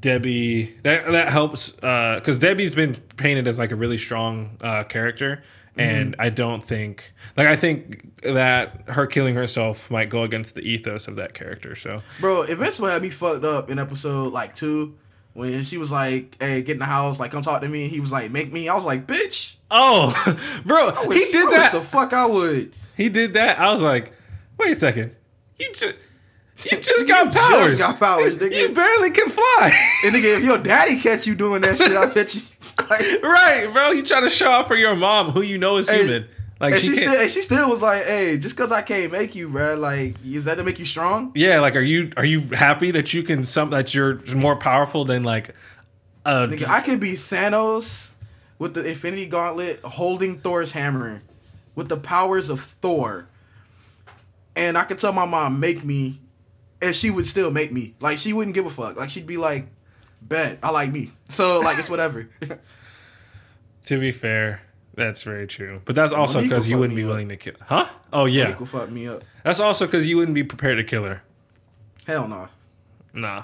Debbie 0.00 0.74
that 0.82 1.06
that 1.12 1.30
helps 1.30 1.70
because 1.70 2.40
Debbie's 2.40 2.74
been 2.74 2.96
painted 3.16 3.46
as 3.46 3.56
like 3.58 3.70
a 3.70 3.76
really 3.76 3.98
strong 3.98 4.56
uh, 4.62 4.82
character, 4.84 5.44
and 5.76 6.12
mm-hmm. 6.12 6.20
I 6.20 6.30
don't 6.30 6.62
think 6.62 7.12
like 7.36 7.46
I 7.46 7.56
think 7.56 8.22
that 8.22 8.88
her 8.88 9.06
killing 9.06 9.34
herself 9.34 9.90
might 9.90 10.08
go 10.08 10.22
against 10.22 10.54
the 10.54 10.62
ethos 10.62 11.08
of 11.08 11.16
that 11.16 11.34
character. 11.34 11.74
So 11.74 12.02
Bro, 12.20 12.42
Invincible 12.42 12.88
had 12.88 13.02
me 13.02 13.10
fucked 13.10 13.44
up 13.44 13.70
in 13.70 13.78
episode 13.78 14.32
like 14.32 14.54
two 14.54 14.96
when 15.34 15.62
she 15.62 15.78
was 15.78 15.90
like, 15.90 16.36
"Hey, 16.40 16.62
get 16.62 16.74
in 16.74 16.78
the 16.78 16.84
house, 16.84 17.18
like 17.18 17.30
come 17.30 17.42
talk 17.42 17.62
to 17.62 17.68
me." 17.68 17.84
And 17.84 17.90
He 17.90 18.00
was 18.00 18.12
like, 18.12 18.30
"Make 18.30 18.52
me." 18.52 18.68
I 18.68 18.74
was 18.74 18.84
like, 18.84 19.06
"Bitch." 19.06 19.56
oh, 19.72 20.60
bro, 20.66 20.92
wish- 21.06 21.26
he 21.26 21.32
did 21.32 21.50
that. 21.50 21.72
The 21.72 21.80
fuck 21.80 22.12
I 22.12 22.26
would. 22.26 22.72
He 22.96 23.08
did 23.08 23.34
that. 23.34 23.58
I 23.58 23.72
was 23.72 23.82
like, 23.82 24.12
wait 24.58 24.76
a 24.76 24.78
second. 24.78 25.16
You 25.58 25.72
just 25.72 25.94
you 26.64 26.78
just 26.78 27.08
got 27.08 27.32
powers. 27.32 27.72
Just 27.72 27.78
got 27.78 27.98
powers, 27.98 28.36
nigga. 28.36 28.56
You 28.56 28.74
barely 28.74 29.10
can 29.10 29.28
fly. 29.28 29.72
And 30.04 30.14
nigga, 30.14 30.38
if 30.38 30.44
your 30.44 30.58
daddy 30.58 31.00
catch 31.00 31.26
you 31.26 31.34
doing 31.34 31.62
that 31.62 31.78
shit, 31.78 31.96
I 31.96 32.06
bet 32.14 32.34
you. 32.34 32.42
right, 33.22 33.68
bro. 33.72 33.90
You 33.90 34.04
trying 34.04 34.24
to 34.24 34.30
show 34.30 34.50
off 34.50 34.68
for 34.68 34.76
your 34.76 34.96
mom, 34.96 35.30
who 35.30 35.42
you 35.42 35.58
know 35.58 35.76
is 35.76 35.90
human. 35.90 36.28
Like 36.60 36.74
and 36.74 36.82
she, 36.82 36.90
she, 36.90 36.96
still, 36.96 37.20
and 37.20 37.30
she 37.30 37.42
still 37.42 37.68
was 37.68 37.82
like, 37.82 38.04
"Hey, 38.04 38.38
just 38.38 38.56
because 38.56 38.70
I 38.70 38.82
can't 38.82 39.10
make 39.10 39.34
you, 39.34 39.48
bro, 39.48 39.74
like, 39.74 40.14
is 40.24 40.44
that 40.44 40.56
to 40.56 40.64
make 40.64 40.78
you 40.78 40.86
strong?" 40.86 41.32
yeah. 41.34 41.58
Like, 41.58 41.74
are 41.74 41.80
you 41.80 42.12
are 42.16 42.24
you 42.24 42.40
happy 42.40 42.92
that 42.92 43.12
you 43.12 43.24
can 43.24 43.44
some 43.44 43.70
that 43.70 43.94
you're 43.94 44.24
more 44.34 44.54
powerful 44.54 45.04
than 45.04 45.24
like 45.24 45.56
uh 46.24 46.46
Nigga, 46.46 46.68
I 46.68 46.80
could 46.80 47.00
be 47.00 47.14
Thanos 47.14 48.12
with 48.60 48.74
the 48.74 48.86
Infinity 48.86 49.26
Gauntlet 49.26 49.80
holding 49.80 50.38
Thor's 50.38 50.70
hammer 50.70 51.22
with 51.74 51.88
the 51.88 51.96
powers 51.96 52.48
of 52.48 52.60
Thor. 52.60 53.26
And 54.54 54.76
I 54.76 54.84
could 54.84 54.98
tell 54.98 55.12
my 55.12 55.24
mom, 55.24 55.58
make 55.60 55.82
me, 55.82 56.20
and 56.80 56.94
she 56.94 57.10
would 57.10 57.26
still 57.26 57.50
make 57.50 57.72
me. 57.72 57.94
Like, 58.00 58.18
she 58.18 58.32
wouldn't 58.32 58.54
give 58.54 58.66
a 58.66 58.70
fuck. 58.70 58.96
Like, 58.96 59.10
she'd 59.10 59.26
be 59.26 59.38
like, 59.38 59.66
bet, 60.28 60.58
I 60.62 60.70
like 60.70 60.90
me. 60.90 61.12
So, 61.28 61.60
like, 61.60 61.78
it's 61.78 61.90
whatever. 61.90 62.28
To 63.86 63.98
be 63.98 64.12
fair, 64.12 64.62
that's 64.94 65.24
very 65.24 65.48
true. 65.48 65.82
But 65.84 65.96
that's 65.96 66.12
also 66.12 66.40
because 66.40 66.68
you 66.68 66.78
wouldn't 66.78 66.94
be 66.94 67.02
up. 67.02 67.08
willing 67.08 67.28
to 67.30 67.36
kill. 67.36 67.54
Huh? 67.62 67.86
Oh 68.12 68.26
yeah. 68.26 68.48
Nick 68.48 68.60
will 68.60 68.66
fuck 68.66 68.90
me 68.90 69.08
up. 69.08 69.24
That's 69.42 69.58
also 69.58 69.86
because 69.86 70.06
you 70.06 70.16
wouldn't 70.16 70.36
be 70.36 70.44
prepared 70.44 70.76
to 70.78 70.84
kill 70.84 71.02
her. 71.02 71.22
Hell 72.06 72.28
no. 72.28 72.48
Nah. 73.12 73.42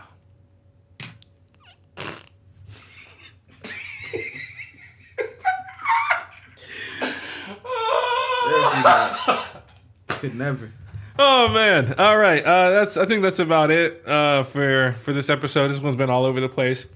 Could 10.08 10.34
never. 10.36 10.72
Oh 11.18 11.48
man. 11.48 11.94
All 11.98 12.16
right. 12.16 12.44
Uh, 12.44 12.70
that's. 12.70 12.96
I 12.96 13.04
think 13.06 13.22
that's 13.22 13.40
about 13.40 13.70
it 13.70 14.06
uh, 14.06 14.42
for 14.44 14.92
for 15.00 15.12
this 15.12 15.28
episode. 15.30 15.68
This 15.68 15.80
one's 15.80 15.96
been 15.96 16.10
all 16.10 16.24
over 16.24 16.40
the 16.40 16.48
place. 16.48 16.86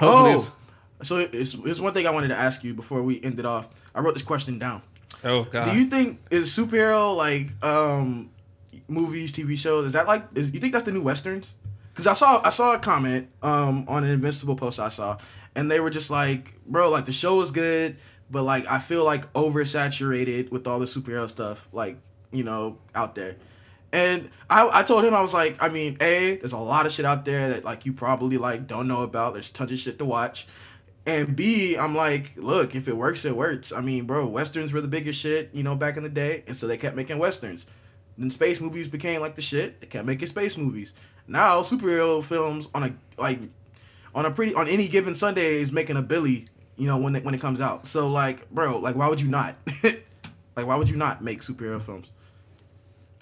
Hopefully, 0.00 0.34
Oh, 0.34 0.52
so 1.02 1.16
it's, 1.18 1.54
it's 1.54 1.78
one 1.80 1.92
thing 1.92 2.06
I 2.06 2.10
wanted 2.10 2.28
to 2.28 2.36
ask 2.36 2.64
you 2.64 2.74
before 2.74 3.02
we 3.02 3.22
ended 3.22 3.46
off. 3.46 3.68
I 3.94 4.00
wrote 4.00 4.14
this 4.14 4.22
question 4.22 4.58
down. 4.58 4.82
oh 5.24 5.44
god. 5.44 5.70
Do 5.72 5.78
you 5.78 5.86
think 5.86 6.20
is 6.30 6.50
superhero 6.56 7.16
like 7.16 7.48
um 7.64 8.30
movies, 8.88 9.32
TV 9.32 9.56
shows? 9.56 9.86
Is 9.86 9.92
that 9.92 10.06
like? 10.06 10.24
Is 10.34 10.52
you 10.52 10.60
think 10.60 10.72
that's 10.72 10.84
the 10.84 10.92
new 10.92 11.02
westerns? 11.02 11.54
Because 11.92 12.06
I 12.06 12.12
saw 12.14 12.42
I 12.44 12.50
saw 12.50 12.74
a 12.74 12.78
comment 12.78 13.28
um 13.42 13.84
on 13.88 14.04
an 14.04 14.10
Invincible 14.10 14.56
post 14.56 14.80
I 14.80 14.88
saw, 14.88 15.18
and 15.54 15.70
they 15.70 15.80
were 15.80 15.90
just 15.90 16.10
like, 16.10 16.54
bro, 16.66 16.90
like 16.90 17.04
the 17.04 17.12
show 17.12 17.40
is 17.42 17.50
good, 17.52 17.96
but 18.30 18.42
like 18.42 18.66
I 18.66 18.78
feel 18.80 19.04
like 19.04 19.32
oversaturated 19.34 20.50
with 20.50 20.66
all 20.66 20.78
the 20.78 20.86
superhero 20.86 21.30
stuff, 21.30 21.68
like 21.72 21.96
you 22.32 22.44
know 22.44 22.78
out 22.94 23.14
there. 23.14 23.36
And 23.92 24.30
I, 24.50 24.68
I 24.72 24.82
told 24.82 25.04
him 25.04 25.14
I 25.14 25.22
was 25.22 25.32
like, 25.32 25.62
I 25.62 25.68
mean, 25.68 25.96
a 26.00 26.36
there's 26.36 26.52
a 26.52 26.58
lot 26.58 26.86
of 26.86 26.92
shit 26.92 27.04
out 27.04 27.24
there 27.24 27.48
that 27.50 27.64
like 27.64 27.86
you 27.86 27.92
probably 27.92 28.36
like 28.36 28.66
don't 28.66 28.88
know 28.88 29.02
about. 29.02 29.34
There's 29.34 29.50
tons 29.50 29.72
of 29.72 29.78
shit 29.78 29.98
to 29.98 30.04
watch. 30.04 30.46
And 31.06 31.36
B, 31.36 31.76
I'm 31.76 31.94
like, 31.94 32.32
look, 32.36 32.74
if 32.74 32.88
it 32.88 32.96
works, 32.96 33.24
it 33.24 33.36
works. 33.36 33.72
I 33.72 33.80
mean, 33.80 34.06
bro, 34.06 34.26
westerns 34.26 34.72
were 34.72 34.80
the 34.80 34.88
biggest 34.88 35.20
shit, 35.20 35.50
you 35.52 35.62
know, 35.62 35.76
back 35.76 35.96
in 35.96 36.02
the 36.02 36.08
day, 36.08 36.42
and 36.48 36.56
so 36.56 36.66
they 36.66 36.76
kept 36.76 36.96
making 36.96 37.18
westerns. 37.18 37.64
Then 38.18 38.28
space 38.30 38.60
movies 38.60 38.88
became 38.88 39.20
like 39.20 39.36
the 39.36 39.42
shit. 39.42 39.80
They 39.80 39.86
kept 39.86 40.04
making 40.04 40.26
space 40.26 40.56
movies. 40.56 40.94
Now 41.28 41.62
superhero 41.62 42.22
films 42.22 42.68
on 42.74 42.82
a 42.82 42.94
like 43.16 43.38
on 44.14 44.26
a 44.26 44.30
pretty 44.30 44.54
on 44.54 44.68
any 44.68 44.88
given 44.88 45.14
Sunday 45.14 45.60
is 45.60 45.70
making 45.70 45.96
a 45.96 46.02
billy, 46.02 46.46
you 46.76 46.86
know, 46.86 46.96
when 46.96 47.14
it 47.14 47.24
when 47.24 47.34
it 47.34 47.40
comes 47.40 47.60
out. 47.60 47.86
So 47.86 48.08
like, 48.08 48.50
bro, 48.50 48.78
like 48.78 48.96
why 48.96 49.08
would 49.08 49.20
you 49.20 49.28
not? 49.28 49.56
like 49.82 50.66
why 50.66 50.76
would 50.76 50.88
you 50.88 50.96
not 50.96 51.22
make 51.22 51.40
superhero 51.40 51.80
films? 51.80 52.10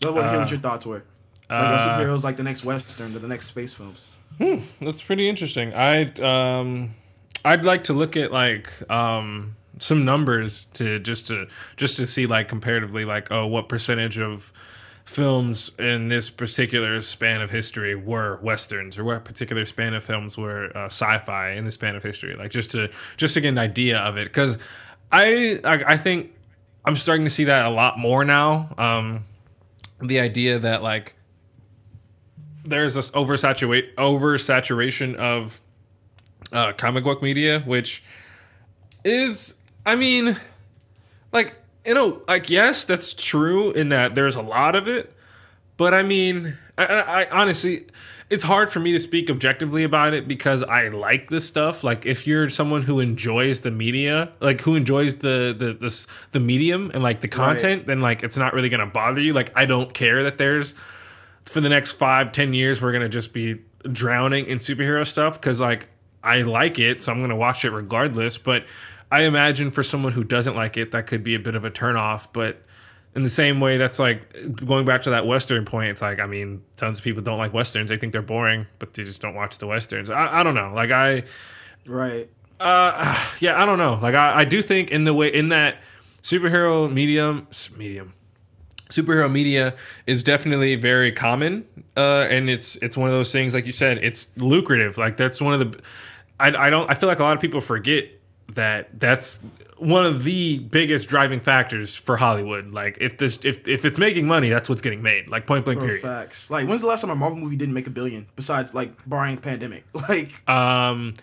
I 0.05 0.11
want 0.11 0.25
to 0.25 0.31
hear 0.31 0.41
what 0.41 0.51
your 0.51 0.61
thoughts 0.61 0.87
were. 0.87 1.05
Like 1.51 1.61
are 1.61 1.75
uh, 1.75 1.79
superheroes 1.79 2.23
like 2.23 2.37
the 2.37 2.43
next 2.43 2.65
western 2.65 3.15
or 3.15 3.19
the 3.19 3.29
next 3.29 3.47
space 3.47 3.73
films? 3.73 4.01
Hmm, 4.39 4.57
That's 4.81 5.03
pretty 5.03 5.29
interesting. 5.29 5.75
I'd 5.75 6.19
um, 6.21 6.95
I'd 7.45 7.65
like 7.65 7.85
to 7.85 7.93
look 7.93 8.17
at 8.17 8.33
like 8.33 8.91
um 8.91 9.57
some 9.79 10.05
numbers 10.05 10.67
to 10.75 10.99
just 11.01 11.27
to 11.29 11.47
just 11.77 11.97
to 11.99 12.07
see 12.07 12.27
like 12.27 12.49
comparatively 12.49 13.05
like 13.05 13.31
oh 13.31 13.47
what 13.47 13.69
percentage 13.69 14.19
of 14.19 14.53
films 15.05 15.71
in 15.79 16.09
this 16.09 16.31
particular 16.31 17.03
span 17.03 17.43
of 17.43 17.51
history 17.51 17.95
were 17.95 18.39
westerns 18.43 18.97
or 18.97 19.05
what 19.05 19.25
particular 19.25 19.65
span 19.67 19.93
of 19.93 20.03
films 20.03 20.39
were 20.39 20.75
uh, 20.77 20.87
sci-fi 20.87 21.51
in 21.51 21.65
the 21.65 21.71
span 21.71 21.95
of 21.95 22.03
history 22.03 22.35
like 22.37 22.51
just 22.51 22.71
to 22.71 22.89
just 23.19 23.35
to 23.35 23.41
get 23.41 23.49
an 23.51 23.59
idea 23.59 23.99
of 23.99 24.17
it 24.17 24.25
because 24.25 24.59
I, 25.13 25.61
I 25.65 25.85
I 25.93 25.97
think 25.99 26.33
I'm 26.87 26.97
starting 26.97 27.25
to 27.25 27.31
see 27.31 27.45
that 27.45 27.67
a 27.67 27.71
lot 27.71 27.99
more 27.99 28.25
now 28.25 28.75
um 28.79 29.25
the 30.01 30.21
idea 30.21 30.59
that 30.59 30.83
like 30.83 31.15
there's 32.65 32.95
this 32.95 33.11
oversaturate 33.13 33.95
oversaturation 33.95 35.15
of 35.17 35.63
uh, 36.53 36.73
comic 36.73 37.05
book 37.05 37.23
media, 37.23 37.61
which 37.61 38.03
is, 39.05 39.55
I 39.85 39.97
mean, 39.97 40.37
like 41.33 41.55
you 41.85 41.95
know, 41.95 42.23
like 42.27 42.49
yes, 42.49 42.85
that's 42.85 43.13
true 43.13 43.71
in 43.73 43.91
that 43.91 44.15
there's 44.15 44.37
a 44.37 44.43
lot 44.43 44.75
of 44.75 44.89
it, 44.89 45.13
but 45.77 45.93
I 45.93 46.03
mean, 46.03 46.57
I, 46.79 46.87
I, 46.87 47.23
I 47.23 47.31
honestly, 47.31 47.87
it's 48.31 48.45
hard 48.45 48.71
for 48.71 48.81
me 48.81 48.93
to 48.93 49.01
speak 49.01 49.29
objectively 49.29 49.85
about 49.85 50.15
it 50.15 50.27
because 50.27 50.63
I 50.63 50.89
like 50.89 51.29
this 51.29 51.47
stuff. 51.47 51.85
Like 51.85 52.07
if 52.07 52.27
you're 52.27 52.49
someone 52.49 52.83
who 52.83 53.01
enjoys 53.01 53.61
the 53.61 53.71
media, 53.71 54.33
like 54.41 54.63
who 54.63 54.75
enjoys 54.75 55.17
the 55.17 55.55
the 55.57 55.75
this 55.75 56.07
the 56.33 56.41
medium 56.41 56.91
and 56.95 57.03
like 57.03 57.21
the 57.21 57.29
content, 57.29 57.87
then 57.87 58.01
like 58.01 58.23
it's 58.23 58.37
not 58.37 58.55
really 58.55 58.69
gonna 58.69 58.87
bother 58.87 59.21
you. 59.21 59.33
Like 59.33 59.53
I 59.57 59.67
don't 59.67 59.93
care 59.93 60.23
that 60.23 60.39
there's 60.39 60.75
for 61.45 61.61
the 61.61 61.69
next 61.69 61.93
five, 61.93 62.33
ten 62.33 62.53
years, 62.55 62.81
we're 62.81 62.93
gonna 62.93 63.09
just 63.09 63.33
be 63.33 63.61
drowning 63.93 64.47
in 64.47 64.59
superhero 64.59 65.07
stuff 65.07 65.41
because 65.41 65.61
like 65.61 65.89
I 66.23 66.43
like 66.43 66.79
it, 66.79 67.03
so 67.03 67.13
I'm 67.13 67.21
gonna 67.21 67.37
watch 67.37 67.65
it 67.65 67.71
regardless. 67.71 68.39
But 68.39 68.65
I 69.13 69.23
imagine 69.23 69.71
for 69.71 69.83
someone 69.83 70.13
who 70.13 70.25
doesn't 70.25 70.57
like 70.57 70.77
it, 70.79 70.93
that 70.93 71.07
could 71.07 71.23
be 71.23 71.35
a 71.35 71.39
bit 71.39 71.55
of 71.55 71.65
a 71.65 71.71
turnoff. 71.71 72.29
But 72.33 72.63
in 73.15 73.23
the 73.23 73.31
same 73.31 73.61
way, 73.61 73.77
that's 73.77 73.99
like 73.99 74.57
going 74.57 74.85
back 74.85 75.03
to 75.03 75.11
that 75.11 75.27
Western 75.27 75.65
point. 75.65 75.91
It's 75.91 76.03
like 76.03 76.21
I 76.21 76.27
mean, 76.27 76.63
tons 76.77 76.99
of 76.99 77.05
people 77.05 77.23
don't 77.23 77.39
like 77.39 77.53
westerns; 77.53 77.89
they 77.91 77.97
think 77.97 78.13
they're 78.13 78.23
boring, 78.23 78.67
but 78.79 78.95
they 78.95 79.05
just 79.05 79.21
don't 79.21 79.35
watch 79.35 79.59
the 79.59 79.67
westerns. 79.67 80.11
I, 80.11 80.41
I 80.41 80.43
don't 80.43 80.55
know. 80.55 80.73
Like 80.75 80.91
I, 80.91 81.25
Right. 81.87 82.29
uh 82.61 83.31
yeah, 83.41 83.61
I 83.63 83.67
don't 83.67 83.79
know. 83.79 83.99
Like 84.03 84.15
I, 84.15 84.41
I 84.41 84.45
do 84.45 84.63
think 84.63 84.91
in 84.91 85.05
the 85.05 85.15
way 85.15 85.29
in 85.29 85.49
that 85.51 85.77
superhero 86.23 86.91
medium 86.91 87.47
medium 87.77 88.15
superhero 88.89 89.31
media 89.31 89.75
is 90.07 90.23
definitely 90.23 90.75
very 90.77 91.11
common 91.13 91.67
uh 91.97 92.27
and 92.31 92.49
it's 92.49 92.77
it's 92.77 92.97
one 92.97 93.09
of 93.09 93.15
those 93.15 93.33
things 93.33 93.55
like 93.55 93.67
you 93.67 93.73
said 93.73 93.99
it's 94.03 94.35
lucrative 94.39 94.97
like 94.97 95.17
that's 95.17 95.41
one 95.41 95.53
of 95.53 95.61
the 95.73 95.81
I, 96.39 96.49
I 96.67 96.71
don't 96.71 96.91
i 96.91 96.95
feel 96.95 97.09
like 97.09 97.19
a 97.19 97.23
lot 97.23 97.35
of 97.35 97.41
people 97.43 97.61
forget 97.61 98.05
that 98.55 99.01
that's 99.01 99.43
one 99.79 100.07
of 100.07 100.25
the 100.25 100.59
biggest 100.59 101.09
driving 101.09 101.41
factors 101.41 101.97
for 101.97 102.17
hollywood 102.17 102.73
like 102.73 102.97
if 103.01 103.19
this 103.19 103.39
if, 103.45 103.67
if 103.67 103.85
it's 103.85 103.99
making 103.99 104.27
money 104.27 104.49
that's 104.49 104.69
what's 104.69 104.81
getting 104.81 105.03
made 105.03 105.29
like 105.29 105.47
point 105.47 105.65
blank 105.65 105.81
Bro, 105.81 105.89
period 105.89 106.03
facts. 106.03 106.49
Like, 106.51 106.69
when's 106.69 106.81
the 106.81 106.87
last 106.87 107.01
time 107.01 107.11
a 107.11 107.15
Marvel 107.15 107.39
movie 107.39 107.57
didn't 107.57 107.75
make 107.75 107.87
a 107.87 107.91
billion? 107.91 108.27
Besides, 108.37 108.73
like, 108.73 108.93
barring 109.07 109.35
the 109.37 109.41
pandemic. 109.43 109.85
Like, 110.09 110.49
Um, 110.49 111.15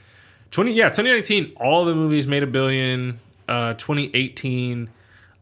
twenty 0.52 0.74
yeah, 0.74 0.90
twenty 0.90 1.12
nineteen. 1.12 1.54
All 1.58 1.86
the 1.86 1.96
movies 1.96 2.28
made 2.28 2.44
a 2.44 2.48
billion. 2.48 3.20
Uh, 3.48 3.74
twenty 3.76 4.10
eighteen. 4.14 4.90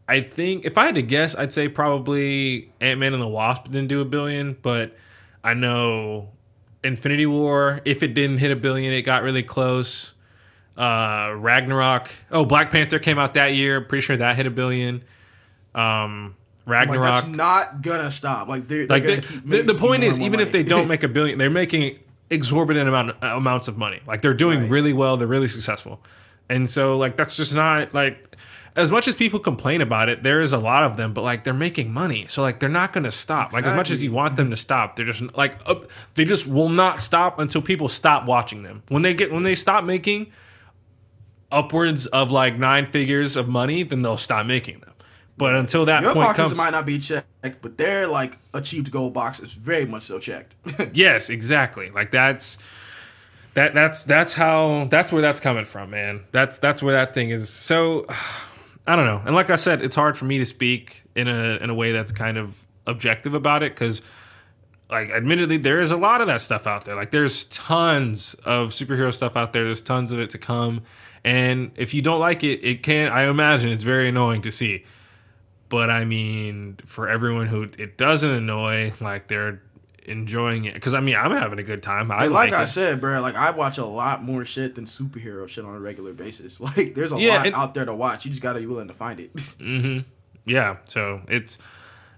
I 0.08 0.20
think 0.20 0.64
if 0.64 0.76
I 0.78 0.86
had 0.86 0.94
to 0.96 1.02
guess, 1.02 1.34
I'd 1.36 1.52
say 1.52 1.68
probably 1.68 2.70
Ant 2.80 3.00
Man 3.00 3.12
and 3.14 3.22
the 3.22 3.28
Wasp 3.28 3.64
didn't 3.64 3.88
do 3.88 4.00
a 4.00 4.04
billion, 4.04 4.56
but 4.62 4.96
I 5.42 5.54
know 5.54 6.30
Infinity 6.84 7.26
War. 7.26 7.80
If 7.84 8.02
it 8.02 8.14
didn't 8.14 8.38
hit 8.38 8.50
a 8.50 8.56
billion, 8.56 8.92
it 8.92 9.02
got 9.02 9.22
really 9.22 9.42
close. 9.42 10.14
Uh, 10.76 11.34
Ragnarok. 11.36 12.10
Oh, 12.30 12.44
Black 12.44 12.70
Panther 12.70 12.98
came 12.98 13.18
out 13.18 13.34
that 13.34 13.54
year. 13.54 13.80
Pretty 13.80 14.02
sure 14.02 14.16
that 14.16 14.36
hit 14.36 14.46
a 14.46 14.50
billion. 14.50 15.02
Um, 15.74 16.36
like 16.66 16.88
Ragnarok 16.88 17.14
that's 17.14 17.26
not 17.26 17.82
gonna 17.82 18.10
stop. 18.10 18.48
Like, 18.48 18.68
they're, 18.68 18.86
they're 18.86 18.98
like 18.98 19.04
the, 19.04 19.56
keep 19.56 19.66
the, 19.66 19.74
point 19.74 20.04
is 20.04 20.20
even 20.20 20.40
if 20.40 20.52
they 20.52 20.62
don't 20.62 20.88
make 20.94 21.02
a 21.02 21.08
billion 21.08 21.38
they're 21.38 21.50
making 21.50 21.98
exorbitant 22.28 22.88
amount 22.88 23.16
amounts 23.22 23.66
of 23.66 23.76
money 23.76 24.00
like 24.06 24.22
they're 24.22 24.34
doing 24.34 24.60
Right. 24.60 24.70
really 24.70 24.92
well 24.92 25.16
they're 25.16 25.26
really 25.26 25.48
successful 25.48 26.00
and 26.48 26.70
so 26.70 26.96
like 26.96 27.16
that's 27.16 27.36
just 27.36 27.54
not 27.54 27.92
like 27.92 28.36
as 28.76 28.92
much 28.92 29.08
as 29.08 29.16
people 29.16 29.40
complain 29.40 29.80
about 29.80 30.08
it 30.08 30.22
there 30.22 30.40
is 30.40 30.52
a 30.52 30.58
lot 30.58 30.84
of 30.84 30.96
them 30.96 31.12
but 31.12 31.22
like 31.22 31.42
they're 31.42 31.52
making 31.52 31.92
money 31.92 32.26
so 32.28 32.42
like 32.42 32.60
they're 32.60 32.68
not 32.68 32.92
going 32.92 33.02
to 33.02 33.10
stop 33.10 33.52
like 33.52 33.64
as 33.64 33.74
much 33.74 33.90
as 33.90 34.00
you 34.02 34.12
want 34.12 34.36
them 34.36 34.50
to 34.50 34.56
stop 34.56 34.94
they're 34.94 35.06
just 35.06 35.36
like 35.36 35.56
uh, 35.66 35.74
they 36.14 36.24
just 36.24 36.46
will 36.46 36.68
not 36.68 37.00
stop 37.00 37.40
until 37.40 37.60
people 37.60 37.88
stop 37.88 38.26
watching 38.26 38.62
them 38.62 38.82
when 38.88 39.02
they 39.02 39.12
get 39.12 39.32
when 39.32 39.42
they 39.42 39.54
stop 39.56 39.82
making 39.82 40.30
upwards 41.52 42.06
of 42.06 42.30
like 42.30 42.58
nine 42.58 42.86
figures 42.86 43.36
of 43.36 43.48
money 43.48 43.82
then 43.82 44.02
they'll 44.02 44.16
stop 44.16 44.46
making 44.46 44.78
them 44.80 44.90
but 45.40 45.54
until 45.54 45.86
that 45.86 46.02
your 46.02 46.12
point 46.12 46.26
boxes 46.26 46.48
comes 46.48 46.58
might 46.58 46.70
not 46.70 46.84
be 46.84 46.98
checked, 46.98 47.26
but 47.62 47.78
they're 47.78 48.06
like 48.06 48.36
achieved 48.52 48.90
gold 48.90 49.14
boxes, 49.14 49.52
very 49.52 49.86
much 49.86 50.02
so 50.02 50.18
checked. 50.18 50.54
Yes, 50.92 51.30
exactly. 51.30 51.88
Like 51.88 52.10
that's 52.10 52.58
that 53.54 53.72
that's 53.72 54.04
that's 54.04 54.34
how 54.34 54.86
that's 54.90 55.10
where 55.10 55.22
that's 55.22 55.40
coming 55.40 55.64
from, 55.64 55.90
man. 55.90 56.24
That's 56.30 56.58
that's 56.58 56.82
where 56.82 56.94
that 56.94 57.14
thing 57.14 57.30
is. 57.30 57.48
So 57.48 58.04
I 58.86 58.96
don't 58.96 59.06
know. 59.06 59.22
And 59.24 59.34
like 59.34 59.48
I 59.48 59.56
said, 59.56 59.80
it's 59.80 59.96
hard 59.96 60.18
for 60.18 60.26
me 60.26 60.36
to 60.38 60.44
speak 60.44 61.04
in 61.16 61.26
a 61.26 61.56
in 61.56 61.70
a 61.70 61.74
way 61.74 61.92
that's 61.92 62.12
kind 62.12 62.36
of 62.36 62.66
objective 62.86 63.32
about 63.32 63.62
it 63.62 63.74
cuz 63.76 64.02
like 64.90 65.08
admittedly 65.08 65.56
there 65.56 65.80
is 65.80 65.90
a 65.90 65.96
lot 65.96 66.20
of 66.20 66.26
that 66.26 66.42
stuff 66.42 66.66
out 66.66 66.84
there. 66.84 66.96
Like 66.96 67.12
there's 67.12 67.46
tons 67.46 68.34
of 68.44 68.70
superhero 68.70 69.10
stuff 69.10 69.38
out 69.38 69.54
there. 69.54 69.64
There's 69.64 69.80
tons 69.80 70.12
of 70.12 70.20
it 70.20 70.28
to 70.30 70.38
come. 70.38 70.82
And 71.24 71.72
if 71.76 71.92
you 71.94 72.02
don't 72.02 72.20
like 72.20 72.42
it, 72.44 72.64
it 72.64 72.82
can. 72.82 73.10
I 73.12 73.22
imagine 73.28 73.68
it's 73.70 73.82
very 73.82 74.08
annoying 74.08 74.40
to 74.42 74.50
see. 74.50 74.84
But 75.68 75.90
I 75.90 76.04
mean, 76.04 76.78
for 76.84 77.08
everyone 77.08 77.46
who 77.46 77.64
it 77.78 77.96
doesn't 77.98 78.30
annoy, 78.30 78.92
like 79.00 79.28
they're 79.28 79.60
enjoying 80.06 80.64
it. 80.64 80.74
Because 80.74 80.94
I 80.94 81.00
mean, 81.00 81.14
I'm 81.16 81.30
having 81.30 81.58
a 81.58 81.62
good 81.62 81.82
time. 81.82 82.10
I 82.10 82.22
Like, 82.22 82.30
like, 82.30 82.50
like 82.52 82.60
I 82.60 82.62
it. 82.64 82.68
said, 82.68 83.00
bro, 83.00 83.20
like 83.20 83.36
I 83.36 83.50
watch 83.50 83.78
a 83.78 83.84
lot 83.84 84.24
more 84.24 84.44
shit 84.44 84.74
than 84.74 84.86
superhero 84.86 85.46
shit 85.48 85.64
on 85.64 85.74
a 85.74 85.78
regular 85.80 86.12
basis. 86.12 86.58
Like 86.76 86.94
there's 86.94 87.12
a 87.12 87.18
Yeah, 87.20 87.36
lot 87.36 87.46
and- 87.46 87.54
out 87.54 87.74
there 87.74 87.84
to 87.84 87.94
watch. 87.94 88.24
You 88.24 88.30
just 88.30 88.42
gotta 88.42 88.60
be 88.60 88.66
willing 88.66 88.88
to 88.88 88.94
find 88.94 89.20
it. 89.20 89.34
Mhm. 89.36 90.04
Yeah, 90.46 90.78
so 90.86 91.20
it's 91.28 91.58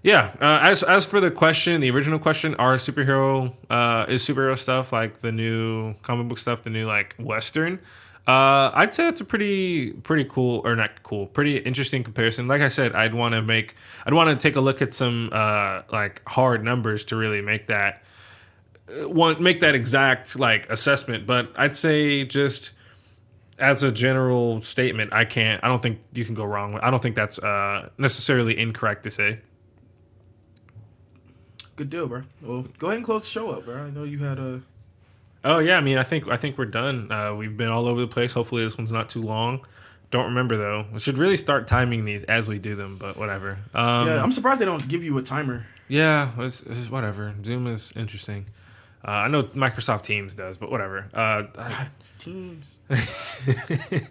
yeah. 0.01 0.31
Uh, 0.41 0.59
as 0.63 0.81
as 0.81 1.05
for 1.05 1.19
the 1.19 1.29
question, 1.29 1.81
the 1.81 1.91
original 1.91 2.17
question, 2.19 2.55
are 2.55 2.75
superhero 2.75 3.53
uh, 3.69 4.05
is 4.07 4.25
superhero 4.27 4.57
stuff 4.57 4.91
like 4.93 5.19
the 5.21 5.31
new 5.31 5.93
comic 6.01 6.27
book 6.29 6.37
stuff, 6.39 6.63
the 6.63 6.69
new 6.69 6.87
like 6.87 7.15
western? 7.19 7.79
Uh, 8.25 8.71
I'd 8.73 8.93
say 8.93 9.03
that's 9.03 9.19
a 9.19 9.25
pretty 9.25 9.91
pretty 9.91 10.23
cool 10.23 10.61
or 10.63 10.75
not 10.77 11.03
cool, 11.03 11.27
pretty 11.27 11.57
interesting 11.57 12.03
comparison. 12.03 12.47
Like 12.47 12.61
I 12.61 12.69
said, 12.69 12.95
I'd 12.95 13.13
want 13.13 13.33
to 13.33 13.41
make 13.41 13.75
I'd 14.05 14.13
want 14.13 14.29
to 14.29 14.41
take 14.41 14.55
a 14.55 14.61
look 14.61 14.81
at 14.81 14.93
some 14.93 15.29
uh, 15.33 15.81
like 15.91 16.21
hard 16.27 16.63
numbers 16.63 17.03
to 17.05 17.17
really 17.17 17.41
make 17.41 17.67
that 17.67 18.01
uh, 18.87 19.09
one 19.09 19.43
make 19.43 19.59
that 19.59 19.75
exact 19.75 20.39
like 20.39 20.69
assessment. 20.69 21.27
But 21.27 21.51
I'd 21.57 21.75
say 21.75 22.23
just 22.23 22.71
as 23.59 23.83
a 23.83 23.91
general 23.91 24.61
statement, 24.61 25.11
I 25.11 25.25
can't. 25.25 25.61
I 25.63 25.67
don't 25.67 25.81
think 25.81 25.99
you 26.13 26.23
can 26.23 26.33
go 26.33 26.45
wrong. 26.45 26.79
I 26.81 26.89
don't 26.91 27.03
think 27.03 27.15
that's 27.15 27.39
uh, 27.39 27.89
necessarily 27.97 28.57
incorrect 28.57 29.03
to 29.03 29.11
say. 29.11 29.39
Good 31.75 31.89
deal, 31.89 32.07
bro. 32.07 32.23
Well, 32.41 32.65
go 32.77 32.87
ahead 32.87 32.97
and 32.97 33.05
close 33.05 33.23
the 33.23 33.29
show 33.29 33.49
up, 33.49 33.65
bro. 33.65 33.83
I 33.83 33.89
know 33.89 34.03
you 34.03 34.19
had 34.19 34.39
a. 34.39 34.61
Oh 35.43 35.59
yeah, 35.59 35.77
I 35.77 35.81
mean, 35.81 35.97
I 35.97 36.03
think 36.03 36.27
I 36.27 36.35
think 36.37 36.57
we're 36.57 36.65
done. 36.65 37.11
Uh, 37.11 37.35
we've 37.35 37.55
been 37.55 37.69
all 37.69 37.87
over 37.87 38.01
the 38.01 38.07
place. 38.07 38.33
Hopefully, 38.33 38.63
this 38.63 38.77
one's 38.77 38.91
not 38.91 39.09
too 39.09 39.21
long. 39.21 39.65
Don't 40.11 40.25
remember 40.25 40.57
though. 40.57 40.85
We 40.93 40.99
should 40.99 41.17
really 41.17 41.37
start 41.37 41.67
timing 41.67 42.05
these 42.05 42.23
as 42.23 42.47
we 42.47 42.59
do 42.59 42.75
them, 42.75 42.97
but 42.97 43.17
whatever. 43.17 43.57
Um, 43.73 44.07
Yeah, 44.07 44.23
I'm 44.23 44.31
surprised 44.31 44.61
they 44.61 44.65
don't 44.65 44.87
give 44.87 45.03
you 45.03 45.17
a 45.17 45.23
timer. 45.23 45.65
Yeah, 45.87 46.29
it's, 46.37 46.61
it's 46.63 46.89
whatever. 46.89 47.33
Zoom 47.43 47.67
is 47.67 47.91
interesting. 47.95 48.45
Uh, 49.05 49.11
I 49.11 49.27
know 49.27 49.43
Microsoft 49.43 50.03
Teams 50.03 50.33
does, 50.33 50.55
but 50.55 50.71
whatever. 50.71 51.07
Uh, 51.13 51.43
Teams. 52.19 52.77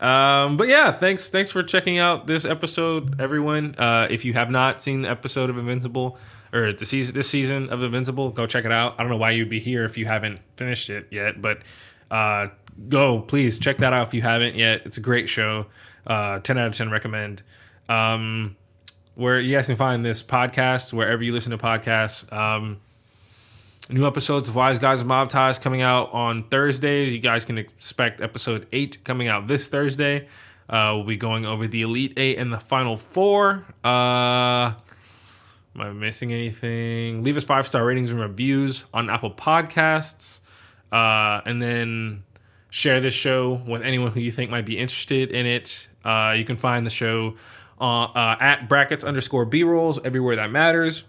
um, 0.00 0.56
but 0.56 0.66
yeah, 0.68 0.90
thanks 0.90 1.30
thanks 1.30 1.50
for 1.50 1.62
checking 1.62 1.98
out 1.98 2.26
this 2.26 2.44
episode, 2.44 3.20
everyone. 3.20 3.74
Uh, 3.76 4.08
if 4.10 4.24
you 4.24 4.32
have 4.32 4.50
not 4.50 4.82
seen 4.82 5.02
the 5.02 5.10
episode 5.10 5.48
of 5.48 5.58
Invincible 5.58 6.18
or 6.52 6.72
the 6.72 6.84
season 6.84 7.14
this 7.14 7.28
season 7.28 7.68
of 7.70 7.82
Invincible, 7.82 8.30
go 8.30 8.46
check 8.46 8.64
it 8.64 8.72
out. 8.72 8.94
I 8.98 9.02
don't 9.02 9.10
know 9.10 9.16
why 9.16 9.30
you'd 9.30 9.48
be 9.48 9.60
here 9.60 9.84
if 9.84 9.96
you 9.96 10.06
haven't 10.06 10.40
finished 10.56 10.90
it 10.90 11.06
yet, 11.10 11.40
but 11.40 11.58
uh, 12.10 12.48
go 12.88 13.20
please 13.20 13.58
check 13.58 13.78
that 13.78 13.92
out 13.92 14.08
if 14.08 14.14
you 14.14 14.22
haven't 14.22 14.56
yet. 14.56 14.82
It's 14.84 14.96
a 14.96 15.00
great 15.00 15.28
show. 15.28 15.66
Uh, 16.06 16.40
ten 16.40 16.58
out 16.58 16.68
of 16.68 16.72
ten 16.74 16.90
recommend. 16.90 17.42
Um, 17.88 18.56
where 19.14 19.38
you 19.40 19.54
guys 19.54 19.66
can 19.66 19.76
find 19.76 20.04
this 20.04 20.22
podcast 20.22 20.92
wherever 20.92 21.22
you 21.22 21.32
listen 21.32 21.50
to 21.50 21.58
podcasts. 21.58 22.30
Um, 22.32 22.80
New 23.90 24.06
episodes 24.06 24.48
of 24.48 24.54
Wise 24.54 24.78
Guys 24.78 25.00
and 25.00 25.08
Mob 25.08 25.28
Ties 25.28 25.58
coming 25.58 25.82
out 25.82 26.12
on 26.12 26.44
Thursdays. 26.44 27.12
You 27.12 27.18
guys 27.18 27.44
can 27.44 27.58
expect 27.58 28.20
episode 28.20 28.66
eight 28.72 29.02
coming 29.04 29.26
out 29.26 29.48
this 29.48 29.68
Thursday. 29.68 30.28
Uh, 30.68 30.92
we'll 30.94 31.04
be 31.04 31.16
going 31.16 31.44
over 31.44 31.66
the 31.66 31.82
Elite 31.82 32.14
Eight 32.16 32.38
and 32.38 32.52
the 32.52 32.60
Final 32.60 32.96
Four. 32.96 33.64
Uh, 33.82 34.72
am 35.74 35.80
I 35.80 35.92
missing 35.92 36.32
anything? 36.32 37.22
Leave 37.22 37.36
us 37.36 37.44
five 37.44 37.66
star 37.66 37.84
ratings 37.84 38.10
and 38.10 38.20
reviews 38.20 38.84
on 38.92 39.10
Apple 39.10 39.30
Podcasts. 39.30 40.40
Uh, 40.90 41.40
and 41.46 41.62
then 41.62 42.22
share 42.70 43.00
this 43.00 43.14
show 43.14 43.62
with 43.66 43.82
anyone 43.82 44.12
who 44.12 44.20
you 44.20 44.32
think 44.32 44.50
might 44.50 44.66
be 44.66 44.78
interested 44.78 45.30
in 45.30 45.46
it. 45.46 45.88
Uh, 46.04 46.34
you 46.36 46.44
can 46.44 46.56
find 46.56 46.84
the 46.86 46.90
show 46.90 47.34
uh, 47.80 48.04
uh, 48.04 48.36
at 48.40 48.68
brackets 48.68 49.04
underscore 49.04 49.44
B 49.44 49.62
rolls 49.62 49.98
everywhere 50.04 50.36
that 50.36 50.50
matters. 50.50 51.04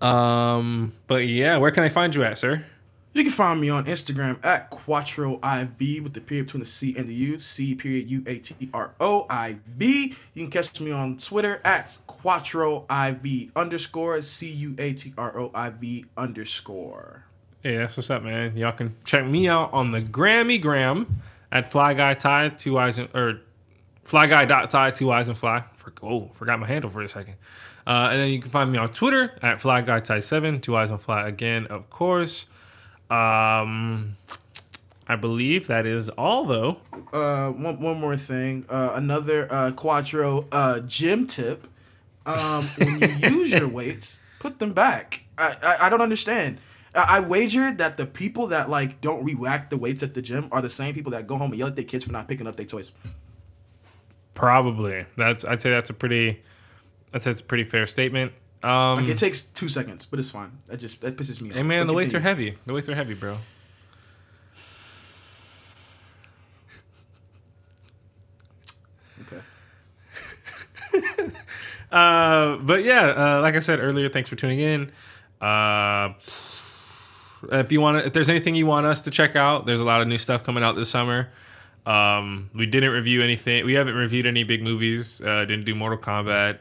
Um, 0.00 0.92
but 1.06 1.26
yeah, 1.26 1.58
where 1.58 1.70
can 1.70 1.84
I 1.84 1.88
find 1.88 2.14
you 2.14 2.24
at, 2.24 2.38
sir? 2.38 2.64
You 3.12 3.24
can 3.24 3.32
find 3.32 3.60
me 3.60 3.68
on 3.68 3.86
Instagram 3.86 4.44
at 4.44 4.70
Cuatro 4.70 5.34
IV 5.42 6.04
with 6.04 6.14
the 6.14 6.20
period 6.20 6.46
between 6.46 6.60
the 6.60 6.66
C 6.66 6.94
and 6.96 7.08
the 7.08 7.14
U. 7.14 7.38
C 7.40 7.74
period 7.74 8.08
U 8.08 8.22
A 8.26 8.38
T 8.38 8.68
R 8.72 8.94
O 9.00 9.26
I 9.28 9.56
V. 9.66 10.14
You 10.32 10.44
can 10.44 10.50
catch 10.50 10.80
me 10.80 10.92
on 10.92 11.16
Twitter 11.16 11.60
at 11.64 11.98
Cuatro 12.06 12.84
IV 12.88 13.50
underscore 13.56 14.22
C 14.22 14.48
U 14.50 14.76
A 14.78 14.92
T 14.92 15.12
R 15.18 15.36
O 15.36 15.50
I 15.52 15.70
V 15.70 16.04
underscore. 16.16 17.24
Hey, 17.64 17.78
that's 17.78 17.96
what's 17.96 18.10
up, 18.10 18.22
man. 18.22 18.56
Y'all 18.56 18.72
can 18.72 18.94
check 19.04 19.26
me 19.26 19.48
out 19.48 19.72
on 19.72 19.90
the 19.90 20.00
Grammy 20.00 20.60
Gram 20.60 21.20
at 21.50 21.72
Fly 21.72 21.94
Guy 21.94 22.14
Tie, 22.14 22.50
two 22.50 22.78
eyes 22.78 22.96
and, 22.96 23.08
or 23.12 23.40
Fly 24.04 24.28
Guy 24.28 24.44
dot 24.44 24.70
tie, 24.70 24.92
two 24.92 25.10
eyes 25.10 25.26
and 25.26 25.36
fly. 25.36 25.64
For, 25.74 25.92
oh, 26.02 26.30
forgot 26.34 26.60
my 26.60 26.66
handle 26.66 26.90
for 26.90 27.02
a 27.02 27.08
second. 27.08 27.34
Uh, 27.86 28.08
and 28.12 28.20
then 28.20 28.30
you 28.30 28.40
can 28.40 28.50
find 28.50 28.70
me 28.70 28.78
on 28.78 28.88
Twitter 28.88 29.32
at 29.42 29.60
Fly 29.60 29.80
Guy 29.80 29.98
Tie 29.98 30.20
seven, 30.20 30.60
two 30.60 30.76
eyes 30.76 30.92
on 30.92 30.98
fly 30.98 31.26
again, 31.26 31.66
of 31.66 31.90
course. 31.90 32.46
Um, 33.10 34.16
I 35.08 35.16
believe 35.16 35.66
that 35.66 35.86
is 35.86 36.08
all 36.10 36.44
though. 36.44 36.78
Uh, 37.12 37.50
one, 37.50 37.80
one 37.80 38.00
more 38.00 38.16
thing. 38.16 38.64
Uh, 38.68 38.92
another 38.94 39.48
uh, 39.50 39.72
Cuatro 39.72 40.46
uh, 40.52 40.80
gym 40.80 41.26
tip. 41.26 41.66
Um, 42.24 42.64
when 42.78 43.00
you 43.00 43.08
use 43.30 43.50
your 43.50 43.66
weights, 43.66 44.20
put 44.38 44.60
them 44.60 44.72
back. 44.72 45.22
I, 45.36 45.54
I, 45.62 45.76
I 45.86 45.88
don't 45.88 46.02
understand. 46.02 46.58
I, 46.94 47.16
I 47.16 47.20
wager 47.20 47.72
that 47.72 47.96
the 47.96 48.06
people 48.06 48.46
that 48.48 48.70
like 48.70 49.00
don't 49.00 49.24
re-whack 49.24 49.70
the 49.70 49.76
weights 49.76 50.02
at 50.02 50.14
the 50.14 50.22
gym 50.22 50.48
are 50.52 50.62
the 50.62 50.70
same 50.70 50.94
people 50.94 51.10
that 51.12 51.26
go 51.26 51.36
home 51.36 51.50
and 51.50 51.58
yell 51.58 51.68
at 51.68 51.76
their 51.76 51.84
kids 51.84 52.04
for 52.04 52.12
not 52.12 52.28
picking 52.28 52.46
up 52.46 52.56
their 52.56 52.66
toys. 52.66 52.92
Probably. 54.34 55.06
That's 55.16 55.44
I'd 55.44 55.60
say 55.60 55.70
that's 55.70 55.90
a 55.90 55.94
pretty 55.94 56.42
that's 57.12 57.24
that's 57.24 57.40
a 57.40 57.44
pretty 57.44 57.64
fair 57.64 57.86
statement. 57.86 58.32
Um, 58.62 58.96
Like 58.96 59.08
it 59.08 59.18
takes 59.18 59.40
two 59.42 59.68
seconds, 59.68 60.04
but 60.04 60.18
it's 60.18 60.30
fine. 60.30 60.52
That 60.66 60.78
just 60.78 61.00
that 61.00 61.16
pisses 61.16 61.40
me 61.40 61.50
off. 61.50 61.56
Hey 61.56 61.62
man, 61.62 61.86
But 61.86 61.92
the 61.92 61.96
weights 61.96 62.14
are 62.14 62.20
heavy. 62.20 62.58
The 62.66 62.74
weights 62.74 62.88
are 62.88 62.94
heavy, 62.94 63.14
bro. 63.14 63.38
Okay. 69.22 69.42
Uh, 71.90 72.56
but 72.58 72.84
yeah, 72.84 73.08
uh, 73.08 73.40
like 73.42 73.56
I 73.56 73.58
said 73.58 73.80
earlier, 73.80 74.08
thanks 74.08 74.28
for 74.28 74.36
tuning 74.36 74.60
in. 74.60 74.92
Uh, 75.40 76.12
if 77.50 77.72
you 77.72 77.80
want 77.80 78.06
if 78.06 78.12
there's 78.12 78.30
anything 78.30 78.54
you 78.54 78.66
want 78.66 78.86
us 78.86 79.00
to 79.00 79.10
check 79.10 79.34
out, 79.34 79.66
there's 79.66 79.80
a 79.80 79.84
lot 79.84 80.00
of 80.00 80.06
new 80.06 80.16
stuff 80.16 80.44
coming 80.44 80.62
out 80.62 80.76
this 80.76 80.88
summer. 80.88 81.30
Um, 81.86 82.48
we 82.54 82.66
didn't 82.66 82.90
review 82.92 83.22
anything. 83.22 83.64
We 83.64 83.72
haven't 83.72 83.96
reviewed 83.96 84.26
any 84.26 84.44
big 84.44 84.62
movies. 84.62 85.20
Uh, 85.20 85.44
didn't 85.46 85.64
do 85.64 85.74
Mortal 85.74 85.98
Kombat. 85.98 86.58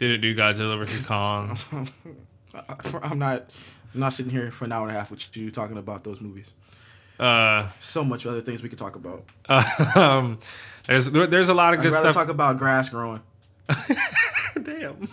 Didn't 0.00 0.22
do 0.22 0.34
Godzilla 0.34 0.78
vs 0.78 1.04
Kong. 1.04 1.58
I'm 3.02 3.18
not 3.18 3.50
I'm 3.92 4.00
not 4.00 4.14
sitting 4.14 4.32
here 4.32 4.50
for 4.50 4.64
an 4.64 4.72
hour 4.72 4.88
and 4.88 4.96
a 4.96 4.98
half 4.98 5.10
with 5.10 5.36
you 5.36 5.50
talking 5.50 5.76
about 5.76 6.04
those 6.04 6.22
movies. 6.22 6.50
Uh, 7.18 7.68
So 7.80 8.02
much 8.02 8.24
other 8.24 8.40
things 8.40 8.62
we 8.62 8.70
could 8.70 8.78
talk 8.78 8.96
about. 8.96 9.26
um, 9.94 10.38
there's 10.86 11.10
there's 11.10 11.50
a 11.50 11.54
lot 11.54 11.74
of 11.74 11.80
I'd 11.80 11.82
good 11.82 11.92
stuff. 11.92 12.14
talk 12.14 12.30
about 12.30 12.56
grass 12.56 12.88
growing. 12.88 13.20
Damn. 14.62 15.06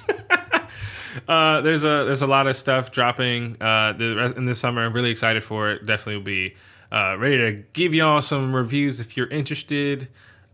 uh, 1.28 1.60
there's 1.60 1.84
a 1.84 2.06
there's 2.06 2.22
a 2.22 2.28
lot 2.28 2.48
of 2.48 2.56
stuff 2.56 2.90
dropping 2.90 3.62
uh, 3.62 3.92
the 3.92 4.16
rest, 4.16 4.38
in 4.38 4.46
this 4.46 4.58
summer. 4.58 4.86
I'm 4.86 4.94
really 4.94 5.12
excited 5.12 5.44
for 5.44 5.70
it. 5.70 5.86
Definitely 5.86 6.16
will 6.16 6.24
be 6.24 6.56
uh, 6.94 7.18
ready 7.20 7.38
to 7.40 7.52
give 7.74 7.94
y'all 7.94 8.22
some 8.22 8.56
reviews 8.56 9.02
if 9.02 9.18
you're 9.18 9.28
interested. 9.28 10.08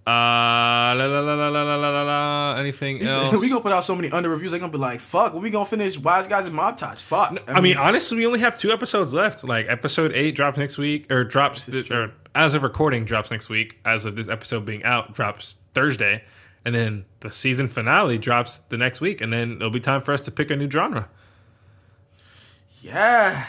Uh, 0.06 0.10
la, 0.10 1.06
la, 1.06 1.20
la, 1.22 1.34
la, 1.34 1.48
la, 1.48 1.76
la, 1.76 1.90
la, 1.90 2.04
la. 2.04 2.56
Anything 2.58 3.02
else? 3.04 3.34
we 3.40 3.48
gonna 3.48 3.62
put 3.62 3.72
out 3.72 3.86
so 3.86 3.96
many 3.96 4.12
under 4.12 4.28
reviews. 4.30 4.52
They're 4.52 4.60
gonna 4.60 4.72
be 4.72 4.78
like, 4.78 5.00
"Fuck, 5.00 5.34
when 5.34 5.42
we 5.42 5.50
gonna 5.50 5.66
finish 5.66 5.98
Wise 5.98 6.28
Guys 6.28 6.46
and 6.46 6.54
Mob 6.54 6.76
Ties?" 6.76 7.00
Fuck. 7.00 7.42
I 7.48 7.62
mean, 7.62 7.78
honestly, 7.78 8.18
we 8.18 8.26
only 8.26 8.42
have 8.42 8.60
two 8.60 8.74
episodes 8.74 9.14
left. 9.14 9.46
Like 9.46 9.68
episode 9.70 10.12
eight 10.14 10.36
drops 10.36 10.58
next 10.58 10.78
week, 10.78 11.10
or 11.10 11.24
drops 11.24 11.70
or 11.90 12.12
as 12.36 12.54
of 12.54 12.64
recording 12.64 13.06
drops 13.06 13.32
next 13.32 13.48
week. 13.48 13.80
As 13.86 14.04
of 14.04 14.18
this 14.18 14.28
episode 14.28 14.66
being 14.66 14.84
out, 14.84 15.14
drops 15.14 15.60
Thursday, 15.74 16.26
and 16.66 16.76
then 16.76 17.06
the 17.22 17.32
season 17.32 17.70
finale 17.70 18.18
drops 18.18 18.58
the 18.58 18.76
next 18.78 19.00
week, 19.00 19.22
and 19.22 19.32
then 19.32 19.54
it'll 19.54 19.70
be 19.70 19.80
time 19.80 20.02
for 20.02 20.12
us 20.12 20.20
to 20.22 20.32
pick 20.32 20.52
a 20.52 20.58
new 20.58 20.70
genre. 20.70 21.08
yeah. 22.82 23.46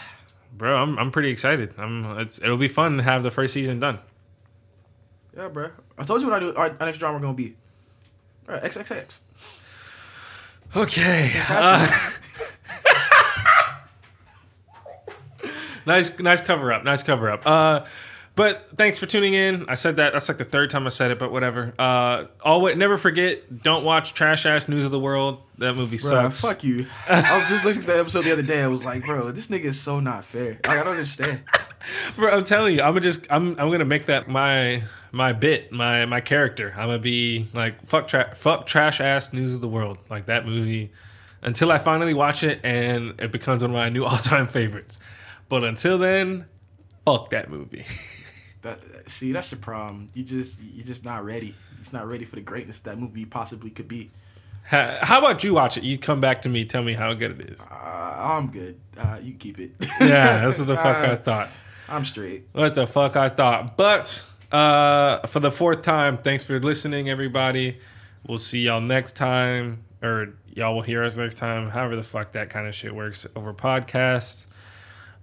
Bro, 0.57 0.81
I'm 0.81 0.99
I'm 1.01 1.11
pretty 1.11 1.31
excited. 1.31 1.75
I'm 1.79 2.05
it's 2.21 2.41
it'll 2.41 2.57
be 2.57 2.69
fun 2.69 2.99
to 2.99 3.03
have 3.03 3.25
the 3.25 3.33
first 3.33 3.55
season 3.55 3.81
done. 3.81 3.99
Yeah, 5.37 5.49
bro. 5.49 5.71
I 5.99 6.05
told 6.05 6.21
you 6.21 6.29
what 6.29 6.37
I 6.37 6.39
do. 6.41 6.55
Our, 6.55 6.71
our 6.79 6.87
next 6.87 6.99
drama 6.99 7.19
gonna 7.21 7.35
be. 7.35 7.57
All 8.49 8.55
right, 8.55 8.63
XXX. 8.65 9.21
Okay. 10.77 11.31
Uh, 11.49 12.11
nice 15.87 16.19
nice 16.19 16.41
cover 16.41 16.73
up. 16.73 16.85
Nice 16.85 17.03
cover 17.03 17.31
up. 17.31 17.47
Uh 17.47 17.85
but 18.37 18.67
thanks 18.75 18.99
for 18.99 19.07
tuning 19.07 19.35
in. 19.35 19.65
I 19.69 19.75
said 19.75 19.97
that 19.99 20.13
that's 20.13 20.29
like 20.29 20.39
the 20.39 20.45
third 20.45 20.69
time 20.69 20.87
I 20.87 20.91
said 20.91 21.13
it, 21.13 21.19
but 21.21 21.31
whatever. 21.31 21.73
Uh 21.79 22.25
always 22.43 22.77
never 22.77 22.99
forget, 22.99 23.63
don't 23.63 23.85
watch 23.85 24.15
trash 24.15 24.45
ass 24.47 24.69
news 24.69 24.85
of 24.85 24.91
the 24.91 24.99
world. 24.99 25.41
That 25.59 25.75
movie 25.75 25.99
Bro, 25.99 26.11
sucks. 26.11 26.41
fuck 26.41 26.65
you. 26.65 26.87
I 27.09 27.37
was 27.39 27.49
just 27.49 27.65
listening 27.65 27.83
to 27.87 27.93
that 27.93 27.99
episode 28.01 28.23
the 28.25 28.33
other 28.33 28.43
day. 28.43 28.61
I 28.63 28.67
was 28.67 28.85
like, 28.85 29.05
bro, 29.05 29.31
this 29.31 29.47
nigga 29.47 29.65
is 29.67 29.81
so 29.81 30.01
not 30.01 30.25
fair. 30.25 30.59
Like, 30.67 30.79
I 30.79 30.83
don't 30.83 30.89
understand. 30.89 31.43
Bro, 32.17 32.31
I'm 32.37 32.45
telling 32.45 32.75
you, 32.77 32.83
I'm 32.83 32.91
gonna 32.93 33.01
just 33.01 33.27
I'm 33.31 33.51
I'm 33.61 33.71
gonna 33.71 33.85
make 33.85 34.07
that 34.07 34.29
my 34.29 34.83
my 35.13 35.33
bit, 35.33 35.73
my 35.73 36.07
my 36.07 36.21
character. 36.21 36.73
I'm 36.77 36.89
gonna 36.89 36.99
be 36.99 37.47
like 37.55 37.87
fuck 37.87 38.09
tra- 38.09 38.35
fuck 38.35 38.67
trash 38.67 39.01
ass 39.01 39.33
news 39.33 39.55
of 39.55 39.61
the 39.61 39.69
world, 39.69 39.99
like 40.11 40.27
that 40.27 40.47
movie, 40.47 40.91
until 41.43 41.71
I 41.73 41.79
finally 41.79 42.15
watch 42.15 42.43
it 42.43 42.61
and 42.65 43.21
it 43.21 43.33
becomes 43.33 43.63
one 43.63 43.71
of 43.71 43.75
my 43.77 43.89
new 43.89 44.05
all 44.07 44.17
time 44.17 44.47
favorites. 44.47 44.99
But 45.49 45.63
until 45.65 45.99
then, 45.99 46.47
fuck 47.05 47.31
that 47.31 47.51
movie. 47.51 47.85
That 48.63 48.81
see, 49.09 49.31
that's 49.33 49.51
the 49.51 49.57
problem. 49.57 50.09
You 50.15 50.25
just 50.25 50.59
you're 50.63 50.87
just 50.87 51.05
not 51.05 51.23
ready. 51.23 51.55
It's 51.81 51.93
not 51.93 52.09
ready 52.09 52.25
for 52.25 52.37
the 52.37 52.41
greatness 52.41 52.81
that 52.81 52.99
movie 52.99 53.27
possibly 53.27 53.69
could 53.69 53.89
be. 53.89 54.11
how, 54.63 54.97
how 55.03 55.19
about 55.19 55.45
you 55.45 55.53
watch 55.53 55.77
it? 55.77 55.85
You 55.85 55.99
come 55.99 56.19
back 56.19 56.41
to 56.43 56.49
me, 56.49 56.65
tell 56.65 56.83
me 56.83 56.95
how 56.95 57.13
good 57.13 57.39
it 57.39 57.51
is. 57.51 57.61
Uh, 57.71 57.75
I'm 57.75 58.47
good. 58.47 58.81
Uh, 58.97 59.19
you 59.23 59.35
keep 59.35 59.59
it. 59.59 59.73
Yeah, 60.01 60.41
that's 60.47 60.59
what 60.61 60.67
the 60.69 60.77
fuck 60.77 60.97
I 60.97 61.07
Uh, 61.09 61.17
thought. 61.17 61.51
I'm 61.89 62.05
straight. 62.05 62.49
What 62.53 62.75
the 62.75 62.87
fuck 62.87 63.17
I 63.17 63.29
thought. 63.29 63.77
But 63.77 64.23
uh 64.53 65.27
for 65.27 65.41
the 65.41 65.51
fourth 65.51 65.83
time, 65.83 66.19
thanks 66.19 66.45
for 66.45 66.59
listening, 66.59 67.09
everybody. 67.09 67.79
We'll 68.27 68.39
see 68.39 68.61
y'all 68.63 68.81
next 68.81 69.17
time. 69.17 69.85
Or 70.03 70.35
y'all 70.53 70.75
will 70.75 70.83
hear 70.83 71.03
us 71.03 71.17
next 71.17 71.37
time. 71.39 71.71
However 71.71 71.97
the 71.97 72.03
fuck 72.03 72.33
that 72.33 72.51
kind 72.51 72.67
of 72.67 72.75
shit 72.75 72.95
works 72.95 73.27
over 73.37 73.53
podcast. 73.55 74.47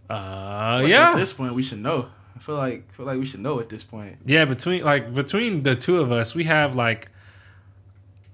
Uh 0.10 0.84
yeah. 0.86 1.12
At 1.12 1.16
this 1.18 1.34
point, 1.34 1.54
we 1.54 1.64
should 1.64 1.80
know. 1.80 2.10
I 2.36 2.40
feel 2.40 2.56
like 2.56 2.92
feel 2.94 3.06
like 3.06 3.20
we 3.20 3.26
should 3.26 3.40
know 3.42 3.60
at 3.60 3.70
this 3.70 3.84
point. 3.84 4.18
yeah, 4.26 4.46
between 4.46 4.84
like 4.84 5.14
between 5.14 5.64
the 5.64 5.76
two 5.76 6.00
of 6.00 6.12
us, 6.12 6.34
we 6.36 6.44
have 6.46 6.76
like 6.76 7.10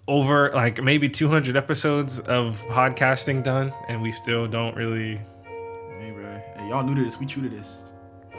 over 0.08 0.50
like 0.54 0.82
maybe 0.82 1.10
200 1.10 1.58
episodes 1.58 2.20
of 2.22 2.64
podcasting 2.70 3.44
done 3.44 3.74
and 3.90 4.02
we 4.02 4.10
still 4.12 4.48
don't 4.48 4.76
really 4.78 5.18
Hey, 6.00 6.12
bro. 6.12 6.42
Hey, 6.56 6.70
y'all 6.70 6.84
new 6.84 6.96
to 6.96 7.04
this. 7.04 7.20
We 7.20 7.26
true 7.26 7.44
to 7.44 7.50
this. 7.50 7.84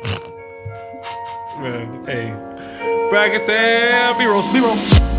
hey. 2.06 2.32
Bracket 3.10 3.48
eh, 3.48 4.14
B 4.18 4.26
rolls 4.26 4.52
B 4.52 4.60
rolls 4.60 5.17